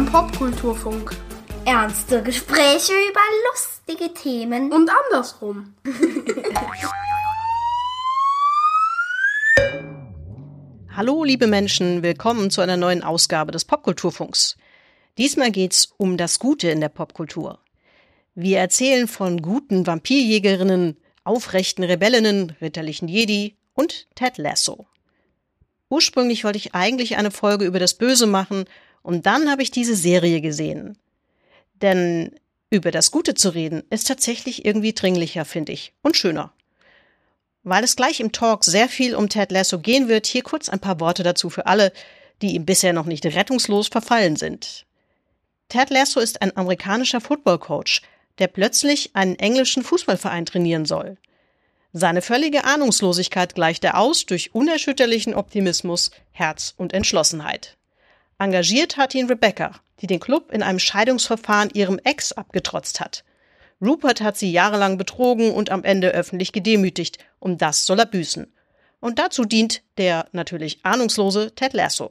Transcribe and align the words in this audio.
Beim 0.00 0.10
Popkulturfunk. 0.10 1.14
Ernste 1.66 2.22
Gespräche 2.22 2.94
über 3.10 3.20
lustige 3.50 4.14
Themen. 4.14 4.72
Und 4.72 4.88
andersrum. 4.88 5.74
Hallo, 10.96 11.22
liebe 11.22 11.46
Menschen, 11.46 12.02
willkommen 12.02 12.50
zu 12.50 12.62
einer 12.62 12.78
neuen 12.78 13.02
Ausgabe 13.02 13.52
des 13.52 13.66
Popkulturfunks. 13.66 14.56
Diesmal 15.18 15.50
geht's 15.50 15.92
um 15.98 16.16
das 16.16 16.38
Gute 16.38 16.70
in 16.70 16.80
der 16.80 16.88
Popkultur. 16.88 17.58
Wir 18.34 18.58
erzählen 18.58 19.06
von 19.06 19.42
guten 19.42 19.86
Vampirjägerinnen, 19.86 20.96
aufrechten 21.24 21.84
Rebellinnen, 21.84 22.56
ritterlichen 22.62 23.06
Jedi 23.06 23.54
und 23.74 24.08
Ted 24.14 24.38
Lasso. 24.38 24.86
Ursprünglich 25.90 26.44
wollte 26.44 26.56
ich 26.56 26.74
eigentlich 26.74 27.18
eine 27.18 27.30
Folge 27.30 27.66
über 27.66 27.78
das 27.78 27.92
Böse 27.92 28.26
machen 28.26 28.64
und 29.02 29.26
dann 29.26 29.50
habe 29.50 29.62
ich 29.62 29.70
diese 29.70 29.96
Serie 29.96 30.40
gesehen. 30.40 30.98
Denn 31.80 32.34
über 32.70 32.90
das 32.90 33.10
Gute 33.10 33.34
zu 33.34 33.50
reden 33.50 33.82
ist 33.90 34.06
tatsächlich 34.06 34.64
irgendwie 34.64 34.92
dringlicher, 34.92 35.44
finde 35.44 35.72
ich, 35.72 35.92
und 36.02 36.16
schöner. 36.16 36.52
Weil 37.62 37.84
es 37.84 37.96
gleich 37.96 38.20
im 38.20 38.32
Talk 38.32 38.64
sehr 38.64 38.88
viel 38.88 39.14
um 39.14 39.28
Ted 39.28 39.50
Lasso 39.50 39.78
gehen 39.78 40.08
wird, 40.08 40.26
hier 40.26 40.42
kurz 40.42 40.68
ein 40.68 40.80
paar 40.80 41.00
Worte 41.00 41.22
dazu 41.22 41.50
für 41.50 41.66
alle, 41.66 41.92
die 42.42 42.54
ihm 42.54 42.64
bisher 42.64 42.92
noch 42.92 43.06
nicht 43.06 43.26
rettungslos 43.26 43.88
verfallen 43.88 44.36
sind. 44.36 44.86
Ted 45.68 45.90
Lasso 45.90 46.20
ist 46.20 46.42
ein 46.42 46.56
amerikanischer 46.56 47.20
Footballcoach, 47.20 48.02
der 48.38 48.48
plötzlich 48.48 49.14
einen 49.14 49.36
englischen 49.36 49.82
Fußballverein 49.82 50.46
trainieren 50.46 50.86
soll. 50.86 51.16
Seine 51.92 52.22
völlige 52.22 52.64
Ahnungslosigkeit 52.64 53.54
gleicht 53.54 53.84
er 53.84 53.98
aus 53.98 54.24
durch 54.24 54.54
unerschütterlichen 54.54 55.34
Optimismus, 55.34 56.12
Herz 56.30 56.74
und 56.76 56.92
Entschlossenheit. 56.92 57.76
Engagiert 58.40 58.96
hat 58.96 59.14
ihn 59.14 59.28
Rebecca, 59.28 59.72
die 60.00 60.08
den 60.08 60.18
Club 60.18 60.50
in 60.50 60.64
einem 60.64 60.80
Scheidungsverfahren 60.80 61.70
ihrem 61.74 62.00
Ex 62.02 62.32
abgetrotzt 62.32 62.98
hat. 62.98 63.22
Rupert 63.80 64.20
hat 64.20 64.36
sie 64.36 64.50
jahrelang 64.50 64.98
betrogen 64.98 65.52
und 65.52 65.70
am 65.70 65.84
Ende 65.84 66.08
öffentlich 66.08 66.50
gedemütigt, 66.50 67.18
um 67.38 67.56
das 67.56 67.86
soll 67.86 68.00
er 68.00 68.06
büßen. 68.06 68.52
Und 68.98 69.18
dazu 69.18 69.44
dient 69.44 69.82
der 69.96 70.26
natürlich 70.32 70.80
ahnungslose 70.82 71.54
Ted 71.54 71.72
Lasso. 71.72 72.10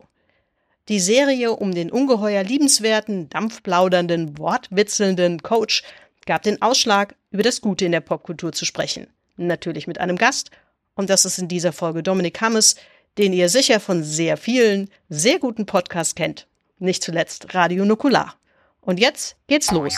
Die 0.87 1.01
Serie 1.01 1.51
um 1.51 1.75
den 1.75 1.91
ungeheuer 1.91 2.43
liebenswerten, 2.43 3.29
dampfplaudernden, 3.29 4.37
wortwitzelnden 4.37 5.43
Coach 5.43 5.83
gab 6.25 6.43
den 6.43 6.61
Ausschlag, 6.61 7.15
über 7.31 7.43
das 7.43 7.59
Gute 7.59 7.85
in 7.85 7.91
der 7.91 8.01
Popkultur 8.01 8.53
zu 8.53 8.65
sprechen 8.65 9.07
natürlich 9.47 9.87
mit 9.87 9.99
einem 9.99 10.17
Gast. 10.17 10.51
Und 10.95 11.09
das 11.09 11.25
ist 11.25 11.39
in 11.39 11.47
dieser 11.47 11.71
Folge 11.71 12.03
Dominik 12.03 12.41
Hammes, 12.41 12.75
den 13.19 13.33
ihr 13.33 13.49
sicher 13.49 13.81
von 13.81 14.01
sehr 14.01 14.37
vielen, 14.37 14.89
sehr 15.09 15.39
guten 15.39 15.65
Podcasts 15.65 16.15
kennt. 16.15 16.47
Nicht 16.77 17.03
zuletzt 17.03 17.53
Radio 17.53 17.83
Nukular. 17.83 18.35
Und 18.79 18.97
jetzt 18.97 19.35
geht's 19.47 19.71
los. 19.71 19.93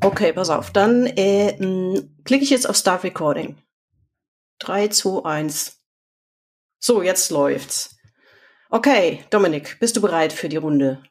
Okay, 0.00 0.32
pass 0.32 0.50
auf. 0.50 0.70
Dann 0.70 1.06
äh, 1.06 2.00
klicke 2.24 2.44
ich 2.44 2.50
jetzt 2.50 2.68
auf 2.68 2.76
Start 2.76 3.02
Recording. 3.02 3.60
3, 4.60 4.86
2, 4.88 5.24
1. 5.28 5.82
So, 6.78 7.02
jetzt 7.02 7.30
läuft's. 7.32 7.98
Okay, 8.70 9.24
Dominik, 9.30 9.80
bist 9.80 9.96
du 9.96 10.00
bereit 10.00 10.32
für 10.32 10.48
die 10.48 10.58
Runde? 10.58 11.02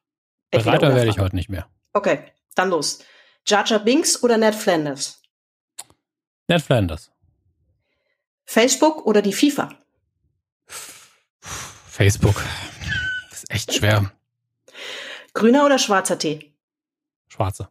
Bereiter 0.52 0.96
werde 0.96 1.10
ich 1.10 1.20
heute 1.20 1.36
nicht 1.36 1.50
mehr. 1.50 1.68
Okay, 1.92 2.32
dann 2.56 2.70
los. 2.70 3.04
Jar 3.46 3.66
Jar 3.66 3.80
Binks 3.80 4.24
oder 4.24 4.38
Ned 4.38 4.56
Flanders? 4.56 5.22
Ned 6.48 6.62
Flanders. 6.62 7.12
Facebook 8.48 9.06
oder 9.06 9.22
die 9.22 9.34
FIFA? 9.34 9.70
Facebook. 11.86 12.44
Das 13.30 13.44
ist 13.44 13.52
echt 13.52 13.74
schwer. 13.74 14.12
Grüner 15.34 15.66
oder 15.66 15.78
schwarzer 15.78 16.18
Tee? 16.18 16.54
Schwarze. 17.28 17.68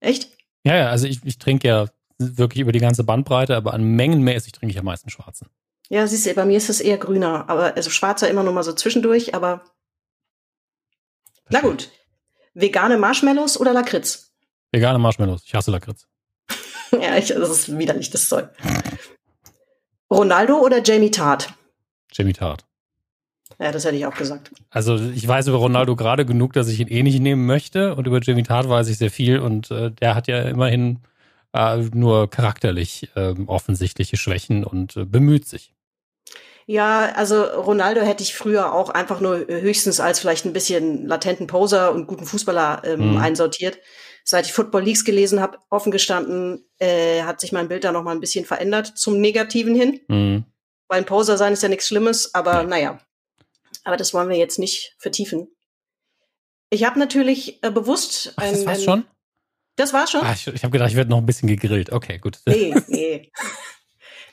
Echt? 0.00 0.28
Ja, 0.64 0.76
ja, 0.76 0.90
also 0.90 1.06
ich, 1.06 1.24
ich 1.24 1.38
trinke 1.38 1.68
ja 1.68 1.86
wirklich 2.18 2.60
über 2.60 2.72
die 2.72 2.80
ganze 2.80 3.04
Bandbreite, 3.04 3.56
aber 3.56 3.72
an 3.74 3.84
mengenmäßig 3.84 4.52
trinke 4.52 4.72
ich 4.72 4.78
am 4.78 4.84
meisten 4.84 5.08
schwarzen. 5.08 5.48
Ja, 5.88 6.06
siehst 6.06 6.26
du, 6.26 6.34
bei 6.34 6.44
mir 6.44 6.56
ist 6.56 6.68
es 6.68 6.80
eher 6.80 6.98
grüner, 6.98 7.48
aber 7.48 7.76
also 7.76 7.90
schwarzer 7.90 8.28
immer 8.28 8.42
nur 8.42 8.52
mal 8.52 8.64
so 8.64 8.72
zwischendurch, 8.72 9.34
aber 9.34 9.62
na 11.48 11.60
gut. 11.60 11.90
Vegane 12.54 12.98
Marshmallows 12.98 13.60
oder 13.60 13.72
Lakritz? 13.72 14.32
Vegane 14.72 14.98
Marshmallows. 14.98 15.42
Ich 15.44 15.54
hasse 15.54 15.70
Lakritz. 15.70 16.08
ja, 16.90 17.16
ich, 17.16 17.28
das 17.28 17.50
ist 17.50 17.78
widerlich, 17.78 18.10
das 18.10 18.28
Zeug. 18.28 18.50
Ronaldo 20.10 20.58
oder 20.58 20.82
Jamie 20.82 21.10
Tart? 21.10 21.52
Jamie 22.12 22.32
Tart. 22.32 22.64
Ja, 23.58 23.72
das 23.72 23.84
hätte 23.84 23.96
ich 23.96 24.06
auch 24.06 24.14
gesagt. 24.14 24.50
Also 24.70 24.96
ich 24.96 25.26
weiß 25.26 25.48
über 25.48 25.58
Ronaldo 25.58 25.96
gerade 25.96 26.26
genug, 26.26 26.52
dass 26.52 26.68
ich 26.68 26.80
ihn 26.80 26.88
eh 26.88 27.02
nicht 27.02 27.20
nehmen 27.20 27.46
möchte 27.46 27.94
und 27.94 28.06
über 28.06 28.20
Jamie 28.20 28.42
Tart 28.42 28.68
weiß 28.68 28.88
ich 28.88 28.98
sehr 28.98 29.10
viel 29.10 29.38
und 29.38 29.70
äh, 29.70 29.90
der 29.90 30.14
hat 30.14 30.28
ja 30.28 30.42
immerhin 30.42 31.00
äh, 31.54 31.78
nur 31.94 32.28
charakterlich 32.28 33.10
äh, 33.14 33.34
offensichtliche 33.46 34.16
Schwächen 34.16 34.64
und 34.64 34.96
äh, 34.96 35.04
bemüht 35.04 35.46
sich. 35.48 35.72
Ja, 36.66 37.12
also 37.14 37.42
Ronaldo 37.42 38.00
hätte 38.00 38.24
ich 38.24 38.34
früher 38.34 38.74
auch 38.74 38.90
einfach 38.90 39.20
nur 39.20 39.46
höchstens 39.46 40.00
als 40.00 40.18
vielleicht 40.18 40.44
ein 40.44 40.52
bisschen 40.52 41.06
latenten 41.06 41.46
Poser 41.46 41.92
und 41.92 42.08
guten 42.08 42.26
Fußballer 42.26 42.82
ähm, 42.84 43.12
mhm. 43.12 43.16
einsortiert 43.18 43.78
seit 44.28 44.46
ich 44.46 44.52
Football 44.52 44.82
Leagues 44.82 45.04
gelesen 45.04 45.40
habe, 45.40 45.58
offen 45.70 45.92
gestanden, 45.92 46.68
äh, 46.78 47.22
hat 47.22 47.40
sich 47.40 47.52
mein 47.52 47.68
Bild 47.68 47.84
da 47.84 47.92
noch 47.92 48.02
mal 48.02 48.12
ein 48.12 48.20
bisschen 48.20 48.44
verändert 48.44 48.98
zum 48.98 49.20
Negativen 49.20 49.74
hin. 49.74 50.00
Mhm. 50.08 50.44
Weil 50.88 50.98
ein 50.98 51.06
Poser 51.06 51.36
sein 51.36 51.52
ist 51.52 51.62
ja 51.62 51.68
nichts 51.68 51.86
Schlimmes, 51.86 52.34
aber 52.34 52.64
naja. 52.64 52.98
Aber 53.84 53.96
das 53.96 54.12
wollen 54.12 54.28
wir 54.28 54.36
jetzt 54.36 54.58
nicht 54.58 54.94
vertiefen. 54.98 55.48
Ich 56.70 56.84
habe 56.84 56.98
natürlich 56.98 57.62
äh, 57.62 57.70
bewusst 57.70 58.34
Ach, 58.36 58.42
Das 58.42 58.66
war's 58.66 58.82
schon? 58.82 59.04
Das 59.76 59.92
war's 59.92 60.10
schon? 60.10 60.22
Ah, 60.22 60.32
ich 60.32 60.46
ich 60.48 60.64
habe 60.64 60.72
gedacht, 60.72 60.90
ich 60.90 60.96
werde 60.96 61.10
noch 61.10 61.18
ein 61.18 61.26
bisschen 61.26 61.48
gegrillt. 61.48 61.92
Okay, 61.92 62.18
gut. 62.18 62.40
Nee, 62.46 62.74
nee. 62.88 63.30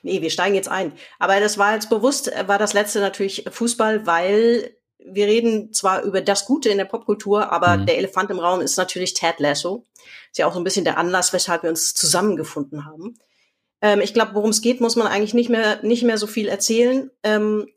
nee, 0.02 0.22
wir 0.22 0.32
steigen 0.32 0.56
jetzt 0.56 0.70
ein. 0.70 0.94
Aber 1.20 1.40
das 1.40 1.60
war 1.60 1.74
jetzt 1.76 1.90
bewusst, 1.90 2.34
äh, 2.34 2.48
war 2.48 2.58
das 2.58 2.74
letzte 2.74 3.00
natürlich 3.00 3.46
Fußball, 3.48 4.08
weil 4.08 4.76
wir 5.06 5.28
reden 5.28 5.74
zwar 5.74 6.04
über 6.04 6.22
das 6.22 6.46
Gute 6.46 6.70
in 6.70 6.78
der 6.78 6.86
Popkultur, 6.86 7.52
aber 7.52 7.78
mhm. 7.78 7.86
der 7.86 7.98
Elefant 7.98 8.30
im 8.32 8.40
Raum 8.40 8.62
ist 8.62 8.78
natürlich 8.78 9.14
Ted 9.14 9.40
Lasso. 9.40 9.86
Ist 10.32 10.38
ja 10.38 10.48
auch 10.48 10.54
so 10.54 10.60
ein 10.60 10.64
bisschen 10.64 10.86
der 10.86 10.98
Anlass, 10.98 11.34
weshalb 11.34 11.64
wir 11.64 11.70
uns 11.70 11.94
zusammengefunden 11.94 12.86
haben. 12.86 13.18
Ähm, 13.82 14.02
ich 14.02 14.14
glaube, 14.14 14.36
worum 14.36 14.50
es 14.50 14.62
geht, 14.62 14.82
muss 14.82 14.96
man 14.96 15.08
eigentlich 15.08 15.34
nicht 15.34 15.50
mehr, 15.50 15.84
nicht 15.84 16.04
mehr 16.04 16.18
so 16.18 16.28
viel 16.28 16.48
erzählen. 16.48 17.12
Ähm, 17.24 17.68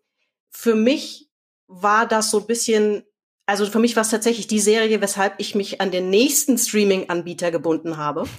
für 0.51 0.75
mich 0.75 1.29
war 1.67 2.07
das 2.07 2.31
so 2.31 2.41
ein 2.41 2.47
bisschen, 2.47 3.05
also 3.45 3.67
für 3.67 3.81
mich 3.81 3.97
war 3.97 4.03
es 4.03 4.11
tatsächlich 4.11 4.47
die 4.47 4.61
Serie, 4.61 5.01
weshalb 5.01 5.35
ich 5.39 5.55
mich 5.55 5.81
an 5.81 5.91
den 5.91 6.11
nächsten 6.11 6.59
Streaming-Anbieter 6.59 7.51
gebunden 7.51 7.97
habe. 7.97 8.27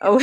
Oh, 0.00 0.20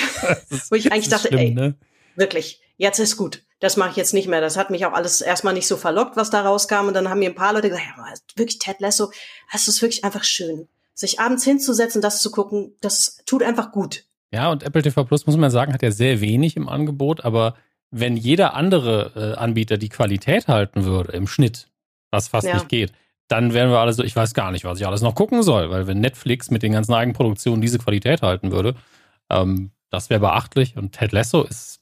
wo 0.70 0.76
ich 0.76 0.94
eigentlich 0.94 1.10
dachte, 1.10 1.28
schlimm, 1.28 1.38
ey, 1.38 1.52
ne? 1.52 1.76
wirklich, 2.16 2.62
jetzt 2.78 3.00
ist 3.00 3.18
gut 3.18 3.45
das 3.60 3.78
mache 3.78 3.92
ich 3.92 3.96
jetzt 3.96 4.14
nicht 4.14 4.28
mehr. 4.28 4.42
Das 4.42 4.58
hat 4.58 4.70
mich 4.70 4.86
auch 4.86 4.94
alles 4.94 5.22
erstmal 5.22 5.54
nicht 5.54 5.68
so 5.68 5.78
verlockt, 5.78 6.18
was 6.18 6.30
da 6.30 6.42
rauskam. 6.42 6.88
Und 6.88 6.94
dann 6.94 7.10
haben 7.10 7.20
mir 7.20 7.30
ein 7.30 7.36
paar 7.36 7.54
Leute 7.54 7.70
gesagt, 7.70 7.86
ja, 7.98 8.14
wirklich 8.36 8.60
Ted 8.60 8.80
Lasso, 8.80 9.12
das 9.52 9.68
ist 9.68 9.82
wirklich 9.82 10.04
einfach 10.04 10.24
schön. 10.24 10.68
Sich 10.94 11.20
abends 11.20 11.44
hinzusetzen, 11.44 12.02
das 12.02 12.22
zu 12.22 12.32
gucken, 12.32 12.76
das 12.82 13.22
tut 13.26 13.44
einfach 13.44 13.72
gut. 13.72 14.06
Ja, 14.32 14.50
und 14.52 14.64
Apple 14.64 14.82
TV 14.82 15.04
Plus, 15.04 15.26
muss 15.26 15.38
man 15.38 15.52
sagen, 15.52 15.74
hat 15.74 15.82
ja 15.82 15.92
sehr 15.92 16.22
wenig 16.22 16.58
im 16.58 16.68
Angebot, 16.68 17.24
aber 17.24 17.56
wenn 17.92 18.18
jeder 18.18 18.54
andere 18.54 19.12
äh, 19.16 19.40
Anbieter 19.40 19.78
die 19.78 19.90
Qualität 19.90 20.48
halten 20.48 20.84
würde 20.84 21.14
im 21.14 21.28
Schnitt, 21.28 21.70
was 22.12 22.28
fast 22.28 22.48
ja. 22.48 22.56
nicht 22.56 22.68
geht, 22.68 22.92
dann 23.28 23.54
wären 23.54 23.70
wir 23.70 23.80
alle 23.80 23.94
so, 23.94 24.04
ich 24.04 24.16
weiß 24.16 24.34
gar 24.34 24.52
nicht, 24.52 24.66
was 24.66 24.80
ich 24.80 24.86
alles 24.86 25.02
noch 25.02 25.16
gucken 25.16 25.44
soll, 25.44 25.70
weil 25.70 25.88
wenn 25.88 26.00
Netflix 26.00 26.52
mit 26.52 26.64
den 26.64 26.74
ganzen 26.74 26.94
Eigenproduktionen 26.94 27.62
diese 27.62 27.80
Qualität 27.80 28.22
halten 28.22 28.52
würde, 28.52 28.76
ähm, 29.30 29.72
das 29.90 30.10
wäre 30.10 30.20
beachtlich 30.20 30.76
und 30.78 30.92
Ted 30.92 31.12
Lasso 31.12 31.44
ist 31.44 31.80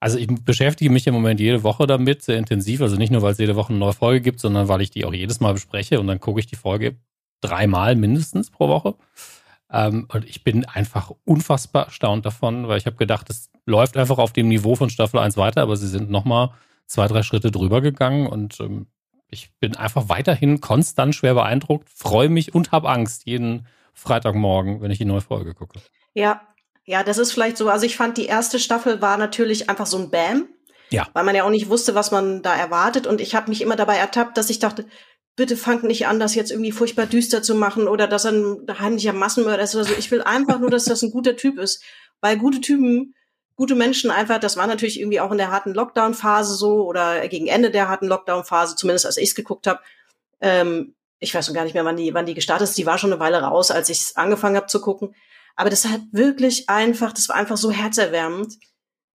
also 0.00 0.18
ich 0.18 0.26
beschäftige 0.26 0.90
mich 0.90 1.06
im 1.06 1.14
Moment 1.14 1.40
jede 1.40 1.62
Woche 1.62 1.86
damit, 1.86 2.22
sehr 2.22 2.38
intensiv. 2.38 2.80
Also 2.82 2.96
nicht 2.96 3.10
nur, 3.10 3.22
weil 3.22 3.32
es 3.32 3.38
jede 3.38 3.56
Woche 3.56 3.70
eine 3.70 3.78
neue 3.78 3.92
Folge 3.92 4.20
gibt, 4.20 4.40
sondern 4.40 4.68
weil 4.68 4.82
ich 4.82 4.90
die 4.90 5.04
auch 5.04 5.14
jedes 5.14 5.40
Mal 5.40 5.54
bespreche 5.54 6.00
und 6.00 6.06
dann 6.06 6.20
gucke 6.20 6.40
ich 6.40 6.46
die 6.46 6.56
Folge 6.56 6.96
dreimal 7.40 7.96
mindestens 7.96 8.50
pro 8.50 8.68
Woche. 8.68 8.94
Ähm, 9.70 10.06
und 10.12 10.24
ich 10.24 10.44
bin 10.44 10.64
einfach 10.64 11.10
unfassbar 11.24 11.86
erstaunt 11.86 12.24
davon, 12.26 12.68
weil 12.68 12.78
ich 12.78 12.86
habe 12.86 12.96
gedacht, 12.96 13.28
es 13.30 13.50
läuft 13.64 13.96
einfach 13.96 14.18
auf 14.18 14.32
dem 14.32 14.48
Niveau 14.48 14.76
von 14.76 14.90
Staffel 14.90 15.18
1 15.18 15.36
weiter, 15.36 15.62
aber 15.62 15.76
sie 15.76 15.88
sind 15.88 16.10
nochmal 16.10 16.50
zwei, 16.86 17.08
drei 17.08 17.22
Schritte 17.22 17.50
drüber 17.50 17.80
gegangen 17.80 18.26
und 18.26 18.60
ähm, 18.60 18.86
ich 19.28 19.50
bin 19.58 19.74
einfach 19.74 20.08
weiterhin 20.08 20.60
konstant 20.60 21.14
schwer 21.14 21.34
beeindruckt, 21.34 21.88
freue 21.90 22.28
mich 22.28 22.54
und 22.54 22.70
habe 22.70 22.88
Angst 22.88 23.26
jeden 23.26 23.66
Freitagmorgen, 23.92 24.80
wenn 24.82 24.90
ich 24.92 24.98
die 24.98 25.04
neue 25.04 25.20
Folge 25.20 25.54
gucke. 25.54 25.80
Ja, 26.14 26.42
ja, 26.86 27.02
das 27.02 27.18
ist 27.18 27.32
vielleicht 27.32 27.56
so. 27.56 27.68
Also 27.68 27.84
ich 27.84 27.96
fand, 27.96 28.16
die 28.16 28.26
erste 28.26 28.58
Staffel 28.58 29.02
war 29.02 29.18
natürlich 29.18 29.68
einfach 29.68 29.86
so 29.86 29.98
ein 29.98 30.10
Bam. 30.10 30.48
Ja. 30.90 31.08
Weil 31.12 31.24
man 31.24 31.34
ja 31.34 31.42
auch 31.42 31.50
nicht 31.50 31.68
wusste, 31.68 31.94
was 31.96 32.12
man 32.12 32.42
da 32.42 32.54
erwartet. 32.54 33.06
Und 33.06 33.20
ich 33.20 33.34
habe 33.34 33.50
mich 33.50 33.60
immer 33.60 33.76
dabei 33.76 33.96
ertappt, 33.96 34.38
dass 34.38 34.50
ich 34.50 34.60
dachte, 34.60 34.86
bitte 35.34 35.56
fangt 35.56 35.82
nicht 35.82 36.06
an, 36.06 36.20
das 36.20 36.36
jetzt 36.36 36.52
irgendwie 36.52 36.72
furchtbar 36.72 37.06
düster 37.06 37.42
zu 37.42 37.56
machen 37.56 37.88
oder 37.88 38.06
dass 38.06 38.24
er 38.24 38.32
ein 38.32 38.66
heimlicher 38.78 39.12
Massenmörder 39.12 39.64
ist 39.64 39.74
oder 39.74 39.84
so. 39.84 39.94
Ich 39.98 40.10
will 40.12 40.22
einfach 40.22 40.60
nur, 40.60 40.70
dass 40.70 40.84
das 40.84 41.02
ein 41.02 41.10
guter 41.10 41.36
Typ 41.36 41.58
ist. 41.58 41.82
Weil 42.20 42.38
gute 42.38 42.60
Typen 42.60 43.14
gute 43.56 43.74
Menschen 43.74 44.10
einfach, 44.10 44.38
das 44.38 44.56
war 44.56 44.66
natürlich 44.66 45.00
irgendwie 45.00 45.20
auch 45.20 45.32
in 45.32 45.38
der 45.38 45.50
harten 45.50 45.74
Lockdown-Phase 45.74 46.54
so 46.54 46.86
oder 46.86 47.26
gegen 47.28 47.46
Ende 47.46 47.70
der 47.70 47.88
harten 47.88 48.06
Lockdown-Phase, 48.06 48.76
zumindest 48.76 49.06
als 49.06 49.16
ich 49.16 49.30
es 49.30 49.34
geguckt 49.34 49.66
habe. 49.66 49.80
Ähm, 50.40 50.94
ich 51.18 51.34
weiß 51.34 51.46
schon 51.46 51.54
gar 51.54 51.64
nicht 51.64 51.72
mehr, 51.72 51.86
wann 51.86 51.96
die, 51.96 52.12
wann 52.12 52.26
die 52.26 52.34
gestartet 52.34 52.68
ist. 52.68 52.76
Die 52.76 52.84
war 52.84 52.98
schon 52.98 53.12
eine 53.12 53.20
Weile 53.20 53.40
raus, 53.42 53.70
als 53.70 53.88
ich 53.88 54.00
es 54.02 54.16
angefangen 54.16 54.56
habe 54.56 54.66
zu 54.66 54.82
gucken. 54.82 55.14
Aber 55.56 55.70
das 55.70 55.86
hat 55.86 56.02
wirklich 56.12 56.68
einfach, 56.68 57.12
das 57.12 57.28
war 57.28 57.36
einfach 57.36 57.56
so 57.56 57.70
herzerwärmend. 57.70 58.54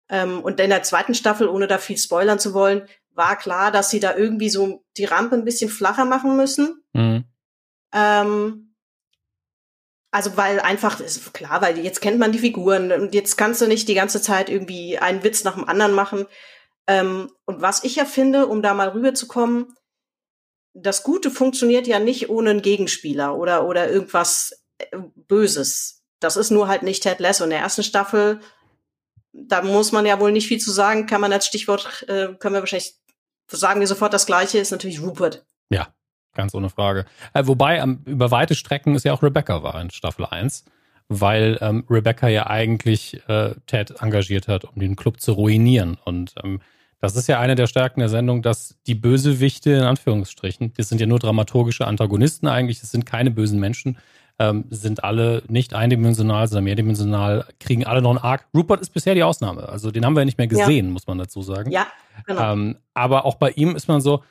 Ähm, 0.09 0.41
und 0.43 0.59
in 0.61 0.71
der 0.71 0.85
zweiten 0.85 1.15
Staffel, 1.15 1.49
ohne 1.49 1.67
da 1.67 1.79
viel 1.79 1.99
spoilern 1.99 2.39
zu 2.39 2.55
wollen, 2.55 2.89
war 3.11 3.37
klar, 3.37 3.71
dass 3.71 3.91
sie 3.91 4.01
da 4.01 4.17
irgendwie 4.17 4.49
so 4.49 4.85
die 4.97 5.05
Rampe 5.05 5.35
ein 5.35 5.45
bisschen 5.45 5.69
flacher 5.69 6.05
machen 6.05 6.37
müssen. 6.37 6.83
Mhm. 6.95 7.25
Ähm, 7.93 8.75
also 10.11 10.37
weil 10.37 10.61
einfach, 10.61 11.01
ist 11.01 11.35
klar, 11.35 11.61
weil 11.61 11.79
jetzt 11.79 12.01
kennt 12.01 12.19
man 12.19 12.33
die 12.33 12.39
Figuren 12.39 12.93
und 12.93 13.15
jetzt 13.15 13.37
kannst 13.37 13.61
du 13.61 13.67
nicht 13.67 13.89
die 13.89 13.95
ganze 13.95 14.23
Zeit 14.23 14.49
irgendwie 14.49 14.99
einen 14.99 15.23
Witz 15.23 15.45
nach 15.45 15.55
dem 15.55 15.69
anderen 15.69 15.93
machen. 15.93 16.27
Ähm, 16.87 17.31
und 17.45 17.61
was 17.61 17.85
ich 17.85 17.97
ja 17.97 18.07
finde, 18.07 18.47
um 18.47 18.63
da 18.63 18.73
mal 18.73 18.89
rüberzukommen, 18.89 19.75
das 20.73 21.03
Gute 21.03 21.31
funktioniert 21.31 21.87
ja 21.87 21.99
nicht 21.99 22.31
ohne 22.31 22.51
einen 22.51 22.63
Gegenspieler 22.63 23.37
oder, 23.37 23.67
oder 23.67 23.91
irgendwas 23.91 24.65
äh, 24.79 24.97
Böses. 25.15 25.98
Das 26.21 26.37
ist 26.37 26.51
nur 26.51 26.69
halt 26.69 26.83
nicht 26.83 27.03
Ted 27.03 27.21
Lasso. 27.21 27.45
In 27.45 27.51
der 27.51 27.61
ersten 27.61 27.83
Staffel, 27.83 28.41
da 29.33 29.63
muss 29.63 29.93
man 29.93 30.07
ja 30.07 30.21
wohl 30.21 30.33
nicht 30.33 30.49
viel 30.49 30.59
zu 30.59 30.73
sagen, 30.73 31.07
kann 31.07 31.21
man 31.21 31.33
als 31.33 31.47
Stichwort, 31.47 32.05
äh, 32.09 32.35
können 32.39 32.55
wir 32.55 32.61
wahrscheinlich 32.61 32.95
sagen 33.51 33.81
wir 33.81 33.87
sofort 33.87 34.13
das 34.13 34.27
Gleiche, 34.27 34.59
ist 34.59 34.73
natürlich 34.73 35.01
Rupert. 35.01 35.45
Ja, 35.71 35.89
ganz 36.35 36.55
ohne 36.55 36.71
Frage. 36.71 37.07
Äh, 37.35 37.47
wobei 37.47 37.79
ähm, 37.79 38.03
über 38.05 38.31
weite 38.31 38.55
Strecken 38.55 38.95
ist 38.95 39.05
ja 39.05 39.13
auch 39.13 39.23
Rebecca 39.23 39.63
war 39.63 39.81
in 39.81 39.91
Staffel 39.91 40.27
1, 40.27 40.65
weil 41.09 41.59
ähm, 41.61 41.85
Rebecca 41.89 42.29
ja 42.29 42.47
eigentlich 42.47 43.21
äh, 43.29 43.55
Ted 43.67 44.01
engagiert 44.01 44.49
hat, 44.49 44.65
um 44.65 44.79
den 44.79 44.97
Club 44.97 45.21
zu 45.21 45.33
ruinieren. 45.33 45.99
Und 46.05 46.35
ähm, 46.43 46.61
das 47.01 47.17
ist 47.17 47.29
ja 47.29 47.39
eine 47.39 47.55
der 47.55 47.69
Stärken 47.69 48.01
der 48.01 48.09
Sendung, 48.09 48.43
dass 48.43 48.77
die 48.87 48.97
Bösewichte, 48.97 49.71
in 49.71 49.85
Anführungsstrichen, 49.85 50.73
das 50.75 50.89
sind 50.89 51.01
ja 51.01 51.07
nur 51.07 51.21
dramaturgische 51.21 51.87
Antagonisten 51.87 52.49
eigentlich, 52.49 52.81
das 52.81 52.91
sind 52.91 53.07
keine 53.07 53.31
bösen 53.31 53.61
Menschen, 53.61 53.99
ähm, 54.39 54.65
sind 54.71 55.03
alle 55.05 55.43
nicht 55.49 55.75
eindimensional, 55.75 56.47
sondern 56.47 56.65
mehrdimensional, 56.65 57.45
kriegen 57.59 57.85
alle 57.85 58.03
noch 58.03 58.11
einen 58.11 58.19
Arc. 58.19 58.47
Rupert 58.55 58.81
ist 58.81 58.91
bisher 58.91 59.15
die 59.15 59.23
Ausnahme. 59.23 59.69
Also 59.69 59.91
den 59.91 60.05
haben 60.05 60.15
wir 60.15 60.21
ja 60.21 60.27
nicht 60.27 60.39
mehr 60.39 60.47
gesehen, 60.47 60.87
ja. 60.87 60.93
muss 60.93 61.07
man 61.07 61.19
dazu 61.19 61.43
sagen. 61.43 61.71
Ja, 61.71 61.87
genau. 62.27 62.53
Ähm, 62.53 62.77
aber 62.95 63.25
auch 63.25 63.35
bei 63.35 63.51
ihm 63.51 63.75
ist 63.75 63.89
man 63.89 64.01
so, 64.01 64.23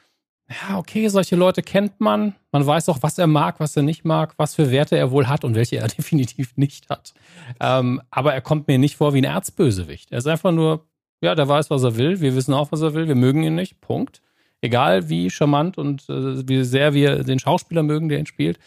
ja, 0.49 0.77
okay, 0.77 1.09
solche 1.09 1.35
Leute 1.35 1.61
kennt 1.61 1.99
man. 1.99 2.35
Man 2.51 2.65
weiß 2.65 2.87
auch, 2.87 2.99
was 3.01 3.17
er 3.17 3.27
mag, 3.27 3.59
was 3.59 3.75
er 3.75 3.83
nicht 3.83 4.05
mag, 4.05 4.33
was 4.37 4.55
für 4.55 4.71
Werte 4.71 4.97
er 4.97 5.11
wohl 5.11 5.27
hat 5.27 5.43
und 5.43 5.55
welche 5.55 5.77
er 5.77 5.87
definitiv 5.97 6.55
nicht 6.55 6.89
hat. 6.89 7.13
Ähm, 7.59 8.01
aber 8.09 8.33
er 8.33 8.41
kommt 8.41 8.67
mir 8.67 8.77
nicht 8.77 8.95
vor 8.95 9.13
wie 9.13 9.19
ein 9.19 9.25
Erzbösewicht. 9.25 10.11
Er 10.11 10.19
ist 10.19 10.27
einfach 10.27 10.51
nur, 10.51 10.85
ja, 11.19 11.35
der 11.35 11.49
weiß, 11.49 11.69
was 11.69 11.83
er 11.83 11.97
will. 11.97 12.21
Wir 12.21 12.35
wissen 12.35 12.53
auch, 12.53 12.71
was 12.71 12.81
er 12.81 12.93
will. 12.93 13.07
Wir 13.07 13.15
mögen 13.15 13.43
ihn 13.43 13.55
nicht. 13.55 13.81
Punkt. 13.81 14.21
Egal 14.61 15.09
wie 15.09 15.29
charmant 15.29 15.77
und 15.77 16.09
äh, 16.09 16.47
wie 16.47 16.63
sehr 16.63 16.93
wir 16.93 17.23
den 17.23 17.39
Schauspieler 17.39 17.83
mögen, 17.83 18.07
der 18.07 18.19
ihn 18.19 18.25
spielt. 18.25 18.57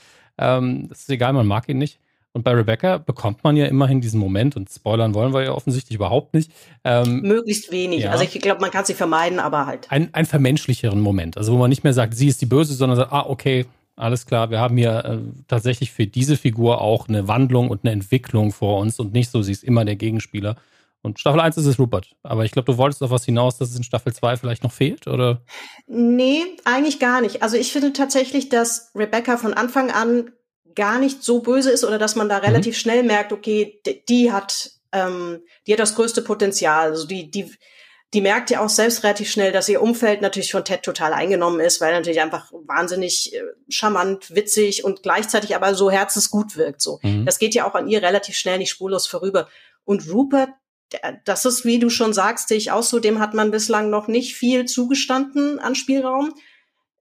Ähm, 0.40 0.88
das 0.88 1.00
ist 1.00 1.10
egal, 1.10 1.32
man 1.32 1.46
mag 1.46 1.68
ihn 1.68 1.78
nicht. 1.78 1.98
Und 2.32 2.44
bei 2.44 2.52
Rebecca 2.52 2.98
bekommt 2.98 3.42
man 3.42 3.56
ja 3.56 3.66
immerhin 3.66 4.00
diesen 4.00 4.20
Moment 4.20 4.56
und 4.56 4.70
spoilern 4.70 5.14
wollen 5.14 5.34
wir 5.34 5.42
ja 5.42 5.52
offensichtlich 5.52 5.96
überhaupt 5.96 6.32
nicht. 6.32 6.52
Ähm, 6.84 7.22
Möglichst 7.22 7.72
wenig. 7.72 8.04
Ja. 8.04 8.12
Also 8.12 8.22
ich 8.22 8.30
glaube, 8.40 8.60
man 8.60 8.70
kann 8.70 8.84
sie 8.84 8.94
vermeiden, 8.94 9.40
aber 9.40 9.66
halt. 9.66 9.90
Ein, 9.90 10.10
ein 10.14 10.26
vermenschlicheren 10.26 11.00
Moment. 11.00 11.36
Also 11.36 11.52
wo 11.52 11.58
man 11.58 11.70
nicht 11.70 11.82
mehr 11.82 11.92
sagt, 11.92 12.14
sie 12.14 12.28
ist 12.28 12.40
die 12.40 12.46
Böse, 12.46 12.74
sondern 12.74 12.96
sagt, 12.96 13.12
ah, 13.12 13.26
okay, 13.26 13.66
alles 13.96 14.26
klar, 14.26 14.50
wir 14.50 14.60
haben 14.60 14.76
hier 14.76 15.04
äh, 15.04 15.18
tatsächlich 15.48 15.90
für 15.90 16.06
diese 16.06 16.36
Figur 16.36 16.80
auch 16.80 17.08
eine 17.08 17.26
Wandlung 17.26 17.68
und 17.68 17.84
eine 17.84 17.92
Entwicklung 17.92 18.52
vor 18.52 18.78
uns 18.78 19.00
und 19.00 19.12
nicht 19.12 19.30
so, 19.30 19.42
sie 19.42 19.52
ist 19.52 19.64
immer 19.64 19.84
der 19.84 19.96
Gegenspieler. 19.96 20.56
Und 21.02 21.18
Staffel 21.18 21.40
1 21.40 21.56
ist 21.56 21.66
es 21.66 21.78
Rupert. 21.78 22.10
Aber 22.22 22.44
ich 22.44 22.52
glaube, 22.52 22.70
du 22.70 22.78
wolltest 22.78 23.02
auf 23.02 23.10
was 23.10 23.24
hinaus, 23.24 23.56
dass 23.56 23.70
es 23.70 23.76
in 23.76 23.82
Staffel 23.82 24.12
2 24.12 24.36
vielleicht 24.36 24.62
noch 24.62 24.72
fehlt, 24.72 25.06
oder? 25.06 25.42
Nee, 25.86 26.42
eigentlich 26.64 26.98
gar 26.98 27.20
nicht. 27.20 27.42
Also 27.42 27.56
ich 27.56 27.72
finde 27.72 27.92
tatsächlich, 27.92 28.50
dass 28.50 28.90
Rebecca 28.94 29.38
von 29.38 29.54
Anfang 29.54 29.90
an 29.90 30.30
gar 30.74 30.98
nicht 30.98 31.22
so 31.22 31.40
böse 31.40 31.70
ist 31.70 31.84
oder 31.84 31.98
dass 31.98 32.16
man 32.16 32.28
da 32.28 32.38
mhm. 32.38 32.44
relativ 32.44 32.78
schnell 32.78 33.02
merkt, 33.02 33.32
okay, 33.32 33.80
die, 33.86 34.04
die 34.04 34.32
hat, 34.32 34.70
ähm, 34.92 35.42
die 35.66 35.72
hat 35.72 35.80
das 35.80 35.94
größte 35.94 36.22
Potenzial. 36.22 36.90
Also 36.90 37.06
die, 37.06 37.30
die, 37.30 37.50
die 38.12 38.20
merkt 38.20 38.50
ja 38.50 38.60
auch 38.60 38.68
selbst 38.68 39.02
relativ 39.02 39.30
schnell, 39.30 39.52
dass 39.52 39.68
ihr 39.68 39.80
Umfeld 39.80 40.20
natürlich 40.20 40.52
von 40.52 40.64
Ted 40.64 40.82
total 40.82 41.12
eingenommen 41.12 41.60
ist, 41.60 41.80
weil 41.80 41.92
er 41.92 41.98
natürlich 41.98 42.20
einfach 42.20 42.50
wahnsinnig 42.52 43.34
äh, 43.34 43.40
charmant, 43.68 44.34
witzig 44.34 44.84
und 44.84 45.02
gleichzeitig 45.02 45.56
aber 45.56 45.74
so 45.74 45.90
herzensgut 45.90 46.56
wirkt. 46.56 46.82
So, 46.82 46.98
mhm. 47.02 47.24
das 47.24 47.38
geht 47.38 47.54
ja 47.54 47.68
auch 47.68 47.74
an 47.74 47.88
ihr 47.88 48.02
relativ 48.02 48.36
schnell 48.36 48.58
nicht 48.58 48.70
spurlos 48.70 49.06
vorüber. 49.06 49.48
Und 49.84 50.12
Rupert, 50.12 50.50
das 51.24 51.44
ist, 51.44 51.64
wie 51.64 51.78
du 51.78 51.90
schon 51.90 52.12
sagst, 52.12 52.50
ich 52.50 52.70
auch 52.70 52.82
so, 52.82 52.98
dem 52.98 53.20
hat 53.20 53.34
man 53.34 53.50
bislang 53.50 53.90
noch 53.90 54.08
nicht 54.08 54.34
viel 54.34 54.64
zugestanden 54.64 55.58
an 55.58 55.74
Spielraum 55.74 56.34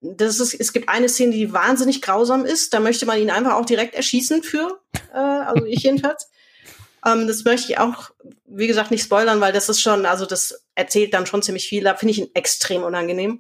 das 0.02 0.40
ist, 0.40 0.54
es 0.54 0.72
gibt 0.72 0.88
eine 0.88 1.10
Szene, 1.10 1.34
die 1.34 1.52
wahnsinnig 1.52 2.02
grausam 2.02 2.46
ist. 2.46 2.74
Da 2.74 2.80
möchte 2.80 3.06
man 3.06 3.20
ihn 3.20 3.30
einfach 3.30 3.54
auch 3.54 3.66
direkt 3.66 3.96
erschießen 3.96 4.44
für, 4.44 4.80
äh, 5.14 5.18
also 5.18 5.66
ich 5.66 5.84
jedenfalls. 5.84 6.30
Ähm, 7.06 7.28
das 7.28 7.46
möchte 7.46 7.72
ich 7.72 7.78
auch, 7.78 8.12
wie 8.44 8.68
gesagt, 8.68 8.92
nicht 8.92 9.04
spoilern, 9.04 9.40
weil 9.40 9.54
das 9.54 9.70
ist 9.70 9.80
schon, 9.80 10.06
also 10.06 10.26
das 10.26 10.66
erzählt 10.76 11.14
dann 11.14 11.26
schon 11.26 11.42
ziemlich 11.42 11.66
viel. 11.66 11.82
Da 11.82 11.96
finde 11.96 12.12
ich 12.12 12.18
ihn 12.18 12.32
extrem 12.34 12.84
unangenehm. 12.84 13.40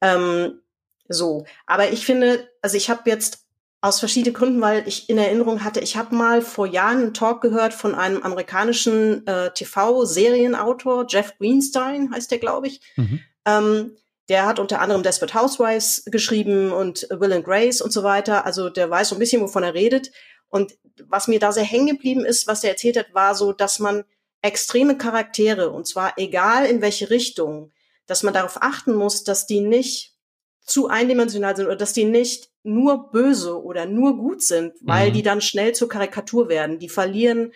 Ähm, 0.00 0.60
so, 1.06 1.46
aber 1.66 1.92
ich 1.92 2.04
finde, 2.04 2.50
also 2.62 2.76
ich 2.76 2.90
habe 2.90 3.08
jetzt 3.08 3.46
aus 3.82 3.98
verschiedenen 3.98 4.34
Gründen, 4.34 4.60
weil 4.60 4.86
ich 4.86 5.08
in 5.08 5.16
Erinnerung 5.16 5.64
hatte, 5.64 5.80
ich 5.80 5.96
habe 5.96 6.14
mal 6.14 6.42
vor 6.42 6.66
Jahren 6.66 6.98
einen 6.98 7.14
Talk 7.14 7.40
gehört 7.40 7.72
von 7.72 7.94
einem 7.94 8.22
amerikanischen 8.22 9.26
äh, 9.26 9.52
TV-Serienautor, 9.52 11.06
Jeff 11.08 11.36
Greenstein 11.38 12.12
heißt 12.12 12.30
der, 12.30 12.38
glaube 12.38 12.66
ich. 12.66 12.80
Mhm. 12.96 13.20
Ähm, 13.46 13.96
der 14.28 14.46
hat 14.46 14.58
unter 14.58 14.80
anderem 14.80 15.02
Desperate 15.02 15.34
Housewives 15.34 16.04
geschrieben 16.06 16.72
und 16.72 17.06
Will 17.10 17.32
and 17.32 17.44
Grace 17.44 17.80
und 17.80 17.92
so 17.92 18.04
weiter. 18.04 18.46
Also 18.46 18.68
der 18.68 18.88
weiß 18.88 19.08
so 19.08 19.16
ein 19.16 19.18
bisschen, 19.18 19.42
wovon 19.42 19.64
er 19.64 19.74
redet. 19.74 20.12
Und 20.50 20.78
was 21.08 21.26
mir 21.26 21.40
da 21.40 21.50
sehr 21.50 21.64
hängen 21.64 21.88
geblieben 21.88 22.24
ist, 22.24 22.46
was 22.46 22.62
er 22.62 22.70
erzählt 22.70 22.96
hat, 22.96 23.14
war 23.14 23.34
so, 23.34 23.52
dass 23.52 23.78
man 23.78 24.04
extreme 24.42 24.96
Charaktere, 24.96 25.70
und 25.70 25.86
zwar 25.86 26.14
egal 26.16 26.66
in 26.66 26.80
welche 26.80 27.10
Richtung, 27.10 27.72
dass 28.06 28.22
man 28.22 28.34
darauf 28.34 28.62
achten 28.62 28.94
muss, 28.94 29.24
dass 29.24 29.46
die 29.46 29.60
nicht 29.60 30.14
zu 30.64 30.88
eindimensional 30.88 31.56
sind 31.56 31.66
oder 31.66 31.76
dass 31.76 31.92
die 31.92 32.04
nicht 32.04 32.50
nur 32.62 33.10
böse 33.10 33.62
oder 33.62 33.86
nur 33.86 34.16
gut 34.16 34.42
sind, 34.42 34.74
weil 34.82 35.10
mhm. 35.10 35.14
die 35.14 35.22
dann 35.22 35.40
schnell 35.40 35.74
zur 35.74 35.88
Karikatur 35.88 36.48
werden. 36.48 36.78
Die 36.78 36.88
verlieren, 36.88 37.52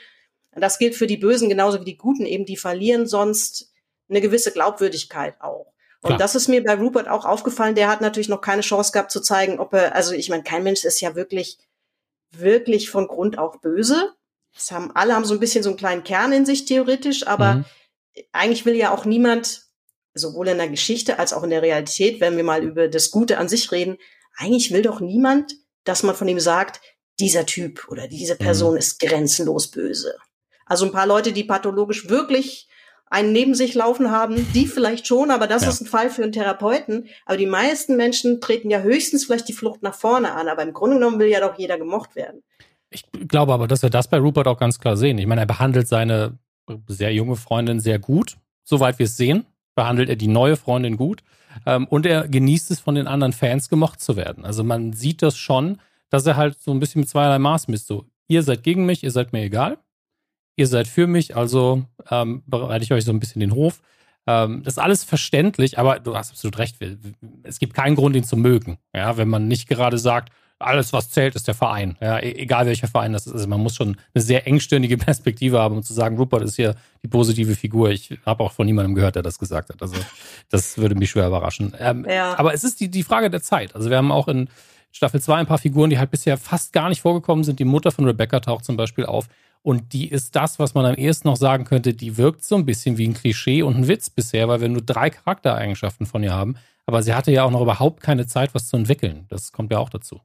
das 0.52 0.78
gilt 0.78 0.94
für 0.94 1.06
die 1.06 1.16
Bösen 1.16 1.48
genauso 1.48 1.80
wie 1.80 1.84
die 1.84 1.96
Guten 1.96 2.26
eben, 2.26 2.46
die 2.46 2.56
verlieren 2.56 3.06
sonst 3.06 3.72
eine 4.08 4.20
gewisse 4.20 4.52
Glaubwürdigkeit 4.52 5.40
auch. 5.40 5.74
Und 6.02 6.20
das 6.20 6.34
ist 6.34 6.48
mir 6.48 6.62
bei 6.62 6.74
Rupert 6.74 7.08
auch 7.08 7.24
aufgefallen. 7.24 7.74
Der 7.74 7.88
hat 7.88 8.02
natürlich 8.02 8.28
noch 8.28 8.42
keine 8.42 8.60
Chance 8.60 8.92
gehabt 8.92 9.10
zu 9.10 9.22
zeigen, 9.22 9.58
ob 9.58 9.72
er, 9.72 9.94
also 9.94 10.12
ich 10.12 10.28
meine, 10.28 10.42
kein 10.42 10.62
Mensch 10.62 10.84
ist 10.84 11.00
ja 11.00 11.14
wirklich, 11.14 11.58
wirklich 12.30 12.90
von 12.90 13.08
Grund 13.08 13.38
auch 13.38 13.56
böse. 13.60 14.12
Das 14.54 14.70
haben 14.70 14.94
alle 14.94 15.14
haben 15.14 15.24
so 15.24 15.32
ein 15.32 15.40
bisschen 15.40 15.62
so 15.62 15.70
einen 15.70 15.78
kleinen 15.78 16.04
Kern 16.04 16.32
in 16.32 16.44
sich 16.44 16.66
theoretisch, 16.66 17.26
aber 17.26 17.54
mhm. 17.54 17.64
eigentlich 18.32 18.66
will 18.66 18.74
ja 18.74 18.92
auch 18.92 19.06
niemand, 19.06 19.63
sowohl 20.14 20.48
in 20.48 20.58
der 20.58 20.68
Geschichte 20.68 21.18
als 21.18 21.32
auch 21.32 21.42
in 21.42 21.50
der 21.50 21.62
Realität, 21.62 22.20
wenn 22.20 22.36
wir 22.36 22.44
mal 22.44 22.62
über 22.62 22.88
das 22.88 23.10
Gute 23.10 23.38
an 23.38 23.48
sich 23.48 23.70
reden, 23.72 23.98
eigentlich 24.36 24.72
will 24.72 24.82
doch 24.82 25.00
niemand, 25.00 25.54
dass 25.84 26.02
man 26.02 26.14
von 26.14 26.28
ihm 26.28 26.40
sagt, 26.40 26.80
dieser 27.20 27.46
Typ 27.46 27.86
oder 27.88 28.08
diese 28.08 28.36
Person 28.36 28.72
mhm. 28.72 28.78
ist 28.78 28.98
grenzenlos 29.00 29.70
böse. 29.70 30.16
Also 30.66 30.86
ein 30.86 30.92
paar 30.92 31.06
Leute, 31.06 31.32
die 31.32 31.44
pathologisch 31.44 32.08
wirklich 32.08 32.68
einen 33.06 33.32
neben 33.32 33.54
sich 33.54 33.74
laufen 33.74 34.10
haben, 34.10 34.46
die 34.54 34.66
vielleicht 34.66 35.06
schon, 35.06 35.30
aber 35.30 35.46
das 35.46 35.62
ja. 35.62 35.68
ist 35.68 35.82
ein 35.82 35.86
Fall 35.86 36.10
für 36.10 36.22
einen 36.22 36.32
Therapeuten. 36.32 37.06
Aber 37.26 37.36
die 37.36 37.46
meisten 37.46 37.96
Menschen 37.96 38.40
treten 38.40 38.70
ja 38.70 38.80
höchstens 38.80 39.26
vielleicht 39.26 39.48
die 39.48 39.52
Flucht 39.52 39.82
nach 39.82 39.94
vorne 39.94 40.32
an, 40.32 40.48
aber 40.48 40.62
im 40.62 40.72
Grunde 40.72 40.96
genommen 40.96 41.18
will 41.20 41.28
ja 41.28 41.40
doch 41.40 41.56
jeder 41.58 41.78
gemocht 41.78 42.16
werden. 42.16 42.42
Ich 42.90 43.04
glaube 43.28 43.52
aber, 43.52 43.68
dass 43.68 43.82
wir 43.82 43.90
das 43.90 44.08
bei 44.08 44.18
Rupert 44.18 44.48
auch 44.48 44.58
ganz 44.58 44.78
klar 44.78 44.96
sehen. 44.96 45.18
Ich 45.18 45.26
meine, 45.26 45.42
er 45.42 45.46
behandelt 45.46 45.86
seine 45.86 46.38
sehr 46.88 47.12
junge 47.12 47.36
Freundin 47.36 47.78
sehr 47.78 47.98
gut, 47.98 48.36
soweit 48.64 48.98
wir 48.98 49.06
es 49.06 49.16
sehen. 49.16 49.46
Behandelt 49.74 50.08
er 50.08 50.16
die 50.16 50.28
neue 50.28 50.56
Freundin 50.56 50.96
gut. 50.96 51.22
Ähm, 51.66 51.86
und 51.86 52.06
er 52.06 52.28
genießt 52.28 52.70
es, 52.70 52.80
von 52.80 52.94
den 52.94 53.06
anderen 53.06 53.32
Fans 53.32 53.68
gemocht 53.68 54.00
zu 54.00 54.16
werden. 54.16 54.44
Also 54.44 54.64
man 54.64 54.92
sieht 54.92 55.22
das 55.22 55.36
schon, 55.36 55.80
dass 56.10 56.26
er 56.26 56.36
halt 56.36 56.60
so 56.60 56.70
ein 56.70 56.80
bisschen 56.80 57.00
mit 57.00 57.08
zweierlei 57.08 57.38
Maß 57.38 57.68
misst. 57.68 57.86
So, 57.86 58.06
ihr 58.28 58.42
seid 58.42 58.62
gegen 58.62 58.86
mich, 58.86 59.04
ihr 59.04 59.10
seid 59.10 59.32
mir 59.32 59.42
egal 59.42 59.78
ihr 60.56 60.66
seid 60.66 60.88
für 60.88 61.06
mich, 61.06 61.36
also 61.36 61.84
ähm, 62.10 62.42
bereite 62.46 62.84
ich 62.84 62.92
euch 62.92 63.04
so 63.04 63.12
ein 63.12 63.20
bisschen 63.20 63.40
den 63.40 63.54
Hof. 63.54 63.80
Ähm, 64.26 64.62
das 64.62 64.74
ist 64.74 64.78
alles 64.78 65.04
verständlich, 65.04 65.78
aber 65.78 65.98
du 65.98 66.16
hast 66.16 66.30
absolut 66.30 66.58
recht. 66.58 66.76
Es 67.42 67.58
gibt 67.58 67.74
keinen 67.74 67.96
Grund, 67.96 68.16
ihn 68.16 68.24
zu 68.24 68.36
mögen. 68.36 68.78
Ja, 68.94 69.16
wenn 69.16 69.28
man 69.28 69.48
nicht 69.48 69.68
gerade 69.68 69.98
sagt, 69.98 70.32
alles, 70.58 70.92
was 70.92 71.10
zählt, 71.10 71.34
ist 71.34 71.48
der 71.48 71.54
Verein. 71.54 71.96
Ja, 72.00 72.18
e-, 72.18 72.32
egal 72.32 72.66
welcher 72.66 72.88
Verein 72.88 73.12
das 73.12 73.26
ist. 73.26 73.32
Also 73.32 73.48
man 73.48 73.60
muss 73.60 73.74
schon 73.74 73.96
eine 74.14 74.22
sehr 74.22 74.46
engstirnige 74.46 74.96
Perspektive 74.98 75.58
haben, 75.58 75.76
um 75.76 75.82
zu 75.82 75.92
sagen, 75.92 76.16
Rupert 76.16 76.42
ist 76.42 76.56
hier 76.56 76.74
die 77.02 77.08
positive 77.08 77.54
Figur. 77.54 77.90
Ich 77.90 78.18
habe 78.24 78.44
auch 78.44 78.52
von 78.52 78.66
niemandem 78.66 78.94
gehört, 78.94 79.16
der 79.16 79.22
das 79.22 79.38
gesagt 79.38 79.70
hat. 79.70 79.82
Also 79.82 79.96
das 80.50 80.78
würde 80.78 80.94
mich 80.94 81.10
schwer 81.10 81.26
überraschen. 81.26 81.74
Ähm, 81.78 82.06
ja. 82.08 82.38
Aber 82.38 82.54
es 82.54 82.64
ist 82.64 82.80
die, 82.80 82.90
die 82.90 83.02
Frage 83.02 83.30
der 83.30 83.42
Zeit. 83.42 83.74
Also 83.74 83.90
wir 83.90 83.96
haben 83.96 84.12
auch 84.12 84.28
in 84.28 84.48
Staffel 84.92 85.20
2 85.20 85.38
ein 85.38 85.46
paar 85.46 85.58
Figuren, 85.58 85.90
die 85.90 85.98
halt 85.98 86.10
bisher 86.10 86.36
fast 86.36 86.72
gar 86.72 86.88
nicht 86.88 87.00
vorgekommen 87.00 87.44
sind. 87.44 87.58
Die 87.58 87.64
Mutter 87.64 87.90
von 87.90 88.04
Rebecca 88.04 88.40
taucht 88.40 88.64
zum 88.64 88.76
Beispiel 88.76 89.06
auf. 89.06 89.26
Und 89.62 89.92
die 89.92 90.08
ist 90.08 90.36
das, 90.36 90.58
was 90.58 90.74
man 90.74 90.84
am 90.84 90.94
ehesten 90.94 91.26
noch 91.26 91.36
sagen 91.36 91.64
könnte, 91.64 91.94
die 91.94 92.16
wirkt 92.18 92.44
so 92.44 92.54
ein 92.54 92.66
bisschen 92.66 92.98
wie 92.98 93.08
ein 93.08 93.14
Klischee 93.14 93.62
und 93.62 93.76
ein 93.76 93.88
Witz 93.88 94.10
bisher, 94.10 94.46
weil 94.46 94.60
wir 94.60 94.68
nur 94.68 94.82
drei 94.82 95.08
Charaktereigenschaften 95.10 96.06
von 96.06 96.22
ihr 96.22 96.34
haben. 96.34 96.56
Aber 96.86 97.02
sie 97.02 97.14
hatte 97.14 97.32
ja 97.32 97.44
auch 97.44 97.50
noch 97.50 97.62
überhaupt 97.62 98.02
keine 98.02 98.26
Zeit, 98.26 98.54
was 98.54 98.68
zu 98.68 98.76
entwickeln. 98.76 99.24
Das 99.30 99.52
kommt 99.52 99.72
ja 99.72 99.78
auch 99.78 99.88
dazu. 99.88 100.20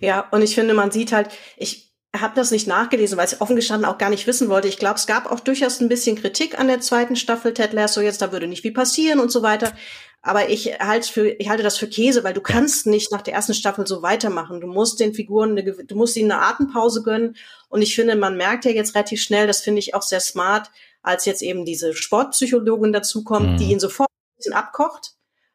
Ja, 0.00 0.28
und 0.30 0.42
ich 0.42 0.54
finde, 0.54 0.74
man 0.74 0.90
sieht 0.90 1.12
halt, 1.12 1.28
ich 1.56 1.92
habe 2.14 2.34
das 2.34 2.50
nicht 2.50 2.66
nachgelesen, 2.66 3.16
weil 3.16 3.26
ich 3.26 3.40
offen 3.40 3.56
gestanden 3.56 3.88
auch 3.88 3.96
gar 3.96 4.10
nicht 4.10 4.26
wissen 4.26 4.48
wollte. 4.48 4.68
Ich 4.68 4.78
glaube, 4.78 4.96
es 4.96 5.06
gab 5.06 5.30
auch 5.30 5.40
durchaus 5.40 5.80
ein 5.80 5.88
bisschen 5.88 6.16
Kritik 6.16 6.58
an 6.58 6.68
der 6.68 6.80
zweiten 6.80 7.16
Staffel 7.16 7.54
Ted 7.54 7.72
Lasso 7.72 8.00
jetzt, 8.00 8.20
da 8.20 8.32
würde 8.32 8.46
nicht 8.46 8.62
viel 8.62 8.72
passieren 8.72 9.18
und 9.18 9.32
so 9.32 9.42
weiter. 9.42 9.72
Aber 10.20 10.50
ich 10.50 10.78
halte 10.78 11.10
für, 11.10 11.28
ich 11.28 11.48
halte 11.48 11.64
das 11.64 11.78
für 11.78 11.88
Käse, 11.88 12.22
weil 12.22 12.34
du 12.34 12.40
kannst 12.40 12.86
nicht 12.86 13.10
nach 13.10 13.22
der 13.22 13.34
ersten 13.34 13.54
Staffel 13.54 13.86
so 13.86 14.02
weitermachen. 14.02 14.60
Du 14.60 14.68
musst 14.68 15.00
den 15.00 15.14
Figuren, 15.14 15.58
eine, 15.58 15.64
du 15.64 15.96
musst 15.96 16.16
ihnen 16.16 16.30
eine 16.30 16.42
Atempause 16.42 17.02
gönnen. 17.02 17.36
Und 17.68 17.82
ich 17.82 17.96
finde, 17.96 18.14
man 18.14 18.36
merkt 18.36 18.64
ja 18.64 18.70
jetzt 18.70 18.94
relativ 18.94 19.20
schnell, 19.20 19.48
das 19.48 19.62
finde 19.62 19.80
ich 19.80 19.94
auch 19.94 20.02
sehr 20.02 20.20
smart, 20.20 20.70
als 21.02 21.24
jetzt 21.24 21.42
eben 21.42 21.64
diese 21.64 21.92
Sportpsychologin 21.92 22.92
dazukommt, 22.92 23.52
mhm. 23.52 23.56
die 23.56 23.72
ihn 23.72 23.80
sofort 23.80 24.10
ein 24.10 24.36
bisschen 24.36 24.52
abkocht, 24.52 25.14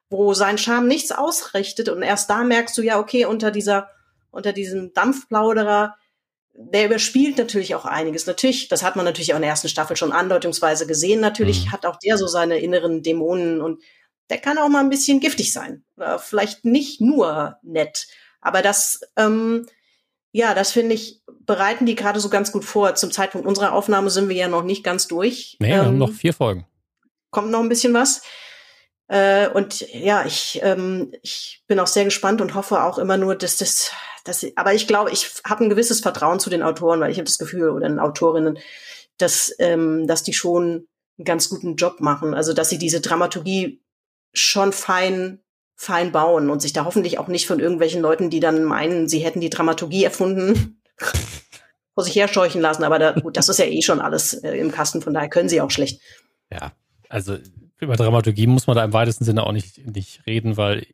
wo 0.09 0.33
sein 0.33 0.57
Charme 0.57 0.87
nichts 0.87 1.13
ausrichtet. 1.13 1.87
Und 1.87 2.01
erst 2.01 2.29
da 2.29 2.43
merkst 2.43 2.77
du 2.77 2.81
ja, 2.81 2.99
okay, 2.99 3.23
unter 3.23 3.51
dieser, 3.51 3.89
unter 4.37 4.53
diesem 4.53 4.93
Dampfplauderer, 4.93 5.95
der 6.53 6.85
überspielt 6.85 7.37
natürlich 7.37 7.73
auch 7.73 7.85
einiges. 7.85 8.27
Natürlich, 8.27 8.67
das 8.67 8.83
hat 8.83 8.95
man 8.95 9.03
natürlich 9.03 9.33
auch 9.33 9.37
in 9.37 9.41
der 9.41 9.49
ersten 9.49 9.67
Staffel 9.67 9.97
schon 9.97 10.11
andeutungsweise 10.11 10.85
gesehen. 10.85 11.19
Natürlich 11.19 11.65
mhm. 11.65 11.71
hat 11.71 11.85
auch 11.87 11.97
der 11.97 12.17
so 12.17 12.27
seine 12.27 12.59
inneren 12.59 13.01
Dämonen 13.01 13.61
und 13.61 13.81
der 14.29 14.37
kann 14.37 14.59
auch 14.59 14.69
mal 14.69 14.81
ein 14.81 14.89
bisschen 14.89 15.19
giftig 15.19 15.51
sein. 15.51 15.83
Oder 15.97 16.19
vielleicht 16.19 16.65
nicht 16.65 17.01
nur 17.01 17.57
nett. 17.63 18.07
Aber 18.41 18.61
das, 18.61 19.01
ähm, 19.15 19.65
ja, 20.31 20.53
das 20.53 20.71
finde 20.71 20.93
ich, 20.93 21.23
bereiten 21.39 21.87
die 21.87 21.95
gerade 21.95 22.19
so 22.19 22.29
ganz 22.29 22.51
gut 22.51 22.63
vor. 22.63 22.93
Zum 22.93 23.11
Zeitpunkt 23.11 23.47
unserer 23.47 23.73
Aufnahme 23.73 24.11
sind 24.11 24.29
wir 24.29 24.35
ja 24.35 24.47
noch 24.47 24.63
nicht 24.63 24.83
ganz 24.83 25.07
durch. 25.07 25.57
Nee, 25.59 25.69
wir 25.69 25.75
ähm, 25.77 25.85
haben 25.85 25.97
noch 25.97 26.11
vier 26.11 26.33
Folgen. 26.33 26.67
Kommt 27.31 27.49
noch 27.49 27.61
ein 27.61 27.69
bisschen 27.69 27.93
was. 27.95 28.21
Äh, 29.07 29.47
und 29.49 29.81
ja, 29.93 30.25
ich, 30.25 30.59
ähm, 30.63 31.13
ich 31.21 31.63
bin 31.67 31.79
auch 31.79 31.87
sehr 31.87 32.03
gespannt 32.03 32.41
und 32.41 32.55
hoffe 32.55 32.83
auch 32.83 32.97
immer 32.97 33.17
nur, 33.17 33.35
dass 33.35 33.57
das, 33.57 33.91
dass, 34.27 34.45
aber 34.55 34.73
ich 34.73 34.87
glaube, 34.87 35.11
ich 35.11 35.29
habe 35.45 35.63
ein 35.63 35.69
gewisses 35.69 35.99
Vertrauen 35.99 36.39
zu 36.39 36.49
den 36.49 36.63
Autoren, 36.63 36.99
weil 36.99 37.11
ich 37.11 37.17
habe 37.17 37.25
das 37.25 37.37
Gefühl, 37.37 37.69
oder 37.69 37.87
den 37.87 37.99
Autorinnen, 37.99 38.57
dass, 39.17 39.53
ähm, 39.59 40.07
dass 40.07 40.23
die 40.23 40.33
schon 40.33 40.87
einen 41.17 41.25
ganz 41.25 41.49
guten 41.49 41.75
Job 41.75 41.99
machen. 41.99 42.33
Also, 42.33 42.53
dass 42.53 42.69
sie 42.69 42.77
diese 42.77 43.01
Dramaturgie 43.01 43.81
schon 44.33 44.73
fein, 44.73 45.39
fein 45.75 46.11
bauen 46.11 46.49
und 46.49 46.61
sich 46.61 46.73
da 46.73 46.85
hoffentlich 46.85 47.19
auch 47.19 47.27
nicht 47.27 47.47
von 47.47 47.59
irgendwelchen 47.59 48.01
Leuten, 48.01 48.29
die 48.29 48.39
dann 48.39 48.63
meinen, 48.63 49.07
sie 49.07 49.19
hätten 49.19 49.41
die 49.41 49.49
Dramaturgie 49.49 50.03
erfunden, 50.03 50.81
vor 51.93 52.03
sich 52.03 52.15
herscheuchen 52.15 52.61
lassen. 52.61 52.83
Aber 52.83 52.99
da, 52.99 53.11
gut, 53.11 53.37
das 53.37 53.49
ist 53.49 53.59
ja 53.59 53.65
eh 53.65 53.81
schon 53.81 54.01
alles 54.01 54.33
äh, 54.33 54.57
im 54.57 54.71
Kasten, 54.71 55.01
von 55.01 55.13
daher 55.13 55.29
können 55.29 55.49
sie 55.49 55.61
auch 55.61 55.71
schlecht. 55.71 56.01
Ja, 56.51 56.73
also 57.09 57.37
über 57.79 57.95
Dramaturgie 57.95 58.47
muss 58.47 58.67
man 58.67 58.75
da 58.75 58.83
im 58.83 58.93
weitesten 58.93 59.25
Sinne 59.25 59.45
auch 59.45 59.51
nicht, 59.51 59.85
nicht 59.85 60.25
reden, 60.25 60.57
weil 60.57 60.87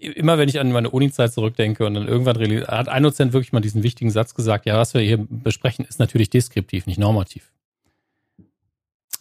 immer 0.00 0.38
wenn 0.38 0.48
ich 0.48 0.60
an 0.60 0.70
meine 0.70 0.90
Uni-Zeit 0.90 1.32
zurückdenke 1.32 1.84
und 1.84 1.94
dann 1.94 2.06
irgendwann 2.06 2.36
hat 2.68 2.88
ein 2.88 3.02
Dozent 3.02 3.32
wirklich 3.32 3.52
mal 3.52 3.60
diesen 3.60 3.82
wichtigen 3.82 4.10
Satz 4.10 4.34
gesagt, 4.34 4.66
ja, 4.66 4.76
was 4.76 4.94
wir 4.94 5.00
hier 5.00 5.18
besprechen, 5.18 5.84
ist 5.84 5.98
natürlich 5.98 6.30
deskriptiv, 6.30 6.86
nicht 6.86 6.98
normativ 6.98 7.50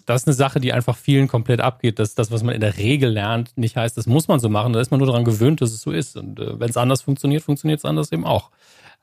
das 0.05 0.23
ist 0.23 0.27
eine 0.27 0.33
Sache, 0.33 0.59
die 0.59 0.73
einfach 0.73 0.97
vielen 0.97 1.27
komplett 1.27 1.61
abgeht, 1.61 1.99
dass 1.99 2.15
das, 2.15 2.31
was 2.31 2.43
man 2.43 2.55
in 2.55 2.61
der 2.61 2.77
Regel 2.77 3.09
lernt, 3.09 3.57
nicht 3.57 3.75
heißt, 3.75 3.97
das 3.97 4.05
muss 4.05 4.27
man 4.27 4.39
so 4.39 4.49
machen. 4.49 4.73
Da 4.73 4.81
ist 4.81 4.91
man 4.91 4.97
nur 4.97 5.07
daran 5.07 5.23
gewöhnt, 5.23 5.61
dass 5.61 5.71
es 5.71 5.81
so 5.81 5.91
ist. 5.91 6.17
Und 6.17 6.39
äh, 6.39 6.59
wenn 6.59 6.69
es 6.69 6.77
anders 6.77 7.01
funktioniert, 7.01 7.43
funktioniert 7.43 7.79
es 7.79 7.85
anders 7.85 8.11
eben 8.11 8.25
auch. 8.25 8.51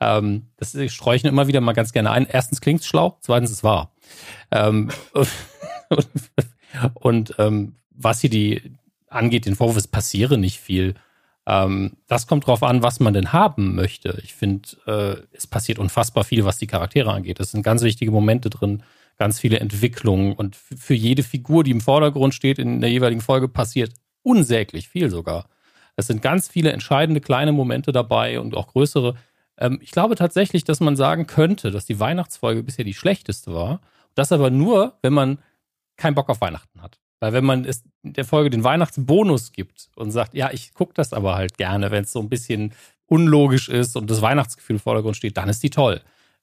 Ähm, 0.00 0.46
das 0.56 0.76
sträuchen 0.88 1.28
immer 1.28 1.46
wieder 1.46 1.60
mal 1.60 1.72
ganz 1.72 1.92
gerne 1.92 2.10
ein. 2.10 2.26
Erstens 2.26 2.60
klingt 2.60 2.80
es 2.80 2.86
schlau, 2.86 3.16
zweitens 3.20 3.50
ist 3.50 3.58
es 3.58 3.64
wahr. 3.64 3.92
Ähm, 4.50 4.90
und, 5.12 5.28
und 6.94 7.34
ähm, 7.38 7.76
was 7.90 8.20
hier 8.20 8.30
die 8.30 8.62
angeht, 9.08 9.46
den 9.46 9.56
Vorwurf, 9.56 9.76
es 9.76 9.88
passiere 9.88 10.38
nicht 10.38 10.60
viel. 10.60 10.94
Ähm, 11.46 11.96
das 12.06 12.26
kommt 12.26 12.46
drauf 12.46 12.62
an, 12.62 12.82
was 12.82 13.00
man 13.00 13.14
denn 13.14 13.32
haben 13.32 13.74
möchte. 13.74 14.18
Ich 14.22 14.34
finde, 14.34 14.68
äh, 14.86 15.36
es 15.36 15.46
passiert 15.46 15.78
unfassbar 15.78 16.24
viel, 16.24 16.44
was 16.44 16.58
die 16.58 16.66
Charaktere 16.66 17.12
angeht. 17.12 17.40
Es 17.40 17.52
sind 17.52 17.62
ganz 17.62 17.82
wichtige 17.82 18.10
Momente 18.10 18.50
drin 18.50 18.82
ganz 19.20 19.38
viele 19.38 19.60
Entwicklungen 19.60 20.32
und 20.32 20.56
für 20.56 20.94
jede 20.94 21.22
Figur, 21.22 21.62
die 21.62 21.72
im 21.72 21.82
Vordergrund 21.82 22.32
steht, 22.32 22.58
in 22.58 22.80
der 22.80 22.90
jeweiligen 22.90 23.20
Folge 23.20 23.48
passiert 23.48 23.92
unsäglich 24.22 24.88
viel 24.88 25.10
sogar. 25.10 25.50
Es 25.94 26.06
sind 26.06 26.22
ganz 26.22 26.48
viele 26.48 26.72
entscheidende 26.72 27.20
kleine 27.20 27.52
Momente 27.52 27.92
dabei 27.92 28.40
und 28.40 28.56
auch 28.56 28.68
größere. 28.68 29.16
Ähm, 29.58 29.78
ich 29.82 29.90
glaube 29.90 30.14
tatsächlich, 30.14 30.64
dass 30.64 30.80
man 30.80 30.96
sagen 30.96 31.26
könnte, 31.26 31.70
dass 31.70 31.84
die 31.84 32.00
Weihnachtsfolge 32.00 32.62
bisher 32.62 32.86
die 32.86 32.94
schlechteste 32.94 33.52
war. 33.52 33.82
Das 34.14 34.32
aber 34.32 34.48
nur, 34.48 34.96
wenn 35.02 35.12
man 35.12 35.38
keinen 35.98 36.14
Bock 36.14 36.30
auf 36.30 36.40
Weihnachten 36.40 36.80
hat. 36.80 36.98
Weil 37.20 37.32
wenn 37.32 37.44
man 37.44 37.64
es 37.64 37.84
der 38.02 38.24
Folge 38.24 38.50
den 38.50 38.64
Weihnachtsbonus 38.64 39.52
gibt 39.52 39.90
und 39.94 40.10
sagt, 40.10 40.34
ja, 40.34 40.50
ich 40.52 40.74
gucke 40.74 40.94
das 40.94 41.12
aber 41.12 41.36
halt 41.36 41.56
gerne, 41.58 41.90
wenn 41.90 42.04
es 42.04 42.12
so 42.12 42.20
ein 42.20 42.28
bisschen 42.28 42.72
unlogisch 43.06 43.68
ist 43.68 43.96
und 43.96 44.10
das 44.10 44.22
Weihnachtsgefühl 44.22 44.76
im 44.76 44.80
Vordergrund 44.80 45.16
steht, 45.16 45.36
dann 45.36 45.48
ist 45.48 45.62
die 45.62 45.70
toll 45.70 46.00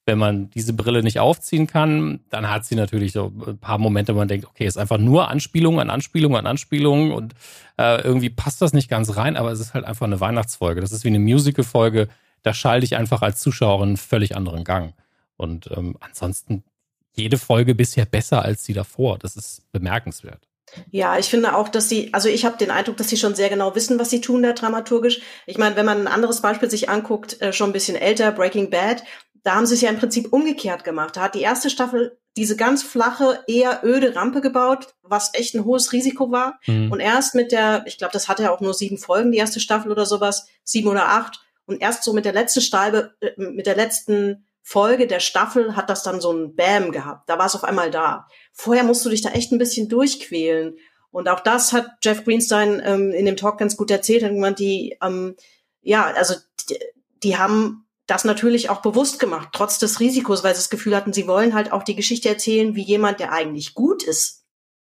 wenn 0.07 0.17
man 0.17 0.49
diese 0.49 0.71
Brille 0.71 1.03
nicht 1.03 1.19
aufziehen 1.19 1.67
kann, 1.67 2.21
dann 2.29 2.49
hat 2.49 2.65
sie 2.65 2.75
natürlich 2.75 3.11
so 3.11 3.31
ein 3.45 3.57
paar 3.57 3.77
Momente, 3.77 4.15
wo 4.15 4.19
man 4.19 4.29
denkt, 4.29 4.47
okay, 4.47 4.65
ist 4.65 4.77
einfach 4.77 4.97
nur 4.97 5.27
Anspielung 5.27 5.81
an 5.81 5.89
Anspielung 5.89 6.37
an 6.37 6.47
Anspielung 6.47 7.11
und 7.11 7.35
äh, 7.77 8.01
irgendwie 8.01 8.29
passt 8.29 8.61
das 8.61 8.71
nicht 8.71 8.89
ganz 8.89 9.17
rein, 9.17 9.35
aber 9.35 9.51
es 9.51 9.59
ist 9.59 9.73
halt 9.73 9.83
einfach 9.83 10.05
eine 10.05 10.21
Weihnachtsfolge. 10.21 10.79
Das 10.79 10.93
ist 10.93 11.03
wie 11.03 11.09
eine 11.09 11.19
Musical-Folge. 11.19 12.07
Da 12.41 12.53
schalte 12.53 12.85
ich 12.85 12.95
einfach 12.95 13.21
als 13.21 13.41
Zuschauerin 13.41 13.89
einen 13.89 13.97
völlig 13.97 14.37
anderen 14.37 14.63
Gang. 14.63 14.93
Und 15.35 15.69
ähm, 15.75 15.97
ansonsten 15.99 16.63
jede 17.13 17.37
Folge 17.37 17.75
bisher 17.75 18.05
besser 18.05 18.43
als 18.43 18.63
die 18.63 18.73
davor. 18.73 19.19
Das 19.19 19.35
ist 19.35 19.69
bemerkenswert. 19.73 20.47
Ja, 20.91 21.17
ich 21.17 21.27
finde 21.27 21.55
auch, 21.55 21.69
dass 21.69 21.89
sie, 21.89 22.13
also 22.13 22.29
ich 22.29 22.45
habe 22.45 22.57
den 22.57 22.71
Eindruck, 22.71 22.97
dass 22.97 23.09
sie 23.09 23.17
schon 23.17 23.35
sehr 23.35 23.49
genau 23.49 23.75
wissen, 23.75 23.99
was 23.99 24.09
sie 24.09 24.21
tun 24.21 24.43
da 24.43 24.53
dramaturgisch. 24.53 25.21
Ich 25.45 25.57
meine, 25.57 25.75
wenn 25.75 25.85
man 25.85 26.01
ein 26.01 26.07
anderes 26.07 26.41
Beispiel 26.41 26.69
sich 26.69 26.89
anguckt, 26.89 27.41
äh, 27.41 27.53
schon 27.53 27.69
ein 27.69 27.73
bisschen 27.73 27.95
älter, 27.95 28.31
Breaking 28.31 28.69
Bad, 28.69 29.03
da 29.43 29.55
haben 29.55 29.65
sie 29.65 29.75
es 29.75 29.81
ja 29.81 29.89
im 29.89 29.97
Prinzip 29.97 30.33
umgekehrt 30.33 30.83
gemacht. 30.83 31.15
Da 31.15 31.21
hat 31.21 31.35
die 31.35 31.41
erste 31.41 31.69
Staffel 31.69 32.19
diese 32.35 32.55
ganz 32.55 32.83
flache, 32.83 33.43
eher 33.47 33.81
öde 33.83 34.15
Rampe 34.15 34.41
gebaut, 34.41 34.93
was 35.01 35.33
echt 35.33 35.55
ein 35.55 35.65
hohes 35.65 35.91
Risiko 35.91 36.31
war. 36.31 36.59
Mhm. 36.67 36.91
Und 36.91 36.99
erst 36.99 37.33
mit 37.33 37.51
der, 37.51 37.83
ich 37.87 37.97
glaube, 37.97 38.13
das 38.13 38.27
hatte 38.27 38.43
ja 38.43 38.51
auch 38.53 38.61
nur 38.61 38.73
sieben 38.73 38.97
Folgen, 38.97 39.31
die 39.31 39.39
erste 39.39 39.59
Staffel 39.59 39.91
oder 39.91 40.05
sowas, 40.05 40.47
sieben 40.63 40.87
oder 40.87 41.09
acht. 41.09 41.39
Und 41.65 41.81
erst 41.81 42.03
so 42.03 42.13
mit 42.13 42.25
der 42.25 42.33
letzten 42.33 42.61
Stalbe, 42.61 43.15
äh, 43.21 43.31
mit 43.37 43.65
der 43.65 43.75
letzten 43.75 44.45
Folge 44.69 45.07
der 45.07 45.21
Staffel 45.21 45.77
hat 45.77 45.89
das 45.89 46.03
dann 46.03 46.19
so 46.19 46.29
ein 46.33 46.53
Bam 46.57 46.91
gehabt. 46.91 47.29
Da 47.29 47.39
war 47.39 47.45
es 47.45 47.55
auf 47.55 47.63
einmal 47.63 47.89
da. 47.89 48.27
Vorher 48.51 48.83
musst 48.83 49.05
du 49.05 49.09
dich 49.09 49.21
da 49.21 49.29
echt 49.29 49.53
ein 49.53 49.59
bisschen 49.59 49.87
durchquälen. 49.87 50.75
Und 51.09 51.29
auch 51.29 51.39
das 51.39 51.71
hat 51.71 51.87
Jeff 52.03 52.25
Greenstein 52.25 52.81
ähm, 52.83 53.13
in 53.13 53.25
dem 53.25 53.37
Talk 53.37 53.59
ganz 53.59 53.77
gut 53.77 53.89
erzählt. 53.91 54.23
Gemeint, 54.23 54.59
die, 54.59 54.97
ähm, 55.01 55.37
ja, 55.79 56.07
also 56.07 56.35
die, 56.69 56.77
die 57.23 57.37
haben 57.37 57.87
das 58.07 58.25
natürlich 58.25 58.69
auch 58.69 58.81
bewusst 58.81 59.19
gemacht, 59.19 59.49
trotz 59.53 59.79
des 59.79 60.01
Risikos, 60.01 60.43
weil 60.43 60.53
sie 60.53 60.59
das 60.59 60.69
Gefühl 60.69 60.97
hatten, 60.97 61.13
sie 61.13 61.27
wollen 61.27 61.53
halt 61.53 61.71
auch 61.71 61.83
die 61.83 61.95
Geschichte 61.95 62.27
erzählen, 62.27 62.75
wie 62.75 62.83
jemand, 62.83 63.21
der 63.21 63.31
eigentlich 63.31 63.73
gut 63.73 64.03
ist. 64.03 64.43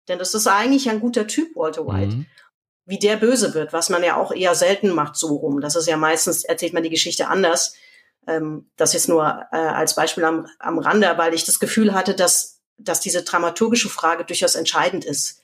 Denn 0.07 0.19
das 0.19 0.35
ist 0.35 0.45
eigentlich 0.45 0.91
ein 0.91 0.99
guter 0.99 1.25
Typ, 1.25 1.55
Walter 1.55 1.87
White. 1.87 2.17
Mhm. 2.17 2.25
Wie 2.85 2.99
der 2.99 3.17
böse 3.17 3.55
wird, 3.55 3.73
was 3.73 3.89
man 3.89 4.03
ja 4.03 4.17
auch 4.17 4.31
eher 4.31 4.53
selten 4.53 4.91
macht 4.91 5.15
so 5.15 5.35
rum. 5.35 5.61
Das 5.61 5.75
ist 5.75 5.87
ja 5.87 5.97
meistens, 5.97 6.43
erzählt 6.43 6.73
man 6.73 6.83
die 6.83 6.91
Geschichte 6.91 7.27
anders. 7.27 7.73
Ähm, 8.27 8.69
das 8.77 8.93
jetzt 8.93 9.09
nur 9.09 9.23
äh, 9.51 9.57
als 9.57 9.95
Beispiel 9.95 10.23
am, 10.23 10.47
am 10.59 10.79
Rande, 10.79 11.13
weil 11.17 11.33
ich 11.33 11.43
das 11.43 11.59
Gefühl 11.59 11.93
hatte, 11.93 12.13
dass, 12.13 12.61
dass 12.77 12.99
diese 12.99 13.23
dramaturgische 13.23 13.89
Frage 13.89 14.23
durchaus 14.23 14.55
entscheidend 14.55 15.05
ist. 15.05 15.41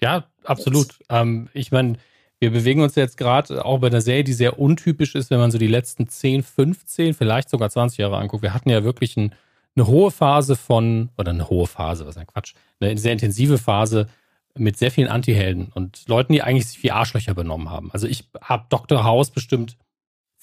Ja, 0.00 0.24
absolut. 0.44 0.98
Ähm, 1.08 1.48
ich 1.52 1.72
meine, 1.72 1.98
wir 2.40 2.50
bewegen 2.50 2.82
uns 2.82 2.94
jetzt 2.94 3.16
gerade 3.16 3.64
auch 3.64 3.78
bei 3.78 3.88
einer 3.88 4.00
Serie, 4.00 4.24
die 4.24 4.32
sehr 4.32 4.58
untypisch 4.58 5.14
ist, 5.14 5.30
wenn 5.30 5.40
man 5.40 5.50
so 5.50 5.58
die 5.58 5.66
letzten 5.66 6.08
10, 6.08 6.42
15, 6.42 7.14
vielleicht 7.14 7.48
sogar 7.50 7.70
20 7.70 7.98
Jahre 7.98 8.18
anguckt. 8.18 8.42
Wir 8.42 8.54
hatten 8.54 8.70
ja 8.70 8.84
wirklich 8.84 9.16
ein, 9.16 9.34
eine 9.74 9.86
hohe 9.86 10.10
Phase 10.10 10.54
von, 10.54 11.10
oder 11.18 11.30
eine 11.30 11.48
hohe 11.48 11.66
Phase, 11.66 12.06
was 12.06 12.16
ein 12.16 12.26
Quatsch, 12.26 12.54
eine 12.80 12.96
sehr 12.96 13.12
intensive 13.12 13.58
Phase 13.58 14.08
mit 14.56 14.76
sehr 14.76 14.90
vielen 14.90 15.08
Antihelden 15.08 15.70
und 15.74 16.06
Leuten, 16.08 16.32
die 16.32 16.42
eigentlich 16.42 16.66
sich 16.68 16.82
wie 16.82 16.90
Arschlöcher 16.90 17.34
benommen 17.34 17.70
haben. 17.70 17.90
Also 17.92 18.06
ich 18.06 18.28
habe 18.40 18.66
Dr. 18.68 19.04
House 19.04 19.30
bestimmt 19.30 19.76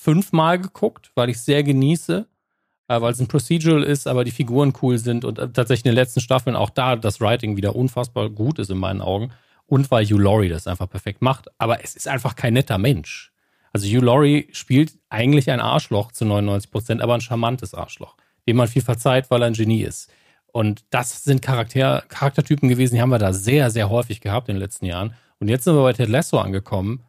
fünfmal 0.05 0.59
geguckt, 0.59 1.11
weil 1.15 1.29
ich 1.29 1.37
es 1.37 1.45
sehr 1.45 1.63
genieße, 1.63 2.27
äh, 2.87 3.01
weil 3.01 3.11
es 3.11 3.19
ein 3.19 3.27
Procedural 3.27 3.81
ist, 3.81 4.05
aber 4.05 4.23
die 4.23 4.31
Figuren 4.31 4.71
cool 4.81 4.99
sind 4.99 5.25
und 5.25 5.39
äh, 5.39 5.49
tatsächlich 5.49 5.85
in 5.85 5.91
den 5.91 5.95
letzten 5.95 6.21
Staffeln 6.21 6.55
auch 6.55 6.69
da 6.69 6.95
das 6.95 7.19
Writing 7.19 7.57
wieder 7.57 7.75
unfassbar 7.75 8.29
gut 8.29 8.59
ist 8.59 8.69
in 8.69 8.77
meinen 8.77 9.01
Augen 9.01 9.31
und 9.65 9.89
weil 9.89 10.05
Hugh 10.05 10.21
Laurie 10.21 10.49
das 10.49 10.67
einfach 10.67 10.87
perfekt 10.87 11.23
macht. 11.23 11.47
Aber 11.57 11.83
es 11.83 11.95
ist 11.95 12.07
einfach 12.07 12.35
kein 12.35 12.53
netter 12.53 12.77
Mensch. 12.77 13.33
Also 13.73 13.87
Hugh 13.87 14.05
Laurie 14.05 14.47
spielt 14.51 14.93
eigentlich 15.09 15.49
ein 15.49 15.59
Arschloch 15.59 16.11
zu 16.11 16.23
99 16.23 16.69
Prozent, 16.69 17.01
aber 17.01 17.15
ein 17.15 17.21
charmantes 17.21 17.73
Arschloch, 17.73 18.15
dem 18.47 18.57
man 18.57 18.67
viel 18.67 18.83
verzeiht, 18.83 19.31
weil 19.31 19.41
er 19.41 19.47
ein 19.47 19.53
Genie 19.53 19.81
ist. 19.81 20.11
Und 20.53 20.85
das 20.91 21.23
sind 21.23 21.41
Charakter, 21.41 22.03
Charaktertypen 22.07 22.69
gewesen, 22.69 22.95
die 22.95 23.01
haben 23.01 23.09
wir 23.09 23.19
da 23.19 23.33
sehr, 23.33 23.71
sehr 23.71 23.89
häufig 23.89 24.21
gehabt 24.21 24.49
in 24.49 24.55
den 24.55 24.61
letzten 24.61 24.85
Jahren. 24.85 25.15
Und 25.39 25.49
jetzt 25.49 25.63
sind 25.63 25.75
wir 25.75 25.81
bei 25.81 25.93
Ted 25.93 26.09
Lasso 26.09 26.37
angekommen, 26.37 27.03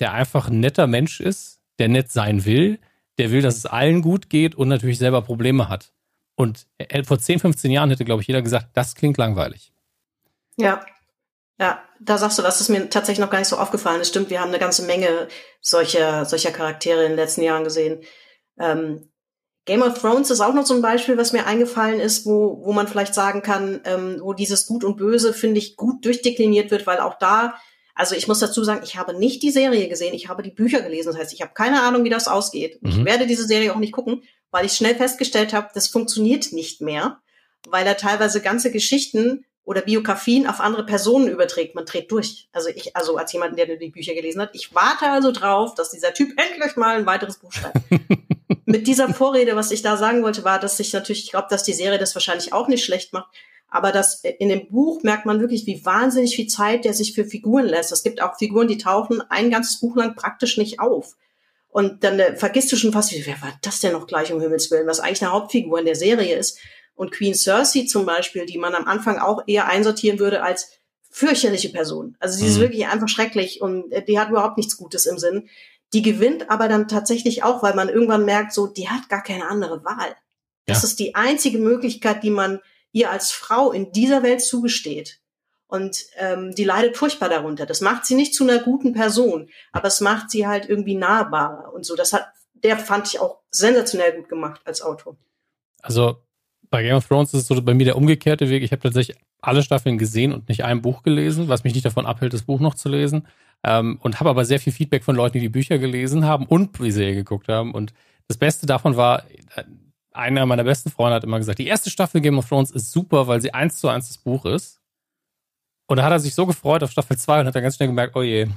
der 0.00 0.14
einfach 0.14 0.48
ein 0.48 0.60
netter 0.60 0.86
Mensch 0.86 1.20
ist, 1.20 1.61
der 1.78 1.88
nett 1.88 2.10
sein 2.10 2.44
will, 2.44 2.78
der 3.18 3.30
will, 3.30 3.42
dass 3.42 3.56
es 3.56 3.66
allen 3.66 4.02
gut 4.02 4.30
geht 4.30 4.54
und 4.54 4.68
natürlich 4.68 4.98
selber 4.98 5.22
Probleme 5.22 5.68
hat. 5.68 5.92
Und 6.34 6.66
vor 7.04 7.18
10, 7.18 7.40
15 7.40 7.70
Jahren 7.70 7.90
hätte, 7.90 8.04
glaube 8.04 8.22
ich, 8.22 8.28
jeder 8.28 8.42
gesagt, 8.42 8.68
das 8.74 8.94
klingt 8.94 9.18
langweilig. 9.18 9.72
Ja. 10.56 10.84
Ja, 11.58 11.82
da 12.00 12.18
sagst 12.18 12.38
du 12.38 12.42
was, 12.42 12.54
das 12.58 12.62
ist 12.62 12.68
mir 12.70 12.88
tatsächlich 12.88 13.20
noch 13.20 13.30
gar 13.30 13.38
nicht 13.38 13.48
so 13.48 13.58
aufgefallen. 13.58 14.00
Es 14.00 14.08
stimmt, 14.08 14.30
wir 14.30 14.40
haben 14.40 14.48
eine 14.48 14.58
ganze 14.58 14.82
Menge 14.84 15.28
solcher, 15.60 16.24
solcher 16.24 16.50
Charaktere 16.50 17.02
in 17.04 17.10
den 17.10 17.16
letzten 17.16 17.42
Jahren 17.42 17.62
gesehen. 17.62 18.00
Ähm, 18.58 19.12
Game 19.64 19.82
of 19.82 20.00
Thrones 20.00 20.30
ist 20.30 20.40
auch 20.40 20.54
noch 20.54 20.66
so 20.66 20.74
ein 20.74 20.82
Beispiel, 20.82 21.16
was 21.16 21.32
mir 21.32 21.46
eingefallen 21.46 22.00
ist, 22.00 22.26
wo, 22.26 22.64
wo 22.64 22.72
man 22.72 22.88
vielleicht 22.88 23.14
sagen 23.14 23.42
kann, 23.42 23.80
ähm, 23.84 24.18
wo 24.20 24.32
dieses 24.32 24.66
Gut 24.66 24.82
und 24.82 24.96
Böse, 24.96 25.32
finde 25.32 25.58
ich, 25.58 25.76
gut 25.76 26.04
durchdekliniert 26.04 26.72
wird, 26.72 26.86
weil 26.86 26.98
auch 26.98 27.18
da, 27.18 27.54
also 27.94 28.14
ich 28.14 28.26
muss 28.26 28.38
dazu 28.38 28.64
sagen, 28.64 28.82
ich 28.84 28.96
habe 28.96 29.14
nicht 29.14 29.42
die 29.42 29.50
Serie 29.50 29.88
gesehen, 29.88 30.14
ich 30.14 30.28
habe 30.28 30.42
die 30.42 30.50
Bücher 30.50 30.80
gelesen. 30.80 31.10
Das 31.10 31.18
heißt, 31.18 31.32
ich 31.32 31.42
habe 31.42 31.52
keine 31.54 31.82
Ahnung, 31.82 32.04
wie 32.04 32.10
das 32.10 32.28
ausgeht. 32.28 32.82
Mhm. 32.82 32.90
Ich 32.90 33.04
werde 33.04 33.26
diese 33.26 33.46
Serie 33.46 33.72
auch 33.72 33.78
nicht 33.78 33.92
gucken, 33.92 34.22
weil 34.50 34.66
ich 34.66 34.72
schnell 34.72 34.94
festgestellt 34.94 35.52
habe, 35.52 35.68
das 35.74 35.88
funktioniert 35.88 36.52
nicht 36.52 36.80
mehr, 36.80 37.18
weil 37.68 37.86
er 37.86 37.96
teilweise 37.96 38.40
ganze 38.40 38.70
Geschichten 38.70 39.44
oder 39.64 39.82
Biografien 39.82 40.46
auf 40.46 40.60
andere 40.60 40.84
Personen 40.84 41.28
überträgt. 41.28 41.74
Man 41.74 41.86
dreht 41.86 42.10
durch. 42.10 42.48
Also 42.52 42.68
ich, 42.68 42.96
also 42.96 43.16
als 43.16 43.32
jemand, 43.32 43.58
der 43.58 43.76
die 43.76 43.90
Bücher 43.90 44.14
gelesen 44.14 44.40
hat, 44.40 44.50
ich 44.54 44.74
warte 44.74 45.08
also 45.08 45.30
drauf, 45.30 45.74
dass 45.74 45.90
dieser 45.90 46.12
Typ 46.14 46.30
endlich 46.36 46.76
mal 46.76 46.96
ein 46.96 47.06
weiteres 47.06 47.38
Buch 47.38 47.52
schreibt. 47.52 47.78
Mit 48.64 48.86
dieser 48.86 49.12
Vorrede, 49.12 49.54
was 49.54 49.70
ich 49.70 49.82
da 49.82 49.96
sagen 49.96 50.22
wollte, 50.22 50.44
war, 50.44 50.58
dass 50.58 50.80
ich 50.80 50.92
natürlich, 50.92 51.24
ich 51.24 51.30
glaube, 51.30 51.48
dass 51.50 51.62
die 51.62 51.74
Serie 51.74 51.98
das 51.98 52.14
wahrscheinlich 52.14 52.52
auch 52.52 52.68
nicht 52.68 52.84
schlecht 52.84 53.12
macht. 53.12 53.32
Aber 53.72 53.90
das, 53.90 54.22
in 54.22 54.50
dem 54.50 54.68
Buch 54.68 55.02
merkt 55.02 55.24
man 55.24 55.40
wirklich, 55.40 55.66
wie 55.66 55.82
wahnsinnig 55.84 56.36
viel 56.36 56.46
Zeit 56.46 56.84
der 56.84 56.92
sich 56.92 57.14
für 57.14 57.24
Figuren 57.24 57.64
lässt. 57.64 57.90
Es 57.90 58.02
gibt 58.02 58.20
auch 58.20 58.36
Figuren, 58.36 58.68
die 58.68 58.76
tauchen 58.76 59.22
ein 59.30 59.50
ganzes 59.50 59.80
Buch 59.80 59.96
lang 59.96 60.14
praktisch 60.14 60.58
nicht 60.58 60.78
auf. 60.78 61.16
Und 61.68 62.04
dann 62.04 62.20
äh, 62.20 62.36
vergisst 62.36 62.70
du 62.70 62.76
schon 62.76 62.92
fast, 62.92 63.14
wer 63.14 63.40
war 63.40 63.58
das 63.62 63.80
denn 63.80 63.92
noch 63.92 64.06
gleich 64.06 64.30
um 64.30 64.42
Himmels 64.42 64.70
Willen, 64.70 64.86
was 64.86 65.00
eigentlich 65.00 65.22
eine 65.22 65.32
Hauptfigur 65.32 65.78
in 65.78 65.86
der 65.86 65.96
Serie 65.96 66.36
ist. 66.36 66.58
Und 66.94 67.12
Queen 67.12 67.34
Cersei 67.34 67.86
zum 67.86 68.04
Beispiel, 68.04 68.44
die 68.44 68.58
man 68.58 68.74
am 68.74 68.84
Anfang 68.84 69.18
auch 69.18 69.42
eher 69.46 69.66
einsortieren 69.68 70.18
würde 70.18 70.42
als 70.42 70.70
fürchterliche 71.08 71.70
Person. 71.70 72.14
Also 72.20 72.38
sie 72.38 72.46
ist 72.46 72.58
mhm. 72.58 72.62
wirklich 72.62 72.86
einfach 72.88 73.08
schrecklich 73.08 73.62
und 73.62 73.90
äh, 73.90 74.04
die 74.04 74.18
hat 74.18 74.28
überhaupt 74.28 74.58
nichts 74.58 74.76
Gutes 74.76 75.06
im 75.06 75.18
Sinn. 75.18 75.48
Die 75.94 76.02
gewinnt 76.02 76.50
aber 76.50 76.68
dann 76.68 76.88
tatsächlich 76.88 77.42
auch, 77.42 77.62
weil 77.62 77.74
man 77.74 77.88
irgendwann 77.88 78.26
merkt, 78.26 78.52
so, 78.52 78.66
die 78.66 78.90
hat 78.90 79.08
gar 79.08 79.22
keine 79.22 79.48
andere 79.48 79.82
Wahl. 79.82 80.14
Das 80.66 80.82
ja. 80.82 80.88
ist 80.88 80.98
die 80.98 81.14
einzige 81.14 81.58
Möglichkeit, 81.58 82.22
die 82.22 82.30
man 82.30 82.60
ihr 82.92 83.10
als 83.10 83.30
Frau 83.30 83.72
in 83.72 83.92
dieser 83.92 84.22
Welt 84.22 84.42
zugesteht. 84.42 85.20
Und 85.66 86.04
ähm, 86.18 86.54
die 86.54 86.64
leidet 86.64 86.98
furchtbar 86.98 87.30
darunter. 87.30 87.64
Das 87.64 87.80
macht 87.80 88.04
sie 88.04 88.14
nicht 88.14 88.34
zu 88.34 88.44
einer 88.44 88.58
guten 88.58 88.92
Person, 88.92 89.48
aber 89.72 89.88
es 89.88 90.02
macht 90.02 90.30
sie 90.30 90.46
halt 90.46 90.68
irgendwie 90.68 90.94
nahbarer 90.94 91.72
und 91.72 91.86
so. 91.86 91.96
Das 91.96 92.12
hat, 92.12 92.26
der 92.52 92.76
fand 92.76 93.08
ich 93.08 93.20
auch 93.20 93.38
sensationell 93.50 94.12
gut 94.12 94.28
gemacht 94.28 94.60
als 94.66 94.82
Autor. 94.82 95.16
Also 95.80 96.18
bei 96.68 96.82
Game 96.82 96.96
of 96.96 97.06
Thrones 97.06 97.32
ist 97.32 97.42
es 97.42 97.46
so 97.48 97.62
bei 97.62 97.74
mir 97.74 97.84
der 97.84 97.96
umgekehrte 97.96 98.50
Weg. 98.50 98.62
Ich 98.62 98.72
habe 98.72 98.82
tatsächlich 98.82 99.16
alle 99.40 99.62
Staffeln 99.62 99.98
gesehen 99.98 100.32
und 100.32 100.48
nicht 100.48 100.64
ein 100.64 100.82
Buch 100.82 101.02
gelesen, 101.02 101.48
was 101.48 101.64
mich 101.64 101.74
nicht 101.74 101.86
davon 101.86 102.06
abhält, 102.06 102.32
das 102.32 102.42
Buch 102.42 102.60
noch 102.60 102.74
zu 102.74 102.88
lesen. 102.88 103.26
Ähm, 103.64 103.98
und 104.02 104.20
habe 104.20 104.30
aber 104.30 104.44
sehr 104.44 104.60
viel 104.60 104.72
Feedback 104.72 105.04
von 105.04 105.16
Leuten, 105.16 105.34
die 105.34 105.40
die 105.40 105.48
Bücher 105.48 105.78
gelesen 105.78 106.24
haben 106.24 106.46
und 106.46 106.78
die 106.78 106.90
Serie 106.90 107.14
geguckt 107.14 107.48
haben. 107.48 107.72
Und 107.72 107.92
das 108.28 108.36
Beste 108.36 108.66
davon 108.66 108.96
war, 108.96 109.24
äh, 109.54 109.64
einer 110.14 110.46
meiner 110.46 110.64
besten 110.64 110.90
Freunde 110.90 111.16
hat 111.16 111.24
immer 111.24 111.38
gesagt, 111.38 111.58
die 111.58 111.66
erste 111.66 111.90
Staffel 111.90 112.20
Game 112.20 112.38
of 112.38 112.48
Thrones 112.48 112.70
ist 112.70 112.92
super, 112.92 113.26
weil 113.26 113.40
sie 113.40 113.54
eins 113.54 113.76
zu 113.76 113.88
eins 113.88 114.08
das 114.08 114.18
Buch 114.18 114.44
ist. 114.44 114.80
Und 115.86 115.96
da 115.98 116.04
hat 116.04 116.12
er 116.12 116.20
sich 116.20 116.34
so 116.34 116.46
gefreut 116.46 116.82
auf 116.82 116.90
Staffel 116.90 117.18
2 117.18 117.40
und 117.40 117.46
hat 117.46 117.54
dann 117.54 117.62
ganz 117.62 117.76
schnell 117.76 117.88
gemerkt, 117.88 118.16
oh 118.16 118.22
je, 118.22 118.48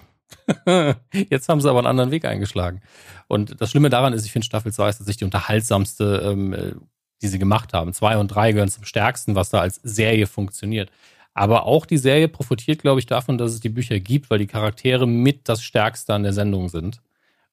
jetzt 1.30 1.50
haben 1.50 1.62
sie 1.62 1.70
aber 1.70 1.80
einen 1.80 1.88
anderen 1.88 2.12
Weg 2.12 2.26
eingeschlagen. 2.26 2.82
Und 3.28 3.60
das 3.60 3.72
Schlimme 3.72 3.90
daran 3.90 4.14
ist, 4.14 4.26
ich 4.26 4.32
finde 4.32 4.46
Staffel 4.46 4.72
2 4.72 4.90
ist 4.90 4.98
tatsächlich 4.98 5.18
die 5.18 5.26
unterhaltsamste 5.26 6.22
ähm, 6.24 6.54
äh, 6.54 6.74
die 7.22 7.28
sie 7.28 7.40
gemacht 7.40 7.74
haben. 7.74 7.94
Zwei 7.94 8.18
und 8.18 8.30
drei 8.30 8.52
gehören 8.52 8.70
zum 8.70 8.86
stärksten, 8.86 9.36
was 9.36 9.50
da 9.50 9.60
als 9.60 9.80
Serie 9.84 10.28
funktioniert. 10.28 10.92
Aber 11.34 11.66
auch 11.66 11.86
die 11.86 11.98
Serie 11.98 12.28
profitiert, 12.28 12.82
glaube 12.82 13.00
ich, 13.00 13.08
davon, 13.08 13.38
dass 13.38 13.52
es 13.52 13.60
die 13.60 13.70
Bücher 13.70 14.00
gibt, 14.00 14.30
weil 14.30 14.40
die 14.40 14.48
Charaktere 14.48 15.06
mit 15.08 15.50
das 15.50 15.62
Stärkste 15.62 16.14
an 16.14 16.24
der 16.24 16.34
Sendung 16.34 16.70
sind. 16.70 17.02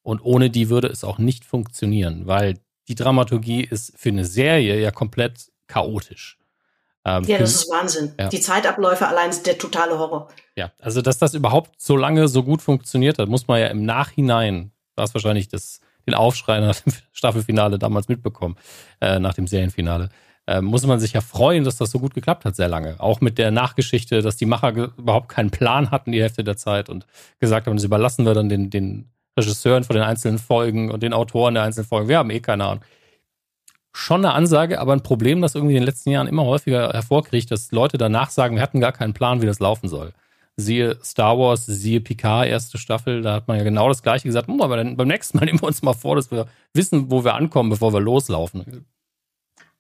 Und 0.03 0.21
ohne 0.21 0.51
die 0.51 0.69
würde 0.69 0.89
es 0.89 1.05
auch 1.05 1.19
nicht 1.19 1.45
funktionieren, 1.45 2.27
weil 2.27 2.59
die 2.89 2.95
Dramaturgie 2.95 3.63
ist 3.63 3.93
für 3.97 4.09
eine 4.09 4.25
Serie 4.25 4.81
ja 4.81 4.91
komplett 4.91 5.51
chaotisch. 5.67 6.39
Ähm, 7.05 7.25
ja, 7.25 7.39
das 7.39 7.55
ist 7.55 7.71
Wahnsinn. 7.71 8.13
Ja. 8.19 8.29
Die 8.29 8.41
Zeitabläufe 8.41 9.07
allein 9.09 9.33
sind 9.33 9.47
der 9.47 9.59
totale 9.59 9.99
Horror. 9.99 10.29
Ja, 10.57 10.71
also 10.81 11.03
dass 11.03 11.19
das 11.19 11.35
überhaupt 11.35 11.81
so 11.81 11.97
lange 11.97 12.29
so 12.29 12.45
gut 12.45 12.63
funktioniert 12.63 13.19
hat, 13.19 13.29
muss 13.29 13.49
man 13.49 13.61
ja 13.61 13.67
im 13.69 13.85
Nachhinein, 13.85 14.71
war 14.95 15.05
es 15.05 15.15
wahrscheinlich 15.15 15.49
das 15.49 15.81
den 16.07 16.15
Aufschrei 16.15 16.61
nach 16.61 16.81
dem 16.81 16.93
Staffelfinale 17.13 17.79
damals 17.79 18.09
mitbekommen, 18.09 18.57
äh, 19.01 19.19
nach 19.19 19.35
dem 19.35 19.47
Serienfinale. 19.47 20.09
Äh, 20.47 20.61
muss 20.61 20.85
man 20.85 20.99
sich 20.99 21.13
ja 21.13 21.21
freuen, 21.21 21.63
dass 21.65 21.77
das 21.77 21.91
so 21.91 22.01
gut 22.01 22.15
geklappt 22.15 22.45
hat, 22.45 22.57
sehr 22.57 22.69
lange. 22.69 22.99
Auch 22.99 23.21
mit 23.21 23.39
der 23.39 23.53
Nachgeschichte, 23.53 24.23
dass 24.23 24.37
die 24.37 24.47
Macher 24.47 24.73
überhaupt 24.73 25.29
keinen 25.29 25.51
Plan 25.51 25.91
hatten 25.91 26.11
die 26.11 26.21
Hälfte 26.21 26.43
der 26.43 26.57
Zeit 26.57 26.89
und 26.89 27.07
gesagt 27.39 27.67
haben, 27.67 27.77
das 27.77 27.85
überlassen 27.85 28.27
wir 28.27 28.35
dann 28.35 28.49
den, 28.49 28.69
den 28.69 29.11
Regisseuren 29.39 29.85
von 29.85 29.95
den 29.95 30.05
einzelnen 30.05 30.39
Folgen 30.39 30.91
und 30.91 31.03
den 31.03 31.13
Autoren 31.13 31.55
der 31.55 31.63
einzelnen 31.63 31.87
Folgen. 31.87 32.09
Wir 32.09 32.19
haben 32.19 32.31
eh 32.31 32.41
keine 32.41 32.65
Ahnung. 32.65 32.85
Schon 33.95 34.25
eine 34.25 34.35
Ansage, 34.35 34.81
aber 34.81 34.93
ein 34.93 35.03
Problem, 35.03 35.43
das 35.43 35.55
irgendwie 35.55 35.75
in 35.75 35.83
den 35.83 35.87
letzten 35.87 36.11
Jahren 36.11 36.27
immer 36.27 36.45
häufiger 36.45 36.93
hervorkriegt, 36.93 37.51
dass 37.51 37.73
Leute 37.73 37.99
danach 37.99 38.31
sagen, 38.31 38.57
wir 38.57 38.63
hatten 38.63 38.81
gar 38.81 38.93
keinen 38.93 39.13
Plan, 39.13 39.43
wie 39.43 39.47
das 39.47 39.61
laufen 39.61 39.89
soll 39.89 40.13
siehe 40.57 40.99
Star 41.03 41.39
Wars, 41.39 41.67
siehe 41.67 42.01
Picard, 42.01 42.49
erste 42.49 42.79
Staffel, 42.79 43.23
da 43.23 43.35
hat 43.35 43.49
man 43.49 43.59
ja 43.59 43.65
genau 43.65 43.89
das 43.89 44.03
gleiche 44.03 44.29
gesagt, 44.29 44.49
hm, 44.49 44.61
aber 44.61 44.77
dann 44.77 44.97
beim 44.97 45.09
nächsten 45.09 45.39
Mal 45.39 45.45
nehmen 45.47 45.61
wir 45.61 45.67
uns 45.67 45.83
mal 45.83 45.95
vor, 45.95 46.17
dass 46.17 46.31
wir 46.31 46.47
wissen, 46.75 47.11
wo 47.11 47.25
wir 47.25 47.35
ankommen, 47.35 47.71
bevor 47.71 47.93
wir 47.93 48.01
loslaufen. 48.01 48.87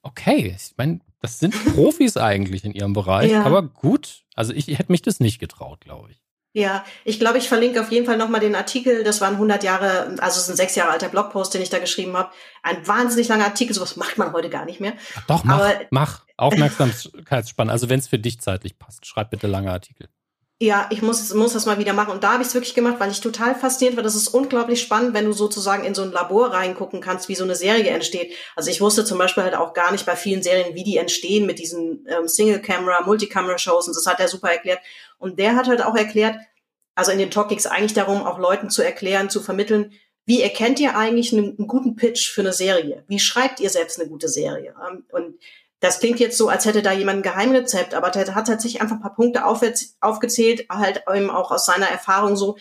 Okay, 0.02 0.54
ich 0.56 0.74
meine, 0.76 1.00
das 1.20 1.38
sind 1.38 1.54
Profis 1.74 2.16
eigentlich 2.16 2.64
in 2.64 2.72
ihrem 2.72 2.92
Bereich, 2.92 3.30
ja. 3.30 3.44
aber 3.44 3.62
gut. 3.62 4.24
Also 4.34 4.52
ich 4.52 4.66
hätte 4.66 4.90
mich 4.90 5.02
das 5.02 5.20
nicht 5.20 5.38
getraut, 5.38 5.80
glaube 5.80 6.10
ich. 6.10 6.21
Ja, 6.54 6.84
ich 7.04 7.18
glaube, 7.18 7.38
ich 7.38 7.48
verlinke 7.48 7.80
auf 7.80 7.90
jeden 7.90 8.04
Fall 8.04 8.18
nochmal 8.18 8.40
den 8.40 8.54
Artikel. 8.54 9.04
Das 9.04 9.22
waren 9.22 9.34
100 9.34 9.64
Jahre, 9.64 10.16
also 10.18 10.38
es 10.38 10.44
ist 10.44 10.50
ein 10.50 10.56
sechs 10.56 10.74
Jahre 10.74 10.90
alter 10.90 11.08
Blogpost, 11.08 11.54
den 11.54 11.62
ich 11.62 11.70
da 11.70 11.78
geschrieben 11.78 12.14
habe. 12.14 12.30
Ein 12.62 12.86
wahnsinnig 12.86 13.28
langer 13.28 13.46
Artikel, 13.46 13.74
sowas 13.74 13.96
macht 13.96 14.18
man 14.18 14.32
heute 14.34 14.50
gar 14.50 14.66
nicht 14.66 14.78
mehr. 14.78 14.92
Ach 15.16 15.26
doch, 15.26 15.44
mach, 15.44 15.58
Aber, 15.58 15.80
mach. 15.90 16.26
Aufmerksamkeitsspann. 16.36 17.70
Also 17.70 17.88
wenn 17.88 18.00
es 18.00 18.08
für 18.08 18.18
dich 18.18 18.40
zeitlich 18.40 18.78
passt, 18.78 19.06
schreib 19.06 19.30
bitte 19.30 19.46
lange 19.46 19.70
Artikel. 19.70 20.08
Ja, 20.62 20.86
ich 20.90 21.02
muss, 21.02 21.34
muss 21.34 21.54
das 21.54 21.66
mal 21.66 21.80
wieder 21.80 21.92
machen. 21.92 22.12
Und 22.12 22.22
da 22.22 22.34
habe 22.34 22.42
ich 22.42 22.48
es 22.48 22.54
wirklich 22.54 22.74
gemacht, 22.74 23.00
weil 23.00 23.10
ich 23.10 23.20
total 23.20 23.56
fasziniert 23.56 23.96
war. 23.96 24.04
Das 24.04 24.14
ist 24.14 24.28
unglaublich 24.28 24.80
spannend, 24.80 25.12
wenn 25.12 25.24
du 25.24 25.32
sozusagen 25.32 25.82
in 25.82 25.92
so 25.92 26.02
ein 26.02 26.12
Labor 26.12 26.52
reingucken 26.52 27.00
kannst, 27.00 27.28
wie 27.28 27.34
so 27.34 27.42
eine 27.42 27.56
Serie 27.56 27.90
entsteht. 27.90 28.32
Also 28.54 28.70
ich 28.70 28.80
wusste 28.80 29.04
zum 29.04 29.18
Beispiel 29.18 29.42
halt 29.42 29.56
auch 29.56 29.72
gar 29.72 29.90
nicht 29.90 30.06
bei 30.06 30.14
vielen 30.14 30.40
Serien, 30.40 30.76
wie 30.76 30.84
die 30.84 30.98
entstehen 30.98 31.46
mit 31.46 31.58
diesen 31.58 32.06
ähm, 32.08 32.28
Single-Camera, 32.28 33.04
Multicamera-Shows. 33.04 33.88
Und 33.88 33.96
das 33.96 34.06
hat 34.06 34.20
er 34.20 34.28
super 34.28 34.52
erklärt. 34.52 34.78
Und 35.18 35.40
der 35.40 35.56
hat 35.56 35.66
halt 35.66 35.82
auch 35.82 35.96
erklärt, 35.96 36.36
also 36.94 37.10
in 37.10 37.18
den 37.18 37.32
Talk 37.32 37.48
ging 37.48 37.58
eigentlich 37.66 37.94
darum, 37.94 38.22
auch 38.22 38.38
Leuten 38.38 38.70
zu 38.70 38.82
erklären, 38.82 39.30
zu 39.30 39.40
vermitteln, 39.40 39.90
wie 40.26 40.42
erkennt 40.42 40.78
ihr 40.78 40.96
eigentlich 40.96 41.32
einen, 41.32 41.56
einen, 41.58 41.66
guten 41.66 41.96
Pitch 41.96 42.30
für 42.30 42.42
eine 42.42 42.52
Serie? 42.52 43.02
Wie 43.08 43.18
schreibt 43.18 43.58
ihr 43.58 43.70
selbst 43.70 43.98
eine 43.98 44.08
gute 44.08 44.28
Serie? 44.28 44.76
Ähm, 44.88 45.06
und 45.10 45.34
das 45.82 45.98
klingt 45.98 46.20
jetzt 46.20 46.38
so, 46.38 46.48
als 46.48 46.64
hätte 46.64 46.80
da 46.80 46.92
jemand 46.92 47.18
ein 47.18 47.22
Geheimrezept, 47.22 47.92
aber 47.92 48.10
der 48.10 48.36
hat 48.36 48.46
tatsächlich 48.46 48.80
einfach 48.80 48.96
ein 48.96 49.02
paar 49.02 49.16
Punkte 49.16 49.44
aufgezählt, 49.44 50.66
halt 50.70 51.02
eben 51.12 51.28
auch 51.28 51.50
aus 51.50 51.66
seiner 51.66 51.88
Erfahrung 51.88 52.36
so, 52.36 52.56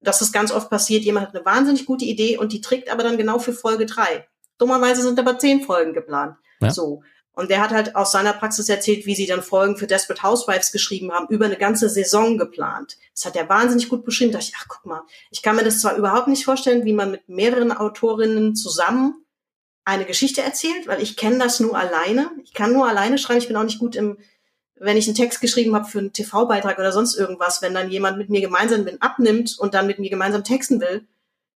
dass 0.00 0.20
das 0.20 0.32
ganz 0.32 0.50
oft 0.50 0.70
passiert, 0.70 1.04
jemand 1.04 1.28
hat 1.28 1.34
eine 1.34 1.44
wahnsinnig 1.44 1.84
gute 1.84 2.06
Idee 2.06 2.38
und 2.38 2.50
die 2.50 2.62
trägt 2.62 2.90
aber 2.90 3.02
dann 3.02 3.18
genau 3.18 3.38
für 3.38 3.52
Folge 3.52 3.84
drei. 3.84 4.26
Dummerweise 4.56 5.02
sind 5.02 5.20
aber 5.20 5.38
zehn 5.38 5.62
Folgen 5.62 5.92
geplant. 5.92 6.36
Ja. 6.62 6.70
So. 6.70 7.02
Und 7.34 7.50
der 7.50 7.60
hat 7.60 7.72
halt 7.72 7.94
aus 7.94 8.10
seiner 8.10 8.32
Praxis 8.32 8.70
erzählt, 8.70 9.04
wie 9.04 9.14
sie 9.14 9.26
dann 9.26 9.42
Folgen 9.42 9.76
für 9.76 9.86
Desperate 9.86 10.22
Housewives 10.22 10.72
geschrieben 10.72 11.12
haben, 11.12 11.26
über 11.28 11.44
eine 11.44 11.58
ganze 11.58 11.90
Saison 11.90 12.38
geplant. 12.38 12.96
Das 13.14 13.26
hat 13.26 13.36
er 13.36 13.50
wahnsinnig 13.50 13.90
gut 13.90 14.06
beschrieben. 14.06 14.32
Da 14.32 14.38
dachte 14.38 14.50
ich, 14.50 14.58
ach 14.58 14.68
guck 14.68 14.86
mal, 14.86 15.02
ich 15.30 15.42
kann 15.42 15.56
mir 15.56 15.64
das 15.64 15.80
zwar 15.82 15.96
überhaupt 15.96 16.28
nicht 16.28 16.46
vorstellen, 16.46 16.86
wie 16.86 16.94
man 16.94 17.10
mit 17.10 17.28
mehreren 17.28 17.70
Autorinnen 17.70 18.56
zusammen 18.56 19.21
eine 19.84 20.04
Geschichte 20.04 20.42
erzählt, 20.42 20.86
weil 20.86 21.02
ich 21.02 21.16
kenne 21.16 21.38
das 21.38 21.60
nur 21.60 21.76
alleine. 21.76 22.30
Ich 22.44 22.54
kann 22.54 22.72
nur 22.72 22.88
alleine 22.88 23.18
schreiben. 23.18 23.40
Ich 23.40 23.48
bin 23.48 23.56
auch 23.56 23.64
nicht 23.64 23.78
gut 23.78 23.96
im, 23.96 24.18
wenn 24.76 24.96
ich 24.96 25.06
einen 25.06 25.16
Text 25.16 25.40
geschrieben 25.40 25.74
habe 25.74 25.86
für 25.86 25.98
einen 25.98 26.12
TV-Beitrag 26.12 26.78
oder 26.78 26.92
sonst 26.92 27.16
irgendwas, 27.16 27.62
wenn 27.62 27.74
dann 27.74 27.90
jemand 27.90 28.18
mit 28.18 28.30
mir 28.30 28.40
gemeinsam 28.40 28.84
bin, 28.84 29.00
abnimmt 29.00 29.56
und 29.58 29.74
dann 29.74 29.86
mit 29.86 29.98
mir 29.98 30.10
gemeinsam 30.10 30.44
texten 30.44 30.80
will, 30.80 31.06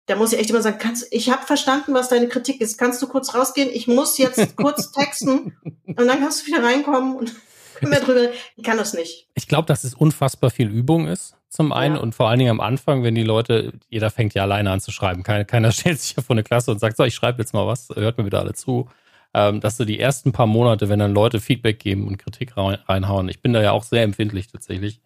da 0.07 0.17
muss 0.17 0.33
ich 0.33 0.39
echt 0.39 0.51
immer 0.51 0.63
sagen, 0.63 0.79
kannst, 0.79 1.07
ich 1.11 1.31
habe 1.31 1.47
verstanden, 1.47 1.95
was 1.95 2.09
deine 2.09 2.29
Kritik 2.29 2.61
ist. 2.61 2.77
Kannst 2.77 3.01
du 3.03 3.07
kurz 3.07 3.35
rausgehen? 3.35 3.71
Ich 3.73 3.87
muss 3.87 4.19
jetzt 4.19 4.57
kurz 4.57 4.91
texten 4.93 5.57
und 5.87 6.07
dann 6.07 6.21
kannst 6.21 6.43
du 6.43 6.47
wieder 6.47 6.63
reinkommen 6.63 7.17
und 7.17 7.35
mehr 7.81 8.01
drüber. 8.01 8.31
Ich 8.57 8.65
kann 8.65 8.79
das 8.79 8.95
nicht. 8.95 9.29
Ich 9.35 9.49
glaube, 9.49 9.67
dass 9.67 9.85
es 9.85 9.95
unfassbar 9.95 10.51
viel 10.51 10.69
Übung 10.69 11.07
ist 11.07 11.37
zum 11.53 11.71
einen 11.71 11.97
ja. 11.97 12.01
und 12.01 12.15
vor 12.15 12.31
allen 12.31 12.39
Dingen 12.39 12.51
am 12.51 12.61
Anfang, 12.61 13.03
wenn 13.03 13.15
die 13.15 13.25
Leute, 13.25 13.75
jeder 13.91 14.11
fängt 14.11 14.33
ja 14.33 14.41
alleine 14.43 14.71
an 14.71 14.81
zu 14.81 14.91
schreiben. 14.91 15.23
Keiner, 15.23 15.45
keiner 15.45 15.71
stellt 15.73 16.01
sich 16.01 16.17
ja 16.17 16.23
vor 16.23 16.35
eine 16.35 16.43
Klasse 16.43 16.71
und 16.71 16.79
sagt, 16.79 16.97
so, 16.97 17.05
ich 17.05 17.15
schreibe 17.15 17.43
jetzt 17.43 17.53
mal 17.53 17.67
was, 17.67 17.91
hört 17.95 18.17
mir 18.17 18.25
wieder 18.25 18.41
alle 18.41 18.55
zu. 18.55 18.89
Ähm, 19.35 19.61
dass 19.61 19.77
du 19.77 19.85
die 19.85 20.01
ersten 20.01 20.33
paar 20.33 20.47
Monate, 20.47 20.89
wenn 20.89 20.99
dann 20.99 21.13
Leute 21.13 21.41
Feedback 21.41 21.79
geben 21.79 22.07
und 22.09 22.19
Kritik 22.19 22.55
reinhauen, 22.57 23.29
ich 23.29 23.41
bin 23.41 23.53
da 23.53 23.63
ja 23.63 23.73
auch 23.73 23.83
sehr 23.83 24.03
empfindlich 24.03 24.49
tatsächlich, 24.49 25.01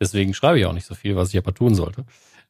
deswegen 0.00 0.34
schreibe 0.34 0.58
ich 0.58 0.66
auch 0.66 0.72
nicht 0.72 0.86
so 0.86 0.94
viel, 0.94 1.16
was 1.16 1.30
ich 1.30 1.38
aber 1.38 1.54
tun 1.54 1.74
sollte, 1.74 2.04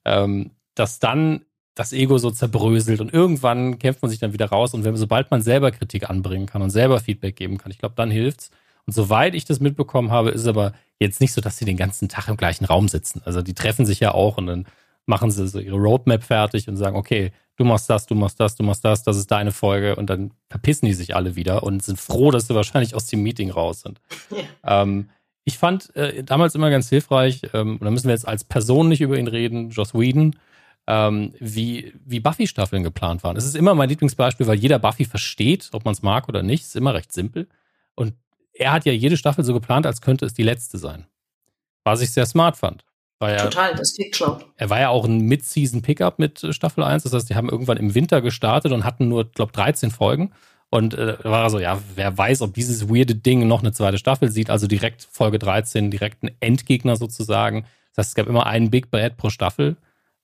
ähm, 0.04 0.52
dass 0.74 1.00
dann 1.00 1.42
das 1.74 1.92
Ego 1.92 2.18
so 2.18 2.30
zerbröselt 2.30 3.00
und 3.00 3.12
irgendwann 3.12 3.78
kämpft 3.78 4.02
man 4.02 4.10
sich 4.10 4.18
dann 4.20 4.32
wieder 4.32 4.46
raus 4.46 4.72
und 4.74 4.84
wenn, 4.84 4.96
sobald 4.96 5.30
man 5.30 5.42
selber 5.42 5.70
Kritik 5.70 6.08
anbringen 6.08 6.46
kann 6.46 6.62
und 6.62 6.70
selber 6.70 6.98
Feedback 7.00 7.36
geben 7.36 7.58
kann, 7.58 7.72
ich 7.72 7.78
glaube, 7.78 7.94
dann 7.94 8.10
hilft's. 8.10 8.50
Und 8.88 8.94
soweit 8.94 9.34
ich 9.34 9.44
das 9.44 9.60
mitbekommen 9.60 10.10
habe, 10.10 10.30
ist 10.30 10.46
aber 10.46 10.72
jetzt 10.98 11.20
nicht 11.20 11.34
so, 11.34 11.42
dass 11.42 11.58
sie 11.58 11.66
den 11.66 11.76
ganzen 11.76 12.08
Tag 12.08 12.26
im 12.28 12.38
gleichen 12.38 12.64
Raum 12.64 12.88
sitzen. 12.88 13.20
Also 13.22 13.42
die 13.42 13.52
treffen 13.52 13.84
sich 13.84 14.00
ja 14.00 14.14
auch 14.14 14.38
und 14.38 14.46
dann 14.46 14.64
machen 15.04 15.30
sie 15.30 15.46
so 15.46 15.58
ihre 15.58 15.76
Roadmap 15.76 16.24
fertig 16.24 16.68
und 16.68 16.78
sagen, 16.78 16.96
okay, 16.96 17.32
du 17.56 17.66
machst 17.66 17.90
das, 17.90 18.06
du 18.06 18.14
machst 18.14 18.40
das, 18.40 18.56
du 18.56 18.62
machst 18.62 18.86
das, 18.86 19.02
das 19.02 19.18
ist 19.18 19.30
deine 19.30 19.52
Folge 19.52 19.94
und 19.96 20.08
dann 20.08 20.30
verpissen 20.48 20.86
die 20.86 20.94
sich 20.94 21.14
alle 21.14 21.36
wieder 21.36 21.64
und 21.64 21.82
sind 21.82 22.00
froh, 22.00 22.30
dass 22.30 22.46
sie 22.46 22.54
wahrscheinlich 22.54 22.94
aus 22.94 23.04
dem 23.04 23.22
Meeting 23.22 23.50
raus 23.50 23.82
sind. 23.82 24.00
Ja. 24.30 24.82
Ähm, 24.82 25.10
ich 25.44 25.58
fand 25.58 25.94
äh, 25.94 26.24
damals 26.24 26.54
immer 26.54 26.70
ganz 26.70 26.88
hilfreich, 26.88 27.42
ähm, 27.52 27.72
und 27.72 27.84
da 27.84 27.90
müssen 27.90 28.06
wir 28.06 28.14
jetzt 28.14 28.26
als 28.26 28.42
Person 28.42 28.88
nicht 28.88 29.02
über 29.02 29.18
ihn 29.18 29.28
reden, 29.28 29.68
Joss 29.68 29.92
Whedon, 29.92 30.34
ähm, 30.86 31.34
wie, 31.40 31.92
wie 32.06 32.20
Buffy-Staffeln 32.20 32.84
geplant 32.84 33.22
waren. 33.22 33.36
Es 33.36 33.44
ist 33.44 33.54
immer 33.54 33.74
mein 33.74 33.90
Lieblingsbeispiel, 33.90 34.46
weil 34.46 34.58
jeder 34.58 34.78
Buffy 34.78 35.04
versteht, 35.04 35.68
ob 35.72 35.84
man 35.84 35.92
es 35.92 36.00
mag 36.00 36.26
oder 36.26 36.42
nicht. 36.42 36.62
Es 36.62 36.68
ist 36.68 36.76
immer 36.76 36.94
recht 36.94 37.12
simpel. 37.12 37.48
Und 37.94 38.14
er 38.58 38.72
hat 38.72 38.84
ja 38.84 38.92
jede 38.92 39.16
Staffel 39.16 39.44
so 39.44 39.54
geplant, 39.54 39.86
als 39.86 40.00
könnte 40.00 40.26
es 40.26 40.34
die 40.34 40.42
letzte 40.42 40.78
sein. 40.78 41.06
Was 41.84 42.00
ich 42.00 42.10
sehr 42.10 42.26
smart 42.26 42.56
fand. 42.56 42.84
War 43.20 43.36
Total, 43.36 43.74
das 43.74 43.94
klingt 43.94 44.14
schlau. 44.14 44.38
Er 44.56 44.70
war 44.70 44.78
ja 44.78 44.90
auch 44.90 45.04
ein 45.04 45.22
Mid-Season-Pickup 45.22 46.18
mit 46.18 46.44
äh, 46.44 46.52
Staffel 46.52 46.84
1. 46.84 47.02
Das 47.02 47.12
heißt, 47.12 47.28
die 47.28 47.34
haben 47.34 47.48
irgendwann 47.48 47.76
im 47.76 47.94
Winter 47.94 48.20
gestartet 48.20 48.70
und 48.70 48.84
hatten 48.84 49.08
nur, 49.08 49.24
glaube 49.24 49.52
13 49.52 49.90
Folgen. 49.90 50.32
Und 50.70 50.94
äh, 50.94 51.16
war 51.24 51.48
so, 51.50 51.58
ja, 51.58 51.80
wer 51.94 52.16
weiß, 52.16 52.42
ob 52.42 52.54
dieses 52.54 52.88
weirde 52.88 53.14
Ding 53.14 53.48
noch 53.48 53.60
eine 53.60 53.72
zweite 53.72 53.98
Staffel 53.98 54.30
sieht. 54.30 54.50
Also 54.50 54.66
direkt 54.66 55.08
Folge 55.10 55.38
13, 55.38 55.90
direkt 55.90 56.22
ein 56.22 56.30
Endgegner 56.40 56.96
sozusagen. 56.96 57.64
Das 57.94 58.04
heißt, 58.04 58.10
es 58.10 58.14
gab 58.14 58.26
immer 58.28 58.46
einen 58.46 58.70
Big 58.70 58.90
Bad 58.90 59.16
pro 59.16 59.30
Staffel. 59.30 59.76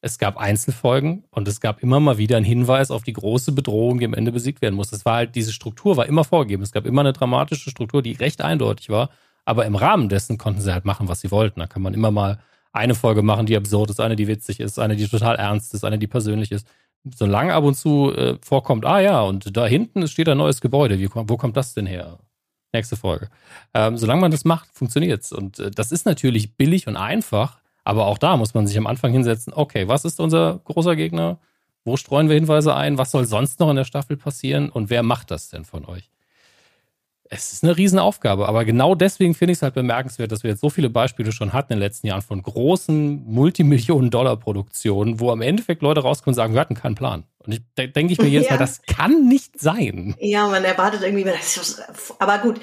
Es 0.04 0.18
gab 0.18 0.36
Einzelfolgen 0.36 1.24
und 1.30 1.48
es 1.48 1.60
gab 1.60 1.82
immer 1.82 1.98
mal 1.98 2.18
wieder 2.18 2.36
einen 2.36 2.44
Hinweis 2.44 2.90
auf 2.90 3.04
die 3.04 3.12
große 3.12 3.52
Bedrohung, 3.52 3.98
die 3.98 4.04
am 4.04 4.14
Ende 4.14 4.32
besiegt 4.32 4.60
werden 4.60 4.74
muss. 4.74 4.92
Es 4.92 5.04
war 5.04 5.16
halt, 5.16 5.34
diese 5.34 5.52
Struktur 5.52 5.96
war 5.96 6.06
immer 6.06 6.24
vorgegeben. 6.24 6.62
Es 6.62 6.72
gab 6.72 6.84
immer 6.84 7.00
eine 7.00 7.12
dramatische 7.12 7.70
Struktur, 7.70 8.02
die 8.02 8.12
recht 8.12 8.42
eindeutig 8.42 8.90
war. 8.90 9.10
Aber 9.44 9.66
im 9.66 9.74
Rahmen 9.74 10.08
dessen 10.08 10.38
konnten 10.38 10.60
sie 10.60 10.72
halt 10.72 10.84
machen, 10.84 11.08
was 11.08 11.20
sie 11.20 11.30
wollten. 11.30 11.60
Da 11.60 11.66
kann 11.66 11.82
man 11.82 11.94
immer 11.94 12.10
mal 12.10 12.38
eine 12.72 12.94
Folge 12.94 13.22
machen, 13.22 13.46
die 13.46 13.56
absurd 13.56 13.90
ist, 13.90 14.00
eine, 14.00 14.16
die 14.16 14.28
witzig 14.28 14.60
ist, 14.60 14.78
eine, 14.78 14.96
die 14.96 15.08
total 15.08 15.36
ernst 15.36 15.74
ist, 15.74 15.84
eine, 15.84 15.98
die 15.98 16.06
persönlich 16.06 16.52
ist 16.52 16.66
solange 17.12 17.52
ab 17.52 17.64
und 17.64 17.74
zu 17.74 18.12
äh, 18.14 18.38
vorkommt, 18.40 18.86
ah 18.86 19.00
ja, 19.00 19.20
und 19.22 19.56
da 19.56 19.66
hinten 19.66 20.08
steht 20.08 20.28
ein 20.28 20.38
neues 20.38 20.60
Gebäude, 20.60 20.98
Wie, 20.98 21.08
wo 21.12 21.36
kommt 21.36 21.56
das 21.56 21.74
denn 21.74 21.86
her? 21.86 22.18
Nächste 22.72 22.96
Folge. 22.96 23.28
Ähm, 23.72 23.96
solange 23.96 24.22
man 24.22 24.30
das 24.30 24.44
macht, 24.44 24.68
funktioniert's. 24.72 25.32
Und 25.32 25.58
äh, 25.58 25.70
das 25.70 25.92
ist 25.92 26.06
natürlich 26.06 26.56
billig 26.56 26.88
und 26.88 26.96
einfach, 26.96 27.60
aber 27.84 28.06
auch 28.06 28.18
da 28.18 28.36
muss 28.36 28.54
man 28.54 28.66
sich 28.66 28.76
am 28.78 28.86
Anfang 28.86 29.12
hinsetzen, 29.12 29.52
okay, 29.54 29.88
was 29.88 30.04
ist 30.04 30.20
unser 30.20 30.60
großer 30.64 30.96
Gegner? 30.96 31.38
Wo 31.84 31.96
streuen 31.96 32.28
wir 32.28 32.34
Hinweise 32.34 32.74
ein? 32.74 32.96
Was 32.96 33.10
soll 33.10 33.26
sonst 33.26 33.60
noch 33.60 33.70
in 33.70 33.76
der 33.76 33.84
Staffel 33.84 34.16
passieren? 34.16 34.70
Und 34.70 34.88
wer 34.90 35.02
macht 35.02 35.30
das 35.30 35.50
denn 35.50 35.64
von 35.64 35.84
euch? 35.84 36.10
es 37.30 37.52
ist 37.52 37.64
eine 37.64 37.76
Riesenaufgabe, 37.76 38.48
aber 38.48 38.64
genau 38.64 38.94
deswegen 38.94 39.34
finde 39.34 39.52
ich 39.52 39.58
es 39.58 39.62
halt 39.62 39.74
bemerkenswert, 39.74 40.30
dass 40.30 40.42
wir 40.42 40.50
jetzt 40.50 40.60
so 40.60 40.70
viele 40.70 40.90
Beispiele 40.90 41.32
schon 41.32 41.52
hatten 41.52 41.72
in 41.72 41.78
den 41.78 41.82
letzten 41.84 42.06
Jahren 42.06 42.22
von 42.22 42.42
großen 42.42 43.24
Multimillionen-Dollar-Produktionen, 43.26 45.20
wo 45.20 45.30
am 45.30 45.40
Endeffekt 45.40 45.82
Leute 45.82 46.02
rauskommen 46.02 46.34
und 46.34 46.36
sagen, 46.36 46.54
wir 46.54 46.60
hatten 46.60 46.74
keinen 46.74 46.94
Plan. 46.94 47.24
Und 47.38 47.52
ich 47.52 47.62
denke 47.92 48.12
ich 48.12 48.20
mir 48.20 48.28
jetzt 48.28 48.46
ja. 48.46 48.52
Mal, 48.52 48.58
das 48.58 48.82
kann 48.82 49.28
nicht 49.28 49.58
sein. 49.60 50.14
Ja, 50.20 50.48
man 50.48 50.64
erwartet 50.64 51.02
irgendwie, 51.02 51.26
aber 52.18 52.38
gut. 52.38 52.60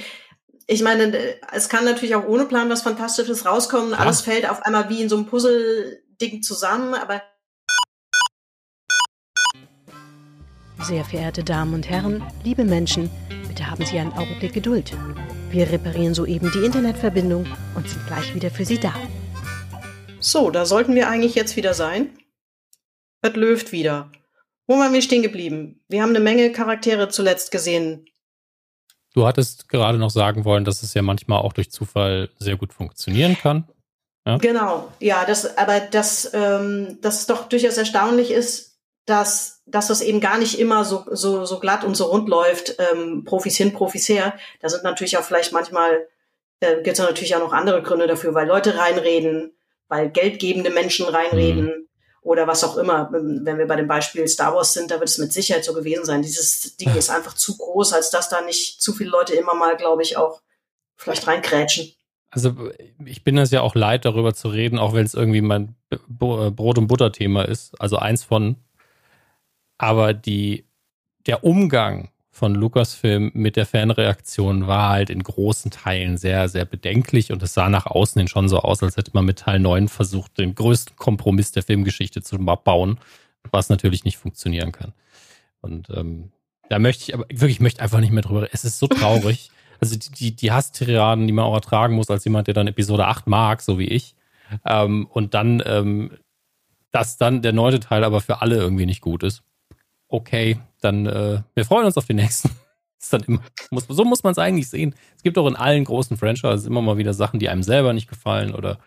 Ich 0.67 0.81
meine, 0.81 1.39
es 1.51 1.69
kann 1.69 1.85
natürlich 1.85 2.15
auch 2.15 2.27
ohne 2.27 2.45
Plan 2.45 2.69
was 2.69 2.81
Fantastisches 2.81 3.45
rauskommen. 3.45 3.91
Ja. 3.91 3.97
Alles 3.97 4.21
fällt 4.21 4.49
auf 4.49 4.63
einmal 4.63 4.89
wie 4.89 5.01
in 5.01 5.09
so 5.09 5.17
einem 5.17 5.25
Puzzle-Ding 5.25 6.43
zusammen, 6.43 6.93
aber 6.93 7.21
Sehr 10.83 11.05
verehrte 11.05 11.43
Damen 11.43 11.75
und 11.75 11.87
Herren, 11.87 12.23
liebe 12.43 12.63
Menschen, 12.63 13.11
bitte 13.47 13.69
haben 13.69 13.85
Sie 13.85 13.99
einen 13.99 14.13
Augenblick 14.13 14.53
Geduld. 14.53 14.91
Wir 15.51 15.71
reparieren 15.71 16.15
soeben 16.15 16.51
die 16.55 16.65
Internetverbindung 16.65 17.45
und 17.75 17.87
sind 17.87 18.05
gleich 18.07 18.33
wieder 18.33 18.49
für 18.49 18.65
Sie 18.65 18.79
da. 18.79 18.93
So, 20.19 20.49
da 20.49 20.65
sollten 20.65 20.95
wir 20.95 21.07
eigentlich 21.07 21.35
jetzt 21.35 21.55
wieder 21.55 21.75
sein. 21.75 22.09
Es 23.21 23.35
löft 23.35 23.71
wieder. 23.71 24.11
Wo 24.65 24.79
waren 24.79 24.93
wir 24.93 25.03
stehen 25.03 25.21
geblieben? 25.21 25.83
Wir 25.87 26.01
haben 26.01 26.09
eine 26.09 26.19
Menge 26.19 26.51
Charaktere 26.51 27.09
zuletzt 27.09 27.51
gesehen. 27.51 28.05
Du 29.13 29.25
hattest 29.25 29.67
gerade 29.67 29.97
noch 29.97 30.09
sagen 30.09 30.45
wollen, 30.45 30.63
dass 30.63 30.83
es 30.83 30.93
ja 30.93 31.01
manchmal 31.01 31.39
auch 31.39 31.53
durch 31.53 31.71
Zufall 31.71 32.29
sehr 32.39 32.55
gut 32.55 32.73
funktionieren 32.73 33.37
kann. 33.37 33.67
Ja? 34.25 34.37
Genau, 34.37 34.91
ja, 34.99 35.25
das, 35.25 35.57
aber 35.57 35.79
dass 35.79 36.33
ähm, 36.33 36.99
das 37.01 37.25
doch 37.25 37.49
durchaus 37.49 37.77
erstaunlich 37.77 38.31
ist, 38.31 38.79
dass, 39.05 39.63
dass 39.65 39.87
das 39.87 40.01
eben 40.01 40.21
gar 40.21 40.37
nicht 40.37 40.59
immer 40.59 40.85
so, 40.85 41.05
so, 41.11 41.43
so 41.45 41.59
glatt 41.59 41.83
und 41.83 41.95
so 41.95 42.05
rund 42.05 42.29
läuft, 42.29 42.75
ähm, 42.79 43.23
Profis 43.25 43.57
hin, 43.57 43.73
Profis 43.73 44.07
her. 44.07 44.33
Da 44.61 44.69
sind 44.69 44.83
natürlich 44.83 45.17
auch 45.17 45.23
vielleicht 45.23 45.51
manchmal, 45.51 46.07
äh, 46.59 46.75
gibt 46.75 46.93
es 46.93 46.99
natürlich 46.99 47.35
auch 47.35 47.39
noch 47.39 47.53
andere 47.53 47.81
Gründe 47.81 48.07
dafür, 48.07 48.33
weil 48.33 48.47
Leute 48.47 48.77
reinreden, 48.77 49.53
weil 49.87 50.09
geldgebende 50.09 50.69
Menschen 50.69 51.07
reinreden 51.07 51.65
mhm. 51.65 51.87
Oder 52.21 52.47
was 52.47 52.63
auch 52.63 52.77
immer. 52.77 53.09
Wenn 53.11 53.57
wir 53.57 53.67
bei 53.67 53.75
dem 53.75 53.87
Beispiel 53.87 54.27
Star 54.27 54.53
Wars 54.55 54.73
sind, 54.73 54.91
da 54.91 54.99
wird 54.99 55.09
es 55.09 55.17
mit 55.17 55.33
Sicherheit 55.33 55.65
so 55.65 55.73
gewesen 55.73 56.05
sein. 56.05 56.21
Dieses 56.21 56.77
Ding 56.77 56.95
ist 56.95 57.09
einfach 57.09 57.33
zu 57.33 57.57
groß, 57.57 57.93
als 57.93 58.11
dass 58.11 58.29
da 58.29 58.41
nicht 58.41 58.81
zu 58.81 58.93
viele 58.93 59.09
Leute 59.09 59.33
immer 59.33 59.55
mal, 59.55 59.75
glaube 59.75 60.03
ich, 60.03 60.17
auch 60.17 60.41
vielleicht 60.95 61.25
reinkrätschen. 61.27 61.91
Also 62.29 62.71
ich 63.03 63.23
bin 63.23 63.37
es 63.37 63.51
ja 63.51 63.61
auch 63.61 63.75
leid, 63.75 64.05
darüber 64.05 64.33
zu 64.33 64.47
reden, 64.47 64.79
auch 64.79 64.93
wenn 64.93 65.05
es 65.05 65.13
irgendwie 65.13 65.41
mein 65.41 65.75
Brot- 66.07 66.77
und 66.77 66.87
Butter-Thema 66.87 67.43
ist. 67.43 67.73
Also 67.79 67.97
eins 67.97 68.23
von 68.23 68.55
aber 69.77 70.13
die, 70.13 70.67
der 71.25 71.43
Umgang 71.43 72.11
von 72.41 72.55
Lucasfilm 72.55 73.29
mit 73.35 73.55
der 73.55 73.67
Fanreaktion 73.67 74.65
war 74.65 74.89
halt 74.89 75.11
in 75.11 75.21
großen 75.21 75.69
Teilen 75.69 76.17
sehr, 76.17 76.49
sehr 76.49 76.65
bedenklich 76.65 77.31
und 77.31 77.43
es 77.43 77.53
sah 77.53 77.69
nach 77.69 77.85
außen 77.85 78.19
hin 78.19 78.27
schon 78.27 78.49
so 78.49 78.57
aus, 78.61 78.81
als 78.81 78.97
hätte 78.97 79.11
man 79.13 79.25
mit 79.25 79.37
Teil 79.37 79.59
9 79.59 79.87
versucht, 79.87 80.39
den 80.39 80.55
größten 80.55 80.95
Kompromiss 80.95 81.51
der 81.51 81.61
Filmgeschichte 81.61 82.23
zu 82.23 82.39
bauen, 82.39 82.97
was 83.51 83.69
natürlich 83.69 84.05
nicht 84.05 84.17
funktionieren 84.17 84.71
kann. 84.71 84.93
Und 85.61 85.91
ähm, 85.91 86.31
da 86.67 86.79
möchte 86.79 87.03
ich 87.03 87.13
aber 87.13 87.25
wirklich, 87.29 87.57
ich 87.57 87.59
möchte 87.59 87.83
einfach 87.83 87.99
nicht 87.99 88.11
mehr 88.11 88.23
drüber 88.23 88.41
reden. 88.41 88.53
Es 88.53 88.65
ist 88.65 88.79
so 88.79 88.87
traurig. 88.87 89.51
Also 89.83 89.97
die, 89.97 90.11
die, 90.11 90.35
die 90.35 90.51
Hasstiraden, 90.51 91.25
die 91.25 91.33
man 91.33 91.45
auch 91.45 91.55
ertragen 91.55 91.95
muss, 91.95 92.11
als 92.11 92.23
jemand, 92.23 92.45
der 92.45 92.53
dann 92.53 92.67
Episode 92.67 93.07
8 93.07 93.25
mag, 93.25 93.63
so 93.63 93.79
wie 93.79 93.87
ich. 93.87 94.13
Ähm, 94.63 95.07
und 95.07 95.33
dann, 95.33 95.63
ähm, 95.65 96.19
dass 96.91 97.17
dann 97.17 97.41
der 97.41 97.51
neunte 97.51 97.79
Teil 97.79 98.03
aber 98.03 98.21
für 98.21 98.43
alle 98.43 98.57
irgendwie 98.57 98.85
nicht 98.85 99.01
gut 99.01 99.23
ist 99.23 99.41
okay, 100.11 100.59
dann 100.81 101.05
äh, 101.05 101.41
wir 101.53 101.65
freuen 101.65 101.85
uns 101.85 101.97
auf 101.97 102.05
den 102.05 102.17
nächsten. 102.17 102.49
ist 103.01 103.13
dann 103.13 103.23
immer, 103.23 103.41
muss, 103.71 103.85
so 103.87 104.05
muss 104.05 104.23
man 104.23 104.31
es 104.31 104.37
eigentlich 104.37 104.69
sehen. 104.69 104.95
Es 105.17 105.23
gibt 105.23 105.37
auch 105.37 105.47
in 105.47 105.55
allen 105.55 105.83
großen 105.83 106.17
Franchises 106.17 106.65
immer 106.65 106.81
mal 106.81 106.97
wieder 106.97 107.13
Sachen, 107.13 107.39
die 107.39 107.49
einem 107.49 107.63
selber 107.63 107.93
nicht 107.93 108.09
gefallen 108.09 108.53
oder 108.53 108.77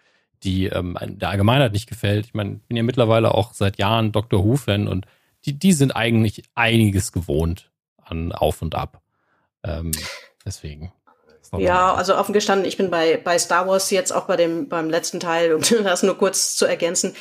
die 0.42 0.66
ähm, 0.66 0.96
der 1.02 1.30
Allgemeinheit 1.30 1.72
nicht 1.72 1.88
gefällt. 1.88 2.26
Ich 2.26 2.34
meine, 2.34 2.56
ich 2.56 2.68
bin 2.68 2.76
ja 2.76 2.82
mittlerweile 2.82 3.34
auch 3.34 3.54
seit 3.54 3.78
Jahren 3.78 4.12
Dr. 4.12 4.44
Who-Fan 4.44 4.86
und 4.86 5.06
die, 5.46 5.58
die 5.58 5.72
sind 5.72 5.92
eigentlich 5.92 6.44
einiges 6.54 7.12
gewohnt 7.12 7.70
an 8.02 8.32
Auf 8.32 8.62
und 8.62 8.74
Ab. 8.74 9.00
Ähm, 9.62 9.92
deswegen. 10.44 10.92
Ja, 11.58 11.94
also 11.94 12.16
offen 12.16 12.32
gestanden, 12.32 12.66
ich 12.66 12.76
bin 12.76 12.90
bei, 12.90 13.16
bei 13.16 13.38
Star 13.38 13.68
Wars 13.68 13.90
jetzt 13.90 14.12
auch 14.12 14.24
bei 14.24 14.36
dem, 14.36 14.68
beim 14.68 14.90
letzten 14.90 15.20
Teil, 15.20 15.54
um 15.54 15.62
das 15.84 16.02
nur 16.02 16.18
kurz 16.18 16.56
zu 16.56 16.66
ergänzen, 16.66 17.14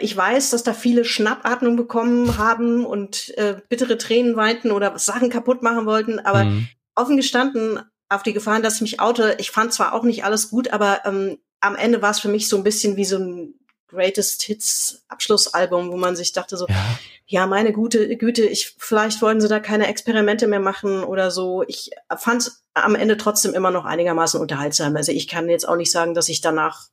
ich 0.00 0.16
weiß, 0.16 0.50
dass 0.50 0.62
da 0.62 0.74
viele 0.74 1.04
Schnappatmung 1.04 1.76
bekommen 1.76 2.38
haben 2.38 2.84
und 2.84 3.32
äh, 3.38 3.56
bittere 3.68 3.98
Tränen 3.98 4.36
weinten 4.36 4.72
oder 4.72 4.98
Sachen 4.98 5.30
kaputt 5.30 5.62
machen 5.62 5.86
wollten, 5.86 6.18
aber 6.18 6.44
mhm. 6.44 6.68
offen 6.94 7.16
gestanden, 7.16 7.80
auf 8.10 8.22
die 8.22 8.32
Gefahren, 8.32 8.62
dass 8.62 8.76
ich 8.76 8.80
mich 8.82 9.00
oute, 9.00 9.36
ich 9.38 9.50
fand 9.50 9.72
zwar 9.72 9.94
auch 9.94 10.02
nicht 10.02 10.24
alles 10.24 10.50
gut, 10.50 10.72
aber 10.72 11.02
ähm, 11.06 11.38
am 11.60 11.76
Ende 11.76 12.02
war 12.02 12.10
es 12.10 12.20
für 12.20 12.28
mich 12.28 12.48
so 12.48 12.56
ein 12.56 12.64
bisschen 12.64 12.96
wie 12.96 13.04
so 13.04 13.18
ein 13.18 13.54
Greatest 13.86 14.42
Hits 14.42 15.04
Abschlussalbum, 15.08 15.90
wo 15.90 15.96
man 15.96 16.16
sich 16.16 16.32
dachte 16.32 16.56
so, 16.56 16.66
ja, 16.68 16.98
ja 17.26 17.46
meine 17.46 17.72
gute 17.72 18.16
Güte, 18.16 18.44
ich 18.44 18.74
vielleicht 18.78 19.20
wollten 19.22 19.40
sie 19.40 19.48
da 19.48 19.60
keine 19.60 19.88
Experimente 19.88 20.46
mehr 20.46 20.60
machen 20.60 21.02
oder 21.02 21.30
so. 21.30 21.64
Ich 21.66 21.90
fand 22.16 22.42
es 22.42 22.64
am 22.74 22.94
Ende 22.94 23.16
trotzdem 23.16 23.54
immer 23.54 23.70
noch 23.70 23.84
einigermaßen 23.84 24.40
unterhaltsam. 24.40 24.96
Also 24.96 25.12
ich 25.12 25.28
kann 25.28 25.48
jetzt 25.48 25.68
auch 25.68 25.76
nicht 25.76 25.90
sagen, 25.90 26.14
dass 26.14 26.28
ich 26.28 26.40
danach 26.40 26.88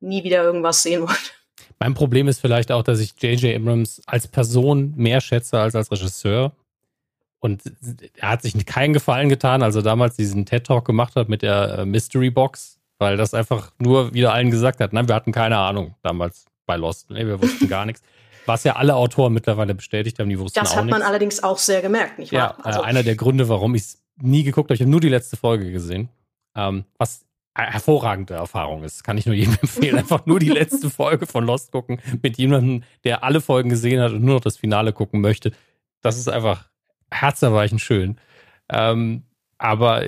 nie 0.00 0.24
wieder 0.24 0.42
irgendwas 0.42 0.82
sehen 0.82 1.02
wollte. 1.02 1.30
Mein 1.82 1.94
Problem 1.94 2.28
ist 2.28 2.40
vielleicht 2.40 2.70
auch, 2.70 2.84
dass 2.84 3.00
ich 3.00 3.14
J.J. 3.20 3.56
Abrams 3.56 4.00
als 4.06 4.28
Person 4.28 4.94
mehr 4.96 5.20
schätze 5.20 5.58
als 5.58 5.74
als 5.74 5.90
Regisseur. 5.90 6.52
Und 7.40 7.60
er 8.14 8.28
hat 8.28 8.42
sich 8.42 8.64
keinen 8.66 8.92
Gefallen 8.92 9.28
getan, 9.28 9.64
als 9.64 9.74
er 9.74 9.82
damals 9.82 10.14
diesen 10.14 10.46
TED-Talk 10.46 10.84
gemacht 10.84 11.16
hat 11.16 11.28
mit 11.28 11.42
der 11.42 11.78
äh, 11.78 11.84
Mystery 11.84 12.30
Box, 12.30 12.78
weil 12.98 13.16
das 13.16 13.34
einfach 13.34 13.72
nur 13.80 14.14
wieder 14.14 14.32
allen 14.32 14.52
gesagt 14.52 14.78
hat. 14.78 14.92
Nein, 14.92 15.08
wir 15.08 15.16
hatten 15.16 15.32
keine 15.32 15.58
Ahnung 15.58 15.96
damals 16.02 16.46
bei 16.66 16.76
Lost. 16.76 17.10
Nee, 17.10 17.26
wir 17.26 17.42
wussten 17.42 17.68
gar 17.68 17.84
nichts. 17.84 18.00
Was 18.46 18.62
ja 18.62 18.76
alle 18.76 18.94
Autoren 18.94 19.32
mittlerweile 19.32 19.74
bestätigt 19.74 20.20
haben, 20.20 20.28
die 20.28 20.38
wussten 20.38 20.60
das 20.60 20.68
auch 20.68 20.74
Das 20.74 20.82
hat 20.82 20.84
man 20.84 21.00
nichts. 21.00 21.08
allerdings 21.08 21.42
auch 21.42 21.58
sehr 21.58 21.82
gemerkt, 21.82 22.20
nicht 22.20 22.32
wahr? 22.32 22.54
Ja, 22.58 22.64
also, 22.64 22.82
einer 22.82 23.02
der 23.02 23.16
Gründe, 23.16 23.48
warum 23.48 23.74
ich 23.74 23.82
es 23.82 24.02
nie 24.20 24.44
geguckt 24.44 24.68
habe. 24.68 24.74
Ich 24.76 24.80
habe 24.80 24.90
nur 24.90 25.00
die 25.00 25.08
letzte 25.08 25.36
Folge 25.36 25.72
gesehen. 25.72 26.10
Ähm, 26.54 26.84
was 26.96 27.24
hervorragende 27.54 28.34
Erfahrung 28.34 28.82
ist. 28.82 29.04
Kann 29.04 29.18
ich 29.18 29.26
nur 29.26 29.34
jedem 29.34 29.56
empfehlen. 29.60 29.98
Einfach 29.98 30.26
nur 30.26 30.40
die 30.40 30.48
letzte 30.48 30.90
Folge 30.90 31.26
von 31.26 31.44
Lost 31.44 31.72
gucken 31.72 32.00
mit 32.22 32.38
jemandem, 32.38 32.84
der 33.04 33.24
alle 33.24 33.40
Folgen 33.40 33.68
gesehen 33.68 34.00
hat 34.00 34.12
und 34.12 34.22
nur 34.22 34.36
noch 34.36 34.40
das 34.40 34.56
Finale 34.56 34.92
gucken 34.92 35.20
möchte. 35.20 35.52
Das 36.00 36.18
ist 36.18 36.28
einfach 36.28 36.68
herzerweichend 37.10 37.80
schön. 37.80 38.18
Ähm, 38.68 39.22
aber 39.58 40.02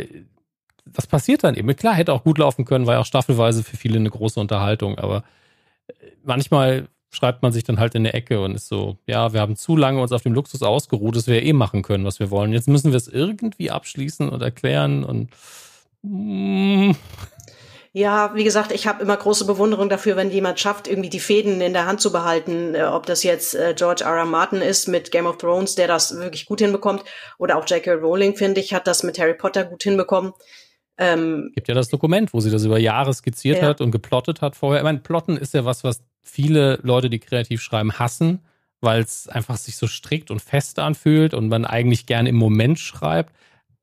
das 0.87 1.07
passiert 1.07 1.45
dann 1.45 1.55
eben. 1.55 1.75
Klar, 1.77 1.95
hätte 1.95 2.13
auch 2.13 2.25
gut 2.25 2.39
laufen 2.39 2.65
können, 2.65 2.87
war 2.87 2.95
ja 2.95 3.01
auch 3.01 3.07
staffelweise 3.07 3.63
für 3.63 3.77
viele 3.77 3.99
eine 3.99 4.11
große 4.11 4.41
Unterhaltung, 4.41 4.99
aber 4.99 5.25
manchmal 6.23 6.89
schreibt 7.11 7.43
man 7.43 7.53
sich 7.53 7.63
dann 7.65 7.79
halt 7.79 7.95
in 7.95 8.05
der 8.05 8.15
Ecke 8.15 8.41
und 8.41 8.55
ist 8.55 8.69
so, 8.69 8.99
ja, 9.07 9.33
wir 9.33 9.41
haben 9.41 9.57
zu 9.57 9.77
lange 9.77 10.01
uns 10.01 10.13
auf 10.13 10.23
dem 10.23 10.35
Luxus 10.35 10.63
ausgeruht, 10.63 11.17
dass 11.17 11.29
wir 11.29 11.43
eh 11.43 11.53
machen 11.53 11.83
können, 11.83 12.05
was 12.05 12.19
wir 12.19 12.31
wollen. 12.31 12.53
Jetzt 12.53 12.69
müssen 12.69 12.91
wir 12.91 12.97
es 12.97 13.09
irgendwie 13.09 13.71
abschließen 13.71 14.29
und 14.29 14.43
erklären 14.43 15.05
und 15.05 15.31
mm. 16.03 16.93
Ja, 17.97 18.35
wie 18.35 18.43
gesagt, 18.43 18.73
ich 18.73 18.89
habe 18.89 19.01
immer 19.01 19.17
große 19.17 19.47
Bewunderung 19.47 19.89
dafür, 19.89 20.17
wenn 20.17 20.29
jemand 20.29 20.59
schafft, 20.59 20.89
irgendwie 20.89 21.11
die 21.11 21.21
Fäden 21.21 21.61
in 21.61 21.73
der 21.73 21.87
Hand 21.87 22.01
zu 22.01 22.11
behalten. 22.11 22.75
Äh, 22.75 22.83
ob 22.83 23.07
das 23.07 23.23
jetzt 23.23 23.55
äh, 23.55 23.73
George 23.77 24.03
R. 24.03 24.17
R. 24.17 24.25
Martin 24.25 24.61
ist 24.61 24.89
mit 24.89 25.13
Game 25.13 25.27
of 25.27 25.39
Thrones, 25.39 25.77
der 25.77 25.87
das 25.87 26.19
wirklich 26.19 26.47
gut 26.47 26.59
hinbekommt, 26.59 27.05
oder 27.39 27.57
auch 27.57 27.65
J.K. 27.65 27.93
Rowling, 27.93 28.35
finde 28.35 28.61
ich, 28.61 28.75
hat 28.75 28.89
das 28.89 29.05
mit 29.05 29.21
Harry 29.21 29.35
Potter 29.35 29.63
gut 29.65 29.85
hinbekommen. 29.85 30.33
Ähm, 30.99 31.53
Gibt 31.55 31.69
ja 31.69 31.75
das 31.77 31.89
Dokument, 31.89 32.35
wo 32.35 32.41
sie 32.41 32.51
das 32.51 32.65
über 32.65 32.81
Jahre 32.81 33.15
skizziert 33.15 33.59
ja. 33.59 33.69
hat 33.69 33.81
und 33.81 33.93
geplottet 33.93 34.43
hat 34.43 34.57
vorher. 34.57 34.81
Ich 34.81 34.85
meine, 34.85 34.99
Plotten 34.99 35.37
ist 35.37 35.55
ja 35.55 35.65
was, 35.65 35.85
was 35.85 36.03
viele 36.21 36.81
Leute, 36.83 37.09
die 37.09 37.21
kreativ 37.21 37.63
schreiben, 37.63 37.93
hassen, 38.01 38.41
weil 38.81 39.03
es 39.03 39.29
einfach 39.29 39.57
sich 39.57 39.77
so 39.77 39.87
strikt 39.87 40.33
und 40.33 40.43
fest 40.43 40.81
anfühlt 40.81 41.33
und 41.33 41.49
man 41.49 41.65
eigentlich 41.65 42.07
gerne 42.07 42.29
im 42.29 42.37
Moment 42.37 42.81
schreibt. 42.81 43.33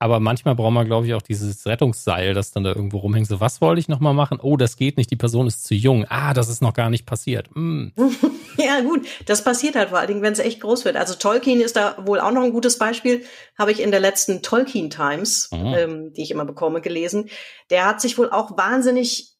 Aber 0.02 0.20
manchmal 0.20 0.56
braucht 0.56 0.74
man, 0.74 0.88
glaube 0.88 1.06
ich, 1.06 1.14
auch 1.14 1.22
dieses 1.22 1.68
Rettungsseil, 1.68 2.34
das 2.34 2.50
dann 2.52 2.64
da 2.64 2.74
irgendwo 2.74 2.98
rumhängt. 2.98 3.28
So, 3.28 3.40
was 3.40 3.62
wollte 3.62 3.80
ich 3.80 3.88
nochmal 3.88 4.16
machen? 4.16 4.40
Oh, 4.42 4.58
das 4.58 4.76
geht 4.76 4.98
nicht, 4.98 5.12
die 5.12 5.16
Person 5.16 5.46
ist 5.46 5.64
zu 5.64 5.76
jung. 5.76 6.08
Ah, 6.10 6.34
das 6.34 6.50
ist 6.50 6.60
noch 6.60 6.74
gar 6.74 6.90
nicht 6.90 7.06
passiert. 7.06 7.50
Mm. 7.54 7.90
ja, 8.58 8.82
gut, 8.82 9.06
das 9.28 9.44
passiert 9.44 9.76
halt 9.76 9.90
vor 9.90 10.00
allen 10.00 10.08
Dingen, 10.08 10.24
wenn 10.24 10.34
es 10.34 10.40
echt 10.40 10.62
groß 10.62 10.86
wird. 10.86 10.96
Also 10.96 11.14
Tolkien 11.14 11.62
ist 11.62 11.76
da 11.76 11.98
wohl 12.04 12.20
auch 12.20 12.32
noch 12.32 12.42
ein 12.42 12.52
gutes 12.52 12.80
Beispiel. 12.80 13.24
Habe 13.60 13.72
ich 13.72 13.80
in 13.80 13.92
der 13.92 14.00
letzten 14.00 14.42
Tolkien 14.42 14.90
Times, 14.90 15.50
mhm. 15.52 15.74
ähm, 15.78 16.14
die 16.14 16.24
ich 16.24 16.32
immer 16.32 16.46
bekomme, 16.46 16.82
gelesen. 16.82 17.30
Der 17.70 17.86
hat 17.86 18.02
sich 18.02 18.18
wohl 18.18 18.32
auch 18.32 18.58
wahnsinnig, 18.58 19.36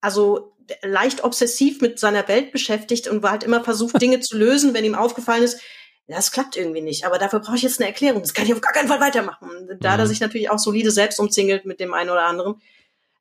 also 0.00 0.52
leicht 0.82 1.24
obsessiv 1.24 1.80
mit 1.80 1.98
seiner 1.98 2.28
Welt 2.28 2.52
beschäftigt 2.52 3.08
und 3.08 3.24
war 3.24 3.32
halt 3.32 3.42
immer 3.42 3.64
versucht, 3.64 4.00
Dinge 4.00 4.20
zu 4.20 4.38
lösen, 4.38 4.72
wenn 4.72 4.84
ihm 4.84 4.94
aufgefallen 4.94 5.42
ist, 5.42 5.60
das 6.08 6.30
klappt 6.32 6.56
irgendwie 6.56 6.82
nicht. 6.82 7.04
Aber 7.04 7.18
dafür 7.18 7.40
brauche 7.40 7.56
ich 7.56 7.62
jetzt 7.62 7.80
eine 7.80 7.88
Erklärung. 7.88 8.22
Das 8.22 8.34
kann 8.34 8.46
ich 8.46 8.54
auf 8.54 8.60
gar 8.60 8.72
keinen 8.72 8.88
Fall 8.88 9.00
weitermachen. 9.00 9.48
Da 9.80 9.94
mhm. 9.94 10.00
er 10.00 10.06
sich 10.06 10.20
natürlich 10.20 10.50
auch 10.50 10.58
solide 10.58 10.90
selbst 10.90 11.18
umzingelt 11.18 11.66
mit 11.66 11.80
dem 11.80 11.94
einen 11.94 12.10
oder 12.10 12.26
anderen. 12.26 12.56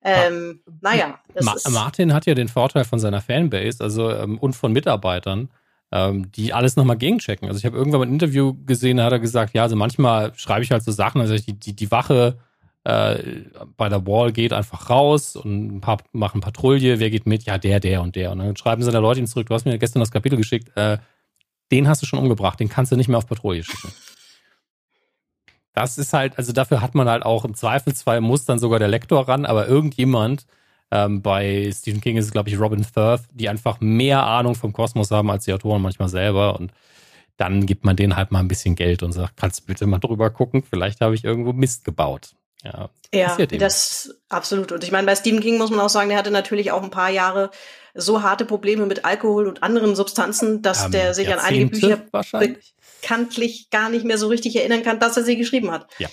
Ähm, 0.04 0.60
naja. 0.82 1.20
Ma 1.42 1.56
Martin 1.72 2.14
hat 2.14 2.28
ja 2.28 2.36
den 2.36 2.48
Vorteil 2.48 2.86
von 2.86 3.00
seiner 3.00 3.22
Fanbase, 3.22 3.84
also 3.84 4.12
ähm, 4.12 4.38
und 4.38 4.54
von 4.54 4.72
Mitarbeitern, 4.72 5.50
ähm, 5.92 6.32
die 6.32 6.54
alles 6.54 6.76
nochmal 6.76 6.98
gegenchecken. 6.98 7.48
Also 7.48 7.58
ich 7.58 7.66
habe 7.66 7.76
irgendwann 7.76 8.02
mal 8.02 8.06
ein 8.06 8.14
Interview 8.14 8.54
gesehen, 8.66 8.98
da 8.98 9.06
hat 9.06 9.14
er 9.14 9.20
gesagt, 9.20 9.56
ja, 9.56 9.64
also 9.64 9.76
manchmal 9.76 10.32
schreibe 10.36 10.64
ich 10.64 10.70
halt 10.70 10.84
so 10.84 10.92
Sachen, 10.92 11.22
also 11.22 11.36
die, 11.36 11.54
die, 11.54 11.76
die 11.76 11.90
Wache 11.90 12.38
äh, 12.84 13.18
bei 13.78 13.90
der 13.90 14.06
Wall 14.06 14.32
geht 14.32 14.54
einfach 14.54 14.92
raus 14.92 15.36
und 15.36 15.78
ein 15.78 15.82
paar 15.82 15.98
machen 16.12 16.40
Patrouille, 16.40 17.00
wer 17.00 17.10
geht 17.10 17.26
mit? 17.26 17.44
Ja, 17.46 17.58
der, 17.58 17.80
der 17.80 18.04
und 18.04 18.16
der. 18.16 18.32
Und 18.32 18.38
dann 18.38 18.56
schreiben 18.56 18.84
sie 18.84 18.92
da 18.92 19.00
Leute 19.00 19.22
ihn 19.22 19.28
zurück, 19.28 19.48
du 19.48 19.56
hast 19.56 19.66
mir 19.66 19.80
gestern 19.80 20.02
das 20.02 20.12
Kapitel 20.12 20.38
geschickt, 20.38 20.72
äh, 20.76 21.00
den 21.72 21.88
hast 21.88 22.02
du 22.02 22.06
schon 22.06 22.20
umgebracht, 22.20 22.60
den 22.60 22.70
kannst 22.70 22.92
du 22.92 22.96
nicht 22.96 23.08
mehr 23.08 23.18
auf 23.18 23.28
Patrouille 23.28 23.64
schicken. 23.64 23.92
Das 25.74 25.98
ist 25.98 26.14
halt, 26.14 26.38
also 26.38 26.54
dafür 26.54 26.82
hat 26.82 26.96
man 26.96 27.10
halt 27.10 27.24
auch 27.24 27.44
im 27.44 27.54
Zweifelsfall 27.54 28.22
muss 28.22 28.46
dann 28.46 28.60
sogar 28.60 28.80
der 28.80 28.88
Lektor 28.88 29.28
ran, 29.28 29.46
aber 29.46 29.68
irgendjemand, 29.68 30.46
ähm, 30.92 31.22
bei 31.22 31.70
Stephen 31.74 32.00
King 32.00 32.18
ist 32.18 32.26
es, 32.26 32.32
glaube 32.32 32.50
ich, 32.50 32.60
Robin 32.60 32.84
Firth, 32.84 33.24
die 33.34 33.50
einfach 33.50 33.82
mehr 33.82 34.26
Ahnung 34.26 34.56
vom 34.56 34.72
Kosmos 34.72 35.12
haben 35.12 35.30
als 35.30 35.46
die 35.46 35.54
Autoren 35.54 35.82
manchmal 35.82 36.08
selber 36.08 36.58
und 36.58 36.72
dann 37.38 37.66
gibt 37.66 37.84
man 37.84 37.98
denen 37.98 38.16
halt 38.16 38.32
mal 38.32 38.40
ein 38.40 38.48
bisschen 38.48 38.76
Geld 38.76 39.04
und 39.04 39.12
sagt, 39.12 39.36
kannst 39.36 39.62
du 39.62 39.66
bitte 39.66 39.86
mal 39.86 40.00
drüber 40.00 40.30
gucken, 40.30 40.64
vielleicht 40.64 41.02
habe 41.02 41.16
ich 41.16 41.26
irgendwo 41.26 41.52
Mist 41.52 41.84
gebaut. 41.84 42.36
Ja, 42.66 42.90
ja 43.14 43.46
das 43.46 44.16
absolut. 44.30 44.72
Und 44.72 44.84
ich 44.84 44.92
meine, 44.92 45.06
bei 45.06 45.16
Stephen 45.16 45.40
King 45.40 45.58
muss 45.58 45.70
man 45.70 45.80
auch 45.80 45.90
sagen, 45.90 46.10
der 46.10 46.18
hatte 46.18 46.32
natürlich 46.32 46.72
auch 46.72 46.84
ein 46.84 46.92
paar 46.92 47.10
Jahre 47.10 47.52
so 47.94 48.24
harte 48.24 48.46
Probleme 48.46 48.86
mit 48.86 49.06
Alkohol 49.06 49.48
und 49.48 49.64
anderen 49.64 49.96
Substanzen, 49.96 50.62
dass 50.62 50.86
ähm, 50.86 50.92
der 50.92 51.14
sich 51.14 51.32
an 51.32 51.40
einige 51.40 51.68
Bücher 51.68 52.02
bekanntlich 53.02 53.70
gar 53.70 53.90
nicht 53.90 54.06
mehr 54.06 54.18
so 54.18 54.28
richtig 54.28 54.56
erinnern 54.56 54.84
kann, 54.84 55.00
dass 55.00 55.16
er 55.16 55.24
sie 55.24 55.38
geschrieben 55.38 55.72
hat. 55.72 55.88
Ja. 56.00 56.10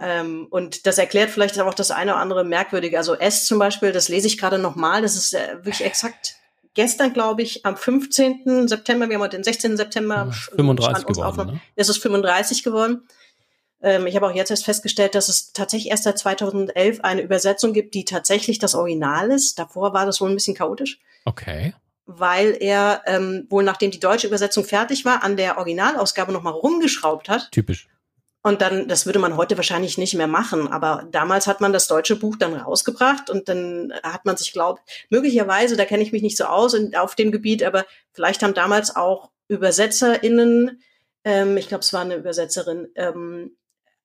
Ähm, 0.00 0.46
und 0.50 0.86
das 0.86 0.98
erklärt 0.98 1.30
vielleicht 1.30 1.58
auch 1.58 1.74
das 1.74 1.90
eine 1.90 2.12
oder 2.12 2.20
andere 2.20 2.44
Merkwürdige. 2.44 2.98
Also 2.98 3.14
S 3.14 3.46
zum 3.46 3.58
Beispiel, 3.58 3.90
das 3.90 4.08
lese 4.08 4.28
ich 4.28 4.38
gerade 4.38 4.58
nochmal, 4.58 5.02
das 5.02 5.16
ist 5.16 5.34
äh, 5.34 5.56
wirklich 5.56 5.84
exakt 5.84 6.36
gestern, 6.74 7.12
glaube 7.12 7.42
ich, 7.42 7.66
am 7.66 7.76
15. 7.76 8.68
September, 8.68 9.08
wir 9.08 9.16
haben 9.16 9.22
heute 9.22 9.36
den 9.36 9.42
16. 9.42 9.76
September. 9.76 10.30
35 10.30 11.06
geworden, 11.06 11.46
ne? 11.46 11.60
Es 11.74 11.88
ist 11.88 11.98
35 11.98 12.62
geworden. 12.62 13.08
Ähm, 13.80 14.06
ich 14.06 14.16
habe 14.16 14.26
auch 14.26 14.34
jetzt 14.34 14.50
erst 14.50 14.64
festgestellt, 14.64 15.14
dass 15.14 15.28
es 15.28 15.52
tatsächlich 15.52 15.90
erst 15.90 16.04
seit 16.04 16.18
2011 16.18 17.00
eine 17.02 17.22
Übersetzung 17.22 17.72
gibt, 17.72 17.94
die 17.94 18.04
tatsächlich 18.04 18.58
das 18.58 18.74
Original 18.74 19.30
ist. 19.30 19.58
Davor 19.58 19.92
war 19.92 20.06
das 20.06 20.20
wohl 20.20 20.30
ein 20.30 20.34
bisschen 20.34 20.56
chaotisch. 20.56 20.98
Okay. 21.24 21.74
Weil 22.06 22.56
er 22.58 23.02
ähm, 23.06 23.46
wohl, 23.50 23.64
nachdem 23.64 23.90
die 23.90 24.00
deutsche 24.00 24.26
Übersetzung 24.26 24.64
fertig 24.64 25.04
war, 25.04 25.22
an 25.22 25.36
der 25.36 25.58
Originalausgabe 25.58 26.32
nochmal 26.32 26.54
rumgeschraubt 26.54 27.28
hat. 27.28 27.52
Typisch. 27.52 27.88
Und 28.42 28.62
dann, 28.62 28.88
das 28.88 29.04
würde 29.04 29.18
man 29.18 29.36
heute 29.36 29.56
wahrscheinlich 29.56 29.98
nicht 29.98 30.14
mehr 30.14 30.28
machen, 30.28 30.68
aber 30.68 31.06
damals 31.10 31.46
hat 31.46 31.60
man 31.60 31.72
das 31.72 31.88
deutsche 31.88 32.16
Buch 32.16 32.36
dann 32.36 32.54
rausgebracht 32.54 33.30
und 33.30 33.48
dann 33.48 33.92
hat 34.04 34.24
man 34.24 34.36
sich 34.36 34.52
glaubt, 34.52 34.80
möglicherweise, 35.10 35.76
da 35.76 35.84
kenne 35.84 36.04
ich 36.04 36.12
mich 36.12 36.22
nicht 36.22 36.36
so 36.36 36.44
aus 36.44 36.72
in, 36.72 36.94
auf 36.94 37.16
dem 37.16 37.32
Gebiet, 37.32 37.64
aber 37.64 37.84
vielleicht 38.12 38.42
haben 38.42 38.54
damals 38.54 38.94
auch 38.94 39.30
ÜbersetzerInnen, 39.50 40.80
ähm, 41.24 41.56
ich 41.56 41.68
glaube, 41.68 41.82
es 41.82 41.92
war 41.92 42.02
eine 42.02 42.14
Übersetzerin, 42.14 42.88
ähm, 42.94 43.56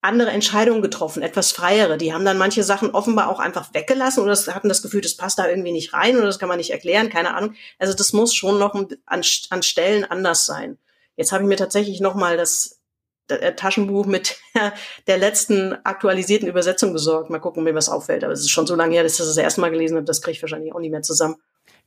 andere 0.04 0.32
Entscheidungen 0.32 0.82
getroffen, 0.82 1.24
etwas 1.24 1.52
freiere. 1.52 1.98
Die 1.98 2.14
haben 2.14 2.26
dann 2.26 2.38
manche 2.38 2.64
Sachen 2.64 2.92
offenbar 2.92 3.30
auch 3.30 3.40
einfach 3.40 3.74
weggelassen 3.74 4.24
oder 4.24 4.34
hatten 4.54 4.70
das 4.70 4.82
Gefühl, 4.82 5.02
das 5.02 5.16
passt 5.16 5.40
da 5.40 5.48
irgendwie 5.48 5.72
nicht 5.72 5.94
rein 5.94 6.18
oder 6.18 6.26
das 6.26 6.40
kann 6.40 6.50
man 6.50 6.58
nicht 6.58 6.72
erklären, 6.72 7.10
keine 7.10 7.34
Ahnung. 7.36 7.56
Also 7.80 7.94
das 7.94 8.14
muss 8.14 8.34
schon 8.34 8.60
noch 8.60 8.76
an, 8.76 8.88
an 9.50 9.64
Stellen 9.64 10.04
anders 10.04 10.46
sein. 10.46 10.78
Jetzt 11.16 11.32
habe 11.32 11.44
ich 11.44 11.50
mir 11.50 11.58
tatsächlich 11.58 12.02
noch 12.02 12.16
mal 12.16 12.38
das, 12.38 12.82
äh, 13.30 13.54
Taschenbuch 13.54 14.06
mit 14.06 14.38
der, 14.56 14.74
der, 15.08 15.18
letzten 15.18 15.74
aktualisierten 15.86 16.48
Übersetzung 16.48 16.92
besorgt. 16.92 17.30
Mal 17.30 17.40
gucken, 17.40 17.64
mir 17.64 17.76
was 17.76 17.90
auffällt. 17.90 18.24
Aber 18.24 18.34
es 18.34 18.42
ist 18.42 18.50
schon 18.50 18.68
so 18.68 18.76
lange 18.76 18.96
her, 18.96 19.04
dass 19.04 19.14
ich 19.14 19.18
das 19.20 19.28
das 19.28 19.38
erste 19.38 19.62
Mal 19.62 19.72
gelesen 19.72 19.96
habe. 19.96 20.06
Das 20.06 20.22
kriege 20.22 20.36
ich 20.36 20.42
wahrscheinlich 20.42 20.74
auch 20.74 20.80
nicht 20.80 20.92
mehr 20.92 21.02
zusammen. 21.02 21.38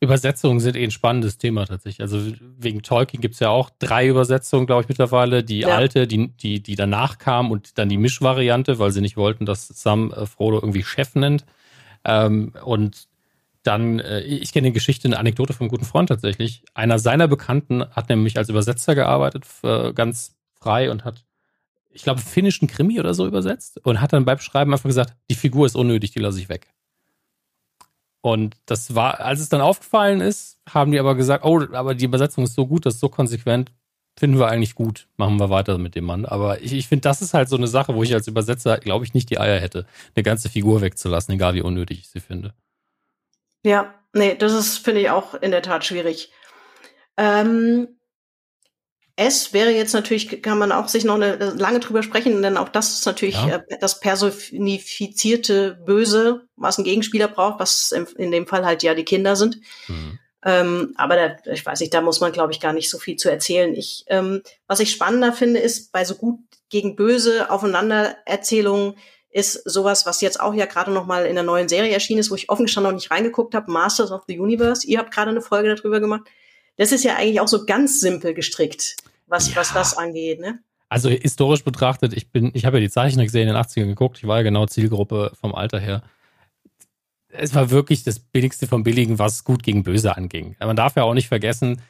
Übersetzungen 0.01 0.61
sind 0.61 0.77
eh 0.77 0.85
ein 0.85 0.91
spannendes 0.91 1.39
Thema 1.39 1.65
tatsächlich. 1.65 2.03
Also 2.03 2.21
wegen 2.41 2.83
Tolkien 2.83 3.21
gibt 3.21 3.35
es 3.35 3.41
ja 3.41 3.49
auch 3.49 3.71
drei 3.79 4.07
Übersetzungen, 4.09 4.67
glaube 4.67 4.83
ich, 4.83 4.89
mittlerweile. 4.89 5.43
Die 5.43 5.61
ja. 5.61 5.69
alte, 5.69 6.07
die, 6.07 6.29
die, 6.29 6.63
die 6.63 6.77
danach 6.77 7.19
kam 7.19 7.51
und 7.51 7.79
dann 7.79 7.89
die 7.89 7.97
Mischvariante, 7.97 8.79
weil 8.79 8.91
sie 8.91 9.01
nicht 9.01 9.17
wollten, 9.17 9.47
dass 9.47 9.69
Sam 9.69 10.13
äh, 10.13 10.27
Frodo 10.27 10.59
irgendwie 10.59 10.83
Chef 10.83 11.15
nennt. 11.15 11.47
Ähm, 12.05 12.53
und 12.63 13.09
dann, 13.63 13.99
äh, 14.01 14.21
ich 14.21 14.53
kenne 14.53 14.69
die 14.69 14.75
Geschichte, 14.75 15.09
eine 15.09 15.19
Anekdote 15.19 15.55
vom 15.55 15.69
guten 15.69 15.87
Freund 15.87 16.11
tatsächlich. 16.11 16.63
Einer 16.75 16.99
seiner 16.99 17.27
Bekannten 17.27 17.85
hat 17.91 18.11
nämlich 18.11 18.37
als 18.37 18.51
Übersetzer 18.51 18.95
gearbeitet, 18.95 19.45
äh, 19.63 19.95
ganz 19.95 20.37
frei 20.55 20.91
und 20.91 21.05
hat, 21.05 21.25
ich 21.91 22.03
glaube, 22.03 22.21
finnischen 22.21 22.69
Krimi 22.69 23.01
oder 23.01 23.15
so 23.15 23.27
übersetzt 23.27 23.81
und 23.85 24.03
hat 24.03 24.13
dann 24.13 24.27
beim 24.27 24.39
Schreiben 24.39 24.73
einfach 24.73 24.89
gesagt, 24.89 25.17
die 25.31 25.35
Figur 25.35 25.65
ist 25.65 25.75
unnötig, 25.75 26.11
die 26.13 26.21
lasse 26.21 26.39
ich 26.39 26.51
weg. 26.51 26.69
Und 28.27 28.57
das 28.67 28.97
war, 28.97 29.21
als 29.21 29.39
es 29.39 29.51
dann 29.51 29.61
aufgefallen 29.61 30.21
ist, 30.21 30.59
haben 30.69 30.91
die 30.91 30.99
aber 30.99 31.15
gesagt, 31.15 31.45
oh, 31.45 31.63
aber 31.73 31.95
die 31.95 32.07
Übersetzung 32.07 32.43
ist 32.43 32.55
so 32.55 32.67
gut, 32.67 32.85
das 32.85 32.95
ist 32.95 33.01
so 33.01 33.09
konsequent, 33.09 33.71
finden 34.19 34.37
wir 34.37 34.49
eigentlich 34.49 34.75
gut, 34.75 35.07
machen 35.17 35.39
wir 35.39 35.49
weiter 35.49 35.79
mit 35.79 35.95
dem 35.95 36.07
Mann. 36.07 36.25
Aber 36.25 36.61
ich, 36.61 36.73
ich 36.73 36.89
finde, 36.89 37.03
das 37.03 37.23
ist 37.23 37.35
halt 37.35 37.49
so 37.49 37.55
eine 37.55 37.69
Sache, 37.69 37.95
wo 37.95 38.03
ich 38.03 38.13
als 38.13 38.27
Übersetzer, 38.27 38.79
glaube 38.79 39.05
ich, 39.05 39.15
nicht 39.15 39.31
die 39.31 39.39
Eier 39.39 39.61
hätte, 39.61 39.87
eine 40.17 40.25
ganze 40.25 40.49
Figur 40.49 40.81
wegzulassen, 40.81 41.35
egal 41.35 41.55
wie 41.55 41.63
unnötig 41.63 42.01
ich 42.01 42.09
sie 42.09 42.19
finde. 42.19 42.53
Ja, 43.65 43.95
nee, 44.13 44.35
das 44.35 44.55
ist, 44.55 44.79
finde 44.79 45.03
ich, 45.03 45.11
auch 45.11 45.35
in 45.35 45.53
der 45.53 45.63
Tat 45.63 45.85
schwierig. 45.85 46.33
Ähm, 47.17 47.87
es 49.17 49.55
wäre 49.55 49.71
jetzt 49.71 49.95
natürlich, 49.95 50.43
kann 50.43 50.59
man 50.59 50.73
auch 50.73 50.89
sich 50.89 51.05
noch 51.05 51.15
eine, 51.15 51.37
lange 51.37 51.81
drüber 51.81 52.03
sprechen, 52.03 52.43
denn 52.43 52.59
auch 52.59 52.69
das 52.69 52.93
ist 52.99 53.07
natürlich 53.07 53.37
ja. 53.37 53.57
äh, 53.69 53.79
das 53.81 53.99
personifizierte 53.99 55.79
Böse, 55.87 56.47
was 56.57 56.77
ein 56.77 56.85
Gegenspieler 56.85 57.27
braucht, 57.27 57.59
was 57.59 57.93
in 57.93 58.31
dem 58.31 58.47
Fall 58.47 58.67
halt 58.67 58.83
ja 58.83 58.95
die 58.95 59.07
Kinder 59.07 59.35
sind. 59.35 59.59
Mhm. 59.89 60.19
Ähm, 60.45 60.95
aber 60.97 61.17
da, 61.17 61.53
ich 61.53 61.65
weiß 61.65 61.81
nicht, 61.81 61.95
da 61.95 62.03
muss 62.03 62.21
man, 62.21 62.31
glaube 62.31 62.53
ich, 62.53 62.61
gar 62.61 62.75
nicht 62.75 62.91
so 62.91 62.99
viel 62.99 63.17
zu 63.17 63.31
erzählen. 63.31 63.75
Ich, 63.75 64.05
ähm, 64.09 64.43
was 64.67 64.81
ich 64.81 64.93
spannender 64.93 65.33
finde, 65.33 65.61
ist 65.61 65.93
bei 65.93 66.05
so 66.05 66.15
gut 66.15 66.39
gegen 66.69 66.95
böse 66.95 67.51
Aufeinandererzählungen 67.51 68.97
ist 69.31 69.55
sowas, 69.69 70.07
was 70.07 70.21
jetzt 70.21 70.41
auch 70.41 70.55
ja 70.55 70.67
gerade 70.67 70.91
noch 70.91 71.07
mal 71.07 71.27
in 71.27 71.35
der 71.35 71.45
neuen 71.45 71.69
Serie 71.69 71.93
erschienen 71.93 72.21
ist, 72.21 72.31
wo 72.31 72.35
ich 72.37 72.49
offen 72.49 72.67
gestanden 72.67 72.91
noch 72.91 72.97
nicht 72.97 73.11
reingeguckt 73.11 73.55
habe, 73.55 73.71
Masters 73.71 74.11
of 74.11 74.23
the 74.29 74.39
Universe. 74.39 74.87
Ihr 74.87 74.99
habt 74.99 75.13
gerade 75.13 75.31
eine 75.31 75.43
Folge 75.43 75.75
darüber 75.75 76.01
gemacht 76.01 76.23
das 76.77 76.93
ist 76.93 77.05
ja 77.05 77.17
eigentlich 77.17 77.41
auch 77.41 77.49
so 77.49 77.67
ganz 77.67 78.01
simpel 78.01 78.35
gestrickt, 78.35 78.97
was, 79.27 79.51
ja. 79.51 79.57
was 79.57 79.73
das 79.73 79.97
angeht, 79.97 80.41
ne? 80.41 80.61
Also 80.89 81.11
historisch 81.11 81.65
betrachtet, 81.65 82.13
ich 82.13 82.31
bin, 82.31 82.53
ich 82.55 82.65
habe 82.65 82.77
ja 82.77 82.81
die 82.81 82.91
Zeichentrickserie 82.91 83.43
in 83.43 83.55
den 83.55 83.57
80ern 83.57 83.87
geguckt, 83.87 84.19
ich 84.19 84.27
war 84.27 84.37
ja 84.37 84.43
genau 84.45 84.67
Zielgruppe 84.67 85.33
vom 85.41 85.55
Alter 85.55 85.81
her. 85.81 86.03
es 87.29 87.55
war 87.57 87.71
wirklich 87.71 88.05
das 88.05 88.21
Billigste 88.21 88.69
vom 88.69 88.85
Billigen, 88.85 89.19
was 89.19 89.43
gut 89.43 89.65
gegen 89.65 89.83
Böse 89.83 90.17
anging. 90.17 90.55
Man 90.61 90.77
darf 90.77 90.95
ja 90.95 91.03
auch 91.03 91.15
nicht 91.15 91.27
vergessen, 91.27 91.83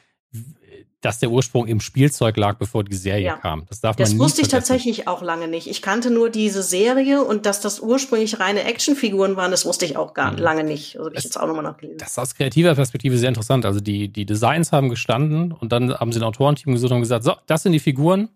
dass 1.01 1.19
der 1.19 1.29
Ursprung 1.29 1.67
im 1.67 1.79
Spielzeug 1.79 2.37
lag, 2.37 2.57
bevor 2.57 2.83
die 2.83 2.95
Serie 2.95 3.25
ja. 3.25 3.37
kam. 3.37 3.65
Das 3.69 3.81
darf 3.81 3.95
das 3.95 4.09
man 4.09 4.17
Das 4.17 4.25
wusste 4.25 4.41
ich 4.41 4.47
tatsächlich 4.47 5.07
auch 5.07 5.21
lange 5.21 5.47
nicht. 5.47 5.67
Ich 5.67 5.81
kannte 5.81 6.09
nur 6.09 6.29
diese 6.29 6.63
Serie 6.63 7.23
und 7.23 7.45
dass 7.45 7.61
das 7.61 7.79
ursprünglich 7.79 8.39
reine 8.39 8.63
Actionfiguren 8.63 9.35
waren, 9.35 9.51
das 9.51 9.65
wusste 9.65 9.85
ich 9.85 9.95
auch 9.95 10.13
gar 10.13 10.31
mhm. 10.31 10.39
lange 10.39 10.63
nicht. 10.63 10.97
Also 10.97 11.11
ich 11.11 11.23
jetzt 11.23 11.39
auch 11.39 11.45
nochmal 11.45 11.63
nachgelesen. 11.63 11.99
Das 11.99 12.11
ist 12.11 12.19
aus 12.19 12.35
kreativer 12.35 12.73
Perspektive 12.73 13.17
sehr 13.17 13.29
interessant. 13.29 13.65
Also 13.65 13.79
die, 13.79 14.07
die 14.07 14.25
Designs 14.25 14.71
haben 14.71 14.89
gestanden 14.89 15.51
und 15.51 15.71
dann 15.71 15.93
haben 15.93 16.11
sie 16.11 16.19
ein 16.19 16.23
Autorenteam 16.23 16.73
gesucht 16.73 16.91
und 16.91 17.01
gesagt, 17.01 17.23
so, 17.23 17.35
das 17.45 17.63
sind 17.63 17.73
die 17.73 17.79
Figuren. 17.79 18.29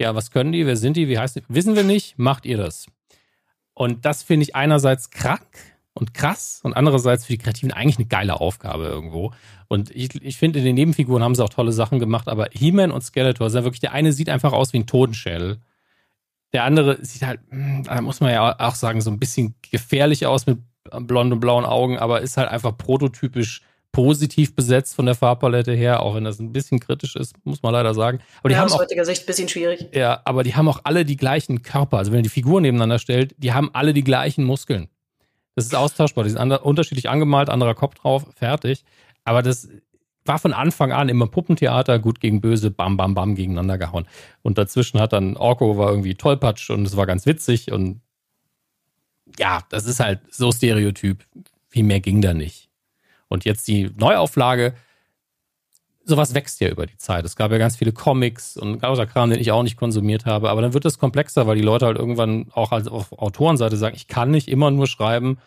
Ja, 0.00 0.14
was 0.14 0.30
können 0.30 0.52
die? 0.52 0.66
Wer 0.66 0.76
sind 0.76 0.96
die? 0.96 1.08
Wie 1.08 1.18
heißt 1.18 1.36
die? 1.36 1.42
Wissen 1.48 1.76
wir 1.76 1.84
nicht. 1.84 2.18
Macht 2.18 2.46
ihr 2.46 2.56
das. 2.56 2.86
Und 3.74 4.04
das 4.04 4.24
finde 4.24 4.42
ich 4.42 4.56
einerseits 4.56 5.10
krank 5.10 5.46
und 5.98 6.14
krass 6.14 6.60
und 6.62 6.74
andererseits 6.74 7.24
für 7.26 7.32
die 7.32 7.38
Kreativen 7.38 7.72
eigentlich 7.72 7.98
eine 7.98 8.06
geile 8.06 8.40
Aufgabe 8.40 8.84
irgendwo. 8.84 9.32
Und 9.66 9.90
ich, 9.90 10.14
ich 10.22 10.36
finde, 10.36 10.60
in 10.60 10.64
den 10.64 10.76
Nebenfiguren 10.76 11.22
haben 11.22 11.34
sie 11.34 11.42
auch 11.42 11.48
tolle 11.48 11.72
Sachen 11.72 11.98
gemacht, 11.98 12.28
aber 12.28 12.48
He-Man 12.52 12.92
und 12.92 13.02
Skeletor 13.02 13.50
sind 13.50 13.64
wirklich, 13.64 13.80
der 13.80 13.92
eine 13.92 14.12
sieht 14.12 14.28
einfach 14.28 14.52
aus 14.52 14.72
wie 14.72 14.78
ein 14.78 14.86
Totenschädel. 14.86 15.58
Der 16.52 16.64
andere 16.64 17.04
sieht 17.04 17.22
halt, 17.22 17.40
hm, 17.50 17.82
da 17.84 18.00
muss 18.00 18.20
man 18.20 18.30
ja 18.30 18.58
auch 18.58 18.74
sagen, 18.76 19.00
so 19.00 19.10
ein 19.10 19.18
bisschen 19.18 19.56
gefährlich 19.70 20.26
aus 20.26 20.46
mit 20.46 20.58
blonden 21.00 21.34
und 21.34 21.40
blauen 21.40 21.66
Augen, 21.66 21.98
aber 21.98 22.20
ist 22.20 22.36
halt 22.36 22.48
einfach 22.48 22.78
prototypisch 22.78 23.62
positiv 23.90 24.54
besetzt 24.54 24.94
von 24.94 25.06
der 25.06 25.14
Farbpalette 25.14 25.72
her, 25.72 26.02
auch 26.02 26.14
wenn 26.14 26.24
das 26.24 26.38
ein 26.38 26.52
bisschen 26.52 26.78
kritisch 26.78 27.16
ist, 27.16 27.34
muss 27.44 27.62
man 27.62 27.72
leider 27.72 27.94
sagen. 27.94 28.20
Aber 28.38 28.50
die 28.50 28.52
ja, 28.52 28.60
haben 28.60 28.66
aus 28.66 28.74
auch, 28.74 28.80
heutiger 28.80 29.04
Sicht 29.04 29.24
ein 29.24 29.26
bisschen 29.26 29.48
schwierig. 29.48 29.88
Ja, 29.92 30.20
aber 30.24 30.44
die 30.44 30.54
haben 30.54 30.68
auch 30.68 30.80
alle 30.84 31.04
die 31.04 31.16
gleichen 31.16 31.62
Körper. 31.62 31.98
Also 31.98 32.12
wenn 32.12 32.20
ihr 32.20 32.24
die 32.24 32.28
Figuren 32.28 32.62
nebeneinander 32.62 32.98
stellt, 32.98 33.34
die 33.38 33.52
haben 33.52 33.70
alle 33.72 33.94
die 33.94 34.04
gleichen 34.04 34.44
Muskeln. 34.44 34.88
Das 35.58 35.64
ist 35.64 35.74
austauschbar. 35.74 36.22
Die 36.22 36.30
sind 36.30 36.52
unterschiedlich 36.52 37.10
angemalt, 37.10 37.50
anderer 37.50 37.74
Kopf 37.74 37.96
drauf, 37.96 38.24
fertig. 38.36 38.84
Aber 39.24 39.42
das 39.42 39.68
war 40.24 40.38
von 40.38 40.52
Anfang 40.52 40.92
an 40.92 41.08
immer 41.08 41.26
Puppentheater, 41.26 41.98
gut 41.98 42.20
gegen 42.20 42.40
böse, 42.40 42.70
bam, 42.70 42.96
bam, 42.96 43.14
bam, 43.14 43.34
gegeneinander 43.34 43.76
gehauen. 43.76 44.06
Und 44.42 44.56
dazwischen 44.56 45.00
hat 45.00 45.12
dann 45.12 45.36
Orko 45.36 45.76
war 45.76 45.90
irgendwie 45.90 46.14
tollpatsch 46.14 46.70
und 46.70 46.86
es 46.86 46.96
war 46.96 47.06
ganz 47.06 47.26
witzig 47.26 47.72
und 47.72 48.02
ja, 49.36 49.64
das 49.68 49.86
ist 49.86 49.98
halt 49.98 50.20
so 50.30 50.52
Stereotyp. 50.52 51.26
Viel 51.66 51.82
mehr 51.82 51.98
ging 51.98 52.22
da 52.22 52.34
nicht. 52.34 52.68
Und 53.26 53.44
jetzt 53.44 53.66
die 53.66 53.90
Neuauflage, 53.96 54.74
sowas 56.08 56.34
wächst 56.34 56.60
ja 56.60 56.68
über 56.68 56.86
die 56.86 56.96
Zeit. 56.96 57.24
Es 57.24 57.36
gab 57.36 57.52
ja 57.52 57.58
ganz 57.58 57.76
viele 57.76 57.92
Comics 57.92 58.56
und 58.56 58.82
lauter 58.82 59.06
Kram, 59.06 59.30
den 59.30 59.40
ich 59.40 59.52
auch 59.52 59.62
nicht 59.62 59.76
konsumiert 59.76 60.26
habe. 60.26 60.50
Aber 60.50 60.62
dann 60.62 60.74
wird 60.74 60.84
es 60.84 60.98
komplexer, 60.98 61.46
weil 61.46 61.56
die 61.56 61.62
Leute 61.62 61.86
halt 61.86 61.98
irgendwann 61.98 62.46
auch 62.52 62.72
als 62.72 62.88
auf 62.88 63.12
Autorenseite 63.12 63.76
sagen, 63.76 63.94
ich 63.94 64.08
kann 64.08 64.30
nicht 64.30 64.48
immer 64.48 64.70
nur 64.70 64.86
schreiben, 64.86 65.38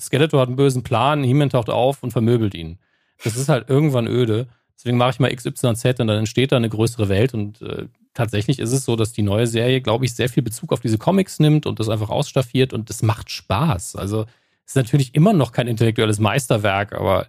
Skeletor 0.00 0.40
hat 0.40 0.48
einen 0.48 0.56
bösen 0.56 0.82
Plan, 0.82 1.22
He-Man 1.22 1.50
taucht 1.50 1.70
auf 1.70 2.02
und 2.02 2.10
vermöbelt 2.10 2.54
ihn. 2.54 2.78
Das 3.22 3.36
ist 3.36 3.48
halt 3.48 3.68
irgendwann 3.68 4.06
öde. 4.06 4.48
Deswegen 4.76 4.96
mache 4.96 5.10
ich 5.10 5.20
mal 5.20 5.34
XYZ 5.34 6.00
und 6.00 6.08
dann 6.08 6.18
entsteht 6.18 6.52
da 6.52 6.56
eine 6.56 6.68
größere 6.68 7.08
Welt. 7.08 7.32
Und 7.32 7.62
äh, 7.62 7.86
tatsächlich 8.12 8.58
ist 8.58 8.72
es 8.72 8.84
so, 8.84 8.96
dass 8.96 9.12
die 9.12 9.22
neue 9.22 9.46
Serie, 9.46 9.80
glaube 9.80 10.04
ich, 10.04 10.14
sehr 10.14 10.28
viel 10.28 10.42
Bezug 10.42 10.72
auf 10.72 10.80
diese 10.80 10.98
Comics 10.98 11.38
nimmt 11.38 11.66
und 11.66 11.80
das 11.80 11.88
einfach 11.88 12.10
ausstaffiert 12.10 12.72
und 12.72 12.90
das 12.90 13.02
macht 13.02 13.30
Spaß. 13.30 13.96
Also 13.96 14.22
es 14.66 14.72
ist 14.72 14.76
natürlich 14.76 15.14
immer 15.14 15.32
noch 15.32 15.52
kein 15.52 15.68
intellektuelles 15.68 16.18
Meisterwerk, 16.18 16.92
aber 16.92 17.28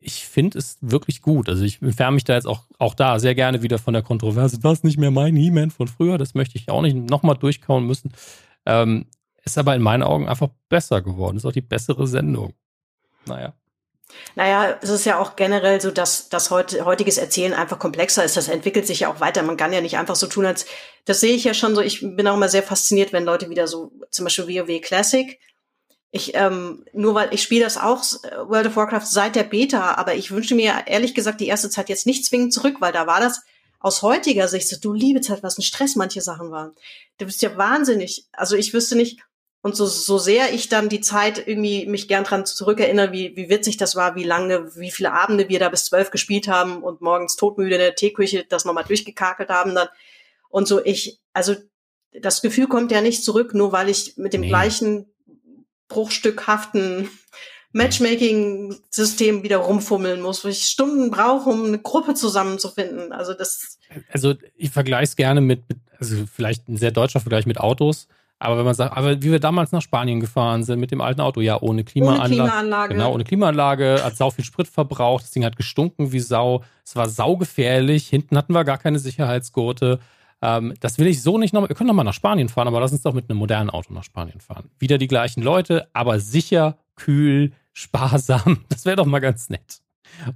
ich 0.00 0.26
finde 0.26 0.58
es 0.58 0.78
wirklich 0.80 1.20
gut. 1.20 1.48
Also 1.48 1.62
ich 1.62 1.80
entferne 1.82 2.14
mich 2.14 2.24
da 2.24 2.34
jetzt 2.34 2.46
auch, 2.46 2.64
auch 2.78 2.94
da 2.94 3.18
sehr 3.18 3.34
gerne 3.34 3.62
wieder 3.62 3.78
von 3.78 3.92
der 3.92 4.02
Kontroverse. 4.02 4.58
Das 4.58 4.78
ist 4.78 4.84
nicht 4.84 4.98
mehr 4.98 5.10
mein 5.10 5.36
He-Man 5.36 5.70
von 5.70 5.88
früher. 5.88 6.16
Das 6.16 6.34
möchte 6.34 6.56
ich 6.56 6.70
auch 6.70 6.82
nicht 6.82 6.96
nochmal 6.96 7.36
durchkauen 7.36 7.86
müssen. 7.86 8.12
Ähm, 8.64 9.06
ist 9.44 9.58
aber 9.58 9.74
in 9.74 9.82
meinen 9.82 10.02
Augen 10.02 10.28
einfach 10.28 10.48
besser 10.68 11.02
geworden. 11.02 11.36
Ist 11.36 11.44
auch 11.44 11.52
die 11.52 11.60
bessere 11.60 12.06
Sendung. 12.06 12.54
Naja. 13.26 13.54
Naja, 14.34 14.76
es 14.80 14.88
ist 14.88 15.04
ja 15.04 15.18
auch 15.18 15.36
generell 15.36 15.80
so, 15.80 15.90
dass 15.90 16.28
das 16.30 16.50
heute, 16.50 16.84
heutiges 16.84 17.18
Erzählen 17.18 17.52
einfach 17.52 17.78
komplexer 17.78 18.24
ist. 18.24 18.36
Das 18.36 18.48
entwickelt 18.48 18.86
sich 18.86 19.00
ja 19.00 19.12
auch 19.12 19.20
weiter. 19.20 19.42
Man 19.42 19.56
kann 19.56 19.72
ja 19.72 19.80
nicht 19.80 19.98
einfach 19.98 20.16
so 20.16 20.26
tun, 20.26 20.46
als 20.46 20.66
das 21.04 21.20
sehe 21.20 21.34
ich 21.34 21.44
ja 21.44 21.54
schon 21.54 21.74
so. 21.74 21.80
Ich 21.80 22.00
bin 22.00 22.26
auch 22.26 22.34
immer 22.34 22.48
sehr 22.48 22.62
fasziniert, 22.62 23.12
wenn 23.12 23.24
Leute 23.24 23.50
wieder 23.50 23.66
so, 23.66 23.92
zum 24.10 24.24
Beispiel 24.24 24.48
WoW 24.48 24.80
Classic, 24.80 25.38
ich, 26.12 26.34
ähm, 26.34 26.84
nur 26.92 27.14
weil 27.14 27.32
ich 27.32 27.42
spiele 27.42 27.64
das 27.64 27.76
auch 27.76 28.02
äh, 28.24 28.36
World 28.48 28.66
of 28.66 28.76
Warcraft 28.76 29.06
seit 29.06 29.36
der 29.36 29.44
Beta, 29.44 29.94
aber 29.94 30.14
ich 30.14 30.30
wünsche 30.32 30.54
mir 30.54 30.84
ehrlich 30.86 31.14
gesagt 31.14 31.40
die 31.40 31.46
erste 31.46 31.70
Zeit 31.70 31.88
jetzt 31.88 32.06
nicht 32.06 32.24
zwingend 32.24 32.52
zurück, 32.52 32.76
weil 32.80 32.92
da 32.92 33.06
war 33.06 33.20
das 33.20 33.42
aus 33.78 34.02
heutiger 34.02 34.48
Sicht, 34.48 34.68
so, 34.68 34.76
du 34.78 34.92
liebe 34.92 35.20
Zeit, 35.20 35.42
was 35.42 35.56
ein 35.56 35.62
Stress 35.62 35.96
manche 35.96 36.20
Sachen 36.20 36.50
waren. 36.50 36.72
Du 37.18 37.26
bist 37.26 37.42
ja 37.42 37.56
wahnsinnig. 37.56 38.26
Also 38.32 38.56
ich 38.56 38.74
wüsste 38.74 38.96
nicht, 38.96 39.20
und 39.62 39.76
so, 39.76 39.86
so 39.86 40.18
sehr 40.18 40.54
ich 40.54 40.68
dann 40.68 40.88
die 40.88 41.02
Zeit 41.02 41.46
irgendwie 41.46 41.86
mich 41.86 42.08
gern 42.08 42.24
dran 42.24 42.46
zurückerinnere, 42.46 43.12
wie, 43.12 43.36
wie 43.36 43.50
witzig 43.50 43.76
das 43.76 43.94
war, 43.94 44.14
wie 44.16 44.24
lange, 44.24 44.74
wie 44.76 44.90
viele 44.90 45.12
Abende 45.12 45.48
wir 45.48 45.58
da 45.58 45.68
bis 45.68 45.84
zwölf 45.84 46.10
gespielt 46.10 46.48
haben 46.48 46.82
und 46.82 47.02
morgens 47.02 47.36
todmüde 47.36 47.74
in 47.74 47.80
der 47.80 47.94
Teeküche 47.94 48.44
das 48.48 48.64
nochmal 48.64 48.84
durchgekakelt 48.84 49.50
haben 49.50 49.74
dann. 49.74 49.88
Und 50.48 50.66
so 50.66 50.82
ich, 50.82 51.20
also 51.34 51.54
das 52.12 52.40
Gefühl 52.40 52.68
kommt 52.68 52.90
ja 52.90 53.02
nicht 53.02 53.22
zurück, 53.22 53.52
nur 53.52 53.70
weil 53.70 53.90
ich 53.90 54.16
mit 54.16 54.32
dem 54.32 54.40
nee. 54.40 54.48
gleichen 54.48 55.12
bruchstückhaften 55.90 57.10
Matchmaking-System 57.72 59.42
wieder 59.42 59.58
rumfummeln 59.58 60.20
muss, 60.20 60.44
wo 60.44 60.48
ich 60.48 60.64
Stunden 60.64 61.10
brauche, 61.10 61.50
um 61.50 61.66
eine 61.66 61.78
Gruppe 61.78 62.14
zusammenzufinden. 62.14 63.12
Also 63.12 63.34
das. 63.34 63.78
Also 64.12 64.34
ich 64.56 64.70
vergleiche 64.70 65.04
es 65.04 65.16
gerne 65.16 65.40
mit, 65.40 65.62
also 65.98 66.16
vielleicht 66.32 66.68
ein 66.68 66.76
sehr 66.76 66.90
deutscher 66.90 67.20
Vergleich 67.20 67.46
mit 67.46 67.60
Autos. 67.60 68.08
Aber 68.42 68.56
wenn 68.56 68.64
man 68.64 68.74
sagt, 68.74 68.96
aber 68.96 69.22
wie 69.22 69.30
wir 69.30 69.38
damals 69.38 69.70
nach 69.70 69.82
Spanien 69.82 70.18
gefahren 70.18 70.64
sind 70.64 70.80
mit 70.80 70.90
dem 70.90 71.02
alten 71.02 71.20
Auto, 71.20 71.42
ja, 71.42 71.60
ohne 71.60 71.84
Klimaanlage. 71.84 72.32
Ohne 72.32 72.42
Klimaanlage. 72.42 72.94
Genau, 72.94 73.12
ohne 73.12 73.24
Klimaanlage, 73.24 74.00
hat 74.02 74.16
sau 74.16 74.30
viel 74.30 74.46
Sprit 74.46 74.66
verbraucht, 74.66 75.24
das 75.24 75.30
Ding 75.30 75.44
hat 75.44 75.56
gestunken 75.56 76.10
wie 76.12 76.20
Sau, 76.20 76.64
es 76.82 76.96
war 76.96 77.10
saugefährlich, 77.10 78.08
hinten 78.08 78.38
hatten 78.38 78.54
wir 78.54 78.64
gar 78.64 78.78
keine 78.78 78.98
Sicherheitsgurte. 78.98 80.00
Ähm, 80.42 80.74
das 80.80 80.98
will 80.98 81.06
ich 81.06 81.22
so 81.22 81.38
nicht 81.38 81.52
nochmal. 81.52 81.68
Wir 81.68 81.76
können 81.76 81.88
nochmal 81.88 82.04
nach 82.04 82.14
Spanien 82.14 82.48
fahren, 82.48 82.68
aber 82.68 82.80
lass 82.80 82.92
uns 82.92 83.02
doch 83.02 83.12
mit 83.12 83.28
einem 83.28 83.38
modernen 83.38 83.70
Auto 83.70 83.92
nach 83.92 84.04
Spanien 84.04 84.40
fahren. 84.40 84.70
Wieder 84.78 84.98
die 84.98 85.08
gleichen 85.08 85.42
Leute, 85.42 85.88
aber 85.92 86.20
sicher, 86.20 86.78
kühl, 86.96 87.52
sparsam. 87.72 88.64
Das 88.68 88.84
wäre 88.84 88.96
doch 88.96 89.06
mal 89.06 89.20
ganz 89.20 89.50
nett. 89.50 89.80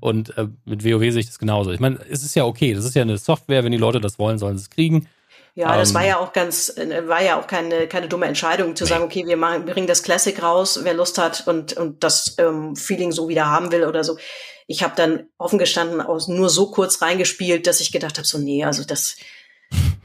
Und 0.01 0.37
äh, 0.39 0.49
mit 0.65 0.85
WoW 0.85 1.01
sehe 1.01 1.21
ich 1.21 1.27
das 1.27 1.39
genauso. 1.39 1.73
Ich 1.73 1.81
meine, 1.81 1.99
es 2.09 2.23
ist 2.23 2.35
ja 2.35 2.45
okay. 2.45 2.75
Das 2.75 2.85
ist 2.85 2.95
ja 2.95 3.03
eine 3.03 3.19
Software. 3.19 3.65
Wenn 3.65 3.73
die 3.73 3.79
Leute 3.79 4.01
das 4.01 4.19
wollen, 4.19 4.39
sollen 4.39 4.57
sie 4.57 4.63
es 4.63 4.71
kriegen. 4.71 5.09
Ja, 5.57 5.77
das 5.77 5.95
war 5.95 6.03
ähm, 6.03 6.09
ja 6.09 6.19
auch 6.19 6.33
ganz, 6.33 6.77
äh, 6.77 7.07
war 7.07 7.23
ja 7.23 7.39
auch 7.39 7.47
keine, 7.47 7.87
keine 7.87 8.09
dumme 8.09 8.27
Entscheidung 8.27 8.75
zu 8.75 8.87
sagen, 8.87 9.05
okay, 9.05 9.25
wir 9.27 9.37
machen, 9.37 9.65
bringen 9.65 9.87
das 9.87 10.03
Classic 10.03 10.41
raus, 10.43 10.81
wer 10.83 10.95
Lust 10.95 11.17
hat 11.17 11.47
und, 11.47 11.75
und 11.75 12.03
das 12.03 12.35
ähm, 12.39 12.75
Feeling 12.75 13.13
so 13.13 13.29
wieder 13.29 13.47
haben 13.47 13.71
will 13.71 13.85
oder 13.85 14.03
so. 14.03 14.19
Ich 14.67 14.83
habe 14.83 14.95
dann 14.97 15.29
offen 15.39 15.61
gestanden 15.61 16.01
aus 16.01 16.27
nur 16.27 16.49
so 16.49 16.73
kurz 16.73 17.03
reingespielt, 17.03 17.69
dass 17.69 17.81
ich 17.81 17.93
gedacht 17.93 18.19
habe, 18.19 18.27
so, 18.27 18.39
nee, 18.39 18.65
also 18.65 18.83
das, 18.83 19.17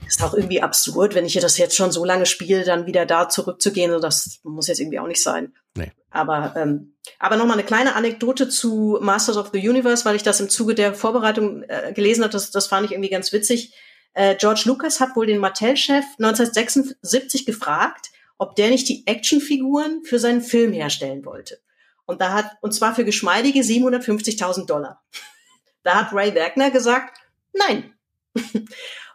ist 0.09 0.23
auch 0.23 0.33
irgendwie 0.33 0.61
absurd, 0.61 1.15
wenn 1.15 1.25
ich 1.25 1.33
das 1.33 1.57
jetzt 1.57 1.75
schon 1.75 1.91
so 1.91 2.03
lange 2.03 2.25
spiele, 2.25 2.63
dann 2.63 2.85
wieder 2.85 3.05
da 3.05 3.29
zurückzugehen. 3.29 3.91
So, 3.91 3.99
das 3.99 4.39
muss 4.43 4.67
jetzt 4.67 4.79
irgendwie 4.79 4.99
auch 4.99 5.07
nicht 5.07 5.21
sein. 5.21 5.53
Nee. 5.75 5.91
Aber, 6.09 6.53
ähm, 6.57 6.95
aber 7.19 7.37
nochmal 7.37 7.57
eine 7.57 7.65
kleine 7.65 7.95
Anekdote 7.95 8.49
zu 8.49 8.97
Masters 9.01 9.37
of 9.37 9.51
the 9.53 9.69
Universe, 9.69 10.05
weil 10.05 10.15
ich 10.15 10.23
das 10.23 10.39
im 10.39 10.49
Zuge 10.49 10.73
der 10.73 10.93
Vorbereitung 10.93 11.63
äh, 11.63 11.93
gelesen 11.93 12.23
habe. 12.23 12.31
Das, 12.31 12.49
das 12.49 12.67
fand 12.67 12.85
ich 12.85 12.91
irgendwie 12.91 13.09
ganz 13.09 13.31
witzig. 13.31 13.75
Äh, 14.13 14.35
George 14.35 14.63
Lucas 14.65 14.99
hat 14.99 15.15
wohl 15.15 15.27
den 15.27 15.37
Mattel-Chef 15.37 16.05
1976 16.17 17.45
gefragt, 17.45 18.09
ob 18.37 18.55
der 18.55 18.69
nicht 18.69 18.89
die 18.89 19.05
Actionfiguren 19.05 20.03
für 20.03 20.17
seinen 20.17 20.41
Film 20.41 20.73
herstellen 20.73 21.23
wollte. 21.25 21.59
Und 22.05 22.21
da 22.21 22.33
hat, 22.33 22.51
und 22.61 22.73
zwar 22.73 22.95
für 22.95 23.05
geschmeidige 23.05 23.59
750.000 23.59 24.65
Dollar. 24.65 25.03
da 25.83 25.95
hat 25.95 26.13
Ray 26.13 26.33
Wagner 26.33 26.71
gesagt, 26.71 27.19
nein. 27.53 27.93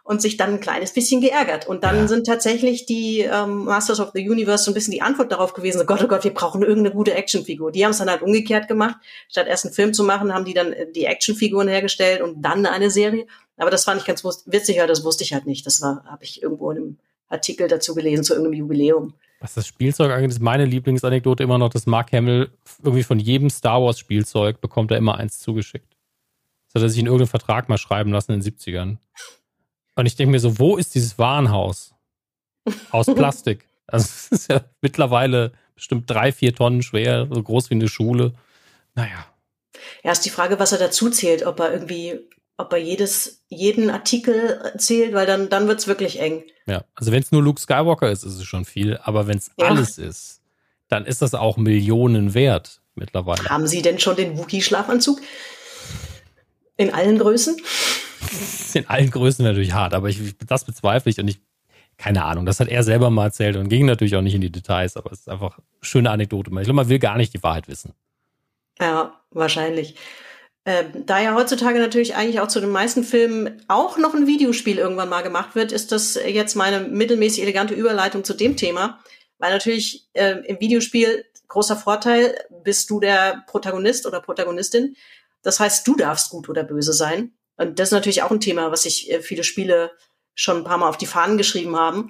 und 0.05 0.21
sich 0.21 0.37
dann 0.37 0.51
ein 0.51 0.59
kleines 0.59 0.93
bisschen 0.93 1.19
geärgert. 1.19 1.67
Und 1.67 1.83
dann 1.83 1.95
ja. 1.95 2.07
sind 2.07 2.27
tatsächlich 2.27 2.85
die 2.85 3.21
ähm, 3.21 3.65
Masters 3.65 3.99
of 3.99 4.11
the 4.13 4.29
Universe 4.29 4.63
so 4.63 4.71
ein 4.71 4.75
bisschen 4.75 4.91
die 4.91 5.01
Antwort 5.01 5.31
darauf 5.31 5.53
gewesen, 5.53 5.79
so 5.79 5.85
Gott, 5.85 6.03
oh 6.03 6.07
Gott, 6.07 6.23
wir 6.23 6.33
brauchen 6.33 6.61
irgendeine 6.61 6.93
gute 6.93 7.15
Actionfigur. 7.15 7.71
Die 7.71 7.83
haben 7.83 7.91
es 7.91 7.97
dann 7.97 8.09
halt 8.09 8.21
umgekehrt 8.21 8.67
gemacht. 8.67 8.97
Statt 9.27 9.47
erst 9.47 9.65
einen 9.65 9.73
Film 9.73 9.95
zu 9.95 10.03
machen, 10.03 10.31
haben 10.31 10.45
die 10.45 10.53
dann 10.53 10.73
äh, 10.73 10.85
die 10.91 11.05
Actionfiguren 11.05 11.67
hergestellt 11.67 12.21
und 12.21 12.43
dann 12.43 12.67
eine 12.67 12.91
Serie. 12.91 13.25
Aber 13.57 13.71
das 13.71 13.83
fand 13.83 13.99
ich 13.99 14.05
ganz 14.05 14.23
witzig, 14.23 14.77
weil 14.77 14.85
das 14.85 15.03
wusste 15.03 15.23
ich 15.23 15.33
halt 15.33 15.47
nicht. 15.47 15.65
Das 15.65 15.81
war, 15.81 16.03
habe 16.05 16.23
ich 16.23 16.43
irgendwo 16.43 16.69
in 16.69 16.77
einem 16.77 16.97
Artikel 17.27 17.67
dazu 17.67 17.95
gelesen, 17.95 18.23
zu 18.23 18.33
irgendeinem 18.33 18.59
Jubiläum. 18.59 19.15
Was 19.39 19.55
das 19.55 19.65
Spielzeug 19.65 20.11
angeht, 20.11 20.29
ist 20.29 20.39
meine 20.39 20.65
Lieblingsanekdote 20.65 21.41
immer 21.41 21.57
noch, 21.57 21.69
dass 21.69 21.87
Mark 21.87 22.11
Hamill 22.11 22.51
irgendwie 22.83 23.03
von 23.03 23.17
jedem 23.17 23.49
Star 23.49 23.81
Wars 23.81 23.97
Spielzeug 23.97 24.61
bekommt 24.61 24.91
er 24.91 24.97
immer 24.97 25.17
eins 25.17 25.39
zugeschickt. 25.39 25.97
Das 26.67 26.81
hat 26.81 26.85
er 26.85 26.89
sich 26.89 26.99
in 26.99 27.07
irgendeinen 27.07 27.29
Vertrag 27.29 27.69
mal 27.69 27.79
schreiben 27.79 28.11
lassen 28.11 28.33
in 28.33 28.41
den 28.41 28.53
70ern. 28.53 28.97
Und 29.95 30.05
ich 30.05 30.15
denke 30.15 30.31
mir 30.31 30.39
so, 30.39 30.59
wo 30.59 30.77
ist 30.77 30.95
dieses 30.95 31.17
Warenhaus? 31.17 31.93
Aus 32.91 33.05
Plastik. 33.15 33.67
Also 33.87 34.05
es 34.05 34.27
ist 34.31 34.51
ja 34.51 34.61
mittlerweile 34.81 35.53
bestimmt 35.75 36.09
drei, 36.09 36.31
vier 36.31 36.55
Tonnen 36.55 36.83
schwer, 36.83 37.27
so 37.31 37.41
groß 37.41 37.69
wie 37.69 37.75
eine 37.75 37.87
Schule. 37.87 38.33
Naja. 38.93 39.25
Ja, 40.03 40.11
ist 40.11 40.25
die 40.25 40.29
Frage, 40.29 40.59
was 40.59 40.71
er 40.71 40.79
dazu 40.79 41.09
zählt, 41.09 41.45
ob 41.45 41.59
er 41.59 41.71
irgendwie, 41.71 42.19
ob 42.57 42.71
er 42.73 42.79
jedes, 42.79 43.43
jeden 43.49 43.89
Artikel 43.89 44.73
zählt, 44.77 45.13
weil 45.13 45.25
dann, 45.25 45.49
dann 45.49 45.67
wird's 45.67 45.87
wirklich 45.87 46.19
eng. 46.19 46.43
Ja, 46.65 46.83
also 46.95 47.11
wenn 47.11 47.21
es 47.21 47.31
nur 47.31 47.43
Luke 47.43 47.59
Skywalker 47.59 48.09
ist, 48.09 48.23
ist 48.23 48.35
es 48.35 48.43
schon 48.45 48.65
viel, 48.65 48.97
aber 49.03 49.27
wenn 49.27 49.37
es 49.37 49.51
ja. 49.57 49.67
alles 49.67 49.97
ist, 49.97 50.41
dann 50.87 51.05
ist 51.05 51.21
das 51.21 51.33
auch 51.33 51.57
Millionen 51.57 52.33
wert. 52.33 52.81
mittlerweile. 52.95 53.49
Haben 53.49 53.67
Sie 53.67 53.81
denn 53.81 53.99
schon 53.99 54.15
den 54.15 54.37
Wookie-Schlafanzug? 54.37 55.19
In 56.77 56.93
allen 56.93 57.17
Größen? 57.17 57.57
In 58.73 58.87
allen 58.87 59.11
Größen 59.11 59.45
natürlich 59.45 59.73
hart, 59.73 59.93
aber 59.93 60.09
ich, 60.09 60.35
das 60.45 60.65
bezweifle 60.65 61.09
ich 61.09 61.19
und 61.19 61.27
ich, 61.27 61.39
keine 61.97 62.25
Ahnung, 62.25 62.45
das 62.45 62.59
hat 62.59 62.67
er 62.67 62.83
selber 62.83 63.09
mal 63.09 63.25
erzählt 63.25 63.55
und 63.55 63.69
ging 63.69 63.85
natürlich 63.85 64.15
auch 64.15 64.21
nicht 64.21 64.35
in 64.35 64.41
die 64.41 64.51
Details, 64.51 64.97
aber 64.97 65.11
es 65.11 65.19
ist 65.19 65.29
einfach 65.29 65.57
eine 65.57 65.65
schöne 65.81 66.09
Anekdote. 66.11 66.49
Ich 66.49 66.55
glaube, 66.55 66.73
man 66.73 66.89
will 66.89 66.99
gar 66.99 67.17
nicht 67.17 67.33
die 67.33 67.43
Wahrheit 67.43 67.67
wissen. 67.67 67.93
Ja, 68.79 69.21
wahrscheinlich. 69.31 69.95
Ähm, 70.65 71.05
da 71.05 71.21
ja 71.21 71.35
heutzutage 71.35 71.79
natürlich 71.79 72.15
eigentlich 72.15 72.39
auch 72.39 72.47
zu 72.47 72.59
den 72.59 72.71
meisten 72.71 73.03
Filmen 73.03 73.61
auch 73.67 73.97
noch 73.97 74.15
ein 74.15 74.27
Videospiel 74.27 74.79
irgendwann 74.79 75.09
mal 75.09 75.21
gemacht 75.21 75.55
wird, 75.55 75.71
ist 75.71 75.91
das 75.91 76.15
jetzt 76.15 76.55
meine 76.55 76.81
mittelmäßig 76.81 77.43
elegante 77.43 77.75
Überleitung 77.75 78.23
zu 78.23 78.33
dem 78.33 78.57
Thema. 78.57 78.99
Weil 79.37 79.51
natürlich 79.51 80.07
äh, 80.13 80.39
im 80.47 80.59
Videospiel 80.59 81.23
großer 81.47 81.75
Vorteil, 81.75 82.35
bist 82.63 82.89
du 82.89 82.99
der 82.99 83.43
Protagonist 83.47 84.05
oder 84.05 84.21
Protagonistin. 84.21 84.95
Das 85.45 85.59
heißt, 85.59 85.87
du 85.87 85.95
darfst 85.95 86.31
gut 86.31 86.49
oder 86.49 86.63
böse 86.63 86.91
sein. 86.91 87.33
Und 87.55 87.79
das 87.79 87.89
ist 87.89 87.93
natürlich 87.93 88.23
auch 88.23 88.31
ein 88.31 88.41
Thema, 88.41 88.71
was 88.71 88.83
sich 88.83 89.11
äh, 89.11 89.21
viele 89.21 89.43
Spiele 89.43 89.91
schon 90.33 90.57
ein 90.57 90.63
paar 90.63 90.79
Mal 90.79 90.89
auf 90.89 90.97
die 90.97 91.05
Fahnen 91.05 91.37
geschrieben 91.37 91.77
haben. 91.77 92.09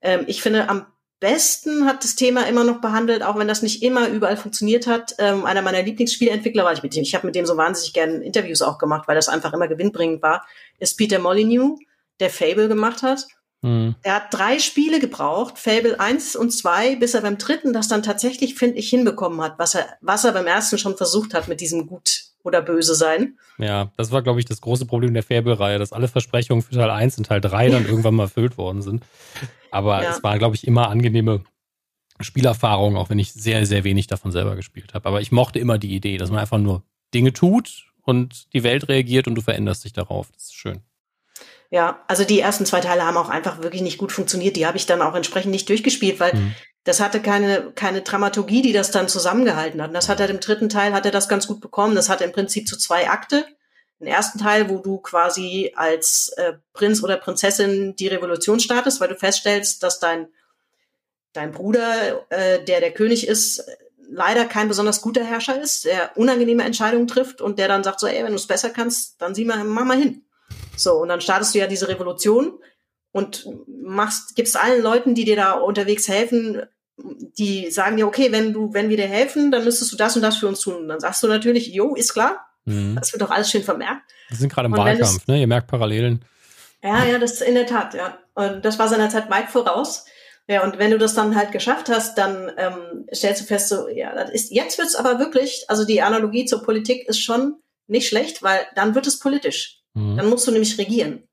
Ähm, 0.00 0.24
ich 0.28 0.40
finde, 0.40 0.68
am 0.68 0.86
besten 1.18 1.84
hat 1.84 2.04
das 2.04 2.14
Thema 2.14 2.46
immer 2.46 2.62
noch 2.62 2.80
behandelt, 2.80 3.24
auch 3.24 3.36
wenn 3.36 3.48
das 3.48 3.60
nicht 3.60 3.82
immer 3.82 4.08
überall 4.08 4.36
funktioniert 4.36 4.86
hat. 4.86 5.16
Ähm, 5.18 5.44
einer 5.44 5.62
meiner 5.62 5.82
Lieblingsspieleentwickler 5.82 6.64
war 6.64 6.72
ich 6.72 6.82
mit 6.84 6.94
dem. 6.94 7.02
Ich 7.02 7.14
habe 7.16 7.26
mit 7.26 7.34
dem 7.34 7.44
so 7.44 7.56
wahnsinnig 7.56 7.92
gerne 7.92 8.22
Interviews 8.24 8.62
auch 8.62 8.78
gemacht, 8.78 9.08
weil 9.08 9.16
das 9.16 9.28
einfach 9.28 9.52
immer 9.52 9.66
gewinnbringend 9.66 10.22
war. 10.22 10.46
Ist 10.78 10.96
Peter 10.96 11.18
Molyneux, 11.18 11.80
der 12.20 12.30
Fable 12.30 12.68
gemacht 12.68 13.02
hat. 13.02 13.26
Mhm. 13.62 13.96
Er 14.04 14.14
hat 14.14 14.32
drei 14.32 14.60
Spiele 14.60 15.00
gebraucht, 15.00 15.58
Fable 15.58 15.98
1 15.98 16.36
und 16.36 16.52
2, 16.52 16.96
bis 16.96 17.14
er 17.14 17.22
beim 17.22 17.36
dritten 17.36 17.72
das 17.72 17.88
dann 17.88 18.04
tatsächlich, 18.04 18.54
finde 18.54 18.78
ich, 18.78 18.88
hinbekommen 18.88 19.42
hat, 19.42 19.58
was 19.58 19.74
er, 19.74 19.88
was 20.02 20.24
er 20.24 20.30
beim 20.30 20.46
ersten 20.46 20.78
schon 20.78 20.96
versucht 20.96 21.34
hat 21.34 21.48
mit 21.48 21.60
diesem 21.60 21.88
Gut 21.88 22.25
oder 22.46 22.62
Böse 22.62 22.94
sein. 22.94 23.38
Ja, 23.58 23.92
das 23.96 24.12
war, 24.12 24.22
glaube 24.22 24.38
ich, 24.38 24.46
das 24.46 24.60
große 24.60 24.86
Problem 24.86 25.12
der 25.12 25.22
Fable-Reihe, 25.22 25.78
dass 25.78 25.92
alle 25.92 26.08
Versprechungen 26.08 26.62
für 26.62 26.74
Teil 26.74 26.90
1 26.90 27.18
und 27.18 27.26
Teil 27.26 27.40
3 27.40 27.70
dann 27.70 27.86
irgendwann 27.88 28.14
mal 28.14 28.24
erfüllt 28.24 28.56
worden 28.56 28.82
sind. 28.82 29.04
Aber 29.70 30.02
ja. 30.02 30.10
es 30.10 30.22
war, 30.22 30.38
glaube 30.38 30.54
ich, 30.54 30.66
immer 30.66 30.88
angenehme 30.88 31.42
Spielerfahrungen, 32.20 32.96
auch 32.96 33.10
wenn 33.10 33.18
ich 33.18 33.32
sehr, 33.32 33.66
sehr 33.66 33.84
wenig 33.84 34.06
davon 34.06 34.32
selber 34.32 34.56
gespielt 34.56 34.94
habe. 34.94 35.06
Aber 35.06 35.20
ich 35.20 35.32
mochte 35.32 35.58
immer 35.58 35.78
die 35.78 35.94
Idee, 35.94 36.16
dass 36.16 36.30
man 36.30 36.38
einfach 36.38 36.58
nur 36.58 36.82
Dinge 37.12 37.32
tut 37.32 37.86
und 38.02 38.52
die 38.54 38.62
Welt 38.62 38.88
reagiert 38.88 39.26
und 39.26 39.34
du 39.34 39.42
veränderst 39.42 39.84
dich 39.84 39.92
darauf. 39.92 40.30
Das 40.32 40.44
ist 40.44 40.54
schön. 40.54 40.80
Ja, 41.70 42.04
also 42.06 42.24
die 42.24 42.40
ersten 42.40 42.64
zwei 42.64 42.80
Teile 42.80 43.04
haben 43.04 43.16
auch 43.16 43.28
einfach 43.28 43.62
wirklich 43.62 43.82
nicht 43.82 43.98
gut 43.98 44.12
funktioniert. 44.12 44.56
Die 44.56 44.66
habe 44.66 44.76
ich 44.76 44.86
dann 44.86 45.02
auch 45.02 45.14
entsprechend 45.14 45.50
nicht 45.50 45.68
durchgespielt, 45.68 46.20
weil 46.20 46.34
mhm. 46.34 46.54
Das 46.86 47.00
hatte 47.00 47.20
keine, 47.20 47.72
keine 47.74 48.02
Dramaturgie, 48.02 48.62
die 48.62 48.72
das 48.72 48.92
dann 48.92 49.08
zusammengehalten 49.08 49.82
hat. 49.82 49.88
Und 49.88 49.94
das 49.94 50.08
hat 50.08 50.20
er 50.20 50.30
im 50.30 50.38
dritten 50.38 50.68
Teil, 50.68 50.92
hat 50.92 51.04
er 51.04 51.10
das 51.10 51.28
ganz 51.28 51.48
gut 51.48 51.60
bekommen. 51.60 51.96
Das 51.96 52.08
hat 52.08 52.20
im 52.20 52.30
Prinzip 52.30 52.68
zu 52.68 52.78
zwei 52.78 53.10
Akte 53.10 53.44
den 53.98 54.06
ersten 54.06 54.38
Teil, 54.38 54.70
wo 54.70 54.78
du 54.78 54.98
quasi 54.98 55.72
als 55.74 56.28
äh, 56.36 56.52
Prinz 56.74 57.02
oder 57.02 57.16
Prinzessin 57.16 57.96
die 57.96 58.06
Revolution 58.06 58.60
startest, 58.60 59.00
weil 59.00 59.08
du 59.08 59.16
feststellst, 59.16 59.82
dass 59.82 59.98
dein, 59.98 60.28
dein 61.32 61.50
Bruder, 61.50 62.24
äh, 62.30 62.62
der 62.64 62.78
der 62.78 62.92
König 62.92 63.26
ist, 63.26 63.64
leider 64.08 64.44
kein 64.44 64.68
besonders 64.68 65.00
guter 65.00 65.24
Herrscher 65.24 65.60
ist, 65.60 65.86
der 65.86 66.16
unangenehme 66.16 66.62
Entscheidungen 66.62 67.08
trifft 67.08 67.40
und 67.40 67.58
der 67.58 67.66
dann 67.66 67.82
sagt 67.82 67.98
so, 67.98 68.06
ey, 68.06 68.22
wenn 68.22 68.30
du 68.30 68.36
es 68.36 68.46
besser 68.46 68.70
kannst, 68.70 69.20
dann 69.20 69.34
sieh 69.34 69.44
mal, 69.44 69.64
mach 69.64 69.84
mal 69.84 69.98
hin. 69.98 70.22
So, 70.76 70.92
und 70.92 71.08
dann 71.08 71.20
startest 71.20 71.52
du 71.52 71.58
ja 71.58 71.66
diese 71.66 71.88
Revolution 71.88 72.60
und 73.10 73.48
machst, 73.66 74.36
gibst 74.36 74.56
allen 74.56 74.82
Leuten, 74.82 75.16
die 75.16 75.24
dir 75.24 75.36
da 75.36 75.52
unterwegs 75.54 76.06
helfen, 76.06 76.62
die 76.96 77.70
sagen 77.70 77.96
dir, 77.96 78.06
okay, 78.06 78.32
wenn 78.32 78.52
du, 78.52 78.72
wenn 78.72 78.88
wir 78.88 78.96
dir 78.96 79.08
helfen, 79.08 79.50
dann 79.50 79.64
müsstest 79.64 79.92
du 79.92 79.96
das 79.96 80.16
und 80.16 80.22
das 80.22 80.38
für 80.38 80.48
uns 80.48 80.60
tun. 80.60 80.76
Und 80.76 80.88
dann 80.88 81.00
sagst 81.00 81.22
du 81.22 81.28
natürlich, 81.28 81.68
jo, 81.68 81.94
ist 81.94 82.12
klar, 82.12 82.46
Mhm. 82.66 82.96
Das 82.96 83.12
wird 83.12 83.22
doch 83.22 83.30
alles 83.30 83.50
schön 83.50 83.62
vermerkt. 83.62 84.02
Wir 84.28 84.36
sind 84.36 84.52
gerade 84.52 84.66
im 84.66 84.72
und 84.72 84.78
Wahlkampf, 84.78 85.22
es, 85.22 85.26
ne? 85.26 85.40
Ihr 85.40 85.46
merkt 85.46 85.68
Parallelen. 85.68 86.24
Ja, 86.82 87.04
ja, 87.04 87.18
das 87.18 87.40
in 87.40 87.54
der 87.54 87.66
Tat, 87.66 87.94
ja. 87.94 88.18
Und 88.34 88.64
das 88.64 88.78
war 88.78 88.88
seiner 88.88 89.08
Zeit 89.08 89.30
weit 89.30 89.48
voraus. 89.48 90.04
Ja, 90.48 90.62
und 90.62 90.78
wenn 90.78 90.90
du 90.90 90.98
das 90.98 91.14
dann 91.14 91.34
halt 91.34 91.50
geschafft 91.50 91.88
hast, 91.88 92.18
dann 92.18 92.52
ähm, 92.56 93.06
stellst 93.12 93.42
du 93.42 93.46
fest, 93.46 93.68
so, 93.68 93.88
ja, 93.88 94.14
das 94.14 94.30
ist, 94.30 94.52
jetzt 94.52 94.78
wird's 94.78 94.94
aber 94.94 95.18
wirklich, 95.18 95.64
also 95.68 95.84
die 95.84 96.02
Analogie 96.02 96.44
zur 96.44 96.62
Politik 96.62 97.08
ist 97.08 97.20
schon 97.20 97.56
nicht 97.88 98.08
schlecht, 98.08 98.42
weil 98.42 98.60
dann 98.76 98.94
wird 98.94 99.06
es 99.06 99.18
politisch. 99.18 99.80
Mhm. 99.94 100.16
Dann 100.16 100.28
musst 100.28 100.46
du 100.46 100.52
nämlich 100.52 100.78
regieren. 100.78 101.24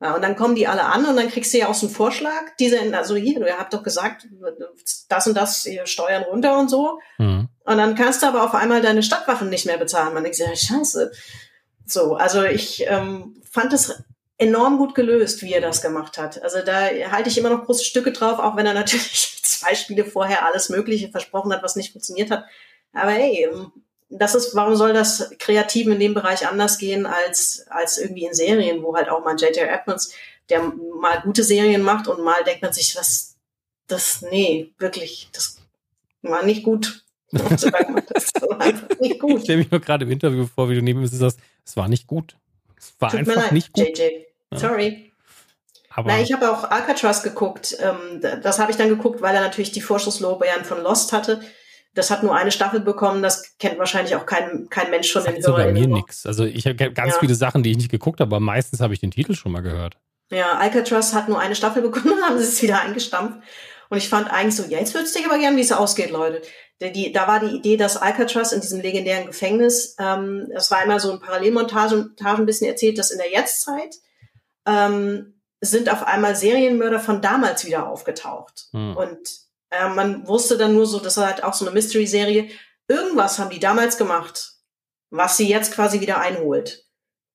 Ja, 0.00 0.14
und 0.14 0.22
dann 0.22 0.36
kommen 0.36 0.54
die 0.54 0.66
alle 0.66 0.84
an 0.84 1.06
und 1.06 1.16
dann 1.16 1.30
kriegst 1.30 1.54
du 1.54 1.58
ja 1.58 1.68
auch 1.68 1.74
so 1.74 1.86
einen 1.86 1.94
Vorschlag, 1.94 2.42
diese, 2.58 2.78
also 2.94 3.14
hier, 3.14 3.40
du 3.40 3.58
habt 3.58 3.72
doch 3.72 3.82
gesagt, 3.82 4.26
das 5.08 5.26
und 5.26 5.34
das, 5.34 5.66
Steuern 5.84 6.24
runter 6.24 6.58
und 6.58 6.68
so. 6.68 6.98
Mhm. 7.18 7.48
Und 7.64 7.78
dann 7.78 7.94
kannst 7.94 8.22
du 8.22 8.26
aber 8.26 8.44
auf 8.44 8.54
einmal 8.54 8.82
deine 8.82 9.02
Stadtwaffen 9.02 9.48
nicht 9.48 9.66
mehr 9.66 9.78
bezahlen. 9.78 10.12
Man 10.12 10.24
denkt 10.24 10.36
sich, 10.36 10.46
ja, 10.46 10.54
scheiße. 10.54 11.12
So, 11.86 12.16
also 12.16 12.44
ich 12.44 12.84
ähm, 12.86 13.40
fand 13.50 13.72
es 13.72 14.04
enorm 14.36 14.78
gut 14.78 14.94
gelöst, 14.94 15.42
wie 15.42 15.52
er 15.52 15.60
das 15.60 15.80
gemacht 15.80 16.18
hat. 16.18 16.42
Also 16.42 16.58
da 16.62 16.88
halte 17.10 17.30
ich 17.30 17.38
immer 17.38 17.50
noch 17.50 17.64
große 17.64 17.84
Stücke 17.84 18.12
drauf, 18.12 18.38
auch 18.38 18.56
wenn 18.56 18.66
er 18.66 18.74
natürlich 18.74 19.40
zwei 19.42 19.74
Spiele 19.74 20.04
vorher 20.04 20.44
alles 20.44 20.68
Mögliche 20.68 21.10
versprochen 21.10 21.52
hat, 21.52 21.62
was 21.62 21.76
nicht 21.76 21.92
funktioniert 21.92 22.30
hat. 22.30 22.44
Aber 22.92 23.10
hey, 23.10 23.48
das 24.08 24.34
ist, 24.34 24.54
warum 24.54 24.76
soll 24.76 24.92
das 24.92 25.32
Kreativen 25.38 25.94
in 25.94 26.00
dem 26.00 26.14
Bereich 26.14 26.46
anders 26.46 26.78
gehen 26.78 27.06
als, 27.06 27.66
als 27.68 27.98
irgendwie 27.98 28.26
in 28.26 28.34
Serien, 28.34 28.82
wo 28.82 28.94
halt 28.94 29.08
auch 29.08 29.24
mal 29.24 29.36
J.J. 29.36 29.68
Edmonds, 29.68 30.12
der 30.48 30.62
mal 31.00 31.20
gute 31.22 31.42
Serien 31.42 31.82
macht 31.82 32.06
und 32.06 32.22
mal 32.22 32.44
denkt 32.44 32.62
man 32.62 32.72
sich, 32.72 32.96
was, 32.96 33.36
das, 33.86 34.22
nee, 34.30 34.72
wirklich, 34.78 35.28
das 35.32 35.58
war 36.22 36.44
nicht 36.44 36.62
gut. 36.62 37.04
das 37.30 37.64
war 37.64 38.60
einfach 38.60 38.88
nicht 39.00 39.20
gut. 39.20 39.38
Ich 39.38 39.44
stelle 39.44 39.58
mich 39.58 39.70
nur 39.70 39.80
gerade 39.80 40.04
im 40.04 40.10
Interview 40.10 40.46
vor, 40.46 40.68
wie 40.68 40.74
du 40.74 40.82
neben 40.82 41.00
mir 41.00 41.08
sagst, 41.08 41.38
es 41.64 41.76
war 41.76 41.88
nicht 41.88 42.06
gut. 42.06 42.36
Es 42.78 42.94
war 42.98 43.10
Tut 43.10 43.20
einfach 43.20 43.36
leid, 43.36 43.52
nicht 43.52 43.72
gut. 43.72 43.98
JJ. 43.98 44.24
Sorry. 44.52 45.10
Aber 45.90 46.12
Na, 46.12 46.20
ich 46.20 46.32
habe 46.32 46.50
auch 46.50 46.64
Alcatraz 46.64 47.22
geguckt. 47.22 47.76
Ähm, 47.80 48.20
das 48.20 48.58
habe 48.58 48.70
ich 48.70 48.76
dann 48.76 48.88
geguckt, 48.88 49.22
weil 49.22 49.34
er 49.34 49.42
natürlich 49.42 49.72
die 49.72 49.80
Vorschusslorbeeren 49.80 50.64
von 50.64 50.82
Lost 50.82 51.12
hatte. 51.12 51.40
Das 51.94 52.10
hat 52.10 52.22
nur 52.22 52.34
eine 52.34 52.50
Staffel 52.50 52.80
bekommen, 52.80 53.22
das 53.22 53.56
kennt 53.58 53.78
wahrscheinlich 53.78 54.16
auch 54.16 54.26
kein, 54.26 54.68
kein 54.68 54.90
Mensch 54.90 55.12
von 55.12 55.24
den 55.24 55.36
Hörern. 55.36 55.54
bei 55.54 55.72
mir 55.72 55.86
nichts. 55.86 56.26
Also 56.26 56.44
ich 56.44 56.66
habe 56.66 56.74
ganz 56.74 57.14
ja. 57.14 57.20
viele 57.20 57.34
Sachen, 57.34 57.62
die 57.62 57.70
ich 57.70 57.76
nicht 57.76 57.90
geguckt 57.90 58.20
habe, 58.20 58.34
aber 58.34 58.40
meistens 58.40 58.80
habe 58.80 58.94
ich 58.94 59.00
den 59.00 59.12
Titel 59.12 59.34
schon 59.34 59.52
mal 59.52 59.62
gehört. 59.62 59.96
Ja, 60.30 60.58
Alcatraz 60.58 61.14
hat 61.14 61.28
nur 61.28 61.38
eine 61.38 61.54
Staffel 61.54 61.82
bekommen, 61.88 62.16
dann 62.20 62.30
haben 62.30 62.38
sie 62.38 62.44
es 62.44 62.62
wieder 62.62 62.80
eingestampft. 62.80 63.38
Und 63.90 63.98
ich 63.98 64.08
fand 64.08 64.30
eigentlich 64.30 64.56
so, 64.56 64.64
ja, 64.64 64.78
jetzt 64.78 64.94
wüsste 64.94 65.20
ich 65.20 65.26
aber 65.26 65.38
gern, 65.38 65.56
wie 65.56 65.60
es 65.60 65.70
ausgeht, 65.70 66.10
Leute. 66.10 66.42
Die, 66.80 66.90
die, 66.90 67.12
da 67.12 67.28
war 67.28 67.38
die 67.38 67.54
Idee, 67.54 67.76
dass 67.76 67.96
Alcatraz 67.96 68.50
in 68.52 68.60
diesem 68.60 68.80
legendären 68.80 69.26
Gefängnis, 69.26 69.94
ähm, 70.00 70.48
das 70.52 70.70
war 70.70 70.82
immer 70.82 70.98
so 70.98 71.12
ein 71.12 71.20
Parallelmontage 71.20 72.10
ein 72.24 72.46
bisschen 72.46 72.68
erzählt, 72.68 72.98
dass 72.98 73.10
in 73.10 73.18
der 73.18 73.30
Jetztzeit 73.30 73.94
ähm, 74.66 75.34
sind 75.60 75.90
auf 75.92 76.02
einmal 76.02 76.34
Serienmörder 76.34 76.98
von 76.98 77.20
damals 77.20 77.64
wieder 77.64 77.88
aufgetaucht. 77.88 78.68
Hm. 78.72 78.96
Und 78.96 79.43
äh, 79.78 79.88
man 79.88 80.26
wusste 80.26 80.56
dann 80.56 80.74
nur 80.74 80.86
so, 80.86 80.98
das 80.98 81.16
war 81.16 81.26
halt 81.26 81.44
auch 81.44 81.54
so 81.54 81.64
eine 81.64 81.74
Mystery-Serie. 81.74 82.48
Irgendwas 82.88 83.38
haben 83.38 83.50
die 83.50 83.60
damals 83.60 83.96
gemacht, 83.96 84.52
was 85.10 85.36
sie 85.36 85.48
jetzt 85.48 85.72
quasi 85.72 86.00
wieder 86.00 86.20
einholt. 86.20 86.84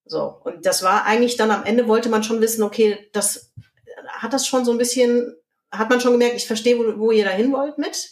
So. 0.05 0.41
Und 0.43 0.65
das 0.65 0.83
war 0.83 1.05
eigentlich 1.05 1.37
dann 1.37 1.51
am 1.51 1.65
Ende 1.65 1.87
wollte 1.87 2.09
man 2.09 2.23
schon 2.23 2.41
wissen, 2.41 2.63
okay, 2.63 3.09
das 3.13 3.53
hat 4.07 4.33
das 4.33 4.47
schon 4.47 4.65
so 4.65 4.71
ein 4.71 4.77
bisschen, 4.77 5.35
hat 5.71 5.89
man 5.89 6.01
schon 6.01 6.13
gemerkt, 6.13 6.35
ich 6.35 6.47
verstehe, 6.47 6.77
wo, 6.77 6.99
wo 6.99 7.11
ihr 7.11 7.25
da 7.25 7.31
hin 7.31 7.51
wollt 7.51 7.77
mit. 7.77 8.09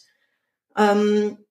Ähm, 0.78 1.46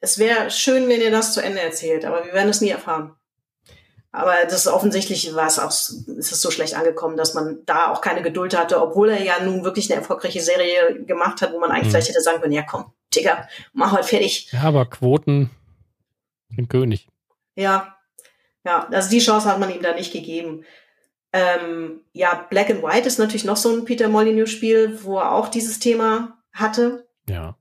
es 0.00 0.18
wäre 0.18 0.50
schön, 0.50 0.88
wenn 0.88 1.02
ihr 1.02 1.10
das 1.10 1.34
zu 1.34 1.42
Ende 1.42 1.60
erzählt, 1.60 2.04
aber 2.04 2.24
wir 2.24 2.32
werden 2.32 2.48
es 2.48 2.62
nie 2.62 2.70
erfahren. 2.70 3.14
Aber 4.12 4.34
das 4.48 4.66
offensichtlich 4.66 5.34
war 5.34 5.46
es 5.46 5.58
auch, 5.58 5.70
ist 5.70 6.32
es 6.32 6.42
so 6.42 6.50
schlecht 6.50 6.74
angekommen, 6.74 7.16
dass 7.16 7.34
man 7.34 7.58
da 7.64 7.92
auch 7.92 8.00
keine 8.00 8.22
Geduld 8.22 8.58
hatte, 8.58 8.82
obwohl 8.82 9.10
er 9.10 9.22
ja 9.22 9.40
nun 9.40 9.62
wirklich 9.62 9.90
eine 9.90 10.00
erfolgreiche 10.00 10.40
Serie 10.40 11.04
gemacht 11.04 11.42
hat, 11.42 11.52
wo 11.52 11.60
man 11.60 11.70
eigentlich 11.70 11.86
mhm. 11.86 11.90
vielleicht 11.90 12.08
hätte 12.08 12.20
sagen 12.20 12.40
können, 12.40 12.52
ja 12.52 12.62
komm, 12.62 12.92
Digga, 13.14 13.48
mach 13.72 13.92
halt 13.92 14.04
fertig. 14.04 14.50
Ja, 14.52 14.62
aber 14.62 14.86
Quoten 14.86 15.50
sind 16.48 16.68
König. 16.68 17.06
Ja, 17.54 17.96
ja, 18.64 18.88
also 18.90 19.10
die 19.10 19.20
Chance 19.20 19.48
hat 19.48 19.60
man 19.60 19.70
ihm 19.70 19.82
da 19.82 19.94
nicht 19.94 20.12
gegeben. 20.12 20.64
Ähm, 21.32 22.00
ja, 22.12 22.34
Black 22.50 22.70
and 22.70 22.82
White 22.82 23.06
ist 23.06 23.18
natürlich 23.18 23.44
noch 23.44 23.56
so 23.56 23.70
ein 23.70 23.84
Peter 23.84 24.08
Molyneux-Spiel, 24.08 25.04
wo 25.04 25.18
er 25.18 25.32
auch 25.32 25.48
dieses 25.48 25.78
Thema 25.78 26.38
hatte. 26.52 27.08
Ja. 27.28 27.56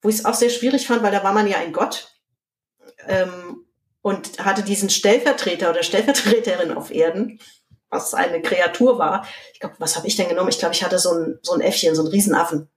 Wo 0.00 0.08
ich 0.08 0.16
es 0.16 0.24
auch 0.24 0.34
sehr 0.34 0.50
schwierig 0.50 0.86
fand, 0.86 1.02
weil 1.02 1.10
da 1.10 1.24
war 1.24 1.32
man 1.32 1.48
ja 1.48 1.58
ein 1.58 1.72
Gott. 1.72 2.12
Ähm, 3.08 3.64
und 4.02 4.44
hatte 4.44 4.62
diesen 4.62 4.90
Stellvertreter 4.90 5.70
oder 5.70 5.82
Stellvertreterin 5.82 6.72
auf 6.72 6.90
Erden, 6.90 7.40
was 7.90 8.14
eine 8.14 8.42
Kreatur 8.42 8.98
war. 8.98 9.26
Ich 9.52 9.60
glaube, 9.60 9.76
was 9.78 9.96
habe 9.96 10.06
ich 10.06 10.16
denn 10.16 10.28
genommen? 10.28 10.50
Ich 10.50 10.58
glaube, 10.58 10.74
ich 10.74 10.84
hatte 10.84 10.98
so 10.98 11.12
ein, 11.12 11.38
so 11.42 11.54
ein 11.54 11.60
Äffchen, 11.60 11.94
so 11.94 12.02
ein 12.02 12.08
Riesenaffen. 12.08 12.68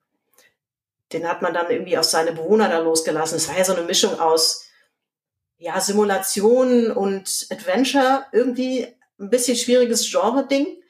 Den 1.13 1.27
hat 1.27 1.41
man 1.41 1.53
dann 1.53 1.69
irgendwie 1.69 1.97
auf 1.97 2.05
seine 2.05 2.31
Bewohner 2.31 2.69
da 2.69 2.79
losgelassen. 2.79 3.35
Es 3.35 3.49
war 3.49 3.57
ja 3.57 3.65
so 3.65 3.75
eine 3.75 3.83
Mischung 3.83 4.19
aus 4.19 4.65
ja, 5.57 5.79
Simulation 5.79 6.91
und 6.91 7.47
Adventure, 7.51 8.25
irgendwie 8.31 8.87
ein 9.19 9.29
bisschen 9.29 9.55
schwieriges 9.55 10.09
Genre-Ding. 10.09 10.81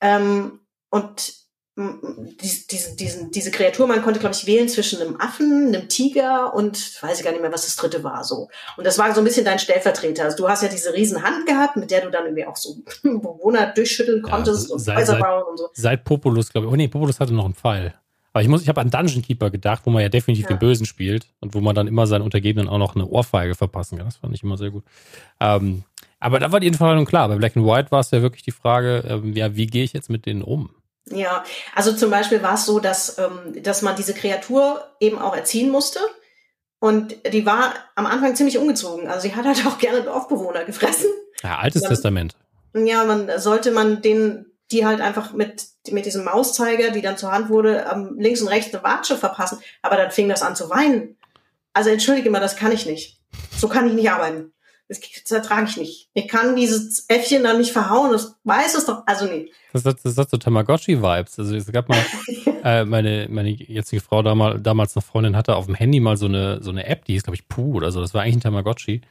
Ähm, 0.00 0.60
und 0.90 1.34
diese, 1.78 2.96
diese, 2.96 3.30
diese 3.30 3.50
Kreatur, 3.52 3.86
man 3.86 4.02
konnte, 4.02 4.18
glaube 4.18 4.34
ich, 4.34 4.46
wählen 4.46 4.68
zwischen 4.68 5.00
einem 5.00 5.20
Affen, 5.20 5.68
einem 5.68 5.88
Tiger 5.88 6.52
und 6.54 7.02
weiß 7.02 7.18
ich 7.18 7.24
gar 7.24 7.30
nicht 7.30 7.40
mehr, 7.40 7.52
was 7.52 7.66
das 7.66 7.76
dritte 7.76 8.02
war. 8.02 8.24
so. 8.24 8.48
Und 8.76 8.84
das 8.84 8.98
war 8.98 9.14
so 9.14 9.20
ein 9.20 9.24
bisschen 9.24 9.44
dein 9.44 9.60
Stellvertreter. 9.60 10.24
Also 10.24 10.36
du 10.38 10.48
hast 10.48 10.62
ja 10.62 10.68
diese 10.68 10.92
riesen 10.92 11.22
Hand 11.22 11.46
gehabt, 11.46 11.76
mit 11.76 11.90
der 11.92 12.00
du 12.00 12.10
dann 12.10 12.24
irgendwie 12.24 12.46
auch 12.46 12.56
so 12.56 12.76
Bewohner 13.02 13.72
durchschütteln 13.72 14.22
konntest 14.22 14.68
ja, 14.68 14.74
und 14.74 14.96
Häuser 14.96 15.18
bauen 15.18 15.44
und 15.50 15.58
so. 15.58 15.68
Seit 15.72 16.04
Populus, 16.04 16.50
glaube 16.50 16.66
ich. 16.66 16.72
Oh 16.72 16.76
nee, 16.76 16.88
Populus 16.88 17.20
hatte 17.20 17.32
noch 17.32 17.44
einen 17.44 17.54
Pfeil. 17.54 17.94
Aber 18.32 18.42
ich 18.42 18.48
muss, 18.48 18.62
ich 18.62 18.68
habe 18.68 18.80
an 18.80 18.90
Dungeon 18.90 19.22
Keeper 19.22 19.50
gedacht, 19.50 19.82
wo 19.84 19.90
man 19.90 20.02
ja 20.02 20.08
definitiv 20.08 20.44
ja. 20.44 20.56
den 20.56 20.58
Bösen 20.58 20.84
spielt 20.84 21.28
und 21.40 21.54
wo 21.54 21.60
man 21.60 21.74
dann 21.74 21.86
immer 21.86 22.06
seinen 22.06 22.22
Untergebenen 22.22 22.68
auch 22.68 22.78
noch 22.78 22.96
eine 22.96 23.06
Ohrfeige 23.06 23.54
verpassen 23.54 23.98
kann. 23.98 24.06
Das 24.06 24.16
fand 24.16 24.34
ich 24.34 24.42
immer 24.42 24.56
sehr 24.56 24.70
gut. 24.70 24.84
Ähm, 25.40 25.84
aber 26.18 26.40
da 26.40 26.50
war 26.50 26.60
die 26.60 26.66
Entscheidung 26.66 27.04
klar. 27.04 27.28
Bei 27.28 27.36
Black 27.36 27.56
and 27.56 27.66
White 27.66 27.90
war 27.90 28.00
es 28.00 28.10
ja 28.10 28.20
wirklich 28.20 28.42
die 28.42 28.50
Frage, 28.50 29.04
ähm, 29.08 29.34
ja, 29.34 29.54
wie 29.54 29.66
gehe 29.66 29.84
ich 29.84 29.92
jetzt 29.92 30.10
mit 30.10 30.26
denen 30.26 30.42
um? 30.42 30.70
Ja, 31.10 31.44
also 31.74 31.92
zum 31.92 32.10
Beispiel 32.10 32.42
war 32.42 32.54
es 32.54 32.66
so, 32.66 32.80
dass, 32.80 33.18
ähm, 33.18 33.62
dass 33.62 33.82
man 33.82 33.96
diese 33.96 34.14
Kreatur 34.14 34.84
eben 35.00 35.18
auch 35.18 35.34
erziehen 35.34 35.70
musste. 35.70 36.00
Und 36.80 37.16
die 37.32 37.44
war 37.44 37.74
am 37.96 38.06
Anfang 38.06 38.36
ziemlich 38.36 38.58
ungezogen. 38.58 39.08
Also 39.08 39.22
sie 39.22 39.34
hat 39.34 39.44
halt 39.44 39.66
auch 39.66 39.78
gerne 39.78 40.02
Dorfbewohner 40.02 40.64
gefressen. 40.64 41.10
Ja, 41.42 41.58
altes 41.58 41.82
dann, 41.82 41.90
Testament. 41.90 42.36
Ja, 42.74 43.04
man 43.04 43.30
sollte 43.38 43.70
man 43.70 44.02
den, 44.02 44.46
die 44.70 44.86
halt 44.86 45.00
einfach 45.00 45.32
mit, 45.32 45.64
mit 45.90 46.06
diesem 46.06 46.24
Mauszeiger, 46.24 46.90
die 46.90 47.02
dann 47.02 47.16
zur 47.16 47.32
Hand 47.32 47.48
wurde, 47.48 47.86
ähm, 47.92 48.16
links 48.18 48.40
und 48.42 48.48
rechts 48.48 48.72
eine 48.74 48.84
Watsche 48.84 49.16
verpassen. 49.16 49.60
Aber 49.82 49.96
dann 49.96 50.10
fing 50.10 50.28
das 50.28 50.42
an 50.42 50.56
zu 50.56 50.70
weinen. 50.70 51.16
Also 51.72 51.90
entschuldige 51.90 52.30
mal, 52.30 52.40
das 52.40 52.56
kann 52.56 52.72
ich 52.72 52.86
nicht. 52.86 53.20
So 53.56 53.68
kann 53.68 53.86
ich 53.86 53.92
nicht 53.92 54.10
arbeiten. 54.10 54.52
Das, 54.88 55.00
das 55.00 55.30
ertrage 55.30 55.66
ich 55.68 55.76
nicht. 55.76 56.08
Ich 56.14 56.28
kann 56.28 56.56
dieses 56.56 57.04
Äffchen 57.08 57.42
dann 57.42 57.58
nicht 57.58 57.72
verhauen. 57.72 58.10
Das 58.12 58.36
weiß 58.44 58.74
es 58.74 58.86
doch. 58.86 59.02
Also 59.06 59.26
nee. 59.26 59.50
Das 59.72 59.84
hat, 59.84 59.98
das 60.02 60.16
hat 60.16 60.30
so 60.30 60.38
Tamagotchi-Vibes. 60.38 61.38
Also 61.38 61.54
es 61.54 61.70
gab 61.70 61.88
mal, 61.88 61.98
äh, 62.64 62.84
meine, 62.84 63.28
meine 63.30 63.50
jetzige 63.50 64.00
Frau 64.00 64.22
damals, 64.22 64.62
damals 64.62 64.94
noch 64.94 65.04
Freundin 65.04 65.36
hatte 65.36 65.56
auf 65.56 65.66
dem 65.66 65.74
Handy 65.74 66.00
mal 66.00 66.16
so 66.16 66.26
eine, 66.26 66.62
so 66.62 66.70
eine 66.70 66.86
App, 66.86 67.04
die 67.04 67.12
hieß, 67.12 67.24
glaube 67.24 67.36
ich, 67.36 67.48
Puh 67.48 67.74
oder 67.74 67.92
so. 67.92 68.00
Das 68.00 68.14
war 68.14 68.22
eigentlich 68.22 68.36
ein 68.36 68.40
Tamagotchi. 68.40 69.02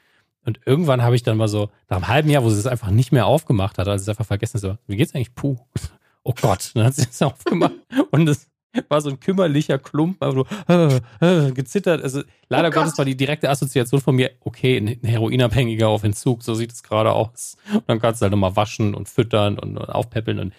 Und 0.48 0.62
irgendwann 0.66 1.04
habe 1.04 1.16
ich 1.16 1.24
dann 1.24 1.38
mal 1.38 1.50
so, 1.50 1.70
nach 1.90 1.98
einem 1.98 2.08
halben 2.08 2.30
Jahr, 2.30 2.44
wo 2.44 2.50
sie 2.50 2.58
es 2.58 2.68
einfach 2.68 2.90
nicht 2.90 3.12
mehr 3.12 3.26
aufgemacht 3.26 3.78
hat, 3.78 3.88
also 3.88 4.02
es 4.02 4.10
einfach 4.10 4.26
vergessen, 4.26 4.60
so, 4.60 4.78
wie 4.88 4.96
geht's 4.96 5.14
eigentlich 5.14 5.36
Puh? 5.36 5.58
Oh 6.24 6.34
Gott, 6.42 6.72
dann 6.74 6.84
hat 6.84 6.96
sie 6.96 7.08
es 7.10 7.22
aufgemacht 7.22 7.72
und 8.12 8.28
es 8.28 8.48
war 8.90 9.02
so 9.02 9.10
ein 9.10 9.20
kümmerlicher 9.20 9.80
Klumpen, 9.80 10.28
aber 10.28 10.46
so 10.70 11.02
äh, 11.22 11.48
äh, 11.48 11.52
gezittert. 11.52 12.02
Also 12.04 12.22
leider 12.50 12.70
oh 12.70 12.72
Gottes 12.72 12.98
war 12.98 13.06
die 13.06 13.18
direkte 13.18 13.50
Assoziation 13.50 14.02
von 14.02 14.16
mir, 14.16 14.32
okay, 14.42 14.78
ein 14.78 15.00
Heroinabhängiger 15.04 15.88
auf 15.88 16.04
Entzug, 16.04 16.44
so 16.44 16.54
sieht 16.54 16.72
es 16.72 16.84
gerade 16.84 17.12
aus. 17.12 17.58
Und 17.74 17.88
dann 17.88 18.00
kannst 18.00 18.22
du 18.22 18.24
halt 18.24 18.32
nochmal 18.32 18.56
waschen 18.56 18.94
und 18.94 19.10
füttern 19.10 19.58
und, 19.60 19.78
und 19.78 19.90
aufpäppeln. 19.90 20.40
Und 20.40 20.54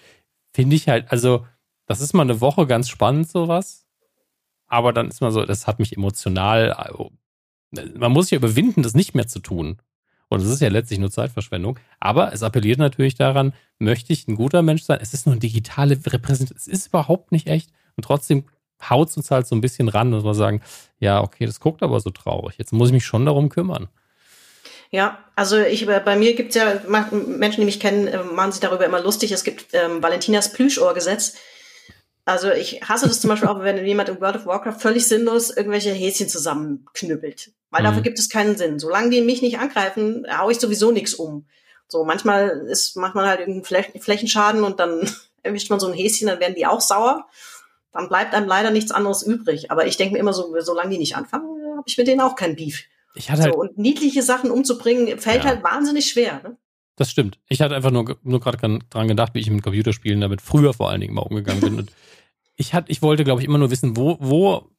finde 0.52 0.76
ich 0.76 0.88
halt, 0.88 1.10
also, 1.10 1.46
das 1.86 2.00
ist 2.00 2.12
mal 2.12 2.22
eine 2.22 2.40
Woche 2.40 2.66
ganz 2.66 2.88
spannend, 2.88 3.28
sowas. 3.28 3.86
Aber 4.66 4.92
dann 4.92 5.08
ist 5.08 5.20
man 5.20 5.32
so, 5.32 5.44
das 5.44 5.66
hat 5.66 5.78
mich 5.78 5.96
emotional, 5.96 7.10
man 7.70 8.12
muss 8.12 8.26
sich 8.26 8.32
ja 8.32 8.38
überwinden, 8.38 8.82
das 8.82 8.94
nicht 8.94 9.14
mehr 9.14 9.26
zu 9.26 9.40
tun. 9.40 9.78
Und 10.28 10.42
es 10.42 10.48
ist 10.48 10.60
ja 10.60 10.68
letztlich 10.68 10.98
nur 10.98 11.10
Zeitverschwendung. 11.10 11.78
Aber 12.00 12.32
es 12.32 12.42
appelliert 12.42 12.78
natürlich 12.78 13.14
daran, 13.14 13.54
möchte 13.78 14.12
ich 14.12 14.28
ein 14.28 14.36
guter 14.36 14.62
Mensch 14.62 14.82
sein? 14.82 14.98
Es 15.00 15.14
ist 15.14 15.26
nur 15.26 15.32
eine 15.32 15.40
digitale 15.40 15.98
Repräsentation. 16.06 16.58
Es 16.58 16.66
ist 16.66 16.88
überhaupt 16.88 17.32
nicht 17.32 17.48
echt. 17.48 17.70
Und 17.98 18.04
trotzdem 18.04 18.44
haut 18.88 19.08
es 19.08 19.16
uns 19.16 19.32
halt 19.32 19.48
so 19.48 19.56
ein 19.56 19.60
bisschen 19.60 19.88
ran, 19.88 20.12
dass 20.12 20.22
wir 20.22 20.34
sagen, 20.34 20.62
ja, 21.00 21.20
okay, 21.20 21.46
das 21.46 21.58
guckt 21.58 21.82
aber 21.82 21.98
so 21.98 22.10
traurig. 22.10 22.54
Jetzt 22.58 22.72
muss 22.72 22.90
ich 22.90 22.94
mich 22.94 23.04
schon 23.04 23.26
darum 23.26 23.48
kümmern. 23.48 23.88
Ja, 24.90 25.18
also 25.34 25.58
ich 25.58 25.84
bei 25.84 26.16
mir 26.16 26.36
gibt 26.36 26.50
es 26.50 26.54
ja 26.54 26.80
Menschen, 27.10 27.60
die 27.60 27.64
mich 27.66 27.80
kennen, 27.80 28.06
äh, 28.06 28.22
machen 28.22 28.52
sich 28.52 28.60
darüber 28.60 28.86
immer 28.86 29.00
lustig. 29.00 29.32
Es 29.32 29.42
gibt 29.42 29.74
ähm, 29.74 30.00
Valentinas 30.00 30.52
Plüschohrgesetz. 30.52 31.34
Also 32.24 32.52
ich 32.52 32.82
hasse 32.88 33.08
das 33.08 33.20
zum 33.20 33.30
Beispiel 33.30 33.48
auch, 33.48 33.64
wenn 33.64 33.84
jemand 33.84 34.08
in 34.10 34.20
World 34.20 34.36
of 34.36 34.46
Warcraft 34.46 34.78
völlig 34.78 35.08
sinnlos 35.08 35.50
irgendwelche 35.50 35.90
Häschen 35.90 36.28
zusammenknüppelt. 36.28 37.50
Weil 37.70 37.82
mhm. 37.82 37.86
dafür 37.86 38.02
gibt 38.02 38.20
es 38.20 38.28
keinen 38.28 38.56
Sinn. 38.56 38.78
Solange 38.78 39.10
die 39.10 39.22
mich 39.22 39.42
nicht 39.42 39.58
angreifen, 39.58 40.24
haue 40.38 40.52
ich 40.52 40.60
sowieso 40.60 40.92
nichts 40.92 41.14
um. 41.14 41.46
So, 41.88 42.04
manchmal 42.04 42.66
ist, 42.70 42.96
macht 42.96 43.16
man 43.16 43.26
halt 43.26 43.40
irgendeinen 43.40 44.00
Flächenschaden 44.00 44.62
und 44.62 44.78
dann 44.78 45.10
erwischt 45.42 45.70
man 45.70 45.80
so 45.80 45.88
ein 45.88 45.94
Häschen, 45.94 46.28
dann 46.28 46.40
werden 46.40 46.54
die 46.54 46.66
auch 46.66 46.80
sauer 46.80 47.26
dann 47.98 48.08
bleibt 48.08 48.32
einem 48.32 48.46
leider 48.46 48.70
nichts 48.70 48.92
anderes 48.92 49.24
übrig. 49.24 49.72
Aber 49.72 49.86
ich 49.86 49.96
denke 49.96 50.14
mir 50.14 50.20
immer 50.20 50.32
so, 50.32 50.54
solange 50.60 50.90
die 50.90 50.98
nicht 50.98 51.16
anfangen, 51.16 51.48
habe 51.76 51.82
ich 51.84 51.98
mit 51.98 52.06
denen 52.06 52.20
auch 52.20 52.36
kein 52.36 52.54
Beef. 52.54 52.84
Ich 53.16 53.28
hatte 53.28 53.42
halt, 53.42 53.54
so, 53.54 53.60
und 53.60 53.76
niedliche 53.76 54.22
Sachen 54.22 54.52
umzubringen, 54.52 55.18
fällt 55.18 55.42
ja. 55.42 55.50
halt 55.50 55.64
wahnsinnig 55.64 56.06
schwer. 56.06 56.40
Ne? 56.44 56.56
Das 56.94 57.10
stimmt. 57.10 57.40
Ich 57.48 57.60
hatte 57.60 57.74
einfach 57.74 57.90
nur, 57.90 58.16
nur 58.22 58.38
gerade 58.38 58.80
dran 58.90 59.08
gedacht, 59.08 59.34
wie 59.34 59.40
ich 59.40 59.50
mit 59.50 59.64
Computerspielen 59.64 60.20
damit 60.20 60.40
früher 60.40 60.74
vor 60.74 60.90
allen 60.90 61.00
Dingen 61.00 61.14
mal 61.14 61.22
umgegangen 61.22 61.60
bin. 61.60 61.74
Und 61.76 61.92
ich, 62.56 62.72
hatte, 62.72 62.92
ich 62.92 63.02
wollte, 63.02 63.24
glaube 63.24 63.40
ich, 63.40 63.48
immer 63.48 63.58
nur 63.58 63.72
wissen, 63.72 63.96
wo, 63.96 64.16
wo, 64.20 64.70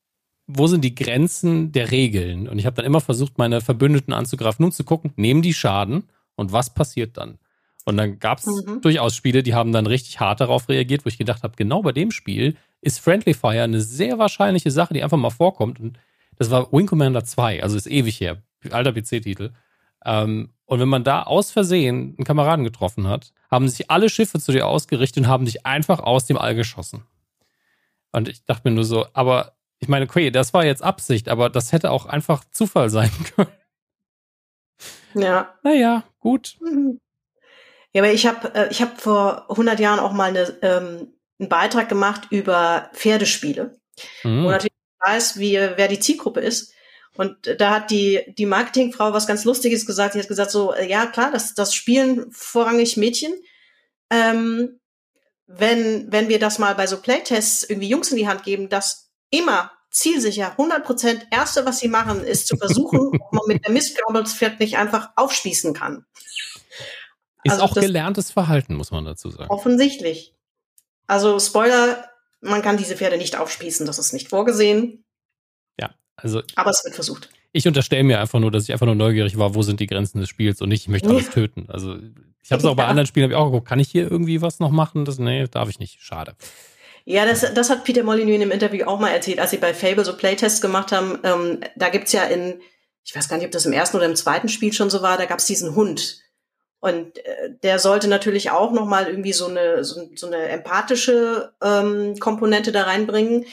wo 0.47 0.67
sind 0.67 0.85
die 0.85 0.95
Grenzen 0.95 1.73
der 1.73 1.91
Regeln? 1.91 2.47
Und 2.47 2.57
ich 2.57 2.65
habe 2.65 2.77
dann 2.77 2.85
immer 2.85 3.01
versucht, 3.01 3.37
meine 3.37 3.59
Verbündeten 3.59 4.13
anzugreifen, 4.13 4.63
um 4.63 4.71
zu 4.71 4.85
gucken, 4.85 5.11
nehmen 5.17 5.41
die 5.41 5.53
Schaden 5.53 6.05
und 6.35 6.53
was 6.53 6.73
passiert 6.73 7.17
dann? 7.17 7.37
Und 7.83 7.97
dann 7.97 8.19
gab 8.19 8.39
es 8.39 8.45
mhm. 8.45 8.79
durchaus 8.81 9.13
Spiele, 9.13 9.43
die 9.43 9.55
haben 9.55 9.73
dann 9.73 9.87
richtig 9.87 10.21
hart 10.21 10.39
darauf 10.39 10.69
reagiert, 10.69 11.03
wo 11.03 11.09
ich 11.09 11.17
gedacht 11.17 11.43
habe, 11.43 11.55
genau 11.57 11.81
bei 11.81 11.91
dem 11.91 12.11
Spiel 12.11 12.55
ist 12.81 12.99
Friendly 12.99 13.33
Fire 13.33 13.63
eine 13.63 13.81
sehr 13.81 14.17
wahrscheinliche 14.17 14.71
Sache, 14.71 14.93
die 14.93 15.03
einfach 15.03 15.17
mal 15.17 15.29
vorkommt. 15.29 15.79
Und 15.79 15.99
das 16.37 16.49
war 16.51 16.71
Wing 16.71 16.87
Commander 16.87 17.23
2, 17.23 17.63
also 17.63 17.75
ist 17.75 17.87
ewig 17.87 18.19
her, 18.19 18.41
alter 18.71 18.93
PC-Titel. 18.93 19.51
Ähm, 20.05 20.53
und 20.65 20.79
wenn 20.79 20.87
man 20.87 21.03
da 21.03 21.23
aus 21.23 21.51
Versehen 21.51 22.15
einen 22.17 22.25
Kameraden 22.25 22.63
getroffen 22.63 23.07
hat, 23.07 23.33
haben 23.51 23.67
sich 23.67 23.89
alle 23.89 24.09
Schiffe 24.09 24.39
zu 24.39 24.51
dir 24.51 24.67
ausgerichtet 24.67 25.23
und 25.23 25.29
haben 25.29 25.45
dich 25.45 25.65
einfach 25.65 25.99
aus 25.99 26.25
dem 26.25 26.37
All 26.37 26.55
geschossen. 26.55 27.03
Und 28.11 28.29
ich 28.29 28.45
dachte 28.45 28.69
mir 28.69 28.75
nur 28.75 28.85
so, 28.85 29.07
aber 29.13 29.53
ich 29.79 29.87
meine, 29.87 30.05
okay, 30.05 30.29
das 30.31 30.53
war 30.53 30.65
jetzt 30.65 30.83
Absicht, 30.83 31.29
aber 31.29 31.49
das 31.49 31.71
hätte 31.71 31.91
auch 31.91 32.05
einfach 32.05 32.43
Zufall 32.51 32.89
sein 32.89 33.11
können. 33.35 33.49
Ja. 35.15 35.53
Naja, 35.63 36.03
gut. 36.19 36.57
Mhm. 36.61 36.99
Ja, 37.91 38.03
aber 38.03 38.11
ich 38.11 38.27
habe 38.27 38.53
äh, 38.53 38.69
ich 38.69 38.81
hab 38.81 39.01
vor 39.01 39.49
100 39.49 39.79
Jahren 39.79 39.99
auch 39.99 40.13
mal 40.13 40.29
eine 40.29 40.43
ähm, 40.61 41.13
einen 41.39 41.49
Beitrag 41.49 41.89
gemacht 41.89 42.27
über 42.29 42.89
Pferdespiele. 42.93 43.79
Mhm. 44.23 44.43
Wo 44.43 44.49
natürlich 44.51 44.73
weiß, 44.99 45.39
wie, 45.39 45.53
wer 45.53 45.87
die 45.87 45.99
Zielgruppe 45.99 46.41
ist. 46.41 46.73
Und 47.15 47.55
da 47.59 47.71
hat 47.71 47.91
die, 47.91 48.33
die 48.37 48.45
Marketingfrau 48.45 49.13
was 49.13 49.27
ganz 49.27 49.43
Lustiges 49.43 49.85
gesagt. 49.85 50.13
Sie 50.13 50.19
hat 50.19 50.27
gesagt 50.27 50.51
so, 50.51 50.73
äh, 50.73 50.89
ja 50.89 51.05
klar, 51.05 51.31
das, 51.31 51.53
das 51.53 51.73
spielen 51.73 52.31
vorrangig 52.31 52.97
Mädchen. 52.97 53.33
Ähm, 54.09 54.79
wenn, 55.47 56.11
wenn 56.11 56.29
wir 56.29 56.39
das 56.39 56.59
mal 56.59 56.75
bei 56.75 56.87
so 56.87 57.01
Playtests 57.01 57.63
irgendwie 57.63 57.89
Jungs 57.89 58.11
in 58.11 58.17
die 58.17 58.27
Hand 58.27 58.43
geben, 58.43 58.69
das 58.69 59.11
immer 59.31 59.71
zielsicher, 59.91 60.51
100 60.51 60.85
Prozent, 60.85 61.27
erste, 61.31 61.65
was 61.65 61.79
sie 61.79 61.87
machen, 61.87 62.23
ist 62.23 62.47
zu 62.47 62.55
versuchen, 62.55 62.99
ob 63.19 63.33
man 63.33 63.43
mit 63.47 63.65
der 63.65 63.73
Mistgabelspferd 63.73 64.59
nicht 64.59 64.77
einfach 64.77 65.09
aufspießen 65.15 65.73
kann. 65.73 66.05
Ist 67.43 67.53
also 67.53 67.63
auch 67.63 67.73
gelerntes 67.73 68.31
Verhalten, 68.31 68.75
muss 68.75 68.91
man 68.91 69.05
dazu 69.05 69.29
sagen. 69.29 69.49
Offensichtlich. 69.49 70.35
Also 71.09 71.39
Spoiler, 71.39 72.07
man 72.39 72.61
kann 72.61 72.77
diese 72.77 72.95
Pferde 72.95 73.17
nicht 73.17 73.35
aufspießen, 73.35 73.87
das 73.87 73.97
ist 73.97 74.13
nicht 74.13 74.29
vorgesehen. 74.29 75.03
Ja, 75.79 75.89
also. 76.15 76.43
Aber 76.55 76.69
es 76.69 76.83
wird 76.85 76.93
versucht. 76.93 77.29
Ich 77.51 77.67
unterstelle 77.67 78.03
mir 78.03 78.19
einfach 78.19 78.39
nur, 78.39 78.51
dass 78.51 78.65
ich 78.65 78.71
einfach 78.71 78.85
nur 78.85 78.93
neugierig 78.93 79.35
war, 79.39 79.55
wo 79.55 79.63
sind 79.63 79.79
die 79.79 79.87
Grenzen 79.87 80.19
des 80.19 80.29
Spiels 80.29 80.61
und 80.61 80.69
nicht, 80.69 80.83
ich 80.83 80.87
möchte 80.87 81.09
alles 81.09 81.31
töten. 81.31 81.65
Also 81.67 81.97
ich 82.43 82.51
habe 82.51 82.59
es 82.59 82.65
auch 82.65 82.75
bei 82.75 82.85
anderen 82.85 83.07
Spielen, 83.07 83.23
habe 83.23 83.33
ich 83.33 83.39
auch 83.39 83.45
geguckt, 83.45 83.67
kann 83.67 83.79
ich 83.79 83.89
hier 83.89 84.03
irgendwie 84.03 84.43
was 84.43 84.59
noch 84.59 84.69
machen? 84.69 85.03
Das, 85.03 85.17
nee, 85.17 85.47
darf 85.47 85.67
ich 85.67 85.79
nicht. 85.79 85.99
Schade. 85.99 86.35
Ja, 87.05 87.25
das, 87.25 87.55
das 87.55 87.71
hat 87.71 87.85
Peter 87.85 88.03
Molyneux 88.03 88.35
in 88.35 88.41
dem 88.41 88.51
Interview 88.51 88.85
auch 88.85 88.99
mal 88.99 89.09
erzählt, 89.09 89.39
als 89.39 89.49
sie 89.49 89.57
bei 89.57 89.73
Fable 89.73 90.05
so 90.05 90.15
Playtests 90.15 90.61
gemacht 90.61 90.91
haben. 90.91 91.17
Ähm, 91.23 91.61
da 91.75 91.89
gibt's 91.89 92.11
ja 92.11 92.25
in, 92.25 92.61
ich 93.03 93.15
weiß 93.15 93.27
gar 93.27 93.37
nicht, 93.37 93.47
ob 93.47 93.51
das 93.51 93.65
im 93.65 93.73
ersten 93.73 93.97
oder 93.97 94.05
im 94.05 94.15
zweiten 94.15 94.47
Spiel 94.47 94.73
schon 94.73 94.91
so 94.91 95.01
war, 95.01 95.17
da 95.17 95.25
gab's 95.25 95.47
diesen 95.47 95.73
Hund. 95.73 96.21
Und 96.79 97.17
äh, 97.25 97.51
der 97.63 97.79
sollte 97.79 98.07
natürlich 98.07 98.51
auch 98.51 98.71
nochmal 98.71 99.07
irgendwie 99.07 99.33
so 99.33 99.47
eine, 99.47 99.83
so, 99.83 100.09
so 100.15 100.27
eine 100.27 100.47
empathische 100.49 101.53
ähm, 101.61 102.17
Komponente 102.19 102.71
da 102.71 102.83
reinbringen. 102.83 103.45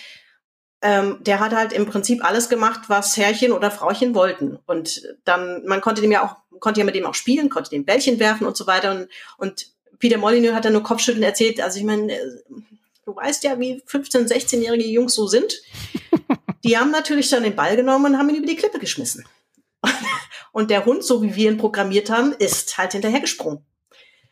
Ähm, 0.83 1.19
der 1.21 1.41
hat 1.41 1.53
halt 1.53 1.73
im 1.73 1.87
Prinzip 1.87 2.25
alles 2.25 2.49
gemacht, 2.49 2.83
was 2.89 3.17
Herrchen 3.17 3.53
oder 3.53 3.71
Frauchen 3.71 4.15
wollten. 4.15 4.59
Und 4.67 5.03
dann, 5.25 5.65
man 5.67 5.81
konnte 5.81 6.03
dem 6.03 6.13
ja 6.13 6.25
auch, 6.25 6.59
konnte 6.61 6.81
ja 6.81 6.87
mit 6.87 6.95
dem 6.95 7.07
auch 7.07 7.15
spielen, 7.15 7.51
konnte 7.51 7.71
dem 7.71 7.85
Bällchen 7.85 8.21
werfen 8.21 8.47
und 8.47 8.57
so 8.57 8.67
weiter. 8.67 8.93
Und, 8.93 9.09
und 9.39 9.67
Peter 9.99 10.19
Molyneux 10.19 10.55
hat 10.55 10.65
dann 10.65 10.75
nur 10.75 10.83
Kopfschütteln 10.83 11.25
erzählt. 11.25 11.61
Also 11.61 11.79
ich 11.79 11.85
meine, 11.85 12.13
äh, 12.13 12.21
du 13.05 13.17
weißt 13.17 13.43
ja, 13.45 13.59
wie 13.59 13.83
15-, 13.83 14.29
16-jährige 14.29 14.85
Jungs 14.85 15.15
so 15.15 15.27
sind. 15.27 15.63
Die 16.65 16.77
haben 16.77 16.91
natürlich 16.91 17.31
dann 17.31 17.45
den 17.45 17.55
Ball 17.55 17.77
genommen 17.77 18.07
und 18.07 18.19
haben 18.19 18.29
ihn 18.29 18.37
über 18.37 18.47
die 18.47 18.57
Klippe 18.57 18.81
geschmissen. 18.81 19.25
Und 20.57 20.71
der 20.71 20.87
Hund, 20.87 21.05
so 21.05 21.23
wie 21.23 21.37
wir 21.37 21.51
ihn 21.51 21.59
programmiert 21.59 22.09
haben, 22.09 22.33
ist 22.33 22.79
halt 22.79 22.93
hinterhergesprungen. 22.93 23.63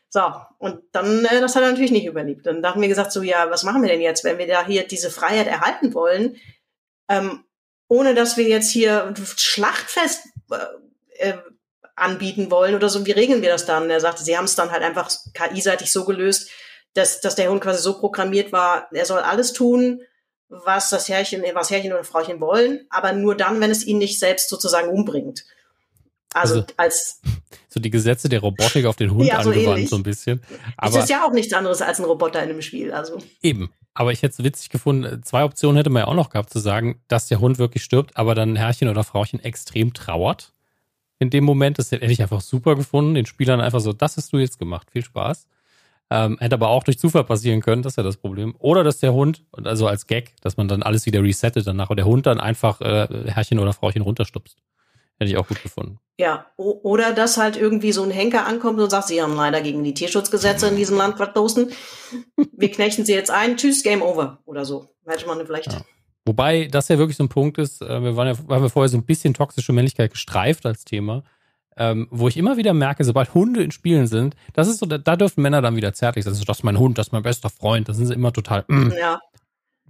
So, 0.09 0.23
und 0.57 0.81
dann, 0.93 1.23
äh, 1.27 1.39
das 1.43 1.55
hat 1.55 1.63
er 1.63 1.69
natürlich 1.69 1.91
nicht 1.91 2.07
überlebt. 2.07 2.47
Dann 2.47 2.65
haben 2.65 2.81
wir 2.81 2.89
gesagt, 2.89 3.13
so, 3.13 3.21
ja, 3.21 3.51
was 3.51 3.63
machen 3.63 3.83
wir 3.83 3.91
denn 3.91 4.01
jetzt, 4.01 4.25
wenn 4.25 4.39
wir 4.39 4.47
da 4.47 4.65
hier 4.65 4.87
diese 4.87 5.11
Freiheit 5.11 5.49
erhalten 5.49 5.93
wollen, 5.93 6.37
ähm, 7.11 7.45
ohne 7.89 8.15
dass 8.15 8.39
wir 8.39 8.49
jetzt 8.49 8.71
hier 8.71 9.13
Schlachtfest 9.37 10.29
äh, 11.19 11.29
äh, 11.29 11.35
anbieten 11.95 12.51
wollen 12.51 12.75
oder 12.75 12.89
so, 12.89 13.05
wie 13.05 13.13
regeln 13.13 13.43
wir 13.43 13.51
das 13.51 13.67
dann? 13.67 13.91
Er 13.91 14.01
sagte, 14.01 14.25
sie 14.25 14.39
haben 14.39 14.47
es 14.47 14.57
dann 14.57 14.71
halt 14.71 14.83
einfach 14.83 15.15
KI-seitig 15.35 15.93
so 15.93 16.07
gelöst, 16.07 16.49
dass, 16.95 17.21
dass 17.21 17.35
der 17.35 17.51
Hund 17.51 17.63
quasi 17.63 17.83
so 17.83 18.01
programmiert 18.01 18.51
war, 18.51 18.89
er 18.93 19.05
soll 19.05 19.21
alles 19.21 19.53
tun, 19.53 20.01
was 20.49 20.89
das 20.89 21.07
Herrchen, 21.11 21.45
was 21.53 21.71
Herrchen 21.71 21.93
oder 21.93 22.03
Frauchen 22.03 22.41
wollen, 22.41 22.87
aber 22.89 23.13
nur 23.13 23.37
dann, 23.37 23.61
wenn 23.61 23.71
es 23.71 23.85
ihn 23.85 23.99
nicht 23.99 24.19
selbst 24.19 24.49
sozusagen 24.49 24.89
umbringt. 24.89 25.45
Also, 26.35 26.57
also 26.57 26.67
als 26.77 27.21
so 27.69 27.81
die 27.81 27.91
Gesetze 27.91 28.29
der 28.29 28.41
Robotik 28.41 28.85
auf 28.87 28.97
den 28.97 29.13
Hund 29.13 29.27
ja, 29.27 29.43
so 29.43 29.51
angewandt 29.51 29.79
ähnlich. 29.79 29.91
so 29.91 29.97
ein 29.97 30.03
bisschen. 30.03 30.43
Aber 30.77 30.99
es 30.99 31.05
ist 31.05 31.11
ja 31.11 31.25
auch 31.25 31.33
nichts 31.33 31.53
anderes 31.53 31.81
als 31.81 32.01
ein 32.01 32.05
Roboter 32.05 32.43
in 32.43 32.51
einem 32.51 32.61
Spiel. 32.61 32.93
Also 32.93 33.19
eben. 33.41 33.71
Aber 33.95 34.11
ich 34.11 34.23
hätte 34.23 34.33
es 34.33 34.45
witzig 34.45 34.71
gefunden. 34.71 35.23
Zwei 35.23 35.45
Optionen 35.45 35.77
hätte 35.77 35.89
man 35.89 36.01
ja 36.01 36.09
auch 36.09 36.15
noch 36.15 36.31
gehabt 36.31 36.51
zu 36.51 36.59
sagen, 36.59 37.01
dass 37.07 37.29
der 37.29 37.39
Hund 37.39 37.59
wirklich 37.59 37.85
stirbt, 37.85 38.17
aber 38.17 38.35
dann 38.35 38.57
Herrchen 38.57 38.89
oder 38.89 39.05
Frauchen 39.05 39.39
extrem 39.39 39.95
trauert. 39.95 40.53
In 41.21 41.31
dem 41.31 41.45
Moment, 41.45 41.79
das 41.79 41.93
hätte 41.93 42.05
ich 42.07 42.21
einfach 42.21 42.41
super 42.41 42.75
gefunden. 42.75 43.15
Den 43.15 43.27
Spielern 43.27 43.61
einfach 43.61 43.81
so, 43.81 43.93
das 43.93 44.17
hast 44.17 44.33
du 44.33 44.39
jetzt 44.39 44.59
gemacht. 44.59 44.91
Viel 44.91 45.05
Spaß. 45.05 45.47
Ähm, 46.11 46.37
hätte 46.41 46.55
aber 46.55 46.69
auch 46.69 46.83
durch 46.83 46.99
Zufall 46.99 47.25
passieren 47.25 47.61
können, 47.61 47.83
das 47.83 47.93
ist 47.93 47.97
ja 47.97 48.03
das 48.03 48.17
Problem. 48.17 48.55
Oder 48.59 48.85
dass 48.85 48.99
der 48.99 49.15
Hund, 49.15 49.45
also 49.53 49.87
als 49.87 50.07
Gag, 50.07 50.35
dass 50.43 50.57
man 50.57 50.69
dann 50.69 50.83
alles 50.83 51.07
wieder 51.07 51.23
resettet 51.23 51.67
danach 51.67 51.89
und 51.89 51.97
der 51.97 52.05
Hund 52.05 52.27
dann 52.27 52.41
einfach 52.41 52.81
äh, 52.81 53.07
Herrchen 53.27 53.59
oder 53.59 53.73
Frauchen 53.73 54.03
runterstupst. 54.03 54.59
Hätte 55.19 55.31
ich 55.31 55.37
auch 55.37 55.47
gut 55.47 55.63
gefunden. 55.63 55.99
Ja, 56.19 56.47
oder 56.57 57.13
dass 57.13 57.39
halt 57.39 57.57
irgendwie 57.57 57.93
so 57.93 58.03
ein 58.05 58.11
Henker 58.11 58.47
ankommt 58.47 58.79
und 58.79 58.91
sagt, 58.91 59.09
sie 59.09 59.21
haben 59.21 59.35
leider 59.35 59.61
gegen 59.61 59.83
die 59.83 59.95
Tierschutzgesetze 59.95 60.69
in 60.69 60.77
diesem 60.77 60.97
Land 60.97 61.17
verstoßen. 61.17 61.73
Wir 62.53 62.71
knechten 62.71 63.05
sie 63.05 63.15
jetzt 63.15 63.31
ein, 63.31 63.57
tschüss, 63.57 63.83
Game 63.83 64.03
Over 64.03 64.39
oder 64.45 64.65
so. 64.65 64.89
Hätte 65.07 65.27
man 65.27 65.45
vielleicht. 65.45 65.73
Ja. 65.73 65.81
Wobei 66.25 66.69
das 66.69 66.89
ja 66.89 66.99
wirklich 66.99 67.17
so 67.17 67.25
ein 67.25 67.29
Punkt 67.29 67.59
ist, 67.59 67.83
äh, 67.83 68.03
wir 68.03 68.17
waren 68.17 68.29
ja, 68.29 68.49
waren 68.49 68.63
wir 68.63 68.71
vorher 68.71 68.89
so 68.89 68.97
ein 68.97 69.05
bisschen 69.05 69.35
toxische 69.35 69.73
Männlichkeit 69.73 70.13
gestreift 70.13 70.65
als 70.65 70.85
Thema, 70.85 71.25
ähm, 71.77 72.09
wo 72.11 72.29
ich 72.29 72.37
immer 72.37 72.57
wieder 72.57 72.73
merke, 72.73 73.05
sobald 73.05 73.35
Hunde 73.35 73.63
in 73.63 73.73
Spielen 73.73 74.07
sind, 74.07 74.35
das 74.53 74.69
ist 74.69 74.79
so, 74.79 74.87
da, 74.87 74.97
da 74.99 75.17
dürfen 75.17 75.43
Männer 75.43 75.61
dann 75.61 75.77
wieder 75.77 75.93
zärtlich 75.93 76.25
sein. 76.25 76.33
Das 76.33 76.39
ist, 76.39 76.49
das 76.49 76.59
ist 76.59 76.65
mein 76.65 76.79
Hund, 76.79 76.97
das 76.97 77.09
ist 77.09 77.13
mein 77.13 77.23
bester 77.23 77.51
Freund, 77.51 77.89
das 77.89 77.97
sind 77.97 78.07
sie 78.07 78.15
immer 78.15 78.33
total. 78.33 78.65
Mm. 78.69 78.93
Ja. 78.99 79.21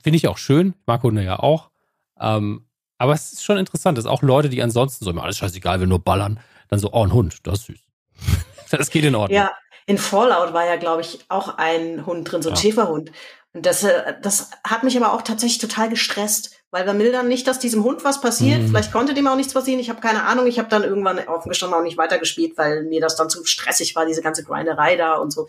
Finde 0.03 0.17
ich 0.17 0.27
auch 0.27 0.39
schön, 0.39 0.75
mag 0.87 1.03
Hunde 1.03 1.23
ja 1.23 1.39
auch. 1.39 1.71
Ähm, 2.19 2.64
aber 2.99 3.13
es 3.13 3.33
ist 3.33 3.45
schon 3.45 3.59
interessant, 3.59 3.99
dass 3.99 4.07
auch 4.07 4.23
Leute, 4.23 4.49
die 4.49 4.63
ansonsten 4.63 5.05
so 5.05 5.11
immer 5.11 5.25
alles 5.25 5.39
scheißegal, 5.39 5.81
wir 5.81 5.87
nur 5.87 5.99
ballern, 5.99 6.41
dann 6.69 6.79
so, 6.79 6.93
oh, 6.93 7.05
ein 7.05 7.13
Hund, 7.13 7.39
das 7.45 7.61
ist 7.61 7.67
süß. 7.67 7.81
das 8.71 8.91
geht 8.91 9.05
in 9.05 9.15
Ordnung. 9.15 9.37
Ja, 9.37 9.53
in 9.87 9.99
Fallout 9.99 10.55
war 10.55 10.65
ja, 10.65 10.77
glaube 10.77 11.03
ich, 11.03 11.25
auch 11.29 11.59
ein 11.59 12.07
Hund 12.07 12.31
drin, 12.31 12.43
so 12.43 12.51
ein 12.51 12.55
ja. 12.55 12.61
Schäferhund. 12.61 13.13
Und 13.53 13.67
das, 13.67 13.85
äh, 13.85 14.15
das 14.23 14.51
hat 14.65 14.83
mich 14.83 14.97
aber 14.97 15.13
auch 15.13 15.23
tatsächlich 15.23 15.59
total 15.59 15.89
gestresst, 15.89 16.57
weil 16.71 16.87
will 16.99 17.13
dann 17.13 17.29
nicht, 17.29 17.47
dass 17.47 17.59
diesem 17.61 17.85
Hund 17.85 18.05
was 18.05 18.21
passiert. 18.21 18.63
Mhm. 18.63 18.69
Vielleicht 18.69 18.93
konnte 18.93 19.15
dem 19.15 19.29
auch 19.29 19.37
nichts 19.37 19.55
passieren. 19.55 19.79
Ich 19.79 19.91
habe 19.91 20.01
keine 20.01 20.25
Ahnung. 20.25 20.47
Ich 20.47 20.59
habe 20.59 20.69
dann 20.69 20.83
irgendwann 20.83 21.21
offen 21.29 21.51
gestanden 21.51 21.79
auch 21.79 21.83
nicht 21.83 21.97
weitergespielt, 21.97 22.59
weil 22.59 22.83
mir 22.85 23.01
das 23.01 23.17
dann 23.17 23.31
zu 23.31 23.45
stressig 23.45 23.95
war, 23.95 24.07
diese 24.07 24.23
ganze 24.23 24.43
Grinderei 24.43 24.97
da 24.97 25.17
und 25.17 25.33
so. 25.33 25.47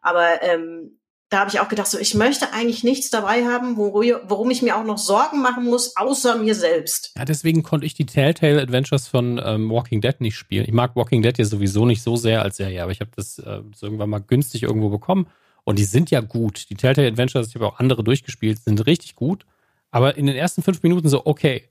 Aber 0.00 0.42
ähm, 0.42 0.98
da 1.32 1.40
habe 1.40 1.50
ich 1.50 1.60
auch 1.60 1.68
gedacht, 1.68 1.86
so 1.86 1.98
ich 1.98 2.14
möchte 2.14 2.52
eigentlich 2.52 2.84
nichts 2.84 3.08
dabei 3.08 3.46
haben, 3.46 3.76
worum 3.76 4.50
ich 4.50 4.60
mir 4.60 4.76
auch 4.76 4.84
noch 4.84 4.98
Sorgen 4.98 5.40
machen 5.40 5.64
muss, 5.64 5.96
außer 5.96 6.36
mir 6.36 6.54
selbst. 6.54 7.12
Ja, 7.16 7.24
deswegen 7.24 7.62
konnte 7.62 7.86
ich 7.86 7.94
die 7.94 8.04
Telltale 8.04 8.60
Adventures 8.60 9.08
von 9.08 9.40
ähm, 9.42 9.70
Walking 9.70 10.02
Dead 10.02 10.20
nicht 10.20 10.36
spielen. 10.36 10.64
Ich 10.66 10.74
mag 10.74 10.94
Walking 10.94 11.22
Dead 11.22 11.36
ja 11.38 11.44
sowieso 11.46 11.86
nicht 11.86 12.02
so 12.02 12.16
sehr 12.16 12.42
als 12.42 12.58
Serie, 12.58 12.82
aber 12.82 12.92
ich 12.92 13.00
habe 13.00 13.12
das 13.16 13.38
äh, 13.38 13.62
irgendwann 13.80 14.10
mal 14.10 14.18
günstig 14.18 14.64
irgendwo 14.64 14.90
bekommen. 14.90 15.26
Und 15.64 15.78
die 15.78 15.84
sind 15.84 16.10
ja 16.10 16.20
gut. 16.20 16.68
Die 16.68 16.74
Telltale 16.74 17.08
Adventures, 17.08 17.48
ich 17.48 17.54
habe 17.54 17.66
auch 17.66 17.78
andere 17.78 18.04
durchgespielt, 18.04 18.58
sind 18.58 18.84
richtig 18.84 19.14
gut. 19.14 19.46
Aber 19.90 20.16
in 20.16 20.26
den 20.26 20.36
ersten 20.36 20.62
fünf 20.62 20.82
Minuten 20.82 21.08
so, 21.08 21.24
okay, 21.24 21.64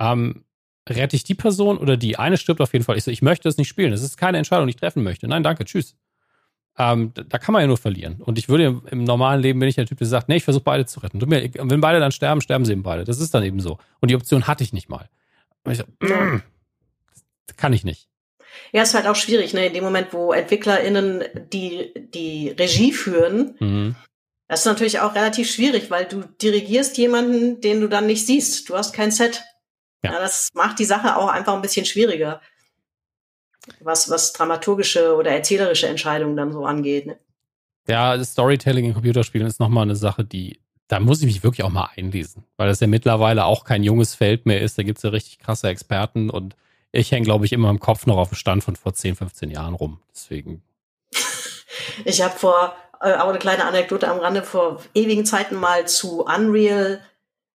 ähm, 0.00 0.44
rette 0.88 1.14
ich 1.14 1.22
die 1.22 1.34
Person 1.34 1.78
oder 1.78 1.96
die? 1.96 2.18
Eine 2.18 2.36
stirbt 2.36 2.60
auf 2.60 2.72
jeden 2.72 2.84
Fall. 2.84 2.96
Ich 2.96 3.04
so, 3.04 3.10
ich 3.12 3.22
möchte 3.22 3.48
es 3.48 3.58
nicht 3.58 3.68
spielen. 3.68 3.92
Das 3.92 4.02
ist 4.02 4.16
keine 4.16 4.38
Entscheidung, 4.38 4.66
die 4.66 4.70
ich 4.70 4.76
treffen 4.76 5.04
möchte. 5.04 5.28
Nein, 5.28 5.44
danke, 5.44 5.64
tschüss. 5.64 5.94
Ähm, 6.80 7.12
da 7.14 7.38
kann 7.38 7.52
man 7.52 7.62
ja 7.62 7.66
nur 7.66 7.76
verlieren. 7.76 8.22
Und 8.22 8.38
ich 8.38 8.48
würde 8.48 8.64
im, 8.64 8.82
im, 8.88 9.04
normalen 9.04 9.42
Leben 9.42 9.58
bin 9.58 9.68
ich 9.68 9.74
der 9.74 9.86
Typ, 9.86 9.98
der 9.98 10.06
sagt, 10.06 10.28
nee, 10.28 10.36
ich 10.36 10.44
versuche 10.44 10.62
beide 10.62 10.86
zu 10.86 11.00
retten. 11.00 11.20
wenn 11.20 11.80
beide 11.80 11.98
dann 11.98 12.12
sterben, 12.12 12.40
sterben 12.40 12.64
sie 12.64 12.72
eben 12.72 12.84
beide. 12.84 13.02
Das 13.02 13.18
ist 13.18 13.34
dann 13.34 13.42
eben 13.42 13.58
so. 13.58 13.78
Und 14.00 14.10
die 14.10 14.14
Option 14.14 14.46
hatte 14.46 14.62
ich 14.62 14.72
nicht 14.72 14.88
mal. 14.88 15.08
Und 15.64 15.72
ich 15.72 15.78
so, 15.78 15.84
mm, 15.84 16.42
das 17.46 17.56
kann 17.56 17.72
ich 17.72 17.82
nicht. 17.82 18.08
Ja, 18.72 18.82
ist 18.82 18.94
halt 18.94 19.06
auch 19.06 19.16
schwierig, 19.16 19.54
ne? 19.54 19.66
In 19.66 19.74
dem 19.74 19.82
Moment, 19.82 20.12
wo 20.12 20.32
EntwicklerInnen 20.32 21.24
die, 21.52 21.92
die 22.14 22.50
Regie 22.50 22.92
führen, 22.92 23.56
mhm. 23.58 23.96
das 24.46 24.60
ist 24.60 24.66
natürlich 24.66 25.00
auch 25.00 25.16
relativ 25.16 25.50
schwierig, 25.50 25.90
weil 25.90 26.04
du 26.04 26.22
dirigierst 26.40 26.96
jemanden, 26.96 27.60
den 27.60 27.80
du 27.80 27.88
dann 27.88 28.06
nicht 28.06 28.24
siehst. 28.24 28.68
Du 28.68 28.76
hast 28.76 28.92
kein 28.92 29.10
Set. 29.10 29.42
Ja. 30.04 30.12
ja 30.12 30.20
das 30.20 30.50
macht 30.54 30.78
die 30.78 30.84
Sache 30.84 31.16
auch 31.16 31.28
einfach 31.28 31.54
ein 31.54 31.62
bisschen 31.62 31.86
schwieriger 31.86 32.40
was, 33.80 34.10
was 34.10 34.32
dramaturgische 34.32 35.16
oder 35.16 35.30
erzählerische 35.30 35.88
Entscheidungen 35.88 36.36
dann 36.36 36.52
so 36.52 36.64
angeht. 36.64 37.06
Ne? 37.06 37.18
Ja, 37.88 38.22
Storytelling 38.22 38.84
in 38.84 38.94
Computerspielen 38.94 39.46
ist 39.46 39.60
nochmal 39.60 39.84
eine 39.84 39.96
Sache, 39.96 40.24
die, 40.24 40.60
da 40.88 41.00
muss 41.00 41.20
ich 41.20 41.26
mich 41.26 41.42
wirklich 41.42 41.64
auch 41.64 41.70
mal 41.70 41.88
einlesen, 41.96 42.44
weil 42.56 42.68
das 42.68 42.80
ja 42.80 42.86
mittlerweile 42.86 43.44
auch 43.46 43.64
kein 43.64 43.82
junges 43.82 44.14
Feld 44.14 44.46
mehr 44.46 44.60
ist. 44.60 44.78
Da 44.78 44.82
gibt 44.82 44.98
es 44.98 45.02
ja 45.02 45.10
richtig 45.10 45.38
krasse 45.38 45.68
Experten 45.68 46.30
und 46.30 46.54
ich 46.92 47.12
hänge, 47.12 47.24
glaube 47.24 47.44
ich, 47.44 47.52
immer 47.52 47.70
im 47.70 47.80
Kopf 47.80 48.06
noch 48.06 48.16
auf 48.16 48.30
dem 48.30 48.36
Stand 48.36 48.64
von 48.64 48.76
vor 48.76 48.94
10, 48.94 49.16
15 49.16 49.50
Jahren 49.50 49.74
rum. 49.74 50.00
Deswegen. 50.12 50.62
ich 52.04 52.22
habe 52.22 52.36
vor, 52.38 52.74
äh, 53.00 53.14
auch 53.14 53.28
eine 53.28 53.38
kleine 53.38 53.64
Anekdote 53.64 54.08
am 54.08 54.18
Rande, 54.18 54.42
vor 54.42 54.82
ewigen 54.94 55.26
Zeiten 55.26 55.56
mal 55.56 55.86
zu 55.86 56.24
Unreal, 56.24 57.00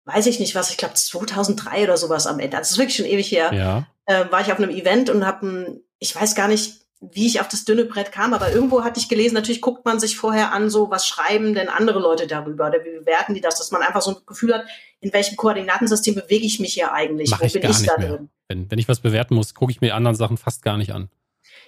weiß 0.05 0.25
ich 0.27 0.39
nicht 0.39 0.55
was, 0.55 0.71
ich 0.71 0.77
glaube 0.77 0.95
2003 0.95 1.83
oder 1.83 1.97
sowas 1.97 2.27
am 2.27 2.39
Ende. 2.39 2.57
Das 2.57 2.71
ist 2.71 2.77
wirklich 2.77 2.95
schon 2.95 3.05
ewig 3.05 3.31
her. 3.31 3.53
Ja. 3.53 3.87
Äh, 4.05 4.31
war 4.31 4.41
ich 4.41 4.51
auf 4.51 4.57
einem 4.57 4.69
Event 4.69 5.09
und 5.09 5.25
habe 5.25 5.47
ein 5.47 5.83
ich 6.03 6.13
weiß 6.13 6.35
gar 6.35 6.49
nicht, 6.49 6.81
wie 6.99 7.27
ich 7.27 7.39
auf 7.39 7.47
das 7.47 7.65
dünne 7.65 7.85
Brett 7.85 8.11
kam, 8.11 8.33
aber 8.33 8.51
irgendwo 8.51 8.83
hatte 8.83 8.99
ich 8.99 9.09
gelesen, 9.09 9.35
natürlich 9.35 9.61
guckt 9.61 9.85
man 9.85 9.99
sich 9.99 10.17
vorher 10.17 10.51
an, 10.51 10.69
so 10.69 10.89
was 10.89 11.07
schreiben 11.07 11.53
denn 11.53 11.69
andere 11.69 11.99
Leute 11.99 12.27
darüber 12.27 12.67
oder 12.67 12.83
wie 12.83 12.99
bewerten 12.99 13.33
die 13.33 13.41
das, 13.41 13.57
dass 13.57 13.71
man 13.71 13.81
einfach 13.81 14.01
so 14.01 14.11
ein 14.11 14.17
Gefühl 14.25 14.53
hat, 14.53 14.65
in 14.99 15.11
welchem 15.11 15.35
Koordinatensystem 15.35 16.15
bewege 16.15 16.45
ich 16.45 16.59
mich 16.59 16.73
hier 16.73 16.93
eigentlich, 16.93 17.31
Mach 17.31 17.41
wo 17.41 17.45
ich 17.45 17.53
bin 17.53 17.69
ich 17.69 17.83
da 17.83 17.97
mehr. 17.97 18.09
drin. 18.09 18.29
Wenn, 18.47 18.71
wenn 18.71 18.79
ich 18.79 18.87
was 18.87 18.99
bewerten 18.99 19.35
muss, 19.35 19.53
gucke 19.53 19.71
ich 19.71 19.81
mir 19.81 19.95
anderen 19.95 20.15
Sachen 20.15 20.37
fast 20.37 20.61
gar 20.61 20.77
nicht 20.77 20.93
an. 20.93 21.09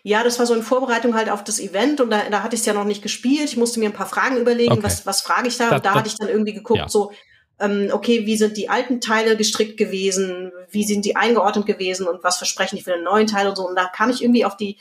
Ja, 0.03 0.23
das 0.23 0.37
war 0.39 0.45
so 0.45 0.53
in 0.53 0.63
Vorbereitung 0.63 1.15
halt 1.15 1.29
auf 1.29 1.43
das 1.43 1.59
Event 1.59 1.99
und 1.99 2.09
da, 2.11 2.29
da 2.29 2.43
hatte 2.43 2.55
ich 2.55 2.61
es 2.61 2.65
ja 2.65 2.73
noch 2.73 2.85
nicht 2.85 3.01
gespielt. 3.01 3.45
Ich 3.45 3.57
musste 3.57 3.79
mir 3.79 3.89
ein 3.89 3.93
paar 3.93 4.05
Fragen 4.05 4.37
überlegen, 4.37 4.73
okay. 4.73 4.83
was, 4.83 5.05
was 5.05 5.21
frage 5.21 5.47
ich 5.47 5.57
da? 5.57 5.65
Das, 5.65 5.77
und 5.77 5.85
da 5.85 5.89
das, 5.89 5.99
hatte 5.99 6.07
ich 6.09 6.15
dann 6.15 6.29
irgendwie 6.29 6.53
geguckt, 6.53 6.79
ja. 6.79 6.89
so, 6.89 7.11
okay, 7.59 8.25
wie 8.25 8.37
sind 8.37 8.57
die 8.57 8.69
alten 8.69 8.99
Teile 9.01 9.37
gestrickt 9.37 9.77
gewesen, 9.77 10.51
wie 10.69 10.83
sind 10.83 11.05
die 11.05 11.15
eingeordnet 11.15 11.65
gewesen 11.65 12.07
und 12.07 12.23
was 12.23 12.37
versprechen 12.37 12.75
die 12.75 12.83
für 12.83 12.91
den 12.91 13.03
neuen 13.03 13.27
Teil 13.27 13.47
und 13.47 13.55
so. 13.55 13.67
Und 13.67 13.75
da 13.75 13.85
kam 13.85 14.09
ich 14.09 14.21
irgendwie 14.21 14.45
auf 14.45 14.57
die, 14.57 14.77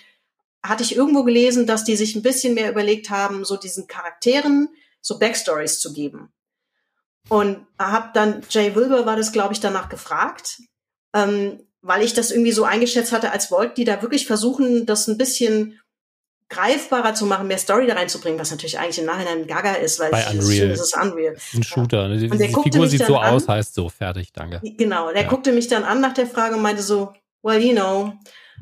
hatte 0.62 0.82
ich 0.82 0.96
irgendwo 0.96 1.22
gelesen, 1.22 1.66
dass 1.66 1.84
die 1.84 1.96
sich 1.96 2.16
ein 2.16 2.22
bisschen 2.22 2.54
mehr 2.54 2.70
überlegt 2.70 3.10
haben, 3.10 3.44
so 3.44 3.56
diesen 3.56 3.86
Charakteren 3.86 4.68
so 5.00 5.18
Backstories 5.18 5.78
zu 5.78 5.92
geben. 5.92 6.32
Und 7.28 7.66
habe 7.78 8.10
dann, 8.12 8.42
Jay 8.50 8.74
Wilbur 8.74 9.06
war 9.06 9.16
das, 9.16 9.32
glaube 9.32 9.54
ich, 9.54 9.60
danach 9.60 9.88
gefragt, 9.88 10.60
ähm, 11.14 11.60
weil 11.80 12.02
ich 12.02 12.14
das 12.14 12.30
irgendwie 12.30 12.52
so 12.52 12.64
eingeschätzt 12.64 13.12
hatte, 13.12 13.30
als 13.30 13.50
wollten 13.50 13.76
die 13.76 13.84
da 13.84 14.02
wirklich 14.02 14.26
versuchen, 14.26 14.86
das 14.86 15.06
ein 15.06 15.18
bisschen 15.18 15.80
greifbarer 16.48 17.14
zu 17.14 17.26
machen, 17.26 17.48
mehr 17.48 17.58
Story 17.58 17.86
da 17.86 17.94
reinzubringen, 17.94 18.38
was 18.38 18.50
natürlich 18.50 18.78
eigentlich 18.78 18.98
im 18.98 19.06
Nachhinein 19.06 19.46
Gaga 19.46 19.72
ist, 19.74 19.98
weil 19.98 20.10
Bei 20.10 20.24
Unreal. 20.30 20.70
Es 20.70 20.80
ist 20.80 20.96
Unreal. 20.96 21.34
Das 21.34 21.44
ist 21.44 21.54
ein 21.54 21.62
Shooter. 21.62 22.08
Ne? 22.08 22.18
Die, 22.18 22.30
und 22.30 22.38
der 22.38 22.48
die 22.48 22.54
Figur 22.54 22.86
sieht 22.86 23.04
so 23.04 23.16
an, 23.16 23.34
aus, 23.34 23.48
heißt 23.48 23.74
so, 23.74 23.88
fertig, 23.88 24.32
danke. 24.32 24.60
Genau, 24.62 25.10
der 25.12 25.22
ja. 25.22 25.28
guckte 25.28 25.52
mich 25.52 25.68
dann 25.68 25.84
an 25.84 26.00
nach 26.00 26.14
der 26.14 26.26
Frage 26.26 26.56
und 26.56 26.62
meinte 26.62 26.82
so, 26.82 27.12
well, 27.42 27.58
you 27.58 27.72
know, 27.72 28.12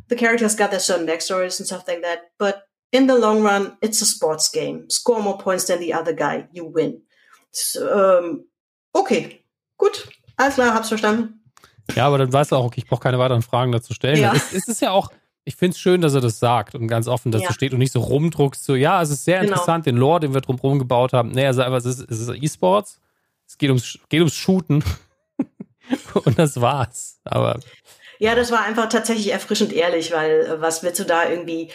the 0.08 0.16
characters 0.16 0.56
got 0.56 0.70
their 0.70 0.80
certain 0.80 1.06
backstories 1.06 1.58
and 1.58 1.66
stuff 1.66 1.84
like 1.86 2.02
that, 2.02 2.20
but 2.38 2.62
in 2.92 3.08
the 3.08 3.14
long 3.14 3.42
run, 3.44 3.76
it's 3.80 4.00
a 4.02 4.06
sports 4.06 4.50
game. 4.50 4.88
Score 4.88 5.20
more 5.20 5.38
points 5.38 5.66
than 5.66 5.80
the 5.80 5.92
other 5.94 6.14
guy, 6.14 6.46
you 6.52 6.70
win. 6.72 7.02
So, 7.50 7.86
ähm, 7.88 8.44
okay, 8.92 9.44
gut, 9.76 10.08
alles 10.36 10.54
klar, 10.54 10.74
hab's 10.74 10.88
verstanden. 10.88 11.40
Ja, 11.96 12.06
aber 12.06 12.18
dann 12.18 12.32
weißt 12.32 12.52
du 12.52 12.56
auch, 12.56 12.64
okay, 12.64 12.80
ich 12.82 12.86
brauche 12.86 13.00
keine 13.00 13.18
weiteren 13.18 13.42
Fragen 13.42 13.72
dazu 13.72 13.92
stellen. 13.92 14.18
Ja. 14.18 14.32
Es, 14.34 14.52
es 14.52 14.68
ist 14.68 14.80
ja 14.80 14.92
auch, 14.92 15.10
ich 15.44 15.56
finde 15.56 15.74
es 15.74 15.80
schön, 15.80 16.00
dass 16.00 16.14
er 16.14 16.20
das 16.20 16.38
sagt 16.38 16.74
und 16.74 16.86
ganz 16.86 17.08
offen 17.08 17.32
dazu 17.32 17.46
ja. 17.46 17.52
steht 17.52 17.72
und 17.72 17.78
nicht 17.78 17.92
so 17.92 18.00
rumdruckst, 18.00 18.64
so, 18.64 18.74
ja, 18.74 19.02
es 19.02 19.10
ist 19.10 19.24
sehr 19.24 19.40
genau. 19.40 19.52
interessant, 19.52 19.86
den 19.86 19.96
Lore, 19.96 20.20
den 20.20 20.34
wir 20.34 20.40
drumherum 20.40 20.78
gebaut 20.78 21.12
haben. 21.12 21.30
Nee, 21.30 21.44
er 21.44 21.54
sagt 21.54 21.66
einfach, 21.66 21.78
es 21.78 21.98
ist, 21.98 22.10
es 22.10 22.20
ist 22.20 22.42
E-Sports, 22.42 23.00
es 23.46 23.58
geht 23.58 23.70
ums, 23.70 23.98
geht 24.08 24.20
ums 24.20 24.34
Shooten 24.34 24.84
und 26.24 26.38
das 26.38 26.60
war's. 26.60 27.20
Aber. 27.24 27.58
Ja, 28.18 28.36
das 28.36 28.52
war 28.52 28.62
einfach 28.62 28.88
tatsächlich 28.88 29.32
erfrischend 29.32 29.72
ehrlich, 29.72 30.12
weil 30.12 30.46
äh, 30.46 30.60
was 30.60 30.84
willst 30.84 31.00
du 31.00 31.04
da 31.04 31.28
irgendwie, 31.28 31.72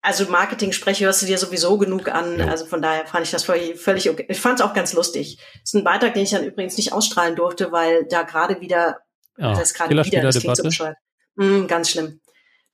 also 0.00 0.24
Marketing-Spreche 0.30 1.04
hörst 1.04 1.20
du 1.20 1.26
dir 1.26 1.36
sowieso 1.36 1.76
genug 1.76 2.08
an, 2.08 2.38
ja. 2.38 2.46
also 2.48 2.64
von 2.64 2.80
daher 2.80 3.06
fand 3.06 3.26
ich 3.26 3.30
das 3.30 3.44
völlig, 3.44 3.78
völlig 3.78 4.08
okay. 4.08 4.24
Ich 4.30 4.40
fand 4.40 4.60
es 4.60 4.64
auch 4.64 4.72
ganz 4.72 4.94
lustig. 4.94 5.36
Das 5.60 5.62
ist 5.64 5.74
ein 5.74 5.84
Beitrag, 5.84 6.14
den 6.14 6.22
ich 6.22 6.30
dann 6.30 6.44
übrigens 6.44 6.78
nicht 6.78 6.94
ausstrahlen 6.94 7.36
durfte, 7.36 7.70
weil 7.70 8.06
da 8.06 8.22
gerade 8.22 8.62
wieder, 8.62 9.00
ja, 9.36 9.50
das 9.50 9.60
ist 9.60 9.74
gerade 9.74 9.90
wieder, 9.90 10.22
das 10.22 10.38
klingt 10.38 10.56
so 10.56 10.62
bescheuert. 10.62 10.96
Mm, 11.36 11.66
ganz 11.66 11.90
schlimm. 11.90 12.20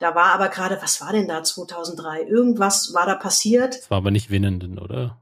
Da 0.01 0.15
war 0.15 0.33
aber 0.33 0.49
gerade, 0.49 0.79
was 0.81 0.99
war 0.99 1.13
denn 1.13 1.27
da 1.27 1.43
2003? 1.43 2.23
Irgendwas 2.23 2.93
war 2.95 3.05
da 3.05 3.13
passiert. 3.13 3.77
Das 3.77 3.91
war 3.91 3.99
aber 3.99 4.09
nicht 4.09 4.31
Winnenden, 4.31 4.79
oder? 4.79 5.21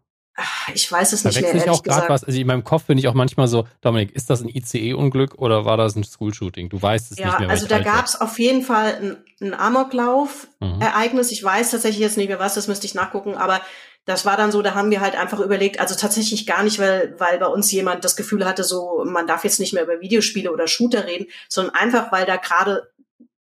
Ich 0.73 0.89
weiß 0.89 1.11
es 1.11 1.23
da 1.23 1.29
nicht 1.29 1.41
mehr. 1.41 1.53
Ich 1.53 1.69
auch 1.69 1.83
gerade 1.83 2.07
was. 2.07 2.23
Also 2.23 2.39
in 2.39 2.47
meinem 2.47 2.63
Kopf 2.63 2.85
bin 2.85 2.97
ich 2.97 3.09
auch 3.09 3.13
manchmal 3.13 3.49
so, 3.49 3.67
Dominik, 3.81 4.15
ist 4.15 4.29
das 4.29 4.41
ein 4.41 4.47
ICE-Unglück 4.47 5.35
oder 5.37 5.65
war 5.65 5.75
das 5.75 5.97
ein 5.97 6.05
School-Shooting? 6.05 6.69
Du 6.69 6.81
weißt 6.81 7.11
es 7.11 7.17
ja, 7.17 7.25
nicht 7.25 7.39
mehr. 7.39 7.49
Also 7.49 7.67
da 7.67 7.79
gab 7.79 8.05
es 8.05 8.21
auf 8.21 8.39
jeden 8.39 8.61
Fall 8.61 8.95
ein, 9.01 9.17
ein 9.41 9.53
Amoklauf-Ereignis. 9.53 11.27
Mhm. 11.27 11.33
Ich 11.33 11.43
weiß 11.43 11.71
tatsächlich 11.71 11.99
jetzt 11.99 12.15
nicht 12.15 12.29
mehr 12.29 12.39
was, 12.39 12.53
das 12.53 12.69
müsste 12.69 12.85
ich 12.85 12.95
nachgucken, 12.95 13.35
aber 13.35 13.59
das 14.05 14.25
war 14.25 14.37
dann 14.37 14.53
so, 14.53 14.61
da 14.61 14.75
haben 14.75 14.91
wir 14.91 15.01
halt 15.01 15.15
einfach 15.19 15.39
überlegt, 15.39 15.81
also 15.81 15.93
tatsächlich 15.93 16.47
gar 16.47 16.63
nicht, 16.63 16.79
weil, 16.79 17.15
weil 17.19 17.37
bei 17.37 17.47
uns 17.47 17.69
jemand 17.71 18.05
das 18.05 18.15
Gefühl 18.15 18.45
hatte, 18.45 18.63
so, 18.63 19.03
man 19.05 19.27
darf 19.27 19.43
jetzt 19.43 19.59
nicht 19.59 19.73
mehr 19.73 19.83
über 19.83 19.99
Videospiele 19.99 20.53
oder 20.53 20.67
Shooter 20.67 21.05
reden, 21.05 21.27
sondern 21.49 21.75
einfach, 21.75 22.13
weil 22.13 22.25
da 22.25 22.37
gerade, 22.37 22.89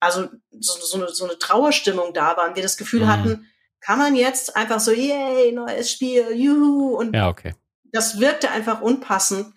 also 0.02 0.28
so, 0.60 0.74
so, 0.82 0.98
eine, 0.98 1.10
so 1.10 1.24
eine 1.24 1.38
Trauerstimmung 1.38 2.14
da 2.14 2.36
war 2.36 2.50
und 2.50 2.56
wir 2.56 2.64
das 2.64 2.76
Gefühl 2.76 3.04
mhm. 3.04 3.08
hatten, 3.08 3.48
kann 3.80 3.98
man 3.98 4.16
jetzt 4.16 4.56
einfach 4.56 4.80
so, 4.80 4.92
yay, 4.92 5.52
neues 5.54 5.90
Spiel, 5.90 6.34
juhu, 6.36 6.96
und 6.98 7.16
ja, 7.16 7.30
okay. 7.30 7.56
das 7.92 8.20
wirkte 8.20 8.52
einfach 8.52 8.82
unpassend. 8.82 9.54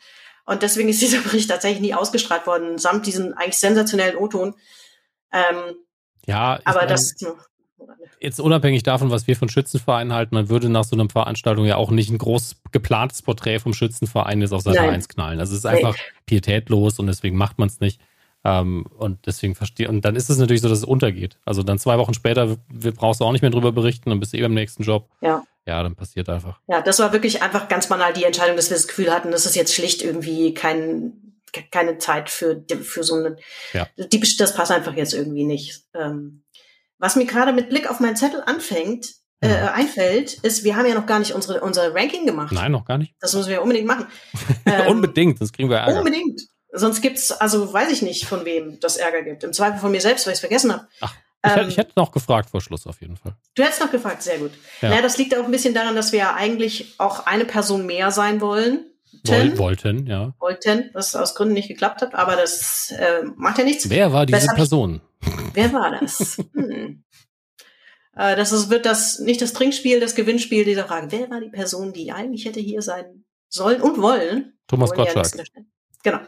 Und 0.47 0.63
deswegen 0.63 0.89
ist 0.89 1.01
dieser 1.03 1.21
Bericht 1.21 1.51
tatsächlich 1.51 1.81
nie 1.81 1.95
ausgestrahlt 1.95 2.47
worden, 2.47 2.79
samt 2.79 3.07
diesen 3.07 3.35
eigentlich 3.35 3.59
sensationellen 3.59 4.17
O-Ton. 4.17 4.55
Ähm, 5.33 5.75
ja, 6.27 6.61
aber 6.65 6.81
mein, 6.81 6.89
das 6.89 7.17
jetzt 8.21 8.41
unabhängig 8.41 8.83
davon, 8.83 9.11
was 9.11 9.27
wir 9.27 9.37
von 9.37 9.49
Schützenvereinen 9.49 10.13
halten, 10.13 10.35
man 10.35 10.49
würde 10.49 10.69
nach 10.69 10.85
so 10.85 10.97
einer 10.97 11.09
Veranstaltung 11.09 11.67
ja 11.67 11.77
auch 11.77 11.91
nicht 11.91 12.11
ein 12.11 12.19
groß 12.19 12.57
geplantes 12.73 13.23
Porträt 13.23 13.59
vom 13.59 13.75
Schützenverein 13.75 14.41
jetzt 14.41 14.53
auf 14.53 14.63
Seite 14.63 14.79
Nein. 14.79 14.91
1 14.91 15.09
knallen. 15.09 15.41
Also 15.41 15.53
es 15.53 15.59
ist 15.59 15.67
einfach 15.67 15.95
nee. 15.95 16.21
pietätlos 16.27 16.99
und 16.99 17.07
deswegen 17.07 17.37
macht 17.37 17.59
man 17.59 17.69
es 17.69 17.81
nicht. 17.81 18.01
Ähm, 18.45 18.85
und 18.99 19.27
deswegen 19.27 19.55
verstehe, 19.55 19.89
und 19.89 20.05
dann 20.05 20.17
ist 20.17 20.29
es 20.29 20.39
natürlich 20.39 20.61
so, 20.61 20.69
dass 20.69 20.79
es 20.79 20.85
untergeht. 20.85 21.39
Also 21.45 21.63
dann 21.63 21.79
zwei 21.79 21.99
Wochen 21.99 22.15
später 22.15 22.57
brauchst 22.97 23.21
du 23.21 23.25
auch 23.25 23.33
nicht 23.33 23.43
mehr 23.43 23.51
drüber 23.51 23.73
berichten, 23.73 24.11
dann 24.11 24.21
bist 24.21 24.33
du 24.33 24.37
eh 24.37 24.43
beim 24.43 24.55
nächsten 24.55 24.83
Job. 24.83 25.09
Ja. 25.21 25.45
Ja, 25.67 25.83
dann 25.83 25.97
passiert 25.97 26.29
einfach. 26.29 26.61
Ja, 26.69 26.83
das 26.83 26.99
war 26.99 27.15
wirklich 27.15 27.43
einfach 27.43 27.69
ganz 27.69 27.89
banal 27.89 28.13
die 28.13 28.25
Entscheidung, 28.25 28.57
dass 28.57 28.69
wir 28.69 28.77
das 28.77 28.87
Gefühl 28.87 29.11
hatten, 29.11 29.31
das 29.31 29.47
ist 29.47 29.57
jetzt 29.57 29.75
schlicht 29.75 30.03
irgendwie 30.03 30.53
kein, 30.53 31.37
keine 31.71 31.97
Zeit 31.97 32.29
für, 32.29 32.63
für 32.83 33.03
so 33.03 33.15
eine, 33.15 33.37
ja. 33.73 33.89
die, 33.97 34.21
das 34.37 34.55
passt 34.55 34.73
einfach 34.73 34.95
jetzt 34.95 35.15
irgendwie 35.15 35.45
nicht. 35.45 35.85
Ähm, 35.95 36.43
was 36.99 37.17
mir 37.17 37.25
gerade 37.25 37.55
mit 37.55 37.71
Blick 37.71 37.91
auf 37.91 37.99
meinen 37.99 38.17
Zettel 38.17 38.43
anfängt, 38.45 39.15
äh, 39.41 39.69
einfällt, 39.69 40.35
ist, 40.35 40.65
wir 40.65 40.77
haben 40.77 40.87
ja 40.87 40.95
noch 40.95 41.07
gar 41.07 41.19
nicht 41.19 41.33
unsere, 41.33 41.61
unser 41.61 41.95
Ranking 41.95 42.27
gemacht. 42.27 42.53
Nein, 42.53 42.73
noch 42.73 42.85
gar 42.85 42.99
nicht. 42.99 43.15
Das 43.21 43.35
müssen 43.35 43.51
wir 43.51 43.63
unbedingt 43.63 43.87
machen. 43.87 44.07
ähm, 44.67 44.89
unbedingt, 44.89 45.41
das 45.41 45.53
kriegen 45.53 45.69
wir 45.69 45.79
Ärger. 45.79 45.99
Unbedingt. 45.99 46.43
Sonst 46.77 47.03
gibt's, 47.03 47.31
also 47.31 47.73
weiß 47.73 47.91
ich 47.93 48.03
nicht, 48.03 48.27
von 48.27 48.45
wem 48.45 48.81
das 48.81 48.97
Ärger 48.97 49.23
gibt. 49.23 49.45
Im 49.45 49.53
Zweifel 49.53 49.79
von 49.79 49.93
mir 49.93 50.01
selbst, 50.01 50.27
weil 50.27 50.33
ich 50.33 50.39
es 50.39 50.41
vergessen 50.41 50.73
habe. 50.73 50.89
Ich, 51.01 51.09
ähm, 51.45 51.69
ich, 51.69 51.77
hätte 51.77 51.93
noch 51.97 52.11
gefragt 52.11 52.51
vor 52.51 52.61
Schluss 52.61 52.87
auf 52.87 53.01
jeden 53.01 53.17
Fall. 53.17 53.37
Du 53.55 53.63
hättest 53.63 53.81
noch 53.81 53.93
gefragt, 53.93 54.23
sehr 54.23 54.39
gut. 54.39 54.51
Ja. 54.81 54.89
Naja, 54.89 55.03
das 55.03 55.17
liegt 55.17 55.37
auch 55.37 55.45
ein 55.45 55.51
bisschen 55.51 55.75
daran, 55.75 55.95
dass 55.95 56.11
wir 56.11 56.21
ja 56.21 56.35
eigentlich 56.35 56.95
auch 56.99 57.27
eine 57.27 57.45
Person 57.45 57.87
mehr 57.87 58.11
sein 58.11 58.41
wollen. 58.41 58.87
Woll, 59.27 59.57
wollten, 59.59 60.07
ja. 60.07 60.35
Wollten, 60.41 60.91
was 60.93 61.15
aus 61.15 61.35
Gründen 61.35 61.55
nicht 61.55 61.69
geklappt 61.69 62.03
hat, 62.03 62.15
aber 62.15 62.35
das 62.35 62.91
äh, 62.91 63.23
macht 63.37 63.59
ja 63.59 63.65
nichts. 63.65 63.89
Wer 63.89 64.13
war 64.13 64.27
diese 64.27 64.41
Weshalb 64.41 64.57
Person? 64.57 65.01
wer 65.55 65.73
war 65.73 65.99
das? 66.01 66.39
Hm. 66.55 67.05
Äh, 68.17 68.37
das 68.37 68.53
ist, 68.53 68.71
wird 68.71 68.87
das 68.87 69.19
nicht 69.19 69.43
das 69.43 69.53
Trinkspiel, 69.53 70.01
das 70.01 70.15
Gewinnspiel 70.15 70.65
dieser 70.65 70.87
Frage. 70.87 71.09
Wer 71.11 71.31
war 71.31 71.41
die 71.41 71.51
Person, 71.51 71.93
die 71.93 72.13
eigentlich 72.13 72.45
hätte 72.45 72.61
hier 72.61 72.83
sein 72.83 73.25
sollen 73.49 73.81
und 73.81 74.01
wollen? 74.01 74.57
Thomas 74.69 74.93
Gottschalk. 74.93 75.35
Ja 75.37 75.63
genau. 76.05 76.21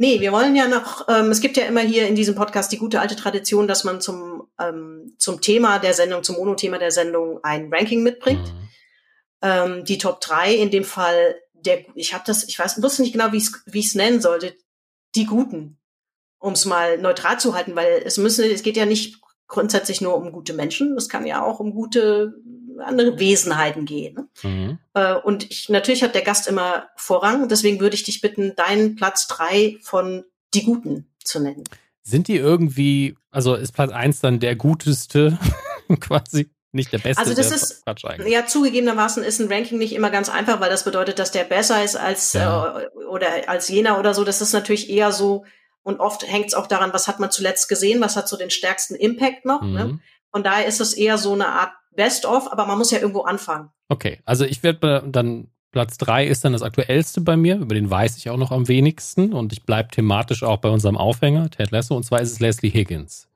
Nee, 0.00 0.18
wir 0.18 0.32
wollen 0.32 0.56
ja 0.56 0.66
noch, 0.66 1.08
ähm, 1.08 1.30
es 1.30 1.42
gibt 1.42 1.58
ja 1.58 1.66
immer 1.66 1.82
hier 1.82 2.08
in 2.08 2.14
diesem 2.14 2.34
Podcast 2.34 2.72
die 2.72 2.78
gute 2.78 3.00
alte 3.02 3.16
Tradition, 3.16 3.68
dass 3.68 3.84
man 3.84 4.00
zum, 4.00 4.48
ähm, 4.58 5.14
zum 5.18 5.42
Thema 5.42 5.78
der 5.78 5.92
Sendung, 5.92 6.22
zum 6.22 6.36
Monothema 6.36 6.78
der 6.78 6.90
Sendung 6.90 7.40
ein 7.44 7.70
Ranking 7.70 8.02
mitbringt. 8.02 8.40
Mhm. 8.40 8.68
Ähm, 9.42 9.84
die 9.84 9.98
Top 9.98 10.22
3, 10.22 10.54
in 10.54 10.70
dem 10.70 10.84
Fall 10.84 11.36
der, 11.52 11.84
ich 11.96 12.14
habe 12.14 12.24
das, 12.26 12.48
ich 12.48 12.58
weiß, 12.58 12.82
wusste 12.82 13.02
nicht 13.02 13.12
genau, 13.12 13.30
wie 13.32 13.36
ich 13.78 13.86
es 13.86 13.94
nennen 13.94 14.22
sollte, 14.22 14.56
die 15.16 15.26
Guten, 15.26 15.78
um 16.38 16.54
es 16.54 16.64
mal 16.64 16.96
neutral 16.96 17.38
zu 17.38 17.54
halten, 17.54 17.76
weil 17.76 18.02
es 18.02 18.16
müssen, 18.16 18.50
es 18.50 18.62
geht 18.62 18.78
ja 18.78 18.86
nicht 18.86 19.20
grundsätzlich 19.48 20.00
nur 20.00 20.16
um 20.16 20.32
gute 20.32 20.54
Menschen. 20.54 20.96
Es 20.96 21.10
kann 21.10 21.26
ja 21.26 21.44
auch 21.44 21.60
um 21.60 21.74
gute 21.74 22.32
andere 22.80 23.18
Wesenheiten 23.18 23.84
gehen. 23.84 24.14
Ne? 24.14 24.28
Mhm. 24.42 24.78
Äh, 24.94 25.14
und 25.14 25.50
ich, 25.50 25.68
natürlich 25.68 26.02
hat 26.02 26.14
der 26.14 26.22
Gast 26.22 26.46
immer 26.46 26.88
Vorrang. 26.96 27.48
Deswegen 27.48 27.80
würde 27.80 27.96
ich 27.96 28.02
dich 28.02 28.20
bitten, 28.20 28.54
deinen 28.56 28.96
Platz 28.96 29.26
drei 29.26 29.78
von 29.82 30.24
die 30.54 30.64
Guten 30.64 31.10
zu 31.22 31.40
nennen. 31.40 31.64
Sind 32.02 32.28
die 32.28 32.36
irgendwie, 32.36 33.16
also 33.30 33.54
ist 33.54 33.72
Platz 33.72 33.92
eins 33.92 34.20
dann 34.20 34.40
der 34.40 34.56
guteste 34.56 35.38
quasi? 36.00 36.50
Nicht 36.72 36.92
der 36.92 36.98
beste. 36.98 37.20
Also 37.20 37.34
das 37.34 37.50
ist 37.50 37.82
ja 38.26 38.46
zugegebenermaßen 38.46 39.24
ist 39.24 39.40
ein 39.40 39.52
Ranking 39.52 39.78
nicht 39.78 39.92
immer 39.92 40.10
ganz 40.10 40.28
einfach, 40.28 40.60
weil 40.60 40.70
das 40.70 40.84
bedeutet, 40.84 41.18
dass 41.18 41.32
der 41.32 41.42
besser 41.42 41.82
ist 41.82 41.96
als 41.96 42.32
ja. 42.32 42.78
äh, 42.78 42.86
oder 43.08 43.48
als 43.48 43.68
jener 43.68 43.98
oder 43.98 44.14
so. 44.14 44.22
Das 44.22 44.40
ist 44.40 44.52
natürlich 44.52 44.88
eher 44.88 45.10
so 45.10 45.44
und 45.82 45.98
oft 45.98 46.22
hängt 46.26 46.46
es 46.46 46.54
auch 46.54 46.66
daran, 46.66 46.92
was 46.92 47.08
hat 47.08 47.20
man 47.20 47.30
zuletzt 47.30 47.68
gesehen, 47.68 48.00
was 48.00 48.16
hat 48.16 48.28
so 48.28 48.36
den 48.36 48.50
stärksten 48.50 48.94
Impact 48.94 49.44
noch. 49.44 49.62
Ne? 49.62 49.68
Mhm. 49.68 49.74
Ne? 49.74 50.00
Und 50.32 50.46
daher 50.46 50.66
ist 50.66 50.80
es 50.80 50.92
eher 50.92 51.18
so 51.18 51.32
eine 51.32 51.48
Art 51.48 51.72
Best-of, 51.94 52.50
aber 52.52 52.66
man 52.66 52.78
muss 52.78 52.90
ja 52.90 52.98
irgendwo 52.98 53.22
anfangen. 53.22 53.70
Okay, 53.88 54.20
also 54.24 54.44
ich 54.44 54.62
werde 54.62 55.02
dann 55.06 55.48
Platz 55.72 55.98
drei 55.98 56.26
ist 56.26 56.44
dann 56.44 56.52
das 56.52 56.62
aktuellste 56.62 57.20
bei 57.20 57.36
mir, 57.36 57.56
über 57.56 57.74
den 57.74 57.90
weiß 57.90 58.16
ich 58.16 58.28
auch 58.28 58.36
noch 58.36 58.50
am 58.50 58.66
wenigsten 58.66 59.32
und 59.32 59.52
ich 59.52 59.62
bleibe 59.62 59.90
thematisch 59.90 60.42
auch 60.42 60.58
bei 60.58 60.68
unserem 60.68 60.96
Aufhänger, 60.96 61.48
Ted 61.50 61.70
Lasso, 61.70 61.96
und 61.96 62.04
zwar 62.04 62.20
ist 62.20 62.32
es 62.32 62.40
Leslie 62.40 62.70
Higgins, 62.70 63.28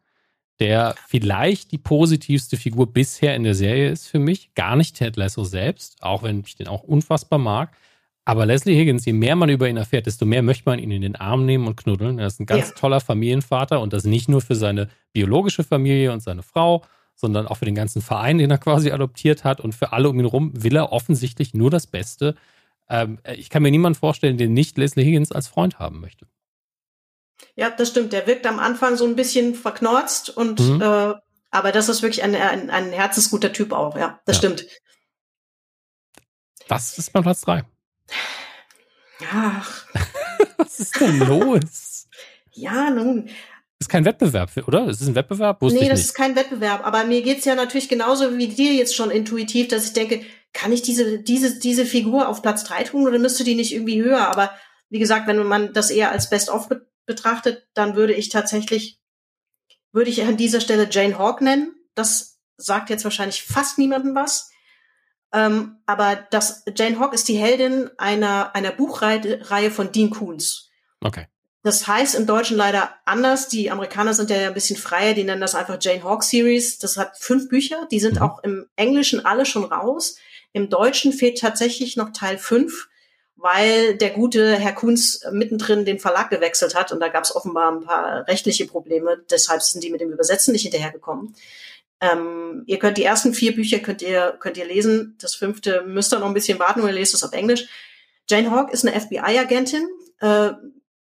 der 0.59 0.97
vielleicht 1.07 1.71
die 1.71 1.79
positivste 1.79 2.57
Figur 2.57 2.93
bisher 2.93 3.37
in 3.37 3.45
der 3.45 3.55
Serie 3.55 3.91
ist 3.91 4.09
für 4.09 4.19
mich, 4.19 4.53
gar 4.55 4.75
nicht 4.75 4.97
Ted 4.97 5.17
Lasso 5.17 5.45
selbst, 5.45 6.03
auch 6.03 6.25
wenn 6.25 6.41
ich 6.41 6.57
den 6.57 6.67
auch 6.67 6.83
unfassbar 6.83 7.39
mag, 7.39 7.77
aber 8.25 8.47
Leslie 8.47 8.75
Higgins, 8.75 9.05
je 9.05 9.13
mehr 9.13 9.37
man 9.37 9.51
über 9.51 9.69
ihn 9.69 9.77
erfährt, 9.77 10.07
desto 10.07 10.25
mehr 10.25 10.43
möchte 10.43 10.65
man 10.67 10.79
ihn 10.79 10.91
in 10.91 11.03
den 11.03 11.17
Arm 11.17 11.45
nehmen 11.45 11.67
und 11.67 11.77
knuddeln. 11.77 12.19
Er 12.19 12.27
ist 12.27 12.41
ein 12.41 12.47
ganz 12.47 12.71
ja. 12.71 12.75
toller 12.75 13.01
Familienvater 13.01 13.81
und 13.81 13.93
das 13.93 14.05
nicht 14.05 14.29
nur 14.29 14.41
für 14.41 14.55
seine 14.55 14.89
biologische 15.13 15.63
Familie 15.63 16.11
und 16.13 16.21
seine 16.21 16.43
Frau, 16.43 16.83
sondern 17.15 17.47
auch 17.47 17.59
für 17.59 17.67
den 17.67 17.75
ganzen 17.75 18.01
Verein, 18.01 18.39
den 18.39 18.51
er 18.51 18.59
quasi 18.59 18.91
adoptiert 18.91 19.45
hat 19.45 19.61
und 19.61 19.75
für 19.75 19.93
alle 19.93 20.09
um 20.09 20.19
ihn 20.19 20.25
herum 20.25 20.53
will 20.55 20.75
er 20.75 20.91
offensichtlich 20.91 21.53
nur 21.55 21.71
das 21.71 21.87
Beste. 21.87 22.35
Ähm, 22.89 23.19
ich 23.37 23.51
kann 23.51 23.63
mir 23.63 23.71
niemanden 23.71 23.99
vorstellen, 23.99 24.39
der 24.39 24.49
nicht 24.49 24.79
Leslie 24.79 25.05
Higgins 25.05 25.31
als 25.31 25.47
Freund 25.47 25.79
haben 25.79 26.01
möchte. 26.01 26.27
Ja, 27.57 27.71
das 27.71 27.91
stimmt. 27.91 28.13
Der 28.13 28.27
wirkt 28.27 28.47
am 28.47 28.59
Anfang 28.59 28.97
so 28.97 29.07
ein 29.07 29.17
bisschen 29.17 29.55
verknorzt 29.55 30.31
und 30.31 30.61
mhm. 30.61 30.81
äh, 30.81 31.15
aber 31.51 31.71
das 31.71 31.89
ist 31.89 32.03
wirklich 32.03 32.25
ein, 32.25 32.35
ein, 32.35 32.69
ein 32.69 32.91
herzensguter 32.91 33.53
Typ 33.53 33.73
auch, 33.73 33.97
ja. 33.97 34.19
Das 34.25 34.37
ja. 34.37 34.39
stimmt. 34.41 34.67
Das 36.67 36.99
ist 36.99 37.15
mein 37.15 37.23
Platz 37.23 37.43
drei. 37.43 37.65
Ach. 39.31 39.87
Was 40.57 40.81
ist 40.81 41.01
denn 41.01 41.19
los? 41.21 42.09
Ja, 42.53 42.91
nun. 42.91 43.29
Ist 43.81 43.89
kein 43.89 44.05
Wettbewerb, 44.05 44.51
oder? 44.67 44.89
Ist 44.89 45.01
es 45.01 45.09
ein 45.09 45.15
Wettbewerb? 45.15 45.61
Wusste 45.61 45.79
nee, 45.79 45.89
das 45.89 45.99
nicht. 45.99 46.09
ist 46.09 46.15
kein 46.15 46.37
Wettbewerb. 46.37 46.87
Aber 46.87 47.05
mir 47.05 47.23
geht's 47.23 47.45
ja 47.45 47.55
natürlich 47.55 47.89
genauso 47.89 48.37
wie 48.39 48.49
dir 48.49 48.73
jetzt 48.73 48.95
schon 48.95 49.11
intuitiv, 49.11 49.69
dass 49.69 49.87
ich 49.87 49.93
denke, 49.93 50.23
kann 50.53 50.73
ich 50.73 50.83
diese, 50.83 51.19
diese, 51.19 51.59
diese 51.59 51.85
Figur 51.85 52.29
auf 52.29 52.41
Platz 52.41 52.65
drei 52.65 52.85
tun 52.85 53.07
oder 53.07 53.19
müsste 53.19 53.45
die 53.45 53.57
nicht 53.57 53.75
irgendwie 53.75 54.03
höher? 54.03 54.29
Aber 54.29 54.53
wie 54.89 55.01
gesagt, 55.01 55.27
wenn 55.27 55.45
man 55.45 55.73
das 55.73 55.91
eher 55.91 56.13
als 56.13 56.31
Best-of 56.31 56.69
betrachtet, 57.05 57.67
dann 57.75 57.97
würde 57.97 58.15
ich 58.15 58.29
tatsächlich, 58.29 59.01
würde 59.93 60.11
ich 60.11 60.23
an 60.23 60.37
dieser 60.37 60.61
Stelle 60.61 60.89
Jane 60.91 61.19
Hawk 61.19 61.41
nennen. 61.41 61.75
Das 61.95 62.39
sagt 62.57 62.89
jetzt 62.91 63.05
wahrscheinlich 63.05 63.43
fast 63.43 63.79
niemandem 63.79 64.15
was. 64.15 64.51
Ähm, 65.35 65.79
aber 65.85 66.27
das, 66.31 66.63
Jane 66.77 67.01
Hawk 67.01 67.13
ist 67.13 67.27
die 67.27 67.37
Heldin 67.37 67.91
einer, 67.99 68.55
einer 68.55 68.71
Buchreihe 68.71 69.71
von 69.73 69.91
Dean 69.91 70.11
Koons. 70.11 70.71
Okay. 71.03 71.27
Das 71.65 71.89
heißt 71.89 72.15
im 72.15 72.27
Deutschen 72.27 72.57
leider 72.57 72.91
anders. 73.05 73.49
Die 73.49 73.71
Amerikaner 73.71 74.15
sind 74.15 74.31
ja 74.31 74.47
ein 74.47 74.55
bisschen 74.55 74.77
freier, 74.77 75.15
die 75.15 75.25
nennen 75.25 75.41
das 75.41 75.55
einfach 75.55 75.79
Jane 75.81 76.05
Hawk 76.05 76.23
Series. 76.23 76.79
Das 76.79 76.97
hat 76.97 77.19
fünf 77.19 77.49
Bücher, 77.49 77.89
die 77.91 78.01
sind 78.01 78.17
mhm. 78.17 78.23
auch 78.23 78.45
im 78.45 78.67
Englischen 78.77 79.25
alle 79.25 79.45
schon 79.45 79.65
raus. 79.65 80.17
Im 80.53 80.71
Deutschen 80.71 81.13
fehlt 81.13 81.41
tatsächlich 81.41 81.97
noch 81.97 82.11
Teil 82.13 82.39
fünf, 82.39 82.89
weil 83.35 83.97
der 83.97 84.11
gute 84.11 84.57
Herr 84.57 84.75
Kunz 84.75 85.23
mittendrin 85.33 85.85
den 85.85 85.99
Verlag 85.99 86.31
gewechselt 86.31 86.77
hat 86.77 86.93
und 86.93 87.01
da 87.01 87.09
gab 87.09 87.25
es 87.25 87.35
offenbar 87.35 87.73
ein 87.73 87.81
paar 87.81 88.29
rechtliche 88.29 88.67
Probleme. 88.67 89.25
Deshalb 89.31 89.63
sind 89.63 89.83
die 89.83 89.91
mit 89.91 90.01
dem 90.01 90.13
Übersetzen 90.13 90.53
nicht 90.53 90.63
hinterhergekommen. 90.63 91.35
Ähm, 92.01 92.65
ihr 92.67 92.79
könnt 92.79 92.99
die 92.99 93.05
ersten 93.05 93.35
vier 93.35 93.55
Bücher 93.55 93.79
könnt 93.79 94.03
ihr, 94.03 94.37
könnt 94.41 94.57
ihr 94.57 94.67
lesen. 94.67 95.17
Das 95.21 95.35
fünfte 95.35 95.83
müsst 95.87 96.13
ihr 96.13 96.19
noch 96.19 96.27
ein 96.27 96.35
bisschen 96.35 96.59
warten 96.59 96.83
oder 96.83 96.93
lest 96.93 97.15
es 97.15 97.25
auf 97.25 97.33
Englisch. 97.33 97.67
Jane 98.29 98.51
Hawk 98.51 98.73
ist 98.73 98.87
eine 98.87 98.99
FBI-Agentin, 98.99 99.87
äh, 100.21 100.53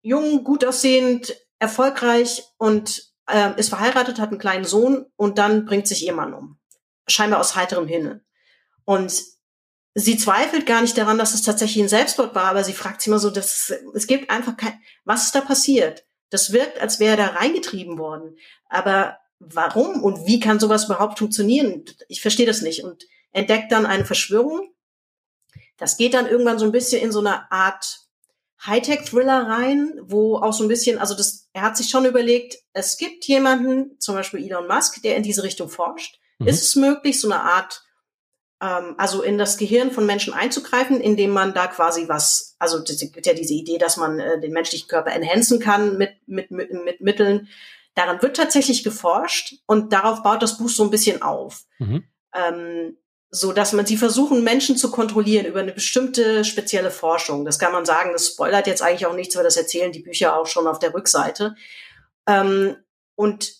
jung, 0.02 0.44
gut 0.44 0.64
aussehend, 0.64 1.36
erfolgreich 1.58 2.42
und 2.58 3.12
äh, 3.28 3.58
ist 3.58 3.68
verheiratet, 3.68 4.18
hat 4.18 4.30
einen 4.30 4.40
kleinen 4.40 4.64
Sohn 4.64 5.06
und 5.16 5.38
dann 5.38 5.64
bringt 5.64 5.86
sich 5.86 6.04
ihr 6.04 6.12
Mann 6.12 6.34
um. 6.34 6.58
Scheinbar 7.06 7.40
aus 7.40 7.54
heiterem 7.54 7.86
Himmel. 7.86 8.24
Und 8.84 9.12
sie 9.94 10.16
zweifelt 10.16 10.66
gar 10.66 10.82
nicht 10.82 10.98
daran, 10.98 11.18
dass 11.18 11.34
es 11.34 11.42
tatsächlich 11.42 11.84
ein 11.84 11.88
Selbstmord 11.88 12.34
war, 12.34 12.46
aber 12.46 12.64
sie 12.64 12.72
fragt 12.72 13.00
sich 13.00 13.08
immer 13.08 13.18
so, 13.18 13.30
dass 13.30 13.72
es 13.94 14.06
gibt 14.06 14.30
einfach 14.30 14.56
kein, 14.56 14.80
was 15.04 15.26
ist 15.26 15.34
da 15.34 15.40
passiert? 15.40 16.04
Das 16.30 16.52
wirkt, 16.52 16.80
als 16.80 16.98
wäre 16.98 17.16
er 17.18 17.28
da 17.28 17.34
reingetrieben 17.34 17.98
worden. 17.98 18.36
Aber 18.68 19.18
warum 19.46 20.02
und 20.02 20.26
wie 20.26 20.40
kann 20.40 20.60
sowas 20.60 20.84
überhaupt 20.86 21.18
funktionieren? 21.18 21.84
Ich 22.08 22.22
verstehe 22.22 22.46
das 22.46 22.62
nicht 22.62 22.84
und 22.84 23.04
entdeckt 23.32 23.72
dann 23.72 23.86
eine 23.86 24.04
Verschwörung. 24.04 24.72
Das 25.76 25.96
geht 25.96 26.14
dann 26.14 26.26
irgendwann 26.26 26.58
so 26.58 26.64
ein 26.64 26.72
bisschen 26.72 27.02
in 27.02 27.12
so 27.12 27.20
eine 27.20 27.50
Art 27.50 28.00
Hightech-Thriller 28.64 29.48
rein, 29.48 29.98
wo 30.02 30.36
auch 30.36 30.52
so 30.52 30.64
ein 30.64 30.68
bisschen, 30.68 30.98
also 30.98 31.14
das, 31.14 31.48
er 31.52 31.62
hat 31.62 31.76
sich 31.76 31.88
schon 31.88 32.04
überlegt, 32.04 32.58
es 32.72 32.96
gibt 32.96 33.24
jemanden, 33.26 33.98
zum 33.98 34.14
Beispiel 34.14 34.44
Elon 34.44 34.68
Musk, 34.68 35.02
der 35.02 35.16
in 35.16 35.24
diese 35.24 35.42
Richtung 35.42 35.68
forscht. 35.68 36.20
Mhm. 36.38 36.46
Ist 36.46 36.62
es 36.62 36.76
möglich, 36.76 37.20
so 37.20 37.28
eine 37.28 37.40
Art 37.40 37.82
ähm, 38.62 38.94
also 38.96 39.22
in 39.22 39.36
das 39.36 39.56
Gehirn 39.56 39.90
von 39.90 40.06
Menschen 40.06 40.32
einzugreifen, 40.32 41.00
indem 41.00 41.30
man 41.30 41.52
da 41.52 41.66
quasi 41.66 42.08
was, 42.08 42.54
also 42.58 42.78
es 42.78 43.00
gibt 43.00 43.26
ja 43.26 43.34
diese 43.34 43.54
Idee, 43.54 43.78
dass 43.78 43.96
man 43.96 44.20
äh, 44.20 44.40
den 44.40 44.52
menschlichen 44.52 44.88
Körper 44.88 45.12
enhancen 45.12 45.58
kann 45.58 45.98
mit, 45.98 46.10
mit, 46.26 46.50
mit, 46.52 46.72
mit 46.72 47.00
Mitteln. 47.00 47.48
Daran 47.94 48.22
wird 48.22 48.36
tatsächlich 48.36 48.84
geforscht 48.84 49.54
und 49.66 49.92
darauf 49.92 50.22
baut 50.22 50.42
das 50.42 50.58
Buch 50.58 50.68
so 50.68 50.84
ein 50.84 50.90
bisschen 50.90 51.22
auf. 51.22 51.64
Mhm. 51.78 52.04
Ähm, 52.34 52.96
so 53.34 53.52
dass 53.52 53.72
man 53.72 53.86
sie 53.86 53.96
versuchen, 53.96 54.44
Menschen 54.44 54.76
zu 54.76 54.90
kontrollieren 54.90 55.46
über 55.46 55.60
eine 55.60 55.72
bestimmte 55.72 56.44
spezielle 56.44 56.90
Forschung. 56.90 57.46
Das 57.46 57.58
kann 57.58 57.72
man 57.72 57.86
sagen, 57.86 58.12
das 58.12 58.28
spoilert 58.28 58.66
jetzt 58.66 58.82
eigentlich 58.82 59.06
auch 59.06 59.14
nichts, 59.14 59.34
weil 59.36 59.44
das 59.44 59.56
erzählen 59.56 59.90
die 59.90 60.02
Bücher 60.02 60.36
auch 60.36 60.46
schon 60.46 60.66
auf 60.66 60.78
der 60.78 60.92
Rückseite. 60.92 61.54
Ähm, 62.26 62.76
und 63.14 63.54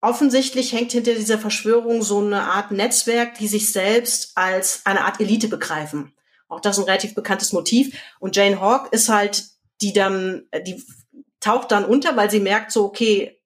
offensichtlich 0.00 0.72
hängt 0.72 0.92
hinter 0.92 1.12
dieser 1.12 1.38
Verschwörung 1.38 2.02
so 2.02 2.20
eine 2.20 2.42
Art 2.42 2.70
Netzwerk, 2.70 3.34
die 3.34 3.48
sich 3.48 3.70
selbst 3.70 4.32
als 4.34 4.82
eine 4.86 5.04
Art 5.04 5.20
Elite 5.20 5.48
begreifen. 5.48 6.14
Auch 6.48 6.60
das 6.60 6.78
ist 6.78 6.84
ein 6.84 6.88
relativ 6.88 7.14
bekanntes 7.14 7.52
Motiv. 7.52 7.94
Und 8.20 8.34
Jane 8.34 8.60
Hawk 8.60 8.92
ist 8.92 9.10
halt, 9.10 9.44
die 9.82 9.92
dann, 9.92 10.48
die 10.66 10.82
taucht 11.40 11.70
dann 11.70 11.84
unter, 11.84 12.16
weil 12.16 12.30
sie 12.30 12.40
merkt 12.40 12.72
so, 12.72 12.84
okay, 12.84 13.37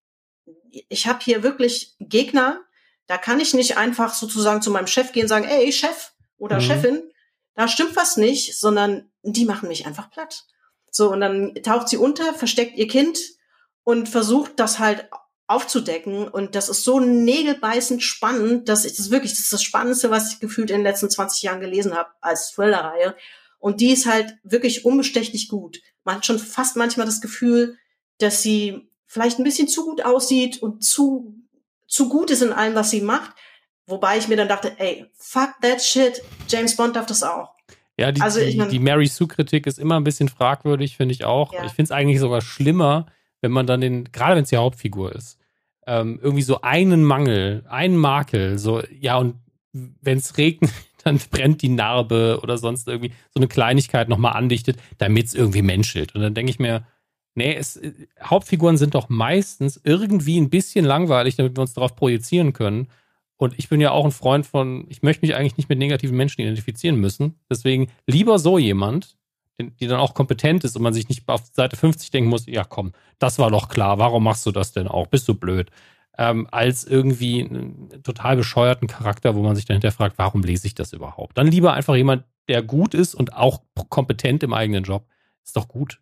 ich 0.89 1.07
habe 1.07 1.21
hier 1.23 1.43
wirklich 1.43 1.95
Gegner, 2.01 2.61
da 3.07 3.19
kann 3.19 3.41
ich 3.41 3.55
nicht 3.55 3.77
einfach 3.77 4.15
sozusagen 4.15 4.63
zu 4.63 4.71
meinem 4.71 4.87
Chef 4.87 5.13
gehen 5.13 5.25
und 5.25 5.29
sagen, 5.29 5.47
ey, 5.47 5.73
Chef 5.73 6.13
oder 6.39 6.57
mhm. 6.57 6.63
Chefin, 6.63 7.13
da 7.55 7.69
stimmt 7.69 7.97
was 7.97 8.17
nicht, 8.17 8.59
sondern 8.59 9.11
die 9.23 9.45
machen 9.45 9.69
mich 9.69 9.87
einfach 9.87 10.11
platt. 10.11 10.45
So, 10.91 11.11
und 11.11 11.21
dann 11.21 11.55
taucht 11.63 11.89
sie 11.89 11.97
unter, 11.97 12.35
versteckt 12.35 12.77
ihr 12.77 12.89
Kind 12.89 13.19
und 13.85 14.09
versucht 14.09 14.53
das 14.57 14.79
halt 14.79 15.09
aufzudecken. 15.47 16.29
Und 16.29 16.55
das 16.55 16.69
ist 16.69 16.85
so 16.85 17.01
nägelbeißend 17.01 18.03
spannend, 18.03 18.69
dass 18.69 18.85
ich 18.85 18.97
das 18.97 19.11
wirklich, 19.11 19.33
das 19.33 19.41
ist 19.41 19.53
das 19.53 19.63
Spannendste, 19.63 20.11
was 20.11 20.33
ich 20.33 20.41
gefühlt 20.41 20.71
in 20.71 20.79
den 20.79 20.85
letzten 20.85 21.11
20 21.11 21.43
Jahren 21.43 21.61
gelesen 21.61 21.95
habe 21.95 22.11
als 22.21 22.53
Thriller-Reihe. 22.53 23.17
Und 23.59 23.81
die 23.81 23.93
ist 23.93 24.07
halt 24.07 24.37
wirklich 24.43 24.85
unbestechlich 24.85 25.49
gut. 25.49 25.81
Man 26.05 26.17
hat 26.17 26.27
schon 26.27 26.39
fast 26.39 26.77
manchmal 26.77 27.07
das 27.07 27.21
Gefühl, 27.21 27.79
dass 28.19 28.43
sie 28.43 28.91
vielleicht 29.13 29.39
ein 29.39 29.45
bisschen 29.45 29.69
zu 29.69 29.85
gut 29.85 30.03
aussieht 30.03 30.63
und 30.63 30.83
zu, 30.83 31.35
zu 31.87 32.09
gut 32.09 32.31
ist 32.31 32.41
in 32.41 32.51
allem, 32.51 32.75
was 32.75 32.91
sie 32.91 33.03
macht. 33.03 33.33
Wobei 33.87 34.17
ich 34.17 34.27
mir 34.27 34.37
dann 34.37 34.49
dachte, 34.49 34.73
ey, 34.79 35.05
fuck 35.13 35.51
that 35.61 35.83
shit. 35.83 36.23
James 36.49 36.77
Bond 36.77 36.97
darf 36.97 37.05
das 37.05 37.23
auch. 37.23 37.55
Ja, 37.99 38.11
die, 38.11 38.23
also, 38.23 38.41
die, 38.41 38.57
die 38.57 38.79
Mary 38.79 39.07
Sue-Kritik 39.07 39.67
ist 39.67 39.79
immer 39.79 40.01
ein 40.01 40.05
bisschen 40.05 40.31
fragwürdig, 40.31 40.97
finde 40.97 41.13
ich 41.13 41.27
auch. 41.27 41.53
Ja. 41.53 41.67
Ich 41.67 41.73
finde 41.73 41.85
es 41.85 41.91
eigentlich 41.91 42.21
sogar 42.21 42.41
schlimmer, 42.41 43.05
wenn 43.43 43.51
man 43.51 43.67
dann 43.67 43.83
den, 43.83 44.11
gerade 44.13 44.37
wenn 44.37 44.45
es 44.45 44.49
die 44.49 44.57
Hauptfigur 44.57 45.15
ist, 45.15 45.39
ähm, 45.87 46.19
irgendwie 46.23 46.43
so 46.43 46.63
einen 46.63 47.05
Mangel, 47.05 47.67
einen 47.69 47.99
Makel, 47.99 48.59
so, 48.59 48.83
ja, 48.99 49.19
und 49.19 49.35
wenn 49.73 50.17
es 50.17 50.39
regnet, 50.39 50.73
dann 51.05 51.21
brennt 51.31 51.61
die 51.61 51.69
Narbe 51.69 52.41
oder 52.43 52.57
sonst 52.57 52.89
irgendwie 52.89 53.13
so 53.29 53.41
eine 53.41 53.49
Kleinigkeit 53.49 54.09
nochmal 54.09 54.33
andichtet, 54.33 54.79
damit 54.97 55.27
es 55.27 55.35
irgendwie 55.35 55.63
menschelt. 55.63 56.15
Und 56.15 56.23
dann 56.23 56.33
denke 56.33 56.49
ich 56.49 56.59
mir, 56.59 56.87
nee, 57.35 57.55
es, 57.55 57.81
Hauptfiguren 58.23 58.77
sind 58.77 58.95
doch 58.95 59.09
meistens 59.09 59.81
irgendwie 59.85 60.41
ein 60.41 60.51
bisschen 60.51 60.85
langweilig, 60.85 61.37
damit 61.37 61.57
wir 61.57 61.63
uns 61.63 61.75
darauf 61.75 61.97
projizieren 61.97 62.53
können. 62.53 62.89
Und 63.37 63.59
ich 63.59 63.69
bin 63.69 63.81
ja 63.81 63.91
auch 63.91 64.05
ein 64.05 64.13
Freund 64.13 64.47
von, 64.47 64.87
ich 64.89 65.03
möchte 65.03 65.27
mich 65.27 65.35
eigentlich 65.35 65.57
nicht 65.57 65.69
mit 65.69 65.79
negativen 65.79 66.17
Menschen 66.17 66.43
identifizieren 66.43 66.97
müssen. 66.97 67.41
Deswegen 67.51 67.89
lieber 68.07 68.39
so 68.39 68.59
jemand, 68.59 69.17
die 69.59 69.87
dann 69.87 70.01
auch 70.01 70.15
kompetent 70.15 70.65
ist 70.65 70.77
und 70.77 70.83
man 70.83 70.95
sich 70.95 71.09
nicht 71.09 71.29
auf 71.29 71.43
Seite 71.53 71.77
50 71.77 72.11
denken 72.11 72.31
muss, 72.31 72.47
ja 72.47 72.65
komm, 72.65 72.93
das 73.19 73.39
war 73.39 73.51
doch 73.51 73.69
klar, 73.69 73.99
warum 73.99 74.25
machst 74.25 74.47
du 74.47 74.53
das 74.53 74.73
denn 74.73 74.89
auch? 74.89 75.07
Bist 75.07 75.29
du 75.29 75.35
blöd? 75.35 75.71
Ähm, 76.19 76.47
als 76.51 76.85
irgendwie 76.85 77.43
einen 77.43 78.03
total 78.03 78.37
bescheuerten 78.37 78.87
Charakter, 78.87 79.35
wo 79.35 79.43
man 79.43 79.57
sich 79.57 79.65
dann 79.65 79.77
hinterfragt, 79.77 80.19
warum 80.19 80.43
lese 80.43 80.67
ich 80.67 80.75
das 80.75 80.93
überhaupt? 80.93 81.39
Dann 81.39 81.47
lieber 81.47 81.73
einfach 81.73 81.95
jemand, 81.95 82.25
der 82.49 82.63
gut 82.63 82.95
ist 82.95 83.15
und 83.15 83.35
auch 83.35 83.63
kompetent 83.89 84.43
im 84.43 84.53
eigenen 84.53 84.85
Job. 84.85 85.07
Ist 85.43 85.57
doch 85.57 85.69
gut. 85.69 86.01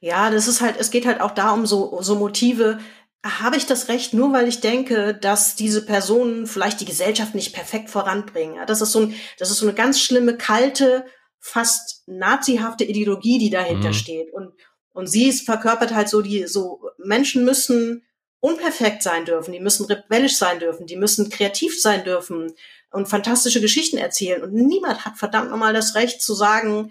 Ja, 0.00 0.30
das 0.30 0.48
ist 0.48 0.60
halt, 0.60 0.76
es 0.78 0.90
geht 0.90 1.06
halt 1.06 1.20
auch 1.20 1.32
da 1.32 1.52
um 1.52 1.66
so, 1.66 2.00
so 2.02 2.16
Motive. 2.16 2.78
Habe 3.24 3.56
ich 3.56 3.66
das 3.66 3.88
Recht, 3.88 4.14
nur 4.14 4.32
weil 4.32 4.48
ich 4.48 4.60
denke, 4.60 5.14
dass 5.14 5.54
diese 5.54 5.84
Personen 5.84 6.46
vielleicht 6.46 6.80
die 6.80 6.86
Gesellschaft 6.86 7.34
nicht 7.34 7.52
perfekt 7.52 7.90
voranbringen? 7.90 8.56
Ja, 8.56 8.64
das 8.64 8.80
ist 8.80 8.92
so 8.92 9.00
ein, 9.00 9.14
das 9.38 9.50
ist 9.50 9.58
so 9.58 9.66
eine 9.66 9.74
ganz 9.74 10.00
schlimme, 10.00 10.36
kalte 10.36 11.04
fast 11.38 12.02
nazihafte 12.06 12.84
Ideologie, 12.84 13.38
die 13.38 13.50
dahinter 13.50 13.88
mhm. 13.88 13.94
steht. 13.94 14.32
Und, 14.32 14.52
und 14.92 15.06
sie 15.06 15.28
ist 15.28 15.44
verkörpert 15.44 15.94
halt 15.94 16.08
so 16.08 16.22
die, 16.22 16.46
so 16.46 16.80
Menschen 16.98 17.44
müssen 17.44 18.04
unperfekt 18.40 19.02
sein 19.02 19.26
dürfen, 19.26 19.52
die 19.52 19.60
müssen 19.60 19.84
rebellisch 19.86 20.36
sein 20.36 20.58
dürfen, 20.58 20.86
die 20.86 20.96
müssen 20.96 21.28
kreativ 21.28 21.80
sein 21.80 22.04
dürfen 22.04 22.54
und 22.90 23.08
fantastische 23.08 23.60
Geschichten 23.60 23.98
erzählen. 23.98 24.42
Und 24.42 24.54
niemand 24.54 25.04
hat 25.04 25.18
verdammt 25.18 25.50
nochmal 25.50 25.74
das 25.74 25.94
Recht 25.94 26.22
zu 26.22 26.34
sagen, 26.34 26.90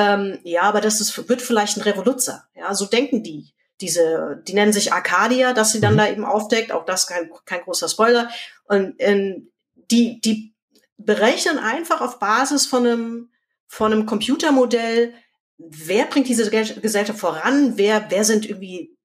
ähm, 0.00 0.38
ja, 0.44 0.62
aber 0.62 0.80
das 0.80 1.00
ist, 1.00 1.28
wird 1.28 1.42
vielleicht 1.42 1.76
ein 1.76 1.82
Revoluzer. 1.82 2.44
Ja, 2.54 2.74
so 2.74 2.86
denken 2.86 3.22
die. 3.22 3.52
Diese, 3.80 4.42
die 4.46 4.52
nennen 4.52 4.72
sich 4.72 4.92
Arcadia, 4.92 5.52
dass 5.52 5.72
sie 5.72 5.80
dann 5.80 5.94
mhm. 5.94 5.98
da 5.98 6.08
eben 6.08 6.24
aufdeckt. 6.24 6.72
Auch 6.72 6.84
das 6.84 7.06
kein, 7.06 7.30
kein 7.46 7.62
großer 7.62 7.88
Spoiler. 7.88 8.30
Und 8.64 8.94
ähm, 8.98 9.50
die, 9.90 10.20
die 10.20 10.54
berechnen 10.98 11.58
einfach 11.58 12.00
auf 12.00 12.18
Basis 12.18 12.66
von 12.66 12.86
einem 12.86 13.30
von 13.70 13.92
einem 13.92 14.04
Computermodell, 14.04 15.14
wer 15.56 16.06
bringt 16.06 16.26
diese 16.28 16.50
Gesellschaft 16.50 17.20
voran, 17.20 17.74
wer, 17.76 18.06
wer 18.10 18.24
sind 18.24 18.44
irgendwie 18.44 18.96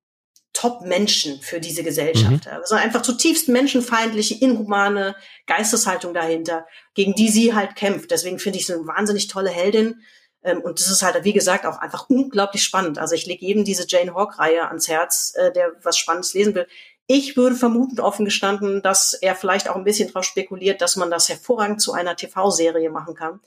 Top-Menschen 0.54 1.40
für 1.42 1.60
diese 1.60 1.84
Gesellschaft. 1.84 2.48
Mhm. 2.48 2.52
Also 2.52 2.74
einfach 2.74 3.04
zutiefst 3.04 3.48
menschenfeindliche, 3.48 4.36
inhumane 4.36 5.16
Geisteshaltung 5.46 6.16
dahinter, 6.16 6.66
gegen 6.96 7.14
die 7.14 7.30
sie 7.30 7.54
halt 7.54 7.76
kämpft. 7.76 8.10
Deswegen 8.10 8.40
finde 8.40 8.58
ich 8.58 8.66
sie 8.66 8.74
eine 8.74 8.88
wahnsinnig 8.88 9.28
tolle 9.28 9.52
Heldin. 9.52 10.02
Ähm, 10.46 10.62
und 10.62 10.80
das 10.80 10.90
ist 10.90 11.02
halt, 11.02 11.22
wie 11.24 11.34
gesagt, 11.34 11.66
auch 11.66 11.80
einfach 11.80 12.08
unglaublich 12.10 12.64
spannend. 12.64 13.00
Also 13.00 13.16
ich 13.16 13.26
lege 13.26 13.46
jedem 13.46 13.66
diese 13.66 13.86
Jane 13.88 14.14
Hawk-Reihe 14.14 14.68
ans 14.68 14.88
Herz, 14.88 15.34
äh, 15.36 15.52
der 15.52 15.74
was 15.82 15.98
Spannendes 15.98 16.34
lesen 16.34 16.54
will. 16.54 16.68
Ich 17.08 17.36
würde 17.36 17.56
vermuten, 17.56 18.00
offen 18.00 18.26
gestanden, 18.26 18.82
dass 18.82 19.14
er 19.14 19.36
vielleicht 19.36 19.70
auch 19.70 19.76
ein 19.76 19.84
bisschen 19.84 20.08
darauf 20.08 20.24
spekuliert, 20.24 20.82
dass 20.82 20.96
man 20.96 21.12
das 21.12 21.30
hervorragend 21.30 21.82
zu 21.82 21.94
einer 21.94 22.16
TV-Serie 22.16 22.90
machen 22.90 23.16
kann. 23.16 23.40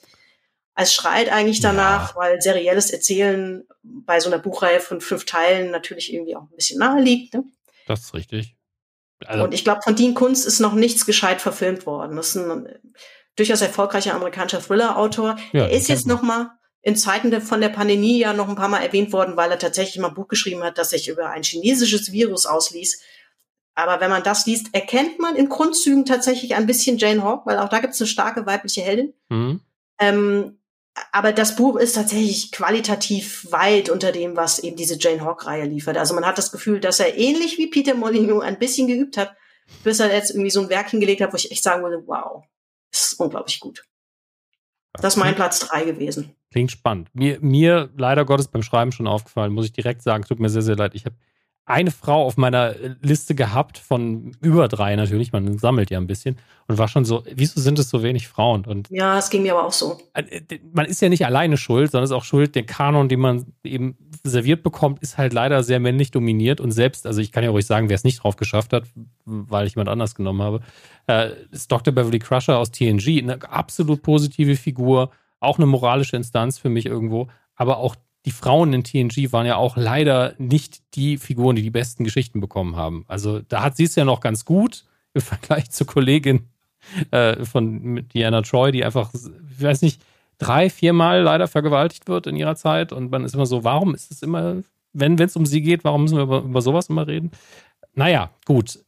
Es 0.75 0.93
schreit 0.95 1.31
eigentlich 1.31 1.61
danach, 1.61 2.11
ja. 2.11 2.17
weil 2.17 2.41
serielles 2.41 2.91
Erzählen 2.91 3.67
bei 3.83 4.21
so 4.21 4.29
einer 4.31 4.39
Buchreihe 4.39 4.81
von 4.81 5.01
fünf 5.01 5.25
Teilen 5.25 5.71
natürlich 5.71 6.13
irgendwie 6.13 6.37
auch 6.37 6.43
ein 6.43 6.55
bisschen 6.55 6.79
nahe 6.79 7.01
liegt. 7.01 7.35
Ne? 7.35 7.45
Das 7.87 8.01
ist 8.01 8.15
richtig. 8.15 8.57
Also 9.25 9.45
und 9.45 9.55
ich 9.55 9.65
glaube, 9.65 9.83
von 9.83 9.97
Dean 9.97 10.15
Kunst 10.15 10.47
ist 10.47 10.61
noch 10.61 10.75
nichts 10.75 11.05
gescheit 11.05 11.41
verfilmt 11.41 11.87
worden. 11.87 12.17
Das 12.17 12.29
ist 12.29 12.37
ein 12.37 12.67
äh, 12.67 12.79
durchaus 13.35 13.61
erfolgreicher 13.61 14.15
amerikanischer 14.15 14.61
Thriller-Autor. 14.61 15.37
Ja, 15.53 15.63
er 15.63 15.71
ist 15.71 15.89
jetzt 15.89 16.07
noch 16.07 16.23
mal 16.23 16.58
in 16.83 16.97
Zeiten 16.97 17.41
von 17.41 17.61
der 17.61 17.69
Pandemie 17.69 18.19
ja 18.19 18.33
noch 18.33 18.49
ein 18.49 18.57
paar 18.57 18.69
Mal 18.69 18.83
erwähnt 18.83 19.13
worden, 19.13 19.37
weil 19.37 19.51
er 19.51 19.59
tatsächlich 19.59 19.99
mal 19.99 20.09
ein 20.09 20.15
Buch 20.15 20.29
geschrieben 20.29 20.63
hat, 20.63 20.79
das 20.79 20.91
sich 20.91 21.09
über 21.09 21.31
ein 21.31 21.43
chinesisches 21.43 22.13
Virus 22.13 22.47
ausließ. 22.47 23.01
Aber 23.75 24.01
wenn 24.01 24.11
man 24.11 24.23
das 24.23 24.47
liest, 24.47 24.75
erkennt 24.75 25.19
man 25.19 25.37
in 25.37 25.49
Grundzügen 25.49 26.05
tatsächlich 26.05 26.55
ein 26.55 26.67
bisschen 26.67 26.99
Jane 26.99 27.23
Hawk, 27.23 27.47
weil 27.47 27.59
auch 27.59 27.69
da 27.69 27.79
gibt 27.79 27.95
es 27.95 28.01
eine 28.01 28.09
starke 28.09 28.47
weibliche 28.47 28.81
Heldin. 28.81 29.15
Mhm. 29.29 29.61
Ähm, 30.01 30.59
aber 31.13 31.33
das 31.33 31.57
Buch 31.57 31.77
ist 31.77 31.95
tatsächlich 31.95 32.51
qualitativ 32.53 33.47
weit 33.51 33.89
unter 33.89 34.13
dem, 34.13 34.37
was 34.37 34.59
eben 34.59 34.77
diese 34.77 34.99
Jane 34.99 35.25
Hawk-Reihe 35.25 35.65
liefert. 35.65 35.97
Also 35.97 36.15
man 36.15 36.27
hat 36.27 36.39
das 36.39 36.53
Gefühl, 36.53 36.81
dass 36.81 37.01
er 37.01 37.17
ähnlich 37.17 37.59
wie 37.59 37.69
Peter 37.69 37.95
Molyneux 37.95 38.43
ein 38.43 38.59
bisschen 38.59 38.89
geübt 38.89 39.17
hat, 39.17 39.37
bis 39.85 40.01
er 40.01 40.13
jetzt 40.13 40.31
irgendwie 40.31 40.51
so 40.51 40.61
ein 40.61 40.71
Werk 40.71 40.91
hingelegt 40.91 41.21
hat, 41.21 41.33
wo 41.33 41.37
ich 41.37 41.51
echt 41.51 41.63
sagen 41.63 41.83
würde, 41.83 42.03
wow, 42.07 42.45
das 42.91 43.13
ist 43.13 43.21
unglaublich 43.21 43.61
gut. 43.61 43.85
Das 44.95 45.15
ist 45.15 45.21
mein 45.21 45.35
Platz 45.35 45.61
drei 45.61 45.85
gewesen. 45.85 46.35
Klingt 46.51 46.71
spannend. 46.71 47.11
Mir, 47.13 47.39
mir 47.41 47.91
leider 47.97 48.25
Gottes 48.25 48.49
beim 48.49 48.63
Schreiben 48.63 48.93
schon 48.93 49.07
aufgefallen, 49.07 49.53
muss 49.53 49.67
ich 49.67 49.73
direkt 49.73 50.03
sagen, 50.03 50.25
tut 50.25 50.41
mir 50.41 50.49
sehr, 50.49 50.63
sehr 50.63 50.77
leid. 50.77 50.95
Ich 50.95 51.05
habe 51.05 51.17
eine 51.69 51.91
Frau 51.91 52.25
auf 52.25 52.39
meiner 52.39 52.75
Liste 53.03 53.35
gehabt 53.35 53.77
von 53.77 54.33
über 54.41 54.69
drei 54.69 54.97
natürlich, 54.97 55.33
man 55.33 55.59
sammelt 55.59 55.91
ja 55.91 55.99
ein 55.99 56.07
bisschen 56.07 56.39
und 56.67 56.79
war 56.79 56.89
schon 56.89 57.05
so, 57.05 57.25
wieso 57.31 57.61
sind 57.61 57.79
es 57.79 57.91
so 57.91 58.03
wenig 58.03 58.27
Frauen? 58.27 58.65
Und 58.65 58.89
ja, 58.91 59.19
es 59.19 59.29
ging 59.29 59.43
mir 59.43 59.55
aber 59.55 59.67
auch 59.67 59.73
so. 59.73 59.99
Äh, 60.15 60.41
man 60.73 60.87
ist 60.87 61.03
ja 61.03 61.11
nicht 61.11 61.27
alleine 61.27 61.59
schuld, 61.59 61.91
sondern 61.91 62.05
es 62.05 62.11
ist 62.11 62.17
auch 62.17 62.25
schuld, 62.25 62.55
der 62.55 62.65
Kanon, 62.65 63.11
den 63.11 63.21
man 63.21 63.53
eben 63.63 63.99
serviert 64.25 64.63
bekommt, 64.63 65.03
ist 65.03 65.19
halt 65.19 65.35
leider 65.35 65.63
sehr 65.63 65.79
männlich 65.79 66.11
dominiert 66.11 66.61
und 66.61 66.71
selbst, 66.71 67.07
also 67.07 67.21
ich 67.21 67.33
kann 67.33 67.45
ja 67.45 67.51
ruhig 67.51 67.67
sagen, 67.67 67.91
wer 67.91 67.97
es 67.97 68.05
nicht 68.05 68.23
drauf 68.23 68.37
geschafft 68.37 68.73
hat, 68.73 68.85
weil 69.27 69.67
ich 69.67 69.75
jemand 69.75 69.91
anders 69.91 70.15
genommen 70.15 70.41
habe, 70.41 70.61
äh, 71.07 71.33
ist 71.51 71.71
Dr. 71.71 71.93
Beverly 71.93 72.19
Crusher 72.19 72.57
aus 72.57 72.71
TNG, 72.71 73.23
eine 73.23 73.43
absolut 73.51 74.03
positive 74.03 74.57
Figur, 74.57 75.11
auch 75.39 75.59
eine 75.59 75.67
moralische 75.67 76.17
Instanz 76.17 76.59
für 76.59 76.71
mich 76.71 76.87
irgendwo, 76.87 77.29
aber 77.57 77.77
auch 77.77 77.95
die 78.29 78.33
Frauen 78.33 78.75
in 78.75 78.85
TNG 78.85 79.33
waren 79.33 79.47
ja 79.47 79.57
auch 79.57 79.79
leider 79.79 80.35
nicht 80.37 80.83
die 80.95 81.17
Figuren, 81.17 81.57
die 81.57 81.63
die 81.63 81.71
besten 81.71 82.05
Geschichten 82.05 82.41
bekommen 82.41 82.77
haben. 82.77 83.07
Also 83.09 83.41
da 83.41 83.63
hat 83.63 83.79
sie 83.79 83.85
es 83.85 83.95
ja 83.95 84.05
noch 84.05 84.21
ganz 84.21 84.45
gut 84.45 84.85
im 85.15 85.23
Vergleich 85.23 85.71
zur 85.71 85.87
Kollegin 85.87 86.51
äh, 87.11 87.43
von 87.47 88.07
Diana 88.13 88.43
Troy, 88.43 88.71
die 88.71 88.85
einfach, 88.85 89.15
ich 89.15 89.63
weiß 89.63 89.81
nicht, 89.81 90.03
drei, 90.37 90.69
viermal 90.69 91.23
leider 91.23 91.49
vergewaltigt 91.49 92.07
wird 92.07 92.27
in 92.27 92.37
ihrer 92.37 92.55
Zeit. 92.55 92.93
Und 92.93 93.11
man 93.11 93.25
ist 93.25 93.35
immer 93.35 93.47
so, 93.47 93.65
warum 93.65 93.95
ist 93.95 94.11
es 94.11 94.21
immer, 94.21 94.63
wenn 94.93 95.19
es 95.19 95.35
um 95.35 95.47
sie 95.47 95.63
geht, 95.63 95.85
warum 95.85 96.03
müssen 96.03 96.19
wir 96.19 96.25
über, 96.25 96.43
über 96.43 96.61
sowas 96.61 96.91
immer 96.91 97.07
reden? 97.07 97.31
Naja, 97.95 98.29
gut, 98.45 98.79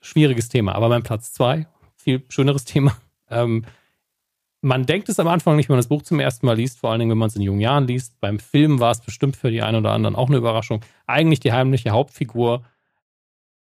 schwieriges 0.00 0.48
Thema. 0.48 0.74
Aber 0.74 0.88
mein 0.88 1.04
Platz 1.04 1.32
zwei, 1.32 1.68
viel 1.94 2.24
schöneres 2.28 2.64
Thema. 2.64 2.96
Ähm, 3.30 3.64
man 4.62 4.86
denkt 4.86 5.08
es 5.08 5.18
am 5.18 5.26
Anfang 5.26 5.56
nicht, 5.56 5.68
wenn 5.68 5.74
man 5.74 5.80
das 5.80 5.88
Buch 5.88 6.02
zum 6.02 6.20
ersten 6.20 6.46
Mal 6.46 6.56
liest, 6.56 6.78
vor 6.78 6.90
allen 6.90 7.00
Dingen, 7.00 7.10
wenn 7.10 7.18
man 7.18 7.28
es 7.28 7.36
in 7.36 7.42
jungen 7.42 7.60
Jahren 7.60 7.86
liest. 7.86 8.18
Beim 8.20 8.38
Film 8.38 8.78
war 8.78 8.92
es 8.92 9.00
bestimmt 9.00 9.36
für 9.36 9.50
die 9.50 9.60
einen 9.60 9.78
oder 9.78 9.90
anderen 9.90 10.14
auch 10.14 10.28
eine 10.28 10.36
Überraschung. 10.38 10.80
Eigentlich 11.06 11.40
die 11.40 11.52
heimliche 11.52 11.90
Hauptfigur 11.90 12.64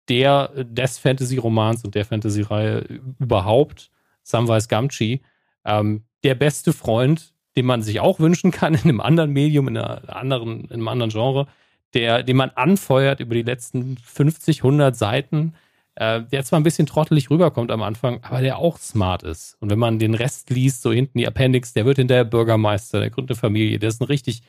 der, 0.10 0.50
des 0.64 0.98
Fantasy-Romans 0.98 1.86
und 1.86 1.94
der 1.94 2.06
Fantasy-Reihe 2.06 3.02
überhaupt, 3.20 3.92
Samwise 4.24 4.68
Gamgee, 4.68 5.22
ähm, 5.64 6.04
der 6.24 6.34
beste 6.34 6.74
Freund, 6.74 7.34
den 7.56 7.68
man 7.68 7.84
sich 7.84 8.00
auch 8.00 8.20
wünschen 8.20 8.50
kann 8.52 8.74
in 8.74 8.82
einem 8.82 9.02
anderen 9.02 9.32
Medium, 9.32 9.68
in, 9.68 9.78
anderen, 9.78 10.66
in 10.66 10.74
einem 10.74 10.88
anderen 10.88 11.12
Genre, 11.12 11.48
der, 11.94 12.24
den 12.24 12.38
man 12.38 12.50
anfeuert 12.50 13.20
über 13.20 13.36
die 13.36 13.44
letzten 13.44 13.98
50, 13.98 14.60
100 14.64 14.96
Seiten, 14.96 15.54
äh, 16.00 16.24
der 16.24 16.46
zwar 16.46 16.60
ein 16.60 16.64
bisschen 16.64 16.88
trottelig 16.88 17.30
rüberkommt 17.30 17.72
am 17.72 17.82
Anfang, 17.82 18.24
aber 18.24 18.40
der 18.40 18.58
auch 18.58 18.78
smart 18.78 19.22
ist. 19.22 19.58
Und 19.60 19.70
wenn 19.70 19.80
man 19.80 20.00
den 20.00 20.14
Rest 20.14 20.50
liest, 20.50 20.82
so 20.82 20.94
hinten 20.94 21.18
die 21.18 21.28
Appendix, 21.28 21.74
der 21.74 21.86
wird 21.86 21.98
hinterher 21.98 22.24
Bürgermeister, 22.24 23.02
der 23.02 23.10
gründet 23.10 23.32
eine 23.32 23.42
Familie, 23.42 23.80
der 23.80 23.90
ist 23.90 24.02
ein 24.02 24.06
richtig 24.06 24.42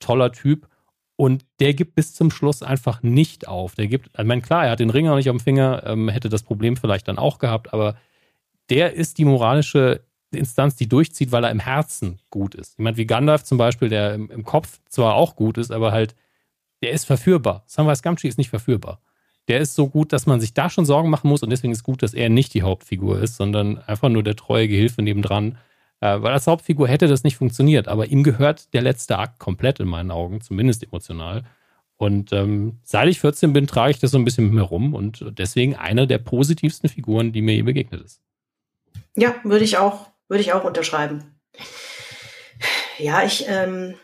toller 0.00 0.32
Typ. 0.32 0.68
Und 1.16 1.46
der 1.60 1.72
gibt 1.72 1.94
bis 1.94 2.14
zum 2.14 2.30
Schluss 2.30 2.62
einfach 2.62 3.02
nicht 3.02 3.48
auf. 3.48 3.74
Der 3.74 3.88
gibt, 3.88 4.10
ich 4.18 4.24
meine, 4.24 4.42
klar, 4.42 4.66
er 4.66 4.72
hat 4.72 4.80
den 4.80 4.90
Ring 4.90 5.08
auch 5.08 5.16
nicht 5.16 5.30
am 5.30 5.40
Finger, 5.40 5.82
ähm, 5.86 6.10
hätte 6.10 6.28
das 6.28 6.42
Problem 6.42 6.76
vielleicht 6.76 7.08
dann 7.08 7.18
auch 7.18 7.38
gehabt, 7.38 7.72
aber 7.72 7.96
der 8.68 8.92
ist 8.92 9.16
die 9.16 9.24
moralische 9.24 10.02
Instanz, 10.30 10.76
die 10.76 10.90
durchzieht, 10.90 11.32
weil 11.32 11.42
er 11.42 11.50
im 11.50 11.58
Herzen 11.58 12.20
gut 12.28 12.54
ist. 12.54 12.76
Jemand 12.76 12.98
wie 12.98 13.06
Gandalf 13.06 13.44
zum 13.44 13.56
Beispiel, 13.56 13.88
der 13.88 14.12
im, 14.12 14.30
im 14.30 14.44
Kopf 14.44 14.78
zwar 14.90 15.14
auch 15.14 15.36
gut 15.36 15.56
ist, 15.56 15.72
aber 15.72 15.90
halt, 15.90 16.14
der 16.82 16.90
ist 16.90 17.06
verführbar. 17.06 17.64
Samwise 17.66 18.02
Gamgee 18.02 18.28
ist 18.28 18.36
nicht 18.36 18.50
verführbar 18.50 19.00
der 19.48 19.60
ist 19.60 19.74
so 19.74 19.88
gut, 19.88 20.12
dass 20.12 20.26
man 20.26 20.40
sich 20.40 20.54
da 20.54 20.70
schon 20.70 20.84
Sorgen 20.84 21.10
machen 21.10 21.28
muss 21.28 21.42
und 21.42 21.50
deswegen 21.50 21.72
ist 21.72 21.82
gut, 21.82 22.02
dass 22.02 22.14
er 22.14 22.28
nicht 22.28 22.54
die 22.54 22.62
Hauptfigur 22.62 23.20
ist, 23.20 23.36
sondern 23.36 23.78
einfach 23.78 24.08
nur 24.08 24.22
der 24.22 24.36
treue 24.36 24.68
Gehilfe 24.68 25.02
nebendran. 25.02 25.58
Äh, 26.00 26.22
weil 26.22 26.32
als 26.32 26.46
Hauptfigur 26.46 26.86
hätte 26.86 27.08
das 27.08 27.24
nicht 27.24 27.36
funktioniert, 27.36 27.88
aber 27.88 28.06
ihm 28.06 28.22
gehört 28.22 28.72
der 28.74 28.82
letzte 28.82 29.18
Akt 29.18 29.38
komplett 29.38 29.80
in 29.80 29.88
meinen 29.88 30.10
Augen, 30.10 30.40
zumindest 30.40 30.84
emotional. 30.84 31.42
Und 31.96 32.32
ähm, 32.32 32.78
seit 32.84 33.08
ich 33.08 33.18
14 33.20 33.52
bin, 33.52 33.66
trage 33.66 33.90
ich 33.90 33.98
das 33.98 34.12
so 34.12 34.18
ein 34.18 34.24
bisschen 34.24 34.44
mit 34.44 34.54
mir 34.54 34.62
rum 34.62 34.94
und 34.94 35.24
deswegen 35.30 35.74
eine 35.74 36.06
der 36.06 36.18
positivsten 36.18 36.88
Figuren, 36.88 37.32
die 37.32 37.42
mir 37.42 37.54
je 37.54 37.62
begegnet 37.62 38.02
ist. 38.02 38.20
Ja, 39.16 39.34
würde 39.42 39.64
ich 39.64 39.78
auch, 39.78 40.06
würde 40.28 40.42
ich 40.42 40.52
auch 40.52 40.64
unterschreiben. 40.64 41.34
Ja, 42.98 43.24
ich, 43.24 43.46
ähm, 43.48 43.94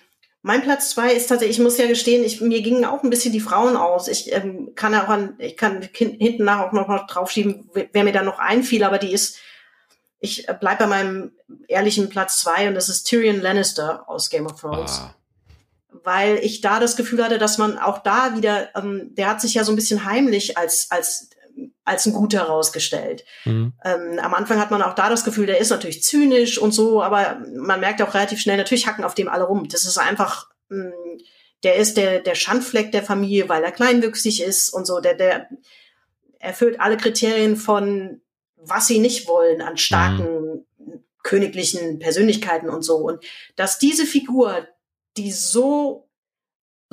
mein 0.46 0.60
Platz 0.60 0.90
zwei 0.90 1.14
ist 1.14 1.28
tatsächlich, 1.28 1.56
ich 1.56 1.62
muss 1.62 1.78
ja 1.78 1.86
gestehen, 1.86 2.22
ich, 2.22 2.42
mir 2.42 2.60
gingen 2.60 2.84
auch 2.84 3.02
ein 3.02 3.08
bisschen 3.08 3.32
die 3.32 3.40
Frauen 3.40 3.78
aus. 3.78 4.08
Ich 4.08 4.30
ähm, 4.30 4.72
kann 4.74 4.94
auch 4.94 5.08
an, 5.08 5.36
ich 5.38 5.56
kann 5.56 5.80
hinten 5.94 6.44
nach 6.44 6.60
auch 6.60 6.72
noch, 6.72 6.86
noch 6.86 7.06
draufschieben, 7.06 7.70
wer 7.72 8.04
mir 8.04 8.12
da 8.12 8.22
noch 8.22 8.38
einfiel, 8.38 8.84
aber 8.84 8.98
die 8.98 9.10
ist, 9.10 9.38
ich 10.20 10.46
äh, 10.46 10.54
bleib 10.58 10.80
bei 10.80 10.86
meinem 10.86 11.32
ehrlichen 11.66 12.10
Platz 12.10 12.40
zwei 12.40 12.68
und 12.68 12.74
das 12.74 12.90
ist 12.90 13.04
Tyrion 13.04 13.40
Lannister 13.40 14.06
aus 14.06 14.28
Game 14.28 14.44
of 14.44 14.60
Thrones. 14.60 15.00
Ah. 15.00 15.14
Weil 16.02 16.36
ich 16.42 16.60
da 16.60 16.78
das 16.78 16.96
Gefühl 16.96 17.24
hatte, 17.24 17.38
dass 17.38 17.56
man 17.56 17.78
auch 17.78 18.00
da 18.00 18.36
wieder, 18.36 18.68
ähm, 18.76 19.14
der 19.14 19.30
hat 19.30 19.40
sich 19.40 19.54
ja 19.54 19.64
so 19.64 19.72
ein 19.72 19.76
bisschen 19.76 20.04
heimlich 20.04 20.58
als, 20.58 20.90
als 20.90 21.30
als 21.84 22.06
ein 22.06 22.12
guter 22.12 22.38
herausgestellt. 22.38 23.24
Mhm. 23.44 23.74
Ähm, 23.84 24.18
am 24.20 24.34
Anfang 24.34 24.58
hat 24.58 24.70
man 24.70 24.82
auch 24.82 24.94
da 24.94 25.08
das 25.10 25.24
Gefühl, 25.24 25.46
der 25.46 25.58
ist 25.58 25.70
natürlich 25.70 26.02
zynisch 26.02 26.58
und 26.58 26.72
so, 26.72 27.02
aber 27.02 27.42
man 27.56 27.80
merkt 27.80 28.00
auch 28.02 28.14
relativ 28.14 28.40
schnell, 28.40 28.56
natürlich 28.56 28.86
hacken 28.86 29.04
auf 29.04 29.14
dem 29.14 29.28
alle 29.28 29.44
rum. 29.44 29.68
Das 29.68 29.84
ist 29.84 29.98
einfach, 29.98 30.50
mh, 30.68 30.88
mm, 30.88 31.18
der 31.62 31.76
ist 31.76 31.96
der, 31.96 32.20
der 32.20 32.34
Schandfleck 32.34 32.92
der 32.92 33.02
Familie, 33.02 33.48
weil 33.48 33.64
er 33.64 33.72
kleinwüchsig 33.72 34.42
ist 34.42 34.70
und 34.70 34.86
so. 34.86 35.00
Der, 35.00 35.14
der 35.14 35.48
erfüllt 36.38 36.78
alle 36.78 36.96
Kriterien 36.96 37.56
von, 37.56 38.20
was 38.56 38.86
sie 38.86 38.98
nicht 38.98 39.26
wollen, 39.26 39.62
an 39.62 39.78
starken 39.78 40.64
mhm. 40.78 41.04
königlichen 41.22 41.98
Persönlichkeiten 41.98 42.68
und 42.68 42.82
so. 42.82 42.96
Und 42.96 43.24
dass 43.56 43.78
diese 43.78 44.04
Figur, 44.04 44.68
die 45.16 45.32
so 45.32 46.03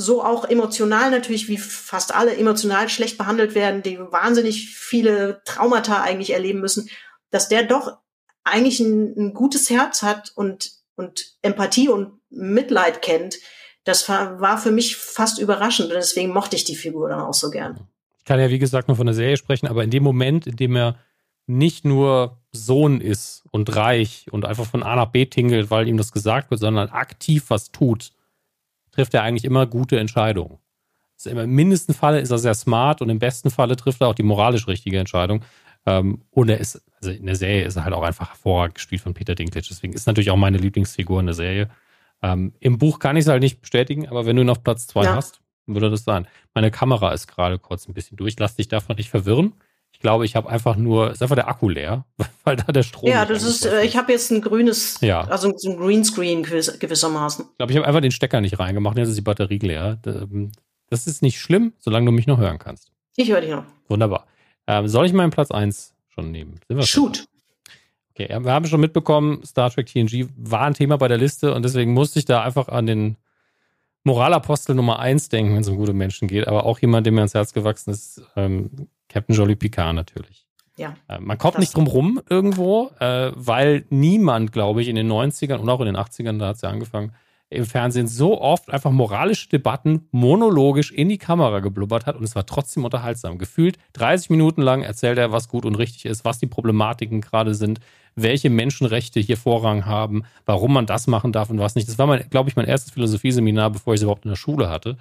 so 0.02 0.24
auch 0.24 0.45
emotional 0.45 1.12
natürlich, 1.12 1.47
wie 1.47 1.58
fast 1.58 2.14
alle 2.14 2.36
emotional 2.36 2.89
schlecht 2.89 3.18
behandelt 3.18 3.56
werden, 3.56 3.84
die 3.84 3.99
wahnsinnig 3.99 4.70
viele 4.70 5.41
Traumata 5.45 6.02
eigentlich 6.02 6.32
erleben 6.32 6.60
müssen, 6.60 6.89
dass 7.30 7.47
der 7.47 7.64
doch 7.64 7.97
eigentlich 8.43 8.80
ein, 8.80 9.14
ein 9.18 9.34
gutes 9.34 9.70
Herz 9.70 10.04
hat 10.04 10.32
und, 10.36 10.72
und 10.95 11.36
Empathie 11.41 11.89
und 11.89 12.20
Mitleid 12.30 13.02
kennt, 13.02 13.38
das 13.84 14.08
war 14.10 14.58
für 14.58 14.72
mich 14.72 14.95
fast 14.95 15.39
überraschend 15.39 15.89
und 15.89 15.95
deswegen 15.95 16.34
mochte 16.34 16.56
ich 16.56 16.64
die 16.64 16.76
Figur 16.76 17.10
dann 17.10 17.22
auch 17.22 17.34
so 17.34 17.49
gern. 17.49 17.88
Ich 18.20 18.26
kann 18.26 18.39
ja, 18.39 18.49
wie 18.49 18.60
gesagt, 18.60 18.88
nur 18.88 18.97
von 18.97 19.08
der 19.08 19.16
Serie 19.16 19.38
sprechen, 19.38 19.68
aber 19.68 19.84
in 19.84 19.89
dem 19.89 20.04
Moment, 20.04 20.45
in 20.45 20.56
dem 20.56 20.76
er 20.76 20.99
nicht 21.47 21.86
nur 21.86 22.38
Sohn 22.52 23.02
ist 23.02 23.43
und 23.52 23.76
reich 23.76 24.28
und 24.32 24.45
einfach 24.45 24.66
von 24.66 24.84
A 24.84 24.95
nach 24.95 25.08
B 25.08 25.26
tingelt, 25.26 25.72
weil 25.72 25.88
ihm 25.88 25.97
das 25.97 26.12
gesagt 26.12 26.52
wird, 26.52 26.60
sondern 26.60 26.89
aktiv 26.89 27.45
was 27.47 27.72
tut, 27.72 28.12
trifft 28.91 29.13
er 29.13 29.23
eigentlich 29.23 29.45
immer 29.45 29.65
gute 29.65 29.99
Entscheidungen. 29.99 30.57
Im 31.25 31.51
mindesten 31.51 31.93
Falle 31.93 32.19
ist 32.19 32.31
er 32.31 32.39
sehr 32.39 32.55
smart 32.55 33.01
und 33.01 33.09
im 33.09 33.19
besten 33.19 33.51
Falle 33.51 33.75
trifft 33.75 34.01
er 34.01 34.07
auch 34.07 34.15
die 34.15 34.23
moralisch 34.23 34.67
richtige 34.67 34.99
Entscheidung. 34.99 35.43
Ähm, 35.85 36.23
und 36.31 36.49
er 36.49 36.59
ist, 36.59 36.83
also 36.99 37.11
in 37.11 37.25
der 37.25 37.35
Serie 37.35 37.65
ist 37.65 37.75
er 37.75 37.83
halt 37.85 37.93
auch 37.93 38.03
einfach 38.03 38.29
hervorragend 38.29 38.75
gespielt 38.75 39.01
von 39.01 39.13
Peter 39.13 39.35
Dinklage. 39.35 39.67
Deswegen 39.69 39.93
ist 39.93 40.07
natürlich 40.07 40.31
auch 40.31 40.37
meine 40.37 40.57
Lieblingsfigur 40.57 41.19
in 41.19 41.27
der 41.27 41.35
Serie. 41.35 41.69
Ähm, 42.21 42.53
Im 42.59 42.77
Buch 42.77 42.99
kann 42.99 43.17
ich 43.17 43.25
es 43.25 43.27
halt 43.27 43.41
nicht 43.41 43.61
bestätigen, 43.61 44.07
aber 44.07 44.25
wenn 44.25 44.35
du 44.35 44.43
noch 44.43 44.63
Platz 44.63 44.87
zwei 44.87 45.05
ja. 45.05 45.15
hast, 45.15 45.41
würde 45.65 45.89
das 45.89 46.03
sein. 46.03 46.27
Meine 46.53 46.71
Kamera 46.71 47.13
ist 47.13 47.27
gerade 47.27 47.57
kurz 47.59 47.87
ein 47.87 47.93
bisschen 47.93 48.17
durch. 48.17 48.35
Lass 48.39 48.55
dich 48.55 48.67
davon 48.67 48.95
nicht 48.95 49.09
verwirren. 49.09 49.53
Ich 50.02 50.04
glaube, 50.04 50.26
ich 50.26 50.36
habe 50.36 50.49
einfach 50.49 50.78
nur, 50.78 51.12
ist 51.12 51.22
einfach 51.22 51.36
der 51.36 51.47
Akku 51.47 51.70
leer, 51.70 52.06
weil 52.43 52.56
da 52.56 52.64
der 52.72 52.82
Strom. 52.82 53.08
Ja, 53.08 53.24
das 53.24 53.43
ist, 53.43 53.68
äh, 53.68 53.84
ich 53.84 53.95
habe 53.95 54.12
jetzt 54.12 54.32
ein 54.32 54.41
grünes, 54.41 54.99
ja. 55.02 55.22
also 55.26 55.54
so 55.56 55.70
ein 55.70 55.78
Greenscreen 55.78 56.41
gewiss, 56.41 56.80
gewissermaßen. 56.80 57.45
Ich 57.52 57.58
glaube, 57.58 57.72
ich 57.72 57.78
habe 57.78 57.86
einfach 57.86 58.02
den 58.02 58.10
Stecker 58.10 58.41
nicht 58.41 58.58
reingemacht, 58.58 58.97
jetzt 58.97 59.10
ist 59.10 59.18
die 59.20 59.22
Batterie 59.22 59.60
leer. 59.60 59.99
Ähm, 60.08 60.54
das 60.89 61.06
ist 61.06 61.22
nicht 61.22 61.39
schlimm, 61.39 61.74
solange 61.78 62.08
du 62.08 62.12
mich 62.14 62.26
noch 62.26 62.39
hören 62.39 62.58
kannst. 62.58 62.91
Ich 63.16 63.30
höre 63.30 63.41
dich 63.41 63.52
noch. 63.52 63.64
Wunderbar. 63.89 64.26
Ähm, 64.66 64.88
soll 64.88 65.06
ich 65.06 65.14
meinen 65.14 65.30
Platz 65.30 65.52
1 65.52 65.93
schon 66.08 66.32
nehmen? 66.32 66.60
Shoot. 66.80 67.18
Schon? 67.18 67.26
Okay, 68.16 68.43
wir 68.43 68.52
haben 68.52 68.66
schon 68.66 68.82
mitbekommen, 68.82 69.45
Star 69.45 69.70
Trek 69.70 69.86
TNG 69.86 70.30
war 70.36 70.62
ein 70.62 70.74
Thema 70.74 70.97
bei 70.97 71.10
der 71.10 71.20
Liste 71.20 71.54
und 71.54 71.64
deswegen 71.64 71.93
musste 71.93 72.18
ich 72.18 72.26
da 72.26 72.41
einfach 72.41 72.70
an 72.70 72.88
den 72.88 73.18
Moralapostel 74.04 74.74
Nummer 74.74 74.97
1 74.97 75.30
denken, 75.30 75.54
wenn 75.54 75.62
es 75.62 75.70
um 75.70 75.78
gute 75.78 75.93
Menschen 75.93 76.28
geht, 76.28 76.47
aber 76.47 76.66
auch 76.66 76.80
jemand, 76.80 77.06
dem 77.06 77.14
mir 77.14 77.22
ans 77.22 77.36
Herz 77.36 77.54
gewachsen 77.54 77.91
ist, 77.91 78.24
ähm, 78.36 78.88
Captain 79.12 79.36
Jolly 79.36 79.55
Picard 79.55 79.95
natürlich. 79.95 80.47
Ja. 80.78 80.95
Äh, 81.07 81.20
man 81.20 81.38
kommt 81.38 81.59
nicht 81.59 81.76
drum 81.76 81.88
rum 81.88 82.22
irgendwo, 82.30 82.91
äh, 82.99 83.32
weil 83.36 83.86
niemand, 83.89 84.51
glaube 84.51 84.82
ich, 84.82 84.88
in 84.88 84.95
den 84.95 85.12
90ern 85.12 85.57
und 85.57 85.70
auch 85.70 85.82
in 85.82 85.88
den 85.88 85.97
80ern, 85.97 86.39
da 86.39 86.47
hat 86.47 86.55
es 86.55 86.62
ja 86.62 86.70
angefangen, 86.70 87.14
im 87.49 87.66
Fernsehen 87.66 88.07
so 88.07 88.39
oft 88.39 88.72
einfach 88.72 88.91
moralische 88.91 89.49
Debatten 89.49 90.07
monologisch 90.12 90.89
in 90.91 91.09
die 91.09 91.18
Kamera 91.18 91.59
geblubbert 91.59 92.05
hat 92.05 92.16
und 92.16 92.24
es 92.24 92.34
war 92.34 92.45
trotzdem 92.45 92.86
unterhaltsam. 92.86 93.38
Gefühlt 93.38 93.78
30 93.93 94.30
Minuten 94.30 94.62
lang 94.62 94.84
erzählt 94.84 95.18
er, 95.18 95.34
was 95.34 95.49
gut 95.49 95.66
und 95.66 95.76
richtig 95.76 96.05
ist, 96.05 96.24
was 96.24 96.39
die 96.39 96.47
Problematiken 96.47 97.20
gerade 97.20 97.53
sind, 97.53 97.82
welche 98.16 98.49
Menschenrechte 98.49 99.20
hier 99.20 99.36
Vorrang 99.36 99.86
haben, 99.86 100.24
warum 100.45 100.72
man 100.72 100.86
das 100.86 101.07
machen 101.07 101.34
darf 101.34 101.49
und 101.49 101.59
was 101.59 101.76
nicht. 101.76 101.89
Das 101.89 101.99
war, 101.99 102.07
mein, 102.07 102.30
glaube 102.30 102.49
ich, 102.49 102.55
mein 102.55 102.68
erstes 102.68 102.93
Philosophieseminar, 102.93 103.70
bevor 103.70 103.93
ich 103.93 103.99
es 103.99 104.03
überhaupt 104.03 104.24
in 104.24 104.32
der 104.32 104.38
Schule 104.38 104.70
hatte. 104.70 104.97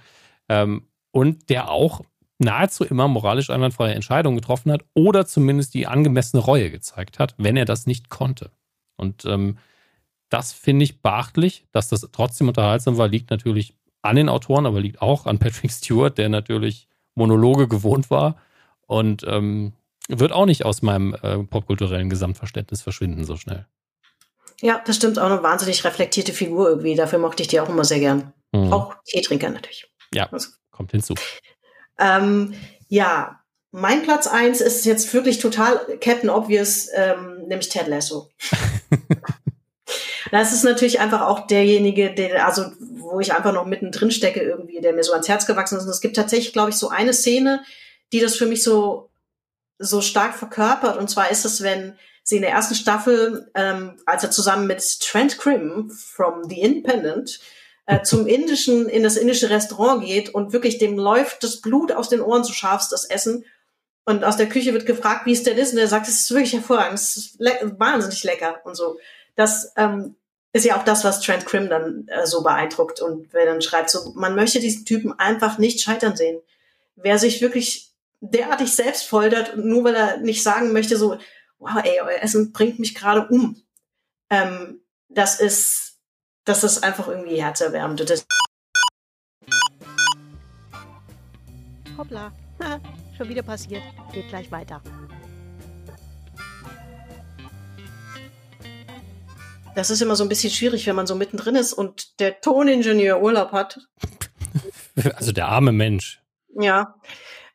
Ähm, 0.48 0.82
und 1.12 1.50
der 1.50 1.70
auch 1.70 2.02
nahezu 2.40 2.84
immer 2.84 3.08
moralisch 3.08 3.50
einwandfreie 3.50 3.94
Entscheidungen 3.94 4.36
getroffen 4.36 4.72
hat 4.72 4.84
oder 4.94 5.26
zumindest 5.26 5.74
die 5.74 5.86
angemessene 5.86 6.42
Reue 6.42 6.70
gezeigt 6.70 7.18
hat, 7.18 7.34
wenn 7.38 7.56
er 7.56 7.64
das 7.64 7.86
nicht 7.86 8.08
konnte. 8.08 8.50
Und 8.96 9.24
ähm, 9.24 9.58
das 10.28 10.52
finde 10.52 10.84
ich 10.84 11.02
beachtlich, 11.02 11.66
dass 11.72 11.88
das 11.88 12.08
trotzdem 12.12 12.48
unterhaltsam 12.48 12.96
war, 12.96 13.08
liegt 13.08 13.30
natürlich 13.30 13.74
an 14.02 14.16
den 14.16 14.28
Autoren, 14.28 14.66
aber 14.66 14.80
liegt 14.80 15.02
auch 15.02 15.26
an 15.26 15.38
Patrick 15.38 15.70
Stewart, 15.70 16.16
der 16.16 16.28
natürlich 16.28 16.88
Monologe 17.14 17.68
gewohnt 17.68 18.10
war 18.10 18.36
und 18.86 19.24
ähm, 19.26 19.72
wird 20.08 20.32
auch 20.32 20.46
nicht 20.46 20.64
aus 20.64 20.82
meinem 20.82 21.14
äh, 21.22 21.38
popkulturellen 21.38 22.10
Gesamtverständnis 22.10 22.82
verschwinden 22.82 23.24
so 23.24 23.36
schnell. 23.36 23.66
Ja, 24.60 24.82
das 24.84 24.96
stimmt. 24.96 25.18
Auch 25.18 25.30
eine 25.30 25.42
wahnsinnig 25.42 25.84
reflektierte 25.84 26.32
Figur 26.32 26.68
irgendwie. 26.68 26.94
Dafür 26.94 27.18
mochte 27.18 27.42
ich 27.42 27.48
die 27.48 27.60
auch 27.60 27.68
immer 27.68 27.84
sehr 27.84 28.00
gern. 28.00 28.32
Mhm. 28.52 28.72
Auch 28.72 28.94
Teetrinker 29.06 29.50
natürlich. 29.50 29.86
Ja, 30.12 30.28
also. 30.30 30.50
kommt 30.70 30.92
hinzu. 30.92 31.14
Ähm, 32.00 32.54
ja, 32.88 33.40
mein 33.70 34.02
Platz 34.02 34.26
eins 34.26 34.60
ist 34.60 34.84
jetzt 34.84 35.12
wirklich 35.14 35.38
total 35.38 35.78
Captain 36.00 36.30
Obvious, 36.30 36.88
ähm, 36.94 37.44
nämlich 37.46 37.68
Ted 37.68 37.86
Lasso. 37.86 38.30
das 40.32 40.52
ist 40.52 40.64
natürlich 40.64 40.98
einfach 40.98 41.20
auch 41.22 41.46
derjenige, 41.46 42.12
der, 42.12 42.46
also 42.46 42.64
wo 42.80 43.20
ich 43.20 43.32
einfach 43.32 43.52
noch 43.52 43.66
mittendrin 43.66 44.10
stecke 44.10 44.40
irgendwie, 44.40 44.80
der 44.80 44.92
mir 44.92 45.04
so 45.04 45.12
ans 45.12 45.28
Herz 45.28 45.46
gewachsen 45.46 45.78
ist. 45.78 45.84
Und 45.84 45.90
es 45.90 46.00
gibt 46.00 46.16
tatsächlich, 46.16 46.52
glaube 46.52 46.70
ich, 46.70 46.76
so 46.76 46.88
eine 46.88 47.12
Szene, 47.12 47.62
die 48.12 48.20
das 48.20 48.36
für 48.36 48.46
mich 48.46 48.62
so 48.62 49.10
so 49.80 50.02
stark 50.02 50.34
verkörpert. 50.34 50.98
Und 50.98 51.08
zwar 51.08 51.30
ist 51.30 51.44
es, 51.44 51.62
wenn 51.62 51.98
sie 52.22 52.36
in 52.36 52.42
der 52.42 52.52
ersten 52.52 52.74
Staffel, 52.74 53.50
ähm, 53.54 53.96
als 54.06 54.22
er 54.22 54.30
zusammen 54.30 54.66
mit 54.66 55.00
Trent 55.00 55.38
Grimm 55.38 55.90
from 55.90 56.44
The 56.48 56.60
Independent 56.60 57.40
äh, 57.90 58.02
zum 58.04 58.28
indischen, 58.28 58.88
in 58.88 59.02
das 59.02 59.16
indische 59.16 59.50
Restaurant 59.50 60.04
geht 60.04 60.32
und 60.32 60.52
wirklich 60.52 60.78
dem 60.78 60.96
läuft 60.96 61.42
das 61.42 61.60
Blut 61.60 61.90
aus 61.90 62.08
den 62.08 62.20
Ohren, 62.20 62.44
so 62.44 62.52
scharf 62.52 62.86
das 62.88 63.04
Essen. 63.04 63.44
Und 64.04 64.22
aus 64.22 64.36
der 64.36 64.48
Küche 64.48 64.72
wird 64.72 64.86
gefragt, 64.86 65.26
wie 65.26 65.32
es 65.32 65.42
denn 65.42 65.58
ist. 65.58 65.72
Und 65.72 65.80
er 65.80 65.88
sagt, 65.88 66.06
es 66.06 66.20
ist 66.20 66.30
wirklich 66.30 66.52
hervorragend, 66.52 66.94
es 66.94 67.16
ist 67.16 67.40
le 67.40 67.74
wahnsinnig 67.78 68.22
lecker 68.22 68.60
und 68.64 68.76
so. 68.76 68.98
das 69.34 69.72
ähm, 69.76 70.14
ist 70.52 70.64
ja 70.64 70.78
auch 70.78 70.84
das, 70.84 71.02
was 71.02 71.20
Trent 71.20 71.46
Krim 71.46 71.68
dann 71.68 72.06
äh, 72.06 72.26
so 72.26 72.44
beeindruckt 72.44 73.00
und 73.00 73.32
wer 73.32 73.46
dann 73.46 73.60
schreibt, 73.60 73.90
so 73.90 74.12
man 74.14 74.36
möchte 74.36 74.60
diesen 74.60 74.84
Typen 74.84 75.18
einfach 75.18 75.58
nicht 75.58 75.80
scheitern 75.80 76.14
sehen. 76.14 76.40
Wer 76.94 77.18
sich 77.18 77.40
wirklich 77.40 77.90
derartig 78.20 78.72
selbst 78.72 79.04
foltert, 79.04 79.56
nur 79.56 79.82
weil 79.82 79.96
er 79.96 80.16
nicht 80.18 80.44
sagen 80.44 80.72
möchte, 80.72 80.96
so, 80.96 81.18
wow, 81.58 81.82
ey, 81.82 82.00
euer 82.02 82.22
Essen 82.22 82.52
bringt 82.52 82.78
mich 82.78 82.94
gerade 82.94 83.26
um. 83.28 83.60
Ähm, 84.28 84.80
das 85.08 85.40
ist, 85.40 85.89
das 86.50 86.64
ist 86.64 86.82
einfach 86.82 87.06
irgendwie 87.06 87.40
herzerwärmend. 87.40 88.10
Das 88.10 88.26
Hoppla, 91.96 92.32
schon 93.16 93.28
wieder 93.28 93.42
passiert. 93.42 93.82
Geht 94.12 94.28
gleich 94.30 94.50
weiter. 94.50 94.82
Das 99.76 99.90
ist 99.90 100.02
immer 100.02 100.16
so 100.16 100.24
ein 100.24 100.28
bisschen 100.28 100.50
schwierig, 100.50 100.88
wenn 100.88 100.96
man 100.96 101.06
so 101.06 101.14
mittendrin 101.14 101.54
ist 101.54 101.72
und 101.72 102.18
der 102.18 102.40
Toningenieur 102.40 103.22
Urlaub 103.22 103.52
hat. 103.52 103.78
Also 105.14 105.32
der 105.32 105.46
arme 105.46 105.72
Mensch. 105.72 106.20
Ja. 106.60 106.96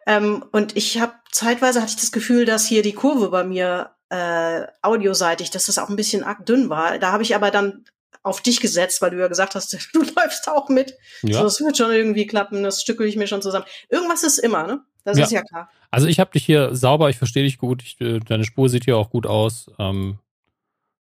Ähm, 0.08 0.46
und 0.52 0.76
ich 0.78 1.00
habe 1.00 1.14
zeitweise 1.32 1.82
hatte 1.82 1.92
ich 1.92 2.00
das 2.00 2.14
Gefühl, 2.14 2.46
dass 2.46 2.66
hier 2.66 2.82
die 2.82 2.94
Kurve 2.94 3.30
bei 3.30 3.44
mir 3.44 3.92
äh, 4.10 4.66
audioseitig, 4.82 5.52
dass 5.52 5.66
das 5.66 5.78
auch 5.78 5.90
ein 5.90 5.98
bisschen 5.98 6.24
arg 6.24 6.46
dünn 6.46 6.70
war. 6.70 6.98
Da 6.98 7.12
habe 7.12 7.22
ich 7.22 7.36
aber 7.36 7.52
dann 7.52 7.86
auf 8.26 8.42
dich 8.42 8.60
gesetzt, 8.60 9.02
weil 9.02 9.12
du 9.12 9.20
ja 9.20 9.28
gesagt 9.28 9.56
hast, 9.56 9.74
du 9.94 10.02
läufst 10.02 10.50
auch 10.50 10.68
mit. 10.70 10.96
Ja. 11.22 11.38
So, 11.38 11.44
das 11.44 11.60
wird 11.62 11.78
schon 11.78 11.92
irgendwie 11.92 12.26
klappen, 12.26 12.64
das 12.64 12.82
stückel 12.82 13.08
ich 13.08 13.16
mir 13.16 13.28
schon 13.28 13.42
zusammen. 13.42 13.66
Irgendwas 13.90 14.24
ist 14.24 14.40
immer, 14.40 14.66
ne? 14.66 14.82
Das 15.04 15.18
ja. 15.18 15.26
ist 15.26 15.32
ja 15.32 15.44
klar. 15.44 15.70
Also 15.92 16.08
ich 16.08 16.20
habe 16.20 16.32
dich 16.32 16.44
hier 16.44 16.76
sauber, 16.76 17.10
ich 17.10 17.18
verstehe 17.18 17.44
dich 17.44 17.60
gut, 17.60 17.84
ich, 17.84 18.02
äh, 18.02 18.20
deine 18.20 18.44
Spur 18.44 18.70
sieht 18.70 18.86
hier 18.86 18.98
auch 18.98 19.12
gut 19.12 19.28
aus. 19.28 19.70
Ähm, 19.78 20.18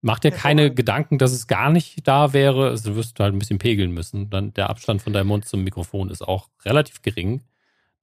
mach 0.01 0.19
dir 0.19 0.31
keine 0.31 0.73
Gedanken, 0.73 1.19
dass 1.19 1.33
es 1.33 1.47
gar 1.47 1.71
nicht 1.71 2.09
da 2.09 2.33
wäre. 2.33 2.71
Also 2.71 2.91
du 2.91 2.97
wirst 2.97 3.21
halt 3.21 3.35
ein 3.35 3.39
bisschen 3.39 3.59
pegeln 3.59 3.93
müssen. 3.93 4.31
Dann 4.31 4.55
der 4.55 4.71
Abstand 4.71 5.03
von 5.03 5.13
deinem 5.13 5.29
Mund 5.29 5.45
zum 5.45 5.63
Mikrofon 5.63 6.09
ist 6.09 6.23
auch 6.23 6.49
relativ 6.65 7.03
gering. 7.03 7.43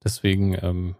Deswegen 0.03 0.53
ähm, 0.61 0.95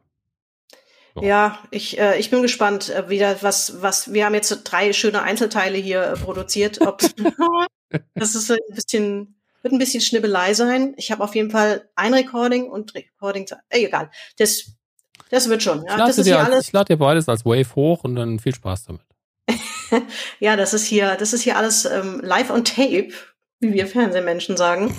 ja, 1.21 1.59
ich, 1.71 1.99
äh, 1.99 2.19
ich 2.19 2.29
bin 2.29 2.41
gespannt, 2.41 2.89
äh, 2.89 3.09
wieder 3.09 3.41
was, 3.41 3.81
was, 3.81 4.13
wir 4.13 4.25
haben 4.25 4.33
jetzt 4.33 4.63
drei 4.63 4.93
schöne 4.93 5.21
Einzelteile 5.21 5.77
hier 5.77 6.03
äh, 6.03 6.13
produziert. 6.15 6.81
Ob, 6.81 6.99
das 8.15 8.35
ist 8.35 8.51
ein 8.51 8.57
bisschen, 8.69 9.39
wird 9.61 9.73
ein 9.73 9.79
bisschen 9.79 10.01
Schnibbelei 10.01 10.53
sein. 10.53 10.93
Ich 10.97 11.11
habe 11.11 11.23
auf 11.23 11.35
jeden 11.35 11.51
Fall 11.51 11.89
ein 11.95 12.13
Recording 12.13 12.69
und 12.69 12.93
Recording, 12.95 13.47
äh, 13.69 13.85
egal. 13.85 14.09
Das, 14.37 14.71
das 15.29 15.49
wird 15.49 15.63
schon. 15.63 15.83
Ja. 15.85 15.93
Ich 15.93 15.97
lade, 15.97 16.23
dir, 16.23 16.39
alles, 16.39 16.67
ich 16.67 16.71
lade 16.73 16.93
dir 16.93 16.97
beides 16.97 17.27
als 17.29 17.45
Wave 17.45 17.75
hoch 17.75 18.03
und 18.03 18.15
dann 18.15 18.39
viel 18.39 18.55
Spaß 18.55 18.85
damit. 18.85 19.01
ja, 20.39 20.55
das 20.55 20.73
ist 20.73 20.85
hier, 20.85 21.15
das 21.15 21.33
ist 21.33 21.41
hier 21.41 21.57
alles 21.57 21.85
ähm, 21.85 22.21
live 22.23 22.51
on 22.51 22.63
tape, 22.63 23.09
wie 23.59 23.73
wir 23.73 23.87
Fernsehmenschen 23.87 24.57
sagen. 24.57 24.95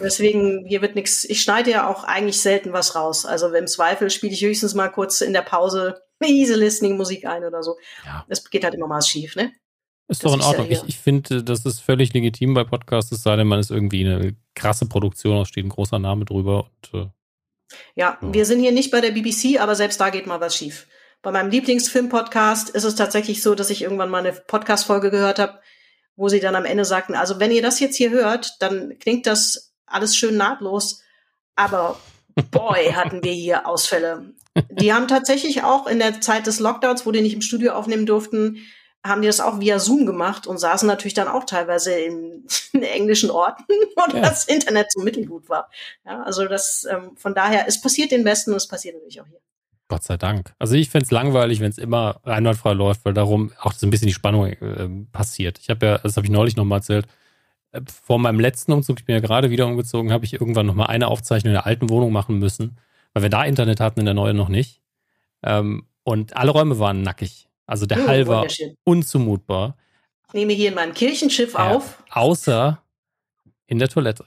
Deswegen, 0.00 0.64
hier 0.66 0.82
wird 0.82 0.94
nichts, 0.94 1.24
ich 1.24 1.42
schneide 1.42 1.70
ja 1.70 1.88
auch 1.88 2.04
eigentlich 2.04 2.40
selten 2.40 2.72
was 2.72 2.94
raus. 2.94 3.26
Also 3.26 3.52
im 3.52 3.66
Zweifel 3.66 4.10
spiele 4.10 4.32
ich 4.32 4.42
höchstens 4.42 4.74
mal 4.74 4.88
kurz 4.88 5.20
in 5.20 5.32
der 5.32 5.42
Pause 5.42 6.02
easy 6.24 6.54
listening 6.54 6.96
Musik 6.96 7.26
ein 7.26 7.44
oder 7.44 7.62
so. 7.62 7.76
Ja. 8.04 8.24
Das 8.28 8.48
geht 8.48 8.64
halt 8.64 8.74
immer 8.74 8.86
mal 8.86 9.02
schief, 9.02 9.36
ne? 9.36 9.52
Ist 10.10 10.24
doch 10.24 10.34
in 10.34 10.40
Ordnung. 10.40 10.70
Ich, 10.70 10.82
ich 10.86 10.98
finde, 10.98 11.44
das 11.44 11.66
ist 11.66 11.80
völlig 11.80 12.14
legitim 12.14 12.54
bei 12.54 12.64
Podcasts, 12.64 13.12
es 13.12 13.22
sei 13.22 13.36
denn, 13.36 13.46
man 13.46 13.60
ist 13.60 13.70
irgendwie 13.70 14.06
eine 14.06 14.34
krasse 14.54 14.86
Produktion, 14.86 15.36
da 15.36 15.44
steht 15.44 15.66
ein 15.66 15.70
großer 15.70 15.98
Name 15.98 16.24
drüber. 16.24 16.64
Und, 16.64 17.00
äh, 17.00 17.06
ja, 17.94 18.18
ja, 18.22 18.32
wir 18.32 18.46
sind 18.46 18.60
hier 18.60 18.72
nicht 18.72 18.90
bei 18.90 19.02
der 19.02 19.10
BBC, 19.10 19.60
aber 19.60 19.74
selbst 19.74 20.00
da 20.00 20.08
geht 20.08 20.26
mal 20.26 20.40
was 20.40 20.56
schief. 20.56 20.86
Bei 21.20 21.30
meinem 21.30 21.50
Lieblingsfilm-Podcast 21.50 22.70
ist 22.70 22.84
es 22.84 22.94
tatsächlich 22.94 23.42
so, 23.42 23.54
dass 23.54 23.68
ich 23.68 23.82
irgendwann 23.82 24.08
mal 24.08 24.24
eine 24.24 24.32
Podcast-Folge 24.32 25.10
gehört 25.10 25.38
habe, 25.38 25.58
wo 26.16 26.28
sie 26.28 26.40
dann 26.40 26.56
am 26.56 26.64
Ende 26.64 26.84
sagten, 26.84 27.14
also 27.14 27.38
wenn 27.38 27.50
ihr 27.50 27.62
das 27.62 27.78
jetzt 27.78 27.96
hier 27.96 28.10
hört, 28.10 28.56
dann 28.60 28.98
klingt 28.98 29.26
das 29.26 29.67
alles 29.90 30.16
schön 30.16 30.36
nahtlos. 30.36 31.02
Aber 31.56 31.98
boy, 32.50 32.92
hatten 32.94 33.22
wir 33.22 33.32
hier 33.32 33.66
Ausfälle. 33.66 34.32
Die 34.70 34.92
haben 34.92 35.08
tatsächlich 35.08 35.62
auch 35.62 35.86
in 35.86 35.98
der 35.98 36.20
Zeit 36.20 36.46
des 36.46 36.58
Lockdowns, 36.58 37.06
wo 37.06 37.12
die 37.12 37.20
nicht 37.20 37.34
im 37.34 37.42
Studio 37.42 37.72
aufnehmen 37.72 38.06
durften, 38.06 38.58
haben 39.04 39.22
die 39.22 39.28
das 39.28 39.40
auch 39.40 39.60
via 39.60 39.78
Zoom 39.78 40.06
gemacht 40.06 40.46
und 40.46 40.58
saßen 40.58 40.86
natürlich 40.86 41.14
dann 41.14 41.28
auch 41.28 41.44
teilweise 41.44 41.92
in, 41.92 42.44
in 42.72 42.82
englischen 42.82 43.30
Orten, 43.30 43.64
wo 43.96 44.16
ja. 44.16 44.22
das 44.22 44.46
Internet 44.46 44.92
so 44.92 45.00
mittelgut 45.00 45.48
war. 45.48 45.70
Ja, 46.04 46.22
also 46.22 46.46
das 46.46 46.86
ähm, 46.90 47.16
von 47.16 47.34
daher, 47.34 47.66
es 47.68 47.80
passiert 47.80 48.10
den 48.10 48.24
Besten 48.24 48.50
und 48.50 48.56
es 48.56 48.68
passiert 48.68 48.96
natürlich 48.96 49.20
auch 49.20 49.26
hier. 49.26 49.40
Gott 49.88 50.04
sei 50.04 50.18
Dank. 50.18 50.52
Also 50.58 50.74
ich 50.74 50.90
fände 50.90 51.06
es 51.06 51.10
langweilig, 51.10 51.60
wenn 51.60 51.70
es 51.70 51.78
immer 51.78 52.20
einwandfrei 52.24 52.74
läuft, 52.74 53.06
weil 53.06 53.14
darum 53.14 53.52
auch 53.58 53.72
so 53.72 53.86
ein 53.86 53.90
bisschen 53.90 54.08
die 54.08 54.12
Spannung 54.14 54.46
äh, 54.46 54.88
passiert. 55.12 55.58
Ich 55.58 55.70
habe 55.70 55.86
ja, 55.86 55.98
das 55.98 56.16
habe 56.16 56.26
ich 56.26 56.32
neulich 56.32 56.56
nochmal 56.56 56.80
erzählt, 56.80 57.06
äh, 57.06 57.08
vor 58.02 58.18
meinem 58.18 58.40
letzten 58.40 58.72
Umzug, 58.72 58.98
ich 59.00 59.04
bin 59.04 59.14
ja 59.14 59.20
gerade 59.20 59.50
wieder 59.50 59.66
umgezogen, 59.66 60.12
habe 60.12 60.24
ich 60.24 60.34
irgendwann 60.34 60.66
nochmal 60.66 60.86
eine 60.86 61.08
Aufzeichnung 61.08 61.50
in 61.50 61.54
der 61.54 61.66
alten 61.66 61.90
Wohnung 61.90 62.12
machen 62.12 62.38
müssen, 62.38 62.78
weil 63.12 63.22
wir 63.22 63.30
da 63.30 63.44
Internet 63.44 63.80
hatten, 63.80 64.00
in 64.00 64.06
der 64.06 64.14
neuen 64.14 64.36
noch 64.36 64.48
nicht. 64.48 64.80
Ähm, 65.42 65.86
und 66.02 66.36
alle 66.36 66.50
Räume 66.50 66.78
waren 66.78 67.02
nackig. 67.02 67.48
Also 67.66 67.84
der 67.86 68.04
oh, 68.04 68.06
Hall 68.06 68.26
war 68.26 68.46
unzumutbar. 68.84 69.76
Ich 70.28 70.34
nehme 70.34 70.52
hier 70.54 70.70
in 70.70 70.74
meinem 70.74 70.94
Kirchenschiff 70.94 71.54
auf. 71.54 72.02
Außer 72.10 72.82
in 73.66 73.78
der 73.78 73.88
Toilette. 73.88 74.24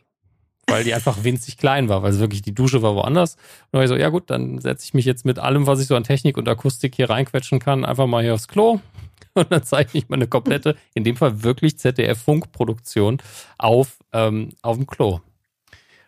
Weil 0.72 0.84
die 0.84 0.93
einfach 0.93 1.24
winzig 1.24 1.57
klein 1.57 1.89
war, 1.89 2.03
weil 2.03 2.11
es 2.11 2.19
wirklich 2.19 2.41
die 2.41 2.53
Dusche 2.53 2.82
war 2.82 2.95
woanders. 2.95 3.38
Und 3.72 3.82
ich 3.82 3.88
so, 3.88 3.95
ja 3.95 4.09
gut, 4.09 4.30
dann 4.30 4.59
setze 4.59 4.86
ich 4.86 4.93
mich 4.93 5.05
jetzt 5.05 5.26
mit 5.26 5.39
allem, 5.39 5.67
was 5.67 5.80
ich 5.80 5.88
so 5.88 5.95
an 5.95 6.03
Technik 6.03 6.38
und 6.38 6.47
Akustik 6.47 6.95
hier 6.95 7.09
reinquetschen 7.09 7.59
kann, 7.59 7.86
einfach 7.86 8.07
mal 8.07 8.24
hier 8.24 8.34
aufs 8.34 8.47
Klo. 8.47 8.80
und 9.34 9.51
dann 9.51 9.63
zeichne 9.63 9.99
ich 9.99 10.09
mal 10.09 10.15
eine 10.15 10.28
komplette, 10.28 10.76
in 10.93 11.03
dem 11.03 11.15
Fall 11.15 11.43
wirklich 11.43 11.78
ZDF-Funkproduktion 11.78 13.22
auf, 13.57 13.99
ähm, 14.11 14.49
auf 14.61 14.78
dem 14.78 14.88
Klo. 14.88 15.19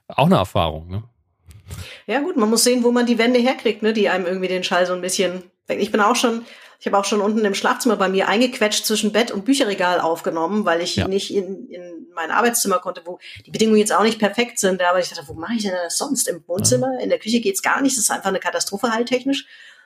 Auch 0.08 0.26
eine 0.26 0.36
Erfahrung, 0.36 0.90
ne? 0.90 1.04
Ja, 2.06 2.20
gut, 2.20 2.36
man 2.36 2.50
muss 2.50 2.64
sehen, 2.64 2.84
wo 2.84 2.92
man 2.92 3.06
die 3.06 3.18
Wände 3.18 3.40
herkriegt, 3.40 3.82
ne, 3.82 3.94
die 3.94 4.10
einem 4.10 4.26
irgendwie 4.26 4.50
den 4.50 4.64
Schall 4.64 4.86
so 4.86 4.94
ein 4.94 5.02
bisschen. 5.02 5.44
Ich 5.68 5.92
bin 5.92 6.02
auch 6.02 6.16
schon, 6.16 6.46
ich 6.80 6.88
habe 6.88 6.98
auch 6.98 7.06
schon 7.06 7.22
unten 7.22 7.46
im 7.46 7.56
Schlafzimmer 7.56 7.96
bei 7.96 8.10
mir 8.10 8.28
eingequetscht 8.28 8.86
zwischen 8.86 9.12
Bett 9.12 9.32
und 9.32 9.46
Bücherregal 9.46 10.02
aufgenommen, 10.02 10.66
weil 10.66 10.82
ich 10.82 10.98
ja. 10.98 11.08
nicht 11.08 11.34
in, 11.34 11.68
in 11.70 12.08
mein 12.14 12.32
Arbeitszimmer 12.32 12.80
konnte, 12.80 13.02
wo 13.06 13.20
die 13.46 13.52
Bedingungen 13.52 13.80
jetzt 13.80 13.94
auch 13.94 14.04
nicht 14.04 14.20
perfekt 14.20 14.60
sind. 14.60 14.82
Aber 14.82 15.00
ich 15.00 15.10
dachte, 15.10 15.28
wo 15.28 15.34
mache 15.34 15.54
ich 15.56 15.64
denn 15.64 15.72
das 15.72 15.98
sonst? 15.98 16.28
Im 16.28 16.44
Wohnzimmer, 16.48 17.00
in 17.02 17.10
der 17.10 17.20
Küche 17.20 17.40
geht's 17.40 17.62
gar 17.62 17.82
nicht. 17.82 17.96
Das 17.96 18.04
ist 18.04 18.12
einfach 18.12 18.30
eine 18.30 18.40
Katastrophe 18.40 18.92
halt 18.92 19.08
technisch. 19.08 19.46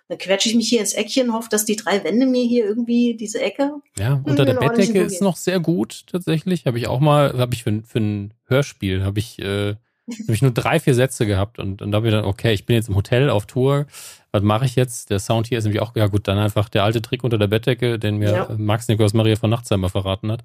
Dann 0.10 0.18
quetsche 0.18 0.48
ich 0.48 0.56
mich 0.56 0.70
hier 0.70 0.80
ins 0.80 0.94
Eckchen, 0.94 1.34
hoffe, 1.34 1.50
dass 1.50 1.66
die 1.66 1.76
drei 1.76 2.04
Wände 2.04 2.26
mir 2.26 2.44
hier 2.44 2.66
irgendwie 2.66 3.16
diese 3.16 3.42
Ecke. 3.42 3.74
Ja, 4.00 4.22
unter 4.24 4.46
der 4.46 4.54
Bettdecke 4.54 5.02
ist 5.02 5.22
noch 5.22 5.36
sehr 5.36 5.60
gut 5.60 6.06
tatsächlich. 6.08 6.66
Habe 6.66 6.80
ich 6.80 6.88
auch 6.88 7.02
mal, 7.02 7.38
habe 7.38 7.54
ich 7.54 7.64
für, 7.64 7.84
für 7.86 8.00
ein 8.00 8.34
Hörspiel, 8.46 9.04
habe 9.04 9.20
ich, 9.20 9.40
äh, 9.40 9.76
hab 10.08 10.30
ich 10.30 10.42
nur 10.42 10.52
drei, 10.52 10.80
vier 10.80 10.96
Sätze 10.96 11.26
gehabt 11.26 11.60
und, 11.60 11.82
und 11.82 11.92
da 11.92 11.98
habe 11.98 12.08
ich 12.08 12.14
dann, 12.14 12.26
okay, 12.26 12.54
ich 12.54 12.66
bin 12.66 12.76
jetzt 12.76 12.90
im 12.90 12.96
Hotel 12.96 13.30
auf 13.30 13.46
Tour. 13.46 13.86
Was 14.32 14.42
mache 14.42 14.66
ich 14.66 14.76
jetzt? 14.76 15.10
Der 15.10 15.20
Sound 15.20 15.48
hier 15.48 15.58
ist 15.58 15.66
nämlich 15.66 15.82
auch, 15.82 15.96
ja 15.96 16.08
gut, 16.08 16.28
dann 16.28 16.38
einfach 16.38 16.70
der 16.70 16.84
alte 16.84 17.02
Trick 17.02 17.24
unter 17.24 17.38
der 17.38 17.48
Bettdecke, 17.48 18.00
den 18.00 18.18
mir 18.18 18.32
ja. 18.32 18.56
Max 18.58 18.88
Nikolaus 18.88 19.14
Maria 19.14 19.36
von 19.36 19.50
Nachtzheimer 19.50 19.90
verraten 19.90 20.32
hat. 20.32 20.44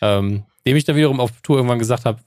Ähm, 0.00 0.44
dem 0.66 0.76
ich 0.76 0.84
dann 0.84 0.96
wiederum 0.96 1.20
auf 1.20 1.30
Tour 1.42 1.56
irgendwann 1.56 1.78
gesagt 1.78 2.04
habe, 2.04 2.20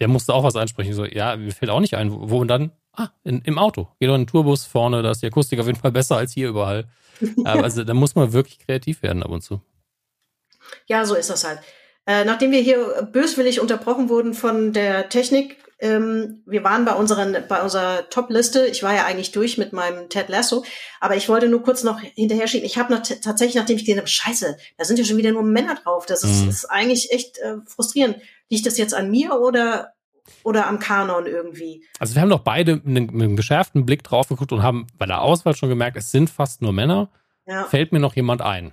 der 0.00 0.08
musste 0.08 0.34
auch 0.34 0.44
was 0.44 0.56
einsprechen. 0.56 0.94
So, 0.94 1.04
ja, 1.04 1.36
mir 1.36 1.52
fällt 1.52 1.70
auch 1.70 1.80
nicht 1.80 1.96
ein, 1.96 2.10
wo 2.12 2.40
und 2.40 2.48
dann? 2.48 2.72
Ah, 2.92 3.08
in, 3.24 3.40
im 3.42 3.58
Auto. 3.58 3.88
Geh 4.00 4.06
doch 4.06 4.14
in 4.14 4.22
den 4.22 4.26
Tourbus 4.26 4.64
vorne, 4.64 5.02
da 5.02 5.12
ist 5.12 5.22
die 5.22 5.26
Akustik 5.26 5.60
auf 5.60 5.66
jeden 5.66 5.78
Fall 5.78 5.92
besser 5.92 6.16
als 6.16 6.32
hier 6.32 6.48
überall. 6.48 6.86
Aber 7.44 7.64
also 7.64 7.84
da 7.84 7.94
muss 7.94 8.14
man 8.14 8.32
wirklich 8.32 8.58
kreativ 8.58 9.02
werden 9.02 9.22
ab 9.22 9.30
und 9.30 9.42
zu. 9.42 9.60
Ja, 10.86 11.04
so 11.04 11.14
ist 11.14 11.30
das 11.30 11.44
halt. 11.44 11.60
Äh, 12.06 12.24
nachdem 12.24 12.50
wir 12.50 12.60
hier 12.60 13.08
böswillig 13.12 13.60
unterbrochen 13.60 14.08
wurden 14.08 14.34
von 14.34 14.72
der 14.72 15.08
Technik, 15.08 15.56
ähm, 15.80 16.42
wir 16.46 16.62
waren 16.62 16.84
bei 16.84 16.92
unseren, 16.92 17.36
bei 17.48 17.62
unserer 17.62 18.08
Top-Liste. 18.10 18.66
Ich 18.66 18.82
war 18.82 18.94
ja 18.94 19.06
eigentlich 19.06 19.32
durch 19.32 19.58
mit 19.58 19.72
meinem 19.72 20.08
Ted 20.08 20.28
Lasso, 20.28 20.64
aber 21.00 21.16
ich 21.16 21.28
wollte 21.28 21.48
nur 21.48 21.62
kurz 21.62 21.82
noch 21.82 22.00
hinterher 22.00 22.46
schieben. 22.46 22.66
Ich 22.66 22.78
habe 22.78 23.00
tatsächlich, 23.02 23.54
nachdem 23.54 23.76
ich 23.76 23.84
gesehen 23.84 23.98
habe, 23.98 24.08
Scheiße, 24.08 24.56
da 24.76 24.84
sind 24.84 24.98
ja 24.98 25.04
schon 25.04 25.16
wieder 25.16 25.32
nur 25.32 25.42
Männer 25.42 25.76
drauf. 25.76 26.06
Das 26.06 26.22
ist, 26.22 26.42
mhm. 26.42 26.50
ist 26.50 26.66
eigentlich 26.66 27.12
echt 27.12 27.38
äh, 27.38 27.56
frustrierend. 27.66 28.16
Liegt 28.48 28.66
das 28.66 28.78
jetzt 28.78 28.94
an 28.94 29.10
mir 29.10 29.40
oder 29.40 29.94
oder 30.44 30.68
am 30.68 30.78
Kanon 30.78 31.26
irgendwie. 31.26 31.84
Also 31.98 32.14
wir 32.14 32.22
haben 32.22 32.30
doch 32.30 32.40
beide 32.40 32.80
mit 32.84 33.10
einem 33.10 33.36
geschärften 33.36 33.84
Blick 33.84 34.04
drauf 34.04 34.28
geguckt 34.28 34.52
und 34.52 34.62
haben 34.62 34.86
bei 34.96 35.06
der 35.06 35.22
Auswahl 35.22 35.56
schon 35.56 35.68
gemerkt, 35.68 35.96
es 35.96 36.10
sind 36.10 36.30
fast 36.30 36.62
nur 36.62 36.72
Männer. 36.72 37.10
Ja. 37.46 37.64
Fällt 37.64 37.92
mir 37.92 37.98
noch 37.98 38.14
jemand 38.14 38.42
ein? 38.42 38.72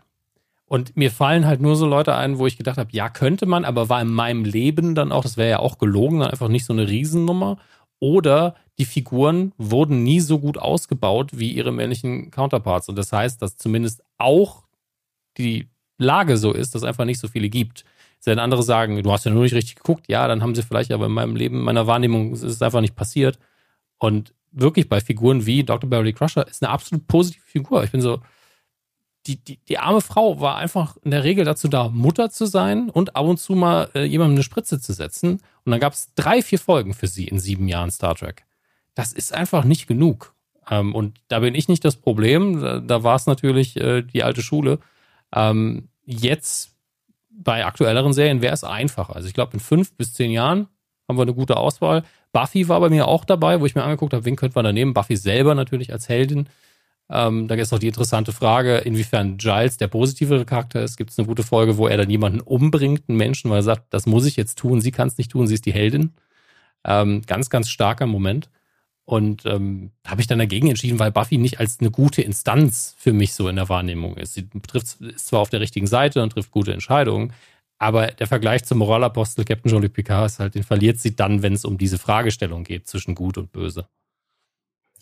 Und 0.69 0.97
mir 0.97 1.11
fallen 1.11 1.45
halt 1.45 1.61
nur 1.61 1.77
so 1.77 1.87
Leute 1.87 2.15
ein, 2.15 2.39
wo 2.39 2.45
ich 2.45 2.57
gedacht 2.57 2.77
habe, 2.77 2.89
ja, 2.91 3.07
könnte 3.07 3.45
man, 3.45 3.63
aber 3.63 3.87
war 3.87 4.01
in 4.01 4.11
meinem 4.11 4.43
Leben 4.43 4.95
dann 4.95 5.13
auch, 5.13 5.23
das 5.23 5.37
wäre 5.37 5.49
ja 5.49 5.59
auch 5.59 5.77
gelogen, 5.77 6.19
dann 6.19 6.29
einfach 6.29 6.49
nicht 6.49 6.65
so 6.65 6.73
eine 6.73 6.89
Riesennummer. 6.89 7.57
Oder 7.99 8.55
die 8.77 8.85
Figuren 8.85 9.53
wurden 9.57 10.03
nie 10.03 10.19
so 10.19 10.39
gut 10.39 10.57
ausgebaut 10.57 11.31
wie 11.33 11.51
ihre 11.51 11.71
männlichen 11.71 12.31
Counterparts. 12.31 12.89
Und 12.89 12.97
das 12.97 13.13
heißt, 13.13 13.41
dass 13.41 13.55
zumindest 13.57 14.03
auch 14.17 14.65
die 15.37 15.69
Lage 15.97 16.37
so 16.37 16.51
ist, 16.51 16.75
dass 16.75 16.83
es 16.83 16.87
einfach 16.87 17.05
nicht 17.05 17.19
so 17.19 17.29
viele 17.29 17.49
gibt. 17.49 17.85
Wenn 18.23 18.39
andere 18.39 18.61
sagen, 18.61 19.01
du 19.01 19.11
hast 19.11 19.23
ja 19.23 19.31
nur 19.31 19.43
nicht 19.43 19.53
richtig 19.53 19.75
geguckt, 19.75 20.09
ja, 20.09 20.27
dann 20.27 20.43
haben 20.43 20.53
sie 20.53 20.63
vielleicht, 20.63 20.91
aber 20.91 21.05
in 21.05 21.13
meinem 21.13 21.37
Leben, 21.37 21.63
meiner 21.63 21.87
Wahrnehmung 21.87 22.33
ist 22.33 22.43
es 22.43 22.61
einfach 22.61 22.81
nicht 22.81 22.95
passiert. 22.95 23.39
Und 23.99 24.33
wirklich 24.51 24.89
bei 24.89 24.99
Figuren 24.99 25.45
wie 25.45 25.63
Dr. 25.63 25.89
Beverly 25.89 26.11
Crusher 26.11 26.45
ist 26.45 26.61
eine 26.61 26.71
absolut 26.71 27.07
positive 27.07 27.45
Figur. 27.45 27.83
Ich 27.85 27.91
bin 27.91 28.01
so, 28.01 28.19
die, 29.27 29.35
die, 29.35 29.59
die 29.67 29.77
arme 29.77 30.01
Frau 30.01 30.39
war 30.39 30.55
einfach 30.55 30.97
in 31.03 31.11
der 31.11 31.23
Regel 31.23 31.43
dazu 31.43 31.67
da, 31.67 31.89
Mutter 31.89 32.29
zu 32.29 32.45
sein 32.45 32.89
und 32.89 33.15
ab 33.15 33.25
und 33.25 33.37
zu 33.37 33.53
mal 33.53 33.89
äh, 33.93 34.03
jemandem 34.03 34.35
eine 34.35 34.43
Spritze 34.43 34.79
zu 34.79 34.93
setzen. 34.93 35.41
Und 35.65 35.71
dann 35.71 35.79
gab 35.79 35.93
es 35.93 36.13
drei, 36.15 36.41
vier 36.41 36.59
Folgen 36.59 36.93
für 36.93 37.07
sie 37.07 37.27
in 37.27 37.39
sieben 37.39 37.67
Jahren 37.67 37.91
Star 37.91 38.15
Trek. 38.15 38.45
Das 38.95 39.11
ist 39.13 39.33
einfach 39.33 39.65
nicht 39.65 39.87
genug. 39.87 40.33
Ähm, 40.69 40.95
und 40.95 41.19
da 41.27 41.39
bin 41.39 41.55
ich 41.55 41.67
nicht 41.67 41.83
das 41.83 41.97
Problem. 41.97 42.61
Da, 42.61 42.79
da 42.79 43.03
war 43.03 43.15
es 43.15 43.27
natürlich 43.27 43.75
äh, 43.77 44.01
die 44.01 44.23
alte 44.23 44.41
Schule. 44.41 44.79
Ähm, 45.35 45.89
jetzt 46.05 46.71
bei 47.29 47.65
aktuelleren 47.65 48.13
Serien 48.13 48.41
wäre 48.41 48.53
es 48.53 48.63
einfacher. 48.63 49.15
Also 49.15 49.27
ich 49.27 49.33
glaube, 49.33 49.53
in 49.53 49.59
fünf 49.59 49.93
bis 49.95 50.13
zehn 50.13 50.31
Jahren 50.31 50.67
haben 51.07 51.17
wir 51.17 51.23
eine 51.23 51.33
gute 51.33 51.57
Auswahl. 51.57 52.03
Buffy 52.31 52.67
war 52.67 52.79
bei 52.79 52.89
mir 52.89 53.07
auch 53.07 53.25
dabei, 53.25 53.59
wo 53.61 53.65
ich 53.65 53.75
mir 53.75 53.83
angeguckt 53.83 54.13
habe, 54.13 54.25
wen 54.25 54.35
könnte 54.35 54.55
man 54.55 54.65
da 54.65 54.73
nehmen? 54.73 54.93
Buffy 54.93 55.15
selber 55.15 55.55
natürlich 55.55 55.91
als 55.91 56.09
Heldin. 56.09 56.49
Ähm, 57.09 57.47
da 57.47 57.55
ist 57.55 57.73
auch 57.73 57.79
die 57.79 57.87
interessante 57.87 58.33
Frage, 58.33 58.77
inwiefern 58.79 59.37
Giles 59.37 59.77
der 59.77 59.87
positivere 59.87 60.45
Charakter 60.45 60.83
ist. 60.83 60.97
Gibt 60.97 61.11
es 61.11 61.19
eine 61.19 61.27
gute 61.27 61.43
Folge, 61.43 61.77
wo 61.77 61.87
er 61.87 61.97
dann 61.97 62.09
jemanden 62.09 62.41
umbringt, 62.41 63.03
einen 63.07 63.17
Menschen, 63.17 63.49
weil 63.49 63.59
er 63.59 63.63
sagt, 63.63 63.93
das 63.93 64.05
muss 64.05 64.25
ich 64.25 64.35
jetzt 64.35 64.57
tun, 64.57 64.81
sie 64.81 64.91
kann 64.91 65.07
es 65.07 65.17
nicht 65.17 65.31
tun, 65.31 65.47
sie 65.47 65.53
ist 65.53 65.65
die 65.65 65.73
Heldin. 65.73 66.13
Ähm, 66.85 67.21
ganz, 67.25 67.49
ganz 67.49 67.69
starker 67.69 68.07
Moment. 68.07 68.49
Und 69.05 69.45
ähm, 69.45 69.91
habe 70.05 70.19
ich 70.19 70.27
dann 70.27 70.39
dagegen 70.39 70.67
entschieden, 70.67 70.99
weil 70.99 71.13
Buffy 71.13 71.37
nicht 71.37 71.61
als 71.61 71.79
eine 71.79 71.91
gute 71.91 72.21
Instanz 72.21 72.93
für 72.97 73.13
mich 73.13 73.33
so 73.33 73.47
in 73.47 73.55
der 73.55 73.69
Wahrnehmung 73.69 74.17
ist. 74.17 74.33
Sie 74.33 74.49
trifft, 74.67 74.99
ist 74.99 75.27
zwar 75.27 75.39
auf 75.39 75.49
der 75.49 75.61
richtigen 75.61 75.87
Seite 75.87 76.21
und 76.21 76.31
trifft 76.31 76.51
gute 76.51 76.73
Entscheidungen, 76.73 77.31
aber 77.79 78.07
der 78.07 78.27
Vergleich 78.27 78.65
zum 78.65 78.79
Moralapostel 78.79 79.45
Captain 79.45 79.71
Jean-Luc 79.71 79.93
Picard 79.93 80.25
ist 80.25 80.39
halt, 80.39 80.55
den 80.55 80.63
verliert 80.63 80.99
sie 80.99 81.15
dann, 81.15 81.41
wenn 81.41 81.53
es 81.53 81.63
um 81.63 81.77
diese 81.77 81.97
Fragestellung 81.97 82.65
geht 82.65 82.87
zwischen 82.87 83.15
Gut 83.15 83.37
und 83.37 83.51
Böse. 83.53 83.87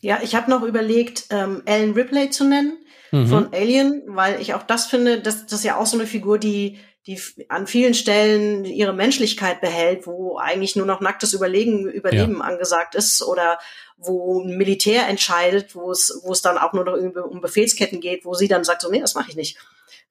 Ja, 0.06 0.20
ich 0.22 0.36
habe 0.36 0.52
noch 0.52 0.62
überlegt, 0.62 1.26
ähm, 1.32 1.64
Ellen 1.66 1.94
Ripley 1.94 2.30
zu 2.30 2.44
nennen 2.44 2.78
mhm. 3.10 3.26
von 3.26 3.54
Alien, 3.56 4.04
weil 4.06 4.40
ich 4.40 4.54
auch 4.54 4.62
das 4.62 4.86
finde, 4.86 5.20
dass 5.20 5.48
das 5.48 5.54
ist 5.62 5.66
ja 5.66 5.78
auch 5.78 5.88
so 5.88 5.98
eine 5.98 6.06
Figur, 6.06 6.38
die 6.38 6.78
die 7.08 7.20
an 7.50 7.66
vielen 7.66 7.96
Stellen 7.96 8.66
ihre 8.66 8.94
Menschlichkeit 8.94 9.62
behält, 9.62 10.06
wo 10.06 10.38
eigentlich 10.38 10.76
nur 10.76 10.86
noch 10.86 11.02
nacktes 11.02 11.34
Überlegen, 11.34 11.88
Überleben 11.90 12.38
ja. 12.38 12.44
angesagt 12.44 12.94
ist 12.94 13.24
oder 13.24 13.58
wo 13.98 14.44
ein 14.44 14.58
Militär 14.58 15.08
entscheidet, 15.08 15.74
wo 15.74 15.92
es, 15.92 16.22
wo 16.24 16.32
es 16.32 16.44
dann 16.44 16.60
auch 16.60 16.74
nur 16.74 16.84
noch 16.84 17.26
um 17.26 17.42
Befehlsketten 17.42 18.00
geht, 18.00 18.26
wo 18.26 18.36
sie 18.36 18.48
dann 18.48 18.64
sagt, 18.64 18.84
so, 18.84 18.92
nee, 18.92 19.00
das 19.00 19.16
mache 19.16 19.32
ich 19.32 19.36
nicht. 19.36 19.58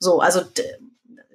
So, 0.01 0.19
also 0.19 0.41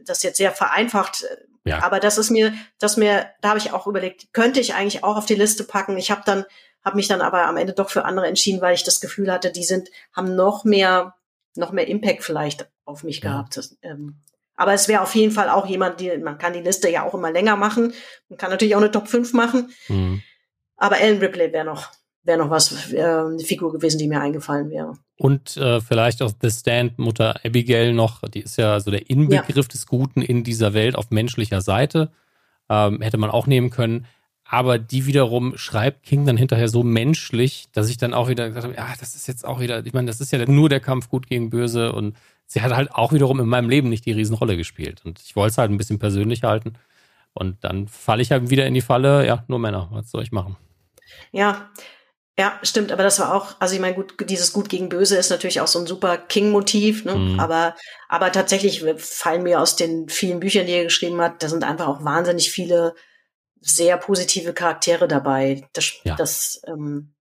das 0.03 0.17
ist 0.17 0.23
jetzt 0.23 0.37
sehr 0.37 0.51
vereinfacht, 0.51 1.25
ja. 1.63 1.81
aber 1.81 2.01
das 2.01 2.17
ist 2.17 2.29
mir, 2.29 2.53
das 2.77 2.97
mir, 2.97 3.29
da 3.41 3.49
habe 3.49 3.59
ich 3.59 3.71
auch 3.71 3.87
überlegt, 3.87 4.33
könnte 4.33 4.59
ich 4.59 4.73
eigentlich 4.73 5.05
auch 5.05 5.15
auf 5.15 5.25
die 5.25 5.35
Liste 5.35 5.63
packen. 5.63 5.97
Ich 5.97 6.11
habe 6.11 6.23
dann, 6.25 6.45
habe 6.83 6.95
mich 6.95 7.07
dann 7.07 7.21
aber 7.21 7.45
am 7.45 7.57
Ende 7.57 7.73
doch 7.73 7.89
für 7.89 8.05
andere 8.05 8.27
entschieden, 8.27 8.61
weil 8.61 8.73
ich 8.73 8.83
das 8.83 9.01
Gefühl 9.01 9.31
hatte, 9.31 9.51
die 9.51 9.63
sind, 9.63 9.89
haben 10.13 10.35
noch 10.35 10.63
mehr, 10.63 11.15
noch 11.55 11.71
mehr 11.71 11.87
Impact 11.87 12.23
vielleicht 12.23 12.69
auf 12.85 13.03
mich 13.03 13.21
ja. 13.21 13.31
gehabt. 13.31 13.57
Das, 13.57 13.77
ähm, 13.81 14.15
aber 14.55 14.73
es 14.73 14.87
wäre 14.87 15.01
auf 15.01 15.15
jeden 15.15 15.31
Fall 15.31 15.49
auch 15.49 15.65
jemand, 15.67 16.01
die, 16.01 16.17
man 16.17 16.37
kann 16.37 16.51
die 16.51 16.61
Liste 16.61 16.89
ja 16.89 17.05
auch 17.05 17.13
immer 17.13 17.31
länger 17.31 17.55
machen. 17.55 17.93
Man 18.27 18.37
kann 18.37 18.49
natürlich 18.49 18.75
auch 18.75 18.81
eine 18.81 18.91
Top 18.91 19.07
5 19.07 19.31
machen. 19.33 19.71
Mhm. 19.87 20.21
Aber 20.75 20.99
Ellen 20.99 21.19
Ripley 21.19 21.53
wäre 21.53 21.65
noch, 21.65 21.87
wäre 22.23 22.39
noch 22.39 22.49
was, 22.49 22.91
äh, 22.91 23.01
eine 23.01 23.39
Figur 23.39 23.71
gewesen, 23.71 23.99
die 23.99 24.07
mir 24.07 24.19
eingefallen 24.19 24.69
wäre. 24.69 24.93
Und 25.17 25.55
äh, 25.57 25.79
vielleicht 25.79 26.21
auch 26.21 26.31
The 26.41 26.49
Stand, 26.49 26.99
Mutter 26.99 27.39
Abigail 27.45 27.93
noch, 27.93 28.21
die 28.27 28.41
ist 28.41 28.57
ja 28.57 28.79
so 28.79 28.91
der 28.91 29.09
Inbegriff 29.09 29.65
ja. 29.67 29.71
des 29.71 29.87
Guten 29.87 30.21
in 30.21 30.43
dieser 30.43 30.73
Welt 30.73 30.95
auf 30.95 31.09
menschlicher 31.09 31.61
Seite. 31.61 32.11
Ähm, 32.69 33.01
hätte 33.01 33.17
man 33.17 33.31
auch 33.31 33.47
nehmen 33.47 33.69
können. 33.69 34.07
Aber 34.51 34.79
die 34.79 35.05
wiederum 35.05 35.55
schreibt 35.57 36.01
King 36.01 36.25
dann 36.25 36.35
hinterher 36.35 36.69
so 36.69 36.81
menschlich, 36.81 37.67
dass 37.71 37.87
ich 37.87 37.97
dann 37.97 38.15
auch 38.15 38.29
wieder 38.29 38.47
gesagt 38.47 38.65
habe, 38.65 38.75
ja, 38.75 38.87
das 38.99 39.13
ist 39.13 39.27
jetzt 39.27 39.45
auch 39.45 39.59
wieder, 39.59 39.85
ich 39.85 39.93
meine, 39.93 40.07
das 40.07 40.21
ist 40.21 40.31
ja 40.31 40.43
nur 40.47 40.69
der 40.69 40.79
Kampf 40.79 41.07
gut 41.07 41.27
gegen 41.27 41.51
böse 41.51 41.91
und 41.91 42.17
sie 42.47 42.63
hat 42.63 42.75
halt 42.75 42.91
auch 42.91 43.13
wiederum 43.13 43.39
in 43.39 43.45
meinem 43.45 43.69
Leben 43.69 43.89
nicht 43.89 44.07
die 44.07 44.11
Riesenrolle 44.11 44.57
gespielt. 44.57 45.05
Und 45.05 45.19
ich 45.19 45.35
wollte 45.35 45.51
es 45.51 45.57
halt 45.59 45.69
ein 45.69 45.77
bisschen 45.77 45.99
persönlich 45.99 46.41
halten. 46.41 46.73
Und 47.33 47.63
dann 47.63 47.87
falle 47.87 48.23
ich 48.23 48.31
halt 48.31 48.49
wieder 48.49 48.65
in 48.65 48.73
die 48.73 48.81
Falle, 48.81 49.23
ja, 49.23 49.43
nur 49.47 49.59
Männer, 49.59 49.87
was 49.91 50.09
soll 50.09 50.23
ich 50.23 50.31
machen? 50.31 50.57
Ja, 51.31 51.69
ja, 52.35 52.57
stimmt, 52.63 52.91
aber 52.91 53.03
das 53.03 53.19
war 53.19 53.35
auch, 53.35 53.55
also 53.59 53.75
ich 53.75 53.81
meine, 53.81 53.93
gut, 53.93 54.15
dieses 54.27 54.51
Gut 54.51 54.67
gegen 54.67 54.89
Böse 54.89 55.15
ist 55.15 55.29
natürlich 55.29 55.61
auch 55.61 55.67
so 55.67 55.77
ein 55.77 55.85
super 55.85 56.17
King-Motiv, 56.17 57.05
ne? 57.05 57.13
Mhm. 57.13 57.39
Aber, 57.39 57.75
aber 58.07 58.31
tatsächlich 58.31 58.83
fallen 58.97 59.43
mir 59.43 59.61
aus 59.61 59.75
den 59.75 60.09
vielen 60.09 60.39
Büchern, 60.39 60.65
die 60.65 60.71
er 60.71 60.85
geschrieben 60.85 61.21
hat, 61.21 61.43
da 61.43 61.49
sind 61.49 61.63
einfach 61.63 61.87
auch 61.87 62.03
wahnsinnig 62.03 62.49
viele 62.49 62.95
sehr 63.61 63.97
positive 63.97 64.53
Charaktere 64.53 65.07
dabei. 65.07 65.67
Das, 65.73 65.93
ja. 66.03 66.15
das 66.15 66.61
ähm, 66.67 67.13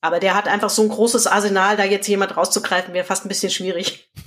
aber 0.00 0.20
der 0.20 0.34
hat 0.34 0.46
einfach 0.46 0.70
so 0.70 0.82
ein 0.82 0.88
großes 0.88 1.26
Arsenal, 1.26 1.76
da 1.76 1.84
jetzt 1.84 2.06
jemand 2.06 2.36
rauszugreifen, 2.36 2.94
wäre 2.94 3.04
fast 3.04 3.24
ein 3.24 3.28
bisschen 3.28 3.50
schwierig. 3.50 4.10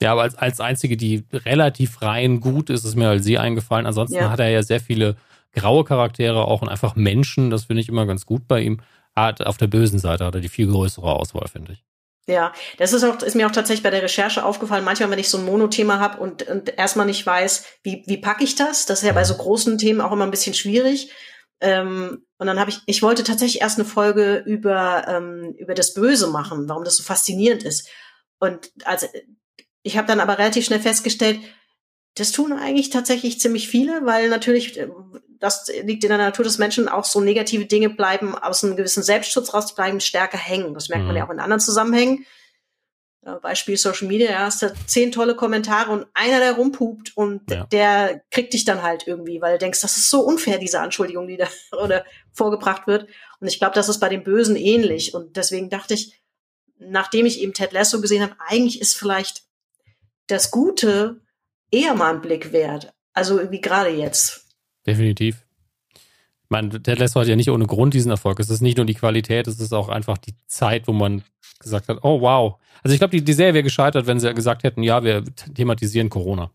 Ja, 0.00 0.12
aber 0.12 0.22
als, 0.22 0.36
als 0.36 0.60
einzige, 0.60 0.96
die 0.96 1.24
relativ 1.32 2.02
rein 2.02 2.38
gut 2.38 2.70
ist, 2.70 2.84
ist 2.84 2.94
mir 2.94 3.08
halt 3.08 3.24
sie 3.24 3.36
eingefallen. 3.36 3.84
Ansonsten 3.84 4.14
ja. 4.14 4.30
hat 4.30 4.38
er 4.38 4.48
ja 4.48 4.62
sehr 4.62 4.78
viele 4.78 5.16
graue 5.52 5.82
Charaktere 5.82 6.44
auch 6.44 6.62
und 6.62 6.68
einfach 6.68 6.94
Menschen. 6.94 7.50
Das 7.50 7.64
finde 7.64 7.80
ich 7.80 7.88
immer 7.88 8.06
ganz 8.06 8.24
gut 8.24 8.46
bei 8.46 8.60
ihm. 8.60 8.80
Hat, 9.16 9.44
auf 9.44 9.56
der 9.56 9.66
bösen 9.66 9.98
Seite 9.98 10.24
hat 10.24 10.36
er 10.36 10.40
die 10.40 10.48
viel 10.48 10.68
größere 10.68 11.12
Auswahl, 11.12 11.48
finde 11.48 11.72
ich. 11.72 11.84
Ja, 12.28 12.52
das 12.76 12.92
ist 12.92 13.04
auch, 13.04 13.22
ist 13.22 13.34
mir 13.34 13.46
auch 13.46 13.52
tatsächlich 13.52 13.82
bei 13.82 13.90
der 13.90 14.02
Recherche 14.02 14.44
aufgefallen. 14.44 14.84
Manchmal, 14.84 15.10
wenn 15.10 15.18
ich 15.18 15.30
so 15.30 15.38
ein 15.38 15.46
Monothema 15.46 15.98
habe 15.98 16.20
und, 16.20 16.46
und 16.46 16.78
erstmal 16.78 17.06
nicht 17.06 17.24
weiß, 17.24 17.64
wie, 17.82 18.04
wie 18.06 18.18
packe 18.18 18.44
ich 18.44 18.54
das? 18.54 18.84
Das 18.84 18.98
ist 18.98 19.06
ja 19.06 19.14
bei 19.14 19.24
so 19.24 19.34
großen 19.34 19.78
Themen 19.78 20.02
auch 20.02 20.12
immer 20.12 20.24
ein 20.24 20.30
bisschen 20.30 20.52
schwierig. 20.52 21.10
Ähm, 21.62 22.26
und 22.36 22.46
dann 22.46 22.60
habe 22.60 22.68
ich, 22.68 22.80
ich 22.84 23.02
wollte 23.02 23.24
tatsächlich 23.24 23.62
erst 23.62 23.78
eine 23.78 23.88
Folge 23.88 24.42
über, 24.44 25.08
ähm, 25.08 25.54
über 25.56 25.72
das 25.72 25.94
Böse 25.94 26.26
machen, 26.26 26.68
warum 26.68 26.84
das 26.84 26.96
so 26.96 27.02
faszinierend 27.02 27.62
ist. 27.62 27.88
Und 28.38 28.72
also 28.84 29.06
ich 29.82 29.96
habe 29.96 30.06
dann 30.06 30.20
aber 30.20 30.38
relativ 30.38 30.66
schnell 30.66 30.80
festgestellt, 30.80 31.40
das 32.14 32.30
tun 32.30 32.52
eigentlich 32.52 32.90
tatsächlich 32.90 33.40
ziemlich 33.40 33.68
viele, 33.68 34.04
weil 34.04 34.28
natürlich, 34.28 34.78
äh, 34.78 34.88
das 35.40 35.68
liegt 35.82 36.04
in 36.04 36.08
der 36.08 36.18
Natur 36.18 36.44
des 36.44 36.58
Menschen, 36.58 36.88
auch 36.88 37.04
so 37.04 37.20
negative 37.20 37.66
Dinge 37.66 37.90
bleiben, 37.90 38.34
aus 38.36 38.64
einem 38.64 38.76
gewissen 38.76 39.02
Selbstschutz 39.02 39.54
raus 39.54 39.74
bleiben, 39.74 40.00
stärker 40.00 40.38
hängen. 40.38 40.74
Das 40.74 40.88
merkt 40.88 41.04
man 41.04 41.16
ja 41.16 41.24
mhm. 41.24 41.28
auch 41.28 41.34
in 41.34 41.40
anderen 41.40 41.60
Zusammenhängen. 41.60 42.26
Beispiel 43.42 43.76
Social 43.76 44.08
Media, 44.08 44.30
ja, 44.30 44.38
hast 44.40 44.62
du 44.62 44.72
zehn 44.86 45.12
tolle 45.12 45.34
Kommentare 45.34 45.90
und 45.90 46.06
einer, 46.14 46.38
der 46.38 46.52
rumpupt 46.52 47.16
und 47.16 47.50
ja. 47.50 47.66
der 47.66 48.22
kriegt 48.30 48.54
dich 48.54 48.64
dann 48.64 48.82
halt 48.82 49.06
irgendwie, 49.06 49.40
weil 49.40 49.54
du 49.54 49.58
denkst, 49.58 49.80
das 49.80 49.96
ist 49.96 50.08
so 50.08 50.20
unfair, 50.20 50.58
diese 50.58 50.80
Anschuldigung, 50.80 51.26
die 51.26 51.36
da 51.36 51.48
oder 51.82 52.04
vorgebracht 52.32 52.86
wird. 52.86 53.08
Und 53.40 53.48
ich 53.48 53.58
glaube, 53.58 53.74
das 53.74 53.88
ist 53.88 53.98
bei 53.98 54.08
den 54.08 54.24
Bösen 54.24 54.56
ähnlich. 54.56 55.14
Und 55.14 55.36
deswegen 55.36 55.68
dachte 55.68 55.94
ich, 55.94 56.22
nachdem 56.78 57.26
ich 57.26 57.40
eben 57.40 57.52
Ted 57.52 57.72
Lasso 57.72 58.00
gesehen 58.00 58.22
habe, 58.22 58.36
eigentlich 58.46 58.80
ist 58.80 58.96
vielleicht 58.96 59.42
das 60.28 60.50
Gute 60.50 61.20
eher 61.70 61.94
mal 61.94 62.14
ein 62.14 62.20
Blick 62.20 62.52
wert. 62.52 62.92
Also 63.12 63.50
wie 63.50 63.60
gerade 63.60 63.90
jetzt. 63.90 64.47
Definitiv. 64.88 65.44
Ich 65.94 66.50
meine, 66.50 66.82
Ted 66.82 66.98
Lasso 66.98 67.20
hat 67.20 67.28
ja 67.28 67.36
nicht 67.36 67.50
ohne 67.50 67.66
Grund 67.66 67.92
diesen 67.92 68.10
Erfolg. 68.10 68.40
Es 68.40 68.48
ist 68.48 68.62
nicht 68.62 68.78
nur 68.78 68.86
die 68.86 68.94
Qualität, 68.94 69.46
es 69.46 69.60
ist 69.60 69.74
auch 69.74 69.90
einfach 69.90 70.16
die 70.16 70.34
Zeit, 70.46 70.88
wo 70.88 70.92
man 70.92 71.22
gesagt 71.60 71.88
hat, 71.88 71.98
oh 72.02 72.22
wow. 72.22 72.56
Also 72.82 72.94
ich 72.94 73.00
glaube, 73.00 73.10
die, 73.10 73.22
die 73.22 73.34
Serie 73.34 73.52
wäre 73.52 73.64
gescheitert, 73.64 74.06
wenn 74.06 74.18
sie 74.18 74.32
gesagt 74.32 74.62
hätten, 74.62 74.82
ja, 74.82 75.04
wir 75.04 75.24
thematisieren 75.54 76.08
Corona. 76.08 76.50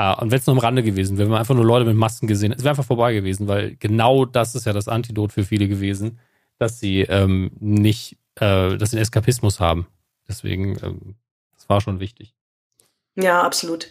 Uh, 0.00 0.14
und 0.20 0.30
wenn 0.30 0.38
es 0.38 0.46
nur 0.46 0.54
am 0.54 0.60
Rande 0.60 0.82
gewesen 0.82 1.18
wäre, 1.18 1.26
wenn 1.26 1.32
man 1.32 1.40
einfach 1.40 1.54
nur 1.54 1.66
Leute 1.66 1.84
mit 1.84 1.96
Masken 1.96 2.26
gesehen 2.26 2.50
hätte, 2.52 2.60
es 2.60 2.64
wäre 2.64 2.70
einfach 2.70 2.84
vorbei 2.84 3.12
gewesen, 3.12 3.48
weil 3.48 3.76
genau 3.76 4.24
das 4.24 4.54
ist 4.54 4.64
ja 4.66 4.72
das 4.72 4.88
Antidot 4.88 5.32
für 5.32 5.44
viele 5.44 5.68
gewesen, 5.68 6.18
dass 6.58 6.78
sie 6.78 7.00
ähm, 7.02 7.50
nicht, 7.58 8.16
äh, 8.36 8.76
dass 8.76 8.90
sie 8.90 8.96
einen 8.96 9.02
Eskapismus 9.02 9.60
haben. 9.60 9.86
Deswegen, 10.28 10.78
ähm, 10.82 11.16
das 11.54 11.68
war 11.68 11.80
schon 11.80 12.00
wichtig. 12.00 12.34
Ja, 13.16 13.42
absolut. 13.42 13.88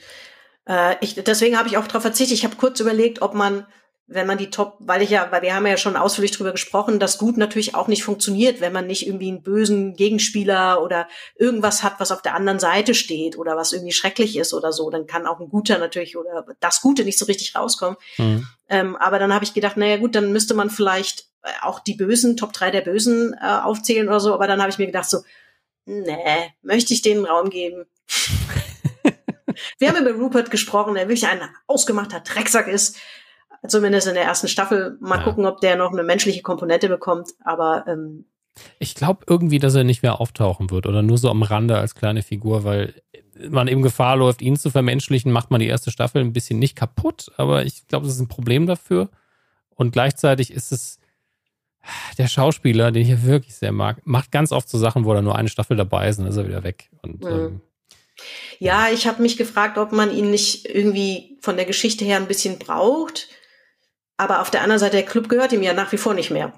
Äh, 0.68 0.96
ich, 1.02 1.16
deswegen 1.16 1.58
habe 1.58 1.68
ich 1.68 1.78
auch 1.78 1.88
darauf 1.88 2.04
verzichtet. 2.04 2.38
Ich 2.38 2.44
habe 2.44 2.56
kurz 2.56 2.80
überlegt, 2.80 3.22
ob 3.22 3.34
man 3.34 3.66
wenn 4.14 4.28
man 4.28 4.38
die 4.38 4.50
Top, 4.50 4.76
weil 4.80 5.02
ich 5.02 5.10
ja, 5.10 5.32
weil 5.32 5.42
wir 5.42 5.56
haben 5.56 5.66
ja 5.66 5.78
schon 5.78 5.96
ausführlich 5.96 6.32
drüber 6.32 6.52
gesprochen, 6.52 7.00
dass 7.00 7.18
gut 7.18 7.38
natürlich 7.38 7.76
auch 7.76 7.88
nicht 7.88 8.04
funktioniert, 8.04 8.60
wenn 8.60 8.74
man 8.74 8.86
nicht 8.86 9.08
irgendwie 9.08 9.30
einen 9.30 9.42
bösen 9.42 9.96
Gegenspieler 9.96 10.84
oder 10.84 11.08
irgendwas 11.36 11.82
hat, 11.82 12.00
was 12.00 12.12
auf 12.12 12.22
der 12.22 12.36
anderen 12.36 12.60
Seite 12.60 12.94
steht 12.94 13.38
oder 13.38 13.56
was 13.56 13.72
irgendwie 13.72 13.94
schrecklich 13.94 14.38
ist 14.38 14.54
oder 14.54 14.74
so, 14.74 14.90
dann 14.90 15.08
kann 15.08 15.26
auch 15.26 15.40
ein 15.40 15.50
guter 15.50 15.78
natürlich 15.78 16.18
oder 16.18 16.46
das 16.60 16.82
Gute 16.82 17.06
nicht 17.06 17.18
so 17.18 17.26
richtig 17.26 17.56
rauskommen. 17.56 17.98
Mhm. 18.18 18.48
Ähm, 18.68 18.96
aber 18.98 19.18
dann 19.18 19.34
habe 19.34 19.46
ich 19.46 19.54
gedacht, 19.54 19.78
naja 19.78 19.98
gut, 19.98 20.14
dann 20.14 20.34
müsste 20.34 20.54
man 20.56 20.70
vielleicht 20.70 21.28
äh, 21.44 21.50
auch 21.62 21.80
die 21.80 21.96
Bösen, 21.96 22.36
Top 22.36 22.52
3 22.52 22.72
der 22.72 22.82
Bösen 22.82 23.34
äh, 23.42 23.46
aufzählen 23.46 24.10
oder 24.10 24.20
so, 24.20 24.34
aber 24.34 24.48
dann 24.48 24.60
habe 24.60 24.72
ich 24.72 24.78
mir 24.78 24.88
gedacht 24.88 25.10
so, 25.10 25.20
nee, 25.86 26.54
möchte 26.62 26.94
ich 26.94 27.02
denen 27.02 27.26
Raum 27.26 27.50
geben. 27.50 27.86
wir 29.80 29.90
haben 29.90 30.06
über 30.06 30.12
Rupert 30.12 30.52
gesprochen, 30.52 30.96
der 30.96 31.08
wirklich 31.08 31.28
ein 31.28 31.42
ausgemachter 31.68 32.20
Drecksack 32.22 32.68
ist 32.68 32.98
zumindest 33.68 34.08
in 34.08 34.16
der 34.16 34.24
ersten 34.24 34.48
Staffel. 34.48 34.98
Mal 35.00 35.18
ja. 35.18 35.24
gucken, 35.24 35.46
ob 35.46 35.62
der 35.62 35.76
noch 35.76 35.92
eine 35.92 36.04
menschliche 36.04 36.42
Komponente 36.42 36.90
bekommt. 36.90 37.30
Aber 37.44 37.86
ähm, 37.88 38.26
ich 38.80 38.96
glaube 38.96 39.26
irgendwie, 39.28 39.60
dass 39.60 39.76
er 39.76 39.84
nicht 39.84 40.04
mehr 40.04 40.20
auftauchen 40.20 40.72
wird 40.72 40.88
oder 40.88 41.02
nur 41.02 41.18
so 41.18 41.30
am 41.30 41.44
Rande 41.44 41.78
als 41.78 41.96
kleine 41.96 42.24
Figur, 42.24 42.64
weil 42.64 43.02
man 43.50 43.68
eben 43.68 43.82
Gefahr 43.82 44.18
läuft, 44.18 44.42
ihn 44.42 44.58
zu 44.58 44.70
vermenschlichen, 44.70 45.32
macht 45.32 45.52
man 45.52 45.62
die 45.62 45.68
erste 45.68 45.92
Staffel 45.92 46.22
ein 46.22 46.34
bisschen 46.34 46.60
nicht 46.60 46.76
kaputt, 46.76 47.32
aber 47.38 47.66
ich 47.66 47.88
glaube, 47.88 48.06
das 48.06 48.16
ist 48.16 48.22
ein 48.22 48.28
Problem 48.28 48.68
dafür. 48.68 49.10
Und 49.76 49.92
gleichzeitig 49.92 50.52
ist 50.52 50.72
es 50.72 51.00
der 52.20 52.28
Schauspieler, 52.28 52.92
den 52.92 53.02
ich 53.02 53.10
ja 53.10 53.24
wirklich 53.24 53.56
sehr 53.56 53.72
mag, 53.72 54.06
macht 54.06 54.32
ganz 54.32 54.52
oft 54.52 54.70
so 54.70 54.78
Sachen, 54.78 55.06
wo 55.06 55.14
er 55.14 55.24
nur 55.24 55.36
eine 55.36 55.50
Staffel 55.50 55.78
dabei 55.78 56.10
ist 56.10 56.20
und 56.20 56.26
dann 56.26 56.32
ist 56.32 56.38
er 56.38 56.48
wieder 56.48 56.64
weg. 56.64 56.92
Und 57.02 57.24
mhm. 57.24 57.30
ähm, 57.30 57.62
Ja, 58.60 58.90
ich 58.92 59.08
habe 59.08 59.22
mich 59.22 59.38
gefragt, 59.38 59.78
ob 59.78 59.92
man 59.92 60.12
ihn 60.16 60.30
nicht 60.30 60.68
irgendwie 60.68 61.38
von 61.42 61.56
der 61.56 61.66
Geschichte 61.66 62.06
her 62.06 62.18
ein 62.18 62.28
bisschen 62.28 62.60
braucht. 62.60 63.28
Aber 64.18 64.42
auf 64.42 64.52
der 64.52 64.62
anderen 64.62 64.80
Seite, 64.80 64.98
der 64.98 65.06
Club 65.06 65.30
gehört 65.30 65.52
ihm 65.52 65.64
ja 65.64 65.74
nach 65.74 65.92
wie 65.92 65.98
vor 65.98 66.14
nicht 66.14 66.30
mehr. 66.30 66.54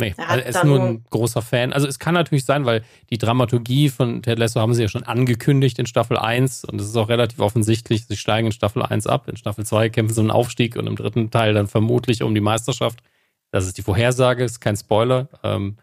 Nee, 0.00 0.14
er, 0.16 0.28
also 0.28 0.42
er 0.42 0.48
ist 0.48 0.64
nur 0.64 0.80
ein 0.80 1.04
großer 1.10 1.42
Fan. 1.42 1.72
Also 1.72 1.86
es 1.86 2.00
kann 2.00 2.14
natürlich 2.14 2.44
sein, 2.44 2.66
weil 2.66 2.84
die 3.10 3.18
Dramaturgie 3.18 3.88
von 3.88 4.22
Ted 4.22 4.40
Lasso 4.40 4.60
haben 4.60 4.74
sie 4.74 4.82
ja 4.82 4.88
schon 4.88 5.04
angekündigt 5.04 5.78
in 5.78 5.86
Staffel 5.86 6.18
1 6.18 6.64
und 6.64 6.80
es 6.80 6.88
ist 6.88 6.96
auch 6.96 7.08
relativ 7.08 7.38
offensichtlich, 7.38 8.06
sie 8.06 8.16
steigen 8.16 8.46
in 8.46 8.52
Staffel 8.52 8.82
1 8.82 9.06
ab, 9.06 9.28
in 9.28 9.36
Staffel 9.36 9.64
2 9.64 9.90
kämpfen 9.90 10.14
sie 10.14 10.20
einen 10.20 10.32
Aufstieg 10.32 10.74
und 10.74 10.88
im 10.88 10.96
dritten 10.96 11.30
Teil 11.30 11.54
dann 11.54 11.68
vermutlich 11.68 12.24
um 12.24 12.34
die 12.34 12.40
Meisterschaft. 12.40 12.98
Das 13.52 13.66
ist 13.66 13.78
die 13.78 13.82
Vorhersage, 13.82 14.42
ist 14.42 14.60
kein 14.60 14.76
Spoiler. 14.76 15.28
Ähm, 15.44 15.76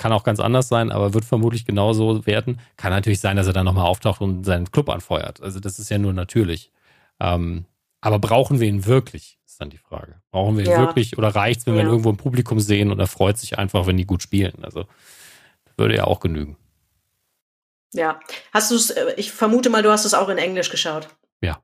kann 0.00 0.12
auch 0.12 0.24
ganz 0.24 0.40
anders 0.40 0.68
sein, 0.68 0.90
aber 0.90 1.14
wird 1.14 1.24
vermutlich 1.24 1.64
genauso 1.64 2.26
werden. 2.26 2.60
Kann 2.76 2.90
natürlich 2.90 3.20
sein, 3.20 3.36
dass 3.36 3.46
er 3.46 3.52
dann 3.52 3.66
nochmal 3.66 3.86
auftaucht 3.86 4.20
und 4.20 4.44
seinen 4.44 4.70
Club 4.70 4.88
anfeuert. 4.88 5.40
Also 5.40 5.60
das 5.60 5.78
ist 5.78 5.90
ja 5.90 5.98
nur 5.98 6.12
natürlich. 6.12 6.72
Ähm, 7.20 7.66
aber 8.00 8.18
brauchen 8.18 8.58
wir 8.58 8.66
ihn 8.66 8.86
wirklich? 8.86 9.38
dann 9.60 9.70
die 9.70 9.78
Frage. 9.78 10.20
Brauchen 10.30 10.56
wir 10.56 10.64
ja. 10.64 10.78
wirklich 10.78 11.18
oder 11.18 11.28
reicht 11.28 11.60
es, 11.60 11.66
wenn 11.66 11.74
ja. 11.74 11.80
wir 11.80 11.84
ihn 11.84 11.90
irgendwo 11.90 12.10
im 12.10 12.16
Publikum 12.16 12.60
sehen 12.60 12.90
und 12.90 12.98
er 12.98 13.06
freut 13.06 13.38
sich 13.38 13.58
einfach, 13.58 13.86
wenn 13.86 13.96
die 13.96 14.06
gut 14.06 14.22
spielen? 14.22 14.64
Also 14.64 14.86
würde 15.76 15.96
ja 15.96 16.04
auch 16.04 16.20
genügen. 16.20 16.56
Ja. 17.92 18.20
Hast 18.52 18.70
du 18.70 18.76
es, 18.76 18.90
äh, 18.90 19.14
ich 19.16 19.32
vermute 19.32 19.70
mal, 19.70 19.82
du 19.82 19.90
hast 19.90 20.04
es 20.04 20.14
auch 20.14 20.28
in 20.28 20.38
Englisch 20.38 20.70
geschaut. 20.70 21.08
Ja. 21.40 21.62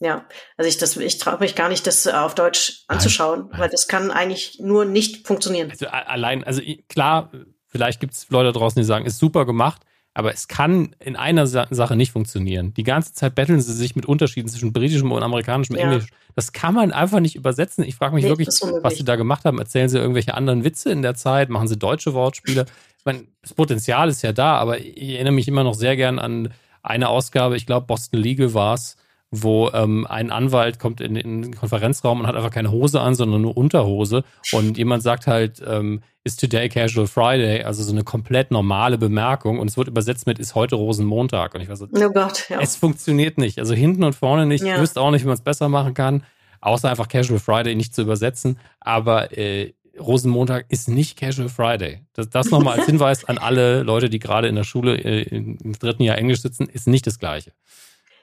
Ja, 0.00 0.26
also 0.56 0.68
ich, 0.68 0.78
das, 0.78 0.96
ich 0.96 1.18
traue 1.18 1.38
mich 1.38 1.54
gar 1.54 1.68
nicht, 1.68 1.86
das 1.86 2.06
äh, 2.06 2.12
auf 2.12 2.34
Deutsch 2.34 2.84
anzuschauen, 2.88 3.48
nein, 3.50 3.60
weil 3.60 3.68
das 3.68 3.86
kann 3.86 4.10
eigentlich 4.10 4.58
nur 4.60 4.84
nicht 4.84 5.26
funktionieren. 5.26 5.70
Also 5.70 5.86
allein, 5.86 6.44
also 6.44 6.60
klar, 6.88 7.30
vielleicht 7.72 7.98
gibt 7.98 8.12
es 8.12 8.30
Leute 8.30 8.52
draußen, 8.52 8.80
die 8.80 8.86
sagen, 8.86 9.06
ist 9.06 9.18
super 9.18 9.44
gemacht, 9.46 9.82
aber 10.14 10.32
es 10.32 10.46
kann 10.46 10.94
in 11.00 11.16
einer 11.16 11.46
Sache 11.46 11.96
nicht 11.96 12.12
funktionieren. 12.12 12.74
Die 12.74 12.82
ganze 12.82 13.14
Zeit 13.14 13.34
betteln 13.34 13.60
sie 13.60 13.72
sich 13.72 13.96
mit 13.96 14.04
Unterschieden 14.04 14.48
zwischen 14.48 14.72
britischem 14.72 15.10
und 15.10 15.22
amerikanischem 15.22 15.76
ja. 15.76 15.82
Englisch. 15.82 16.08
Das 16.34 16.52
kann 16.52 16.74
man 16.74 16.92
einfach 16.92 17.20
nicht 17.20 17.34
übersetzen. 17.34 17.82
Ich 17.82 17.96
frage 17.96 18.14
mich 18.14 18.24
nee, 18.24 18.30
wirklich, 18.30 18.48
was 18.82 18.96
sie 18.96 19.04
da 19.04 19.16
gemacht 19.16 19.46
haben. 19.46 19.58
Erzählen 19.58 19.88
sie 19.88 19.98
irgendwelche 19.98 20.34
anderen 20.34 20.64
Witze 20.64 20.92
in 20.92 21.00
der 21.00 21.14
Zeit? 21.14 21.48
Machen 21.48 21.66
sie 21.66 21.78
deutsche 21.78 22.12
Wortspiele? 22.12 22.66
Ich 22.98 23.04
meine, 23.06 23.24
das 23.40 23.54
Potenzial 23.54 24.10
ist 24.10 24.22
ja 24.22 24.32
da, 24.32 24.56
aber 24.56 24.78
ich 24.78 25.14
erinnere 25.14 25.32
mich 25.32 25.48
immer 25.48 25.64
noch 25.64 25.74
sehr 25.74 25.96
gern 25.96 26.18
an 26.18 26.52
eine 26.82 27.08
Ausgabe, 27.08 27.56
ich 27.56 27.64
glaube, 27.66 27.86
Boston 27.86 28.20
Legal 28.20 28.54
war 28.54 28.74
es, 28.74 28.96
wo 29.34 29.70
ähm, 29.72 30.06
ein 30.06 30.30
Anwalt 30.30 30.78
kommt 30.78 31.00
in, 31.00 31.16
in 31.16 31.42
den 31.42 31.56
Konferenzraum 31.56 32.20
und 32.20 32.26
hat 32.26 32.36
einfach 32.36 32.50
keine 32.50 32.70
Hose 32.70 33.00
an, 33.00 33.14
sondern 33.14 33.40
nur 33.40 33.56
Unterhose. 33.56 34.24
Und 34.52 34.76
jemand 34.76 35.02
sagt 35.02 35.26
halt, 35.26 35.62
ähm, 35.66 36.02
ist 36.22 36.38
today 36.38 36.68
casual 36.68 37.06
Friday, 37.06 37.62
also 37.62 37.82
so 37.82 37.92
eine 37.92 38.04
komplett 38.04 38.50
normale 38.50 38.98
Bemerkung. 38.98 39.58
Und 39.58 39.68
es 39.68 39.78
wird 39.78 39.88
übersetzt 39.88 40.26
mit, 40.26 40.38
ist 40.38 40.54
heute 40.54 40.76
Rosenmontag. 40.76 41.54
Und 41.54 41.62
ich 41.62 41.68
war 41.70 41.76
so, 41.76 41.88
oh 41.90 42.10
Gott, 42.10 42.50
ja. 42.50 42.60
es 42.60 42.76
funktioniert 42.76 43.38
nicht. 43.38 43.58
Also 43.58 43.72
hinten 43.72 44.04
und 44.04 44.14
vorne 44.14 44.44
nicht. 44.44 44.62
Ja. 44.62 44.74
Ich 44.74 44.80
wüsste 44.82 45.00
auch 45.00 45.10
nicht, 45.10 45.22
wie 45.22 45.28
man 45.28 45.34
es 45.34 45.42
besser 45.42 45.70
machen 45.70 45.94
kann, 45.94 46.24
außer 46.60 46.90
einfach 46.90 47.08
Casual 47.08 47.40
Friday 47.40 47.74
nicht 47.74 47.94
zu 47.94 48.02
übersetzen. 48.02 48.58
Aber 48.80 49.36
äh, 49.36 49.72
Rosenmontag 49.98 50.66
ist 50.68 50.90
nicht 50.90 51.18
Casual 51.18 51.48
Friday. 51.48 52.00
Das, 52.12 52.28
das 52.28 52.50
nochmal 52.50 52.78
als 52.78 52.86
Hinweis 52.86 53.24
an 53.24 53.38
alle 53.38 53.82
Leute, 53.82 54.10
die 54.10 54.18
gerade 54.18 54.48
in 54.48 54.56
der 54.56 54.64
Schule 54.64 54.98
äh, 54.98 55.22
im 55.22 55.72
dritten 55.78 56.02
Jahr 56.02 56.18
Englisch 56.18 56.42
sitzen, 56.42 56.68
ist 56.68 56.86
nicht 56.86 57.06
das 57.06 57.18
Gleiche. 57.18 57.52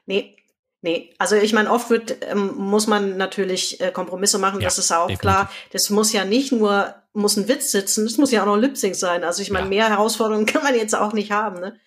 Nee, 0.06 0.36
Nee, 0.82 1.14
also 1.18 1.36
ich 1.36 1.52
meine, 1.52 1.70
oft 1.70 1.90
wird, 1.90 2.18
ähm, 2.30 2.54
muss 2.56 2.88
man 2.88 3.18
natürlich 3.18 3.82
äh, 3.82 3.92
Kompromisse 3.92 4.40
machen, 4.40 4.62
ja, 4.62 4.68
das 4.68 4.78
ist 4.78 4.92
auch 4.92 5.08
definitiv. 5.08 5.22
klar. 5.22 5.52
Das 5.74 5.90
muss 5.90 6.14
ja 6.14 6.24
nicht 6.24 6.54
nur, 6.54 6.96
muss 7.12 7.36
ein 7.36 7.50
Witz 7.50 7.72
sitzen, 7.72 8.06
das 8.06 8.18
muss 8.18 8.32
ja 8.32 8.44
auch 8.44 8.46
noch 8.46 8.56
Lip 8.56 8.78
Sync 8.78 8.96
sein. 8.96 9.26
Also 9.26 9.42
ich 9.42 9.52
meine, 9.52 9.66
ja. 9.66 9.70
mehr 9.70 9.90
Herausforderungen 9.90 10.46
kann 10.48 10.64
man 10.64 10.76
jetzt 10.76 10.96
auch 10.96 11.12
nicht 11.12 11.32
haben. 11.32 11.60
Ne? 11.60 11.78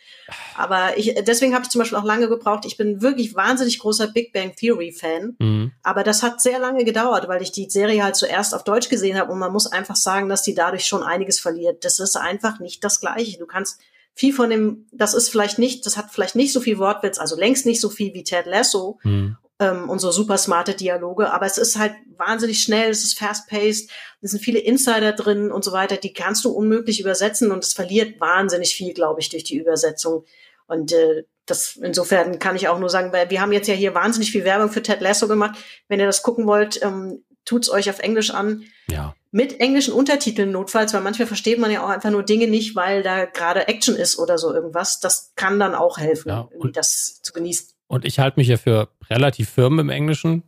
Aber 0.56 0.98
ich, 0.98 1.14
deswegen 1.26 1.54
habe 1.54 1.64
ich 1.64 1.70
zum 1.70 1.78
Beispiel 1.78 1.96
auch 1.96 2.04
lange 2.04 2.28
gebraucht. 2.28 2.66
Ich 2.66 2.76
bin 2.76 3.00
wirklich 3.00 3.34
wahnsinnig 3.34 3.78
großer 3.78 4.08
Big 4.08 4.30
Bang 4.34 4.54
Theory 4.54 4.92
Fan. 4.92 5.36
Mhm. 5.38 5.72
Aber 5.82 6.04
das 6.04 6.22
hat 6.22 6.42
sehr 6.42 6.58
lange 6.58 6.84
gedauert, 6.84 7.28
weil 7.28 7.40
ich 7.40 7.50
die 7.50 7.70
Serie 7.70 8.04
halt 8.04 8.16
zuerst 8.16 8.54
auf 8.54 8.62
Deutsch 8.62 8.90
gesehen 8.90 9.18
habe 9.18 9.32
und 9.32 9.38
man 9.38 9.52
muss 9.52 9.72
einfach 9.72 9.96
sagen, 9.96 10.28
dass 10.28 10.42
die 10.42 10.54
dadurch 10.54 10.84
schon 10.84 11.02
einiges 11.02 11.40
verliert. 11.40 11.86
Das 11.86 11.98
ist 11.98 12.16
einfach 12.16 12.60
nicht 12.60 12.84
das 12.84 13.00
Gleiche. 13.00 13.38
Du 13.38 13.46
kannst 13.46 13.80
viel 14.14 14.32
von 14.32 14.50
dem, 14.50 14.86
das 14.92 15.14
ist 15.14 15.28
vielleicht 15.28 15.58
nicht, 15.58 15.86
das 15.86 15.96
hat 15.96 16.10
vielleicht 16.10 16.36
nicht 16.36 16.52
so 16.52 16.60
viel 16.60 16.78
Wortwitz, 16.78 17.18
also 17.18 17.36
längst 17.36 17.66
nicht 17.66 17.80
so 17.80 17.88
viel 17.88 18.12
wie 18.14 18.24
Ted 18.24 18.46
Lasso 18.46 18.98
mhm. 19.02 19.36
ähm, 19.58 19.88
und 19.88 20.00
so 20.00 20.10
super 20.10 20.36
smarte 20.38 20.74
Dialoge, 20.74 21.32
aber 21.32 21.46
es 21.46 21.58
ist 21.58 21.78
halt 21.78 21.94
wahnsinnig 22.16 22.62
schnell, 22.62 22.90
es 22.90 23.04
ist 23.04 23.18
fast-paced, 23.18 23.90
es 24.20 24.30
sind 24.30 24.40
viele 24.40 24.58
Insider 24.58 25.12
drin 25.12 25.50
und 25.50 25.64
so 25.64 25.72
weiter, 25.72 25.96
die 25.96 26.12
kannst 26.12 26.44
du 26.44 26.50
unmöglich 26.50 27.00
übersetzen 27.00 27.50
und 27.50 27.64
es 27.64 27.72
verliert 27.72 28.20
wahnsinnig 28.20 28.74
viel, 28.74 28.92
glaube 28.92 29.20
ich, 29.20 29.30
durch 29.30 29.44
die 29.44 29.56
Übersetzung. 29.56 30.24
Und 30.66 30.92
äh, 30.92 31.24
das 31.46 31.76
insofern 31.76 32.38
kann 32.38 32.54
ich 32.54 32.68
auch 32.68 32.78
nur 32.78 32.88
sagen, 32.88 33.12
weil 33.12 33.30
wir 33.30 33.40
haben 33.40 33.52
jetzt 33.52 33.66
ja 33.66 33.74
hier 33.74 33.94
wahnsinnig 33.94 34.30
viel 34.30 34.44
Werbung 34.44 34.70
für 34.70 34.82
Ted 34.82 35.00
Lasso 35.00 35.26
gemacht. 35.26 35.58
Wenn 35.88 36.00
ihr 36.00 36.06
das 36.06 36.22
gucken 36.22 36.46
wollt, 36.46 36.80
ähm, 36.82 37.24
tut's 37.44 37.68
euch 37.68 37.90
auf 37.90 37.98
Englisch 37.98 38.30
an. 38.30 38.64
Ja 38.88 39.14
mit 39.32 39.60
englischen 39.60 39.94
Untertiteln 39.94 40.52
notfalls, 40.52 40.92
weil 40.92 41.00
manchmal 41.00 41.26
versteht 41.26 41.58
man 41.58 41.70
ja 41.70 41.82
auch 41.82 41.88
einfach 41.88 42.10
nur 42.10 42.22
Dinge 42.22 42.46
nicht, 42.46 42.76
weil 42.76 43.02
da 43.02 43.24
gerade 43.24 43.66
Action 43.66 43.96
ist 43.96 44.18
oder 44.18 44.38
so 44.38 44.52
irgendwas. 44.54 45.00
Das 45.00 45.32
kann 45.34 45.58
dann 45.58 45.74
auch 45.74 45.98
helfen, 45.98 46.28
ja, 46.28 46.48
das 46.72 47.20
zu 47.22 47.32
genießen. 47.32 47.70
Und 47.88 48.04
ich 48.04 48.18
halte 48.18 48.38
mich 48.38 48.48
ja 48.48 48.58
für 48.58 48.88
relativ 49.08 49.48
firm 49.48 49.78
im 49.78 49.88
Englischen. 49.88 50.42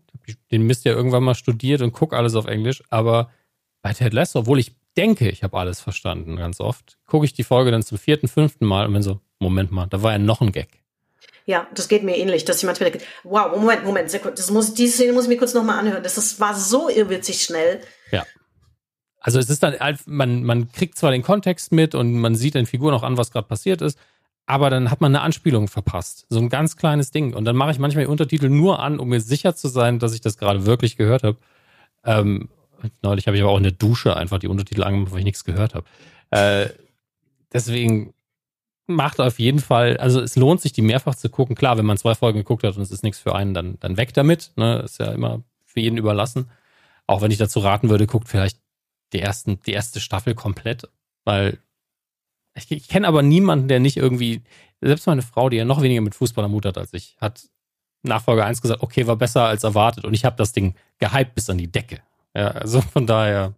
Den 0.51 0.63
Mist 0.63 0.85
ja 0.85 0.93
irgendwann 0.93 1.25
mal 1.25 1.35
studiert 1.35 1.81
und 1.81 1.93
gucke 1.93 2.17
alles 2.17 2.35
auf 2.35 2.47
Englisch. 2.47 2.83
Aber 2.91 3.31
bei 3.83 3.93
Ted 3.95 4.13
Lasso, 4.13 4.41
obwohl 4.41 4.59
ich 4.59 4.77
denke, 4.97 5.29
ich 5.31 5.43
habe 5.43 5.59
alles 5.59 5.81
verstanden 5.81 6.37
ganz 6.37 6.61
oft, 6.61 6.99
gucke 7.07 7.25
ich 7.25 7.33
die 7.33 7.43
Folge 7.43 7.71
dann 7.71 7.83
zum 7.83 7.99
vierten, 7.99 8.29
fünften 8.29 8.67
Mal 8.67 8.87
und 8.87 8.93
bin 8.93 9.03
so, 9.03 9.21
Moment 9.39 9.73
mal, 9.73 9.87
da 9.87 10.03
war 10.03 10.13
ja 10.13 10.19
noch 10.19 10.41
ein 10.41 10.53
Gag. 10.53 10.69
Ja, 11.47 11.67
das 11.75 11.89
geht 11.89 12.03
mir 12.03 12.17
ähnlich, 12.17 12.47
dass 12.47 12.59
ich 12.59 12.65
manchmal 12.65 12.91
denke, 12.91 13.07
wow, 13.23 13.55
Moment, 13.55 13.85
Moment, 13.85 14.11
Sekunde, 14.11 14.37
das 14.37 14.51
muss, 14.51 14.73
diese 14.73 14.95
Szene 14.95 15.13
muss 15.13 15.25
ich 15.25 15.29
mir 15.29 15.37
kurz 15.37 15.53
nochmal 15.53 15.79
anhören. 15.79 16.03
Das, 16.03 16.15
das 16.15 16.41
war 16.41 16.55
so 16.55 16.89
irrwitzig 16.89 17.43
schnell. 17.43 17.83
Also 19.25 19.39
es 19.39 19.49
ist 19.49 19.63
dann, 19.63 19.75
man, 20.05 20.45
man 20.45 20.71
kriegt 20.71 20.99
zwar 20.99 21.11
den 21.11 21.23
Kontext 21.23 21.73
mit 21.73 21.95
und 21.95 22.13
man 22.21 22.35
sieht 22.35 22.55
den 22.55 22.67
Figuren 22.67 22.93
auch 22.93 23.03
an, 23.03 23.17
was 23.17 23.31
gerade 23.31 23.49
passiert 23.49 23.81
ist, 23.81 23.99
aber 24.45 24.69
dann 24.69 24.91
hat 24.91 25.01
man 25.01 25.17
eine 25.17 25.25
Anspielung 25.25 25.67
verpasst. 25.67 26.27
So 26.29 26.39
ein 26.39 26.51
ganz 26.51 26.77
kleines 26.77 27.11
Ding. 27.11 27.33
Und 27.33 27.47
dann 27.47 27.57
mache 27.57 27.71
ich 27.71 27.79
manchmal 27.79 28.05
die 28.05 28.11
Untertitel 28.11 28.51
nur 28.51 28.81
an, 28.81 28.99
um 28.99 29.09
mir 29.09 29.23
sicher 29.23 29.57
zu 29.57 29.69
sein, 29.69 29.99
dass 29.99 30.13
ich 30.13 30.21
das 30.21 30.37
gerade 30.37 30.67
wirklich 30.67 30.99
gehört 30.99 31.23
habe. 31.23 31.39
Ähm, 32.05 32.51
neulich 33.01 33.27
habe 33.27 33.39
ich 33.39 33.43
aber 33.43 33.53
auch 33.53 33.57
in 33.57 33.63
der 33.63 33.73
Dusche 33.73 34.15
einfach 34.15 34.39
die 34.41 34.49
Untertitel 34.49 34.85
angemacht, 34.85 35.13
weil 35.13 35.21
ich 35.21 35.25
nichts 35.25 35.45
gehört 35.45 35.75
habe. 35.75 35.87
Äh, 36.29 36.69
deswegen 37.51 38.13
macht 38.87 39.23
auf 39.23 39.39
jeden 39.39 39.61
Fall, 39.61 39.97
also 39.97 40.21
es 40.21 40.37
lohnt 40.37 40.61
sich, 40.61 40.75
die 40.75 40.83
mehrfach 40.83 41.15
zu 41.15 41.31
gucken. 41.31 41.57
Klar, 41.57 41.79
wenn 41.79 41.87
man 41.87 41.97
zwei 41.97 42.15
Folgen 42.15 42.41
geguckt 42.41 42.63
hat 42.63 42.77
und 42.77 42.83
es 42.83 42.91
ist 42.91 43.05
nichts 43.05 43.21
für 43.21 43.35
einen, 43.35 43.55
dann, 43.55 43.79
dann 43.81 43.97
weg 43.97 44.13
damit. 44.13 44.53
Ne? 44.57 44.81
Ist 44.81 45.01
ja 45.01 45.13
immer 45.13 45.43
für 45.65 45.81
jeden 45.81 45.97
überlassen. 45.97 46.51
Auch 47.07 47.23
wenn 47.23 47.31
ich 47.31 47.39
dazu 47.39 47.61
raten 47.61 47.89
würde, 47.89 48.07
guckt 48.07 48.29
vielleicht 48.29 48.59
die, 49.15 49.21
ersten, 49.21 49.61
die 49.61 49.73
erste 49.73 50.01
Staffel 50.01 50.35
komplett, 50.35 50.89
weil 51.25 51.59
ich, 52.55 52.71
ich 52.71 52.89
kenne 52.89 53.09
aber 53.09 53.23
niemanden, 53.23 53.69
der 53.69 53.81
nicht 53.81 53.97
irgendwie, 53.97 54.43
selbst 54.81 55.07
meine 55.07 55.23
Frau, 55.23 55.49
die 55.49 55.57
ja 55.57 55.65
noch 55.65 55.83
weniger 55.83 56.03
mit 56.03 56.15
Fußball 56.15 56.45
am 56.45 56.53
Hut 56.53 56.67
hat 56.67 56.77
als 56.77 56.93
ich, 56.93 57.17
hat 57.21 57.49
nach 58.03 58.23
Folge 58.23 58.45
1 58.45 58.61
gesagt, 58.61 58.83
okay, 58.83 59.07
war 59.07 59.17
besser 59.17 59.45
als 59.45 59.65
erwartet 59.65 60.05
und 60.05 60.15
ich 60.15 60.25
habe 60.25 60.37
das 60.37 60.53
Ding 60.53 60.75
gehypt 60.99 61.35
bis 61.35 61.49
an 61.49 61.59
die 61.59 61.73
Decke. 61.73 62.03
Ja, 62.37 62.49
also 62.49 62.81
von 62.81 63.07
daher. 63.07 63.55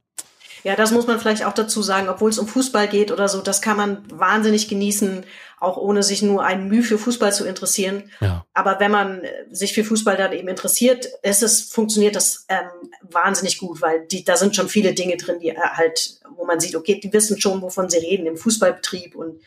Ja, 0.65 0.77
das 0.77 0.91
muss 0.91 1.07
man 1.07 1.20
vielleicht 1.20 1.45
auch 1.45 1.53
dazu 1.53 1.83
sagen, 1.83 2.09
obwohl 2.09 2.31
es 2.31 2.39
um 2.39 2.49
Fußball 2.49 2.89
geht 2.89 3.11
oder 3.12 3.28
so, 3.28 3.41
das 3.41 3.62
kann 3.62 3.77
man 3.77 4.05
wahnsinnig 4.11 4.69
genießen, 4.69 5.24
auch 5.59 5.77
ohne 5.77 6.03
sich 6.03 6.23
nur 6.23 6.45
ein 6.45 6.69
Mühe 6.69 6.83
für 6.83 6.99
Fußball 6.99 7.33
zu 7.33 7.47
interessieren. 7.47 8.11
Ja. 8.20 8.45
Aber 8.53 8.78
wenn 8.81 8.91
man 8.91 9.23
äh, 9.23 9.45
sich 9.51 9.73
für 9.73 9.85
Fußball 9.85 10.16
dann 10.16 10.33
eben 10.33 10.49
interessiert, 10.49 11.07
ist 11.23 11.43
es, 11.43 11.62
funktioniert 11.62 12.16
das 12.16 12.45
ähm, 12.49 12.91
wahnsinnig 13.03 13.59
gut, 13.59 13.81
weil 13.81 14.07
die, 14.07 14.24
da 14.24 14.37
sind 14.37 14.55
schon 14.55 14.69
viele 14.69 14.93
Dinge 14.93 15.16
drin, 15.16 15.41
die 15.41 15.51
äh, 15.51 15.57
halt, 15.57 16.20
wo 16.37 16.45
man 16.45 16.61
sieht, 16.61 16.77
okay, 16.77 17.01
die 17.03 17.12
wissen 17.12 17.41
schon, 17.41 17.62
wovon 17.62 17.89
sie 17.89 17.99
reden 17.99 18.27
im 18.27 18.37
Fußballbetrieb 18.37 19.15
und 19.15 19.41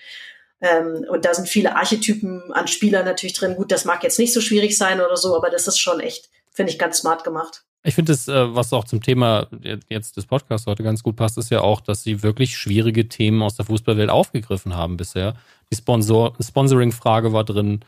ähm, 0.61 1.06
und 1.10 1.23
da 1.23 1.34
sind 1.34 1.48
viele 1.48 1.76
Archetypen 1.76 2.52
an 2.52 2.68
Spielern 2.68 3.06
natürlich 3.06 3.34
drin. 3.34 3.56
Gut, 3.56 3.72
das 3.72 3.86
mag 3.86 4.03
jetzt 4.03 4.19
nicht 4.19 4.34
so 4.34 4.41
schwierig 4.41 4.77
sein 4.77 4.99
oder 4.99 5.15
so, 5.15 5.36
aber 5.36 5.49
das 5.49 5.68
ist 5.68 5.80
schon 5.80 6.02
echt, 6.02 6.30
finde 6.52 6.72
ich, 6.73 6.80
ganz 6.80 6.98
smart 6.98 7.23
gemacht. 7.23 7.64
Ich 7.84 7.95
finde 7.95 8.11
es, 8.11 8.27
äh, 8.27 8.56
was 8.56 8.73
auch 8.73 8.84
zum 8.84 9.01
Thema 9.01 9.47
jetzt 9.88 10.18
des 10.18 10.26
Podcasts 10.26 10.68
heute 10.68 10.84
ganz 10.84 11.01
gut 11.01 11.15
passt, 11.15 11.38
ist 11.38 11.49
ja 11.49 11.61
auch, 11.61 11.80
dass 11.80 12.03
sie 12.03 12.23
wirklich 12.23 12.57
schwierige 12.57 13.07
Themen 13.07 13.41
aus 13.41 13.56
der 13.56 13.65
Fußballwelt 13.65 14.10
aufgegriffen 14.10 14.76
haben 14.76 14.97
bisher. 14.97 15.35
Die 15.72 15.77
Sponsor 15.77 16.34
Sponsoring-Frage 16.41 17.31
war 17.31 17.45
drin. 17.45 17.80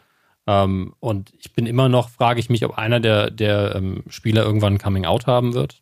Ähm, 0.48 0.94
und 1.00 1.34
ich 1.38 1.54
bin 1.54 1.66
immer 1.66 1.90
noch, 1.90 2.10
frage 2.10 2.40
ich 2.40 2.50
mich, 2.50 2.64
ob 2.64 2.78
einer 2.78 3.00
der, 3.02 3.32
der 3.32 3.76
ähm, 3.76 4.04
Spieler 4.08 4.44
irgendwann 4.44 4.76
ein 4.76 4.80
Coming 4.80 5.06
Out 5.06 5.28
haben 5.28 5.54
wird. 5.54 5.82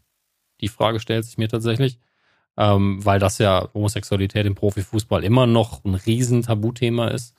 Die 0.61 0.69
Frage 0.69 0.99
stellt 0.99 1.25
sich 1.25 1.37
mir 1.37 1.47
tatsächlich. 1.47 1.99
Ähm, 2.57 3.05
weil 3.05 3.19
das 3.19 3.37
ja 3.37 3.69
Homosexualität 3.73 4.45
im 4.45 4.55
Profifußball 4.55 5.23
immer 5.23 5.47
noch 5.47 5.85
ein 5.85 5.95
riesen 5.95 6.41
Tabuthema 6.41 7.07
ist. 7.09 7.35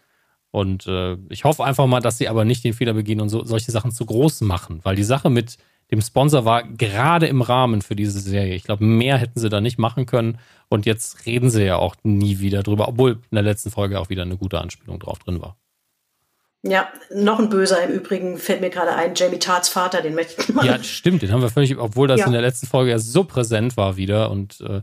Und 0.51 0.87
äh, 0.87 1.17
ich 1.29 1.45
hoffe 1.45 1.65
einfach 1.65 1.87
mal, 1.87 2.01
dass 2.01 2.17
sie 2.19 2.29
aber 2.29 2.45
nicht 2.45 2.65
den 2.65 2.73
Fehler 2.75 2.95
begehen 2.95 3.21
und 3.21 3.29
so, 3.29 3.45
solche 3.45 3.71
Sachen 3.71 3.93
zu 3.93 4.07
groß 4.07 4.41
machen. 4.43 4.81
Weil 4.83 4.97
die 4.97 5.05
Sache 5.05 5.31
mit 5.31 5.59
dem 5.91 6.01
Sponsor 6.01 6.45
war 6.45 6.63
gerade 6.63 7.27
im 7.27 7.43
Rahmen 7.43 7.83
für 7.83 7.97
diese 7.97 8.21
Serie. 8.21 8.55
Ich 8.55 8.65
glaube, 8.65 8.85
mehr 8.85 9.19
hätten 9.19 9.41
sie 9.41 9.49
da 9.49 9.61
nicht 9.61 9.79
machen 9.79 10.07
können. 10.07 10.39
Und 10.69 10.87
jetzt 10.87 11.27
reden 11.27 11.51
sie 11.51 11.65
ja 11.65 11.77
auch 11.77 11.97
nie 12.05 12.39
wieder 12.39 12.63
drüber, 12.63 12.89
obwohl 12.89 13.13
in 13.13 13.35
der 13.35 13.43
letzten 13.43 13.71
Folge 13.71 13.99
auch 13.99 14.09
wieder 14.09 14.23
eine 14.23 14.37
gute 14.37 14.61
Anspielung 14.61 15.01
drauf 15.01 15.19
drin 15.19 15.41
war. 15.43 15.57
Ja, 16.63 16.89
noch 17.13 17.39
ein 17.39 17.49
Böser 17.49 17.83
im 17.83 17.91
Übrigen 17.91 18.37
fällt 18.37 18.61
mir 18.61 18.69
gerade 18.69 18.95
ein, 18.95 19.15
Jamie 19.15 19.39
Tarts 19.39 19.71
Vater, 19.71 20.03
den 20.03 20.15
möchte 20.15 20.43
ich 20.43 20.55
mal. 20.55 20.67
Ja, 20.67 20.83
stimmt, 20.83 21.23
den 21.23 21.33
haben 21.33 21.41
wir 21.41 21.49
völlig, 21.49 21.77
obwohl 21.79 22.07
das 22.07 22.21
ja. 22.21 22.27
in 22.27 22.33
der 22.33 22.43
letzten 22.43 22.67
Folge 22.67 22.91
ja 22.91 22.99
so 22.99 23.25
präsent 23.25 23.79
war 23.79 23.97
wieder 23.97 24.31
und 24.31 24.61
äh, 24.61 24.83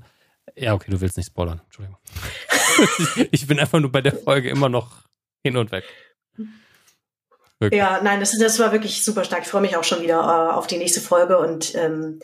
ja, 0.56 0.74
okay, 0.74 0.90
du 0.90 1.00
willst 1.02 1.18
nicht 1.18 1.28
spoilern, 1.28 1.62
Entschuldigung. 1.66 2.00
ich 3.32 3.46
bin 3.46 3.60
einfach 3.60 3.80
nur 3.80 3.92
bei 3.92 4.02
der 4.02 4.16
Folge 4.16 4.50
immer 4.50 4.70
noch 4.70 5.04
hin 5.44 5.56
und 5.56 5.72
weg. 5.72 5.84
Wirklich. 7.60 7.80
Ja, 7.80 8.02
nein, 8.04 8.20
das, 8.20 8.38
das 8.38 8.60
war 8.60 8.72
wirklich 8.72 9.04
super 9.04 9.24
stark. 9.24 9.44
Ich 9.44 9.50
freue 9.50 9.62
mich 9.62 9.76
auch 9.76 9.84
schon 9.84 10.02
wieder 10.02 10.20
äh, 10.20 10.54
auf 10.54 10.68
die 10.68 10.78
nächste 10.78 11.02
Folge 11.02 11.40
und 11.40 11.74
ähm, 11.76 12.20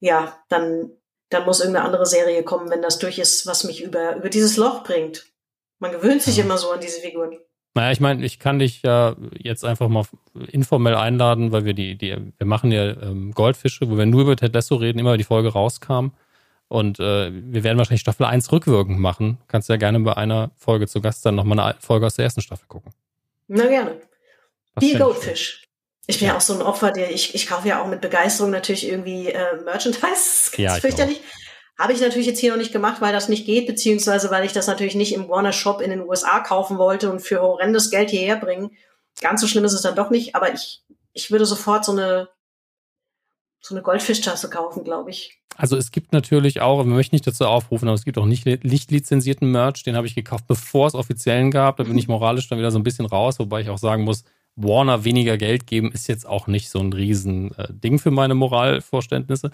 ja, 0.00 0.38
dann, 0.48 0.90
dann 1.30 1.44
muss 1.44 1.60
irgendeine 1.60 1.86
andere 1.86 2.06
Serie 2.06 2.42
kommen, 2.44 2.70
wenn 2.70 2.82
das 2.82 2.98
durch 2.98 3.18
ist, 3.18 3.46
was 3.46 3.64
mich 3.64 3.82
über, 3.82 4.16
über 4.16 4.28
dieses 4.28 4.56
Loch 4.56 4.84
bringt. 4.84 5.26
Man 5.80 5.90
gewöhnt 5.90 6.22
sich 6.22 6.38
immer 6.38 6.56
so 6.56 6.70
an 6.70 6.80
diese 6.80 7.00
Figuren. 7.00 7.38
Naja, 7.74 7.90
ich 7.90 8.00
meine, 8.00 8.24
ich 8.24 8.38
kann 8.38 8.60
dich 8.60 8.82
ja 8.82 9.16
jetzt 9.36 9.64
einfach 9.64 9.88
mal 9.88 10.04
informell 10.52 10.94
einladen, 10.94 11.50
weil 11.50 11.64
wir 11.64 11.74
die, 11.74 11.98
die 11.98 12.16
wir 12.38 12.46
machen 12.46 12.70
ja 12.70 12.90
ähm, 13.02 13.32
Goldfische, 13.32 13.90
wo 13.90 13.98
wir 13.98 14.06
nur 14.06 14.22
über 14.22 14.36
Ted 14.36 14.54
Lasso 14.54 14.76
reden, 14.76 15.00
immer 15.00 15.16
die 15.16 15.24
Folge 15.24 15.52
rauskam. 15.52 16.10
Und 16.68 17.00
äh, 17.00 17.32
wir 17.32 17.64
werden 17.64 17.78
wahrscheinlich 17.78 18.00
Staffel 18.00 18.26
1 18.26 18.52
rückwirkend 18.52 19.00
machen. 19.00 19.38
Kannst 19.48 19.68
ja 19.68 19.76
gerne 19.76 19.98
bei 20.00 20.16
einer 20.16 20.52
Folge 20.56 20.86
zu 20.86 21.00
Gast 21.00 21.26
dann 21.26 21.34
nochmal 21.34 21.58
eine 21.58 21.74
Folge 21.80 22.06
aus 22.06 22.14
der 22.14 22.24
ersten 22.24 22.40
Staffel 22.40 22.66
gucken. 22.68 22.92
Na 23.48 23.66
gerne. 23.66 24.00
Wie 24.78 24.94
Goldfish. 24.94 25.64
Ich 26.06 26.18
bin 26.18 26.26
ja. 26.26 26.34
ja. 26.34 26.38
auch 26.38 26.42
so 26.42 26.54
ein 26.54 26.62
Opfer, 26.62 26.90
der 26.90 27.10
ich, 27.10 27.34
ich 27.34 27.46
kaufe 27.46 27.68
ja 27.68 27.82
auch 27.82 27.86
mit 27.86 28.00
Begeisterung 28.00 28.50
natürlich 28.50 28.86
irgendwie 28.86 29.28
äh, 29.28 29.62
Merchandise. 29.64 30.02
Ganz 30.02 30.56
ja, 30.56 30.74
fürchterlich. 30.74 31.20
Habe 31.78 31.92
ich 31.92 32.00
natürlich 32.00 32.26
jetzt 32.26 32.38
hier 32.38 32.52
noch 32.52 32.58
nicht 32.58 32.72
gemacht, 32.72 33.00
weil 33.00 33.12
das 33.12 33.28
nicht 33.28 33.46
geht, 33.46 33.66
beziehungsweise 33.66 34.30
weil 34.30 34.44
ich 34.44 34.52
das 34.52 34.66
natürlich 34.66 34.94
nicht 34.94 35.12
im 35.12 35.28
Warner 35.28 35.52
Shop 35.52 35.80
in 35.80 35.90
den 35.90 36.02
USA 36.02 36.40
kaufen 36.40 36.78
wollte 36.78 37.10
und 37.10 37.20
für 37.20 37.40
horrendes 37.40 37.90
Geld 37.90 38.10
hierher 38.10 38.36
bringen. 38.36 38.70
Ganz 39.20 39.40
so 39.40 39.48
schlimm 39.48 39.64
ist 39.64 39.72
es 39.72 39.82
dann 39.82 39.96
doch 39.96 40.10
nicht, 40.10 40.36
aber 40.36 40.52
ich, 40.52 40.82
ich 41.12 41.30
würde 41.30 41.46
sofort 41.46 41.84
so 41.84 41.92
eine, 41.92 42.28
so 43.60 43.74
eine 43.74 43.82
Goldfischtasse 43.82 44.50
kaufen, 44.50 44.84
glaube 44.84 45.10
ich. 45.10 45.40
Also 45.56 45.76
es 45.76 45.90
gibt 45.90 46.12
natürlich 46.12 46.60
auch, 46.60 46.78
wir 46.78 46.84
möchten 46.84 47.14
nicht 47.14 47.26
dazu 47.26 47.46
aufrufen, 47.46 47.88
aber 47.88 47.94
es 47.94 48.04
gibt 48.04 48.18
auch 48.18 48.26
nicht, 48.26 48.44
nicht 48.46 48.90
lizenzierten 48.90 49.50
Merch, 49.50 49.82
den 49.82 49.96
habe 49.96 50.06
ich 50.06 50.14
gekauft, 50.14 50.46
bevor 50.46 50.86
es 50.86 50.94
offiziellen 50.94 51.50
gab. 51.50 51.76
Da 51.76 51.84
bin 51.84 51.98
ich 51.98 52.08
moralisch 52.08 52.48
dann 52.48 52.58
wieder 52.58 52.72
so 52.72 52.78
ein 52.78 52.82
bisschen 52.84 53.06
raus, 53.06 53.38
wobei 53.38 53.60
ich 53.60 53.70
auch 53.70 53.78
sagen 53.78 54.04
muss, 54.04 54.24
Warner 54.56 55.04
weniger 55.04 55.36
Geld 55.36 55.66
geben, 55.66 55.90
ist 55.90 56.06
jetzt 56.06 56.26
auch 56.26 56.46
nicht 56.46 56.70
so 56.70 56.78
ein 56.78 56.92
riesen 56.92 57.52
äh, 57.56 57.98
für 57.98 58.10
meine 58.10 58.34
Moralvorständnisse. 58.34 59.50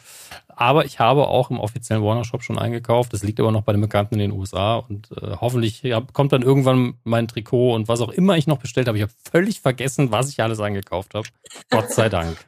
Aber 0.48 0.85
ich 0.85 0.98
habe 0.98 1.28
auch 1.28 1.51
im 1.51 1.59
offiziellen 1.59 2.02
Warner-Shop 2.02 2.43
schon 2.43 2.59
eingekauft. 2.59 3.12
Das 3.12 3.22
liegt 3.22 3.40
aber 3.40 3.51
noch 3.51 3.62
bei 3.62 3.72
den 3.72 3.81
Bekannten 3.81 4.14
in 4.14 4.20
den 4.20 4.32
USA. 4.32 4.77
Und 4.77 5.10
äh, 5.12 5.36
hoffentlich 5.40 5.82
ja, 5.82 6.01
kommt 6.12 6.32
dann 6.32 6.43
irgendwann 6.43 6.94
mein 7.05 7.28
Trikot 7.28 7.74
und 7.74 7.89
was 7.89 8.01
auch 8.01 8.10
immer 8.10 8.36
ich 8.36 8.47
noch 8.47 8.59
bestellt 8.59 8.89
habe. 8.89 8.98
Ich 8.98 9.02
habe 9.02 9.12
völlig 9.31 9.60
vergessen, 9.60 10.10
was 10.10 10.28
ich 10.28 10.43
alles 10.43 10.60
eingekauft 10.60 11.14
habe. 11.14 11.27
Gott 11.70 11.90
sei 11.90 12.09
Dank. 12.09 12.36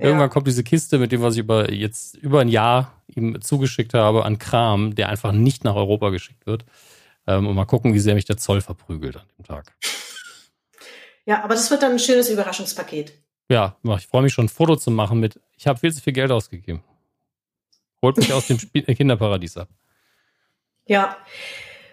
Ja. 0.00 0.06
Irgendwann 0.06 0.30
kommt 0.30 0.48
diese 0.48 0.64
Kiste 0.64 0.98
mit 0.98 1.12
dem, 1.12 1.22
was 1.22 1.34
ich 1.34 1.40
über 1.40 1.70
jetzt 1.70 2.16
über 2.16 2.40
ein 2.40 2.48
Jahr 2.48 2.94
ihm 3.06 3.40
zugeschickt 3.40 3.94
habe 3.94 4.24
an 4.24 4.40
Kram, 4.40 4.96
der 4.96 5.08
einfach 5.08 5.30
nicht 5.30 5.62
nach 5.62 5.76
Europa 5.76 6.10
geschickt 6.10 6.46
wird. 6.46 6.64
Ähm, 7.28 7.46
und 7.46 7.54
mal 7.54 7.64
gucken, 7.64 7.94
wie 7.94 8.00
sehr 8.00 8.14
mich 8.14 8.24
der 8.24 8.36
Zoll 8.36 8.60
verprügelt 8.60 9.16
an 9.16 9.22
dem 9.38 9.44
Tag. 9.44 9.72
Ja, 11.26 11.42
aber 11.42 11.54
das 11.54 11.70
wird 11.70 11.82
dann 11.82 11.92
ein 11.92 11.98
schönes 11.98 12.28
Überraschungspaket. 12.28 13.12
Ja, 13.50 13.76
ich 13.96 14.06
freue 14.06 14.22
mich 14.22 14.32
schon, 14.32 14.46
ein 14.46 14.50
Foto 14.50 14.76
zu 14.76 14.90
machen 14.90 15.20
mit, 15.20 15.40
ich 15.56 15.66
habe 15.66 15.78
viel 15.78 15.92
zu 15.92 16.00
viel 16.00 16.12
Geld 16.12 16.30
ausgegeben. 16.30 16.82
Holt 18.02 18.16
mich 18.16 18.32
aus 18.32 18.46
dem 18.46 18.58
Kinderparadies 18.72 19.56
ab. 19.56 19.68
Ja. 20.86 21.16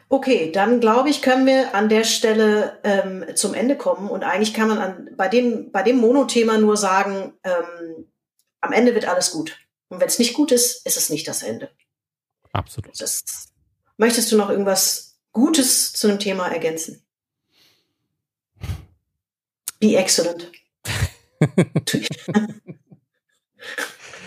Okay, 0.09 0.51
dann 0.51 0.81
glaube 0.81 1.09
ich, 1.09 1.21
können 1.21 1.45
wir 1.45 1.73
an 1.73 1.87
der 1.87 2.03
Stelle 2.03 2.79
ähm, 2.83 3.25
zum 3.35 3.53
Ende 3.53 3.77
kommen. 3.77 4.09
Und 4.09 4.23
eigentlich 4.25 4.53
kann 4.53 4.67
man 4.67 4.77
an, 4.77 5.09
bei 5.15 5.29
dem, 5.29 5.71
bei 5.71 5.83
dem 5.83 5.97
Monothema 5.97 6.57
nur 6.57 6.75
sagen, 6.75 7.33
ähm, 7.45 8.07
am 8.59 8.73
Ende 8.73 8.93
wird 8.93 9.07
alles 9.07 9.31
gut. 9.31 9.57
Und 9.87 10.01
wenn 10.01 10.07
es 10.07 10.19
nicht 10.19 10.33
gut 10.33 10.51
ist, 10.51 10.85
ist 10.85 10.97
es 10.97 11.09
nicht 11.09 11.27
das 11.29 11.43
Ende. 11.43 11.71
Absolut. 12.51 12.99
Das, 12.99 13.23
möchtest 13.97 14.31
du 14.31 14.37
noch 14.37 14.49
irgendwas 14.49 15.19
Gutes 15.31 15.93
zu 15.93 16.09
einem 16.09 16.19
Thema 16.19 16.47
ergänzen? 16.47 17.05
Be 19.81 19.97
excellent. 19.97 20.49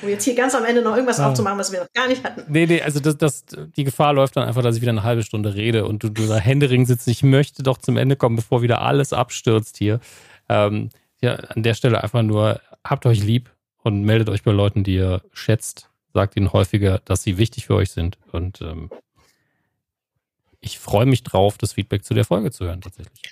um 0.04 0.08
jetzt 0.08 0.24
hier 0.24 0.34
ganz 0.34 0.54
am 0.54 0.64
Ende 0.64 0.82
noch 0.82 0.94
irgendwas 0.94 1.18
ah. 1.18 1.28
aufzumachen, 1.28 1.58
was 1.58 1.72
wir 1.72 1.80
noch 1.80 1.92
gar 1.92 2.06
nicht 2.08 2.22
hatten. 2.22 2.44
Nee, 2.48 2.66
nee, 2.66 2.82
also 2.82 3.00
das, 3.00 3.16
das, 3.16 3.44
die 3.76 3.84
Gefahr 3.84 4.12
läuft 4.12 4.36
dann 4.36 4.46
einfach, 4.46 4.62
dass 4.62 4.76
ich 4.76 4.82
wieder 4.82 4.92
eine 4.92 5.02
halbe 5.02 5.22
Stunde 5.22 5.54
rede 5.54 5.86
und 5.86 6.02
du, 6.02 6.10
du 6.10 6.26
da 6.26 6.36
Händering 6.36 6.86
sitzt. 6.86 7.08
Ich 7.08 7.22
möchte 7.22 7.62
doch 7.62 7.78
zum 7.78 7.96
Ende 7.96 8.16
kommen, 8.16 8.36
bevor 8.36 8.62
wieder 8.62 8.82
alles 8.82 9.12
abstürzt 9.12 9.76
hier. 9.78 10.00
Ähm, 10.48 10.90
ja, 11.20 11.34
an 11.34 11.62
der 11.62 11.74
Stelle 11.74 12.02
einfach 12.02 12.22
nur, 12.22 12.60
habt 12.84 13.06
euch 13.06 13.22
lieb 13.22 13.50
und 13.82 14.02
meldet 14.02 14.28
euch 14.28 14.42
bei 14.42 14.52
Leuten, 14.52 14.84
die 14.84 14.96
ihr 14.96 15.22
schätzt. 15.32 15.88
Sagt 16.12 16.36
ihnen 16.36 16.52
häufiger, 16.52 17.00
dass 17.04 17.22
sie 17.22 17.38
wichtig 17.38 17.66
für 17.66 17.74
euch 17.74 17.90
sind. 17.90 18.18
Und 18.30 18.60
ähm, 18.60 18.90
ich 20.60 20.78
freue 20.78 21.06
mich 21.06 21.22
drauf, 21.22 21.58
das 21.58 21.72
Feedback 21.72 22.04
zu 22.04 22.14
der 22.14 22.24
Folge 22.24 22.50
zu 22.50 22.66
hören, 22.66 22.80
tatsächlich. 22.80 23.22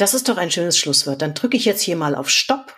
Das 0.00 0.14
ist 0.14 0.30
doch 0.30 0.38
ein 0.38 0.50
schönes 0.50 0.78
Schlusswort. 0.78 1.20
Dann 1.20 1.34
drücke 1.34 1.58
ich 1.58 1.66
jetzt 1.66 1.82
hier 1.82 1.94
mal 1.94 2.14
auf 2.14 2.30
Stopp. 2.30 2.74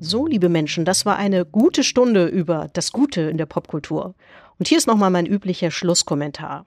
So, 0.00 0.26
liebe 0.26 0.48
Menschen, 0.48 0.84
das 0.84 1.06
war 1.06 1.16
eine 1.16 1.46
gute 1.46 1.84
Stunde 1.84 2.26
über 2.26 2.70
das 2.72 2.90
Gute 2.90 3.20
in 3.20 3.38
der 3.38 3.46
Popkultur. 3.46 4.16
Und 4.58 4.66
hier 4.66 4.78
ist 4.78 4.88
nochmal 4.88 5.10
mein 5.10 5.26
üblicher 5.26 5.70
Schlusskommentar. 5.70 6.66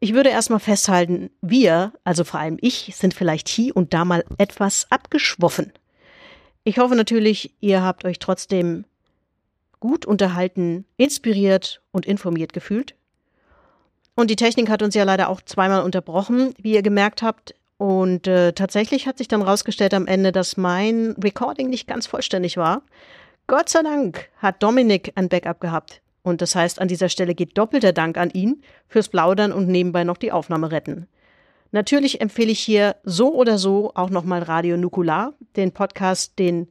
Ich 0.00 0.12
würde 0.12 0.28
erstmal 0.28 0.60
festhalten, 0.60 1.30
wir, 1.40 1.94
also 2.04 2.24
vor 2.24 2.40
allem 2.40 2.58
ich, 2.60 2.92
sind 2.94 3.14
vielleicht 3.14 3.48
hier 3.48 3.74
und 3.74 3.94
da 3.94 4.04
mal 4.04 4.22
etwas 4.36 4.86
abgeschwoffen. 4.90 5.72
Ich 6.64 6.76
hoffe 6.76 6.94
natürlich, 6.94 7.54
ihr 7.60 7.82
habt 7.82 8.04
euch 8.04 8.18
trotzdem 8.18 8.84
gut 9.80 10.04
unterhalten, 10.04 10.84
inspiriert 10.98 11.80
und 11.90 12.04
informiert 12.04 12.52
gefühlt. 12.52 12.97
Und 14.18 14.32
die 14.32 14.36
Technik 14.36 14.68
hat 14.68 14.82
uns 14.82 14.96
ja 14.96 15.04
leider 15.04 15.28
auch 15.28 15.42
zweimal 15.42 15.84
unterbrochen, 15.84 16.52
wie 16.60 16.74
ihr 16.74 16.82
gemerkt 16.82 17.22
habt. 17.22 17.54
Und 17.76 18.26
äh, 18.26 18.52
tatsächlich 18.52 19.06
hat 19.06 19.16
sich 19.16 19.28
dann 19.28 19.42
rausgestellt 19.42 19.94
am 19.94 20.08
Ende, 20.08 20.32
dass 20.32 20.56
mein 20.56 21.14
Recording 21.22 21.70
nicht 21.70 21.86
ganz 21.86 22.08
vollständig 22.08 22.56
war. 22.56 22.82
Gott 23.46 23.68
sei 23.68 23.84
Dank 23.84 24.28
hat 24.38 24.60
Dominik 24.60 25.12
ein 25.14 25.28
Backup 25.28 25.60
gehabt. 25.60 26.02
Und 26.22 26.42
das 26.42 26.56
heißt, 26.56 26.80
an 26.80 26.88
dieser 26.88 27.08
Stelle 27.08 27.36
geht 27.36 27.56
doppelter 27.56 27.92
Dank 27.92 28.18
an 28.18 28.30
ihn 28.30 28.64
fürs 28.88 29.08
Plaudern 29.08 29.52
und 29.52 29.68
nebenbei 29.68 30.02
noch 30.02 30.16
die 30.16 30.32
Aufnahme 30.32 30.72
retten. 30.72 31.06
Natürlich 31.70 32.20
empfehle 32.20 32.50
ich 32.50 32.58
hier 32.58 32.96
so 33.04 33.32
oder 33.32 33.56
so 33.56 33.92
auch 33.94 34.10
nochmal 34.10 34.42
Radio 34.42 34.76
Nukular, 34.76 35.34
den 35.54 35.70
Podcast, 35.70 36.40
den 36.40 36.66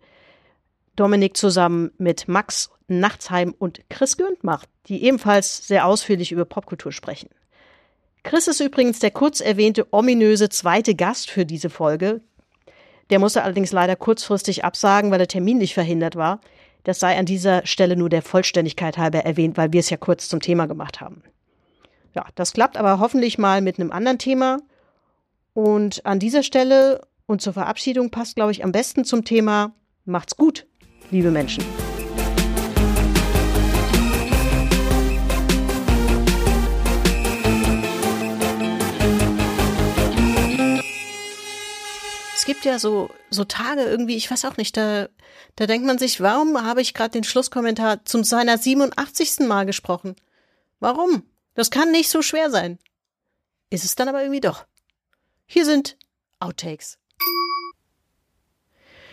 Dominik 0.98 1.38
zusammen 1.38 1.92
mit 1.98 2.28
Max 2.28 2.72
Nachtsheim 2.90 3.56
und 3.58 3.82
Chris 3.90 4.18
Gürnt 4.18 4.44
macht, 4.44 4.68
die 4.88 5.06
ebenfalls 5.06 5.66
sehr 5.66 5.86
ausführlich 5.86 6.34
über 6.34 6.44
Popkultur 6.44 6.92
sprechen. 6.92 7.30
Chris 8.24 8.48
ist 8.48 8.60
übrigens 8.60 9.00
der 9.00 9.12
kurz 9.12 9.40
erwähnte 9.40 9.88
ominöse 9.92 10.50
zweite 10.50 10.96
Gast 10.96 11.30
für 11.30 11.46
diese 11.46 11.70
Folge. 11.70 12.22
Der 13.10 13.20
musste 13.20 13.44
allerdings 13.44 13.72
leider 13.72 13.96
kurzfristig 13.96 14.66
absagen, 14.66 15.12
weil 15.12 15.22
er 15.22 15.28
terminlich 15.28 15.74
verhindert 15.74 16.16
war. 16.16 16.42
Das 16.84 17.00
sei 17.00 17.18
an 17.18 17.26
dieser 17.26 17.66
Stelle 17.66 17.96
nur 17.96 18.10
der 18.10 18.22
Vollständigkeit 18.22 18.98
halber 18.98 19.20
erwähnt, 19.20 19.58
weil 19.58 19.74
wir 19.74 19.80
es 19.80 19.90
ja 19.90 19.98
kurz 19.98 20.30
zum 20.30 20.42
Thema 20.42 20.68
gemacht 20.68 21.02
haben. 21.02 21.24
Ja, 22.16 22.26
das 22.36 22.54
klappt 22.54 22.78
aber 22.78 23.00
hoffentlich 23.00 23.38
mal 23.38 23.62
mit 23.62 23.80
einem 23.80 23.92
anderen 23.92 24.20
Thema. 24.20 24.60
Und 25.54 26.06
an 26.06 26.20
dieser 26.20 26.44
Stelle 26.44 27.02
und 27.26 27.42
zur 27.42 27.54
Verabschiedung 27.54 28.10
passt, 28.10 28.36
glaube 28.36 28.52
ich, 28.52 28.64
am 28.64 28.72
besten 28.72 29.06
zum 29.06 29.26
Thema 29.26 29.74
Macht's 30.06 30.38
gut, 30.38 30.66
liebe 31.12 31.32
Menschen. 31.32 31.64
Gibt 42.48 42.66
ja 42.66 42.80
so, 42.80 43.12
so 43.30 43.44
Tage 43.44 43.84
irgendwie, 43.84 44.16
ich 44.16 44.32
weiß 44.32 44.46
auch 44.46 44.58
nicht, 44.58 44.76
da, 44.76 45.10
da 45.58 45.68
denkt 45.68 45.86
man 45.86 46.00
sich, 46.00 46.22
warum 46.22 46.60
habe 46.64 46.82
ich 46.82 46.96
gerade 46.96 47.12
den 47.12 47.26
Schlusskommentar 47.26 48.06
zum 48.06 48.24
seiner 48.24 48.58
87. 48.58 49.40
Mal 49.42 49.66
gesprochen? 49.66 50.16
Warum? 50.80 51.24
Das 51.54 51.70
kann 51.70 51.92
nicht 51.92 52.10
so 52.10 52.22
schwer 52.22 52.50
sein. 52.50 52.80
Ist 53.70 53.84
es 53.84 53.96
dann 53.96 54.08
aber 54.08 54.22
irgendwie 54.22 54.40
doch. 54.40 54.66
Hier 55.46 55.66
sind 55.66 55.98
Outtakes. 56.40 56.98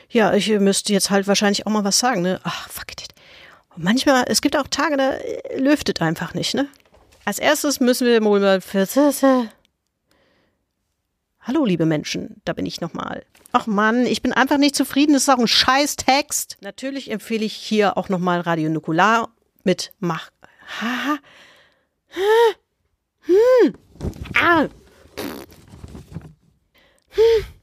Ja, 0.09 0.33
ich 0.33 0.49
müsste 0.49 0.93
jetzt 0.93 1.11
halt 1.11 1.27
wahrscheinlich 1.27 1.67
auch 1.67 1.73
mal 1.73 1.85
was 1.85 1.99
sagen, 1.99 2.23
ne? 2.23 2.41
Ach, 2.45 2.69
fuck 2.69 2.93
it. 2.93 3.15
Manchmal, 3.77 4.25
es 4.29 4.43
gibt 4.43 4.57
auch 4.57 4.69
Tage, 4.69 4.97
da 4.97 5.11
äh, 5.11 5.59
lüftet 5.59 6.01
einfach 6.01 6.35
nicht, 6.35 6.55
ne? 6.55 6.69
Als 7.25 7.41
erstes 7.41 7.81
müssen 7.81 8.07
wir 8.07 8.21
mal 8.21 8.61
für 8.61 8.87
Hallo, 11.47 11.67
liebe 11.67 11.85
Menschen, 11.85 12.41
da 12.47 12.55
bin 12.55 12.65
ich 12.65 12.81
nochmal. 12.81 13.27
Ach 13.53 13.67
Mann, 13.67 14.07
ich 14.07 14.23
bin 14.23 14.33
einfach 14.33 14.57
nicht 14.57 14.75
zufrieden, 14.75 15.13
das 15.13 15.25
ist 15.25 15.29
auch 15.29 15.39
ein 15.39 15.47
scheiß 15.47 15.97
Text. 15.97 16.57
Natürlich 16.63 17.11
empfehle 17.11 17.45
ich 17.45 17.53
hier 17.53 17.99
auch 17.99 18.09
nochmal 18.09 18.41
Radio 18.41 18.71
Nukular 18.71 19.29
mit 19.63 19.93
Mach. 20.01 20.31
Ha, 20.81 20.87
ha. 20.87 21.19
Hm. 23.27 23.35
hm. 23.65 23.75
Ah. 24.35 24.69
Hm. 27.11 27.54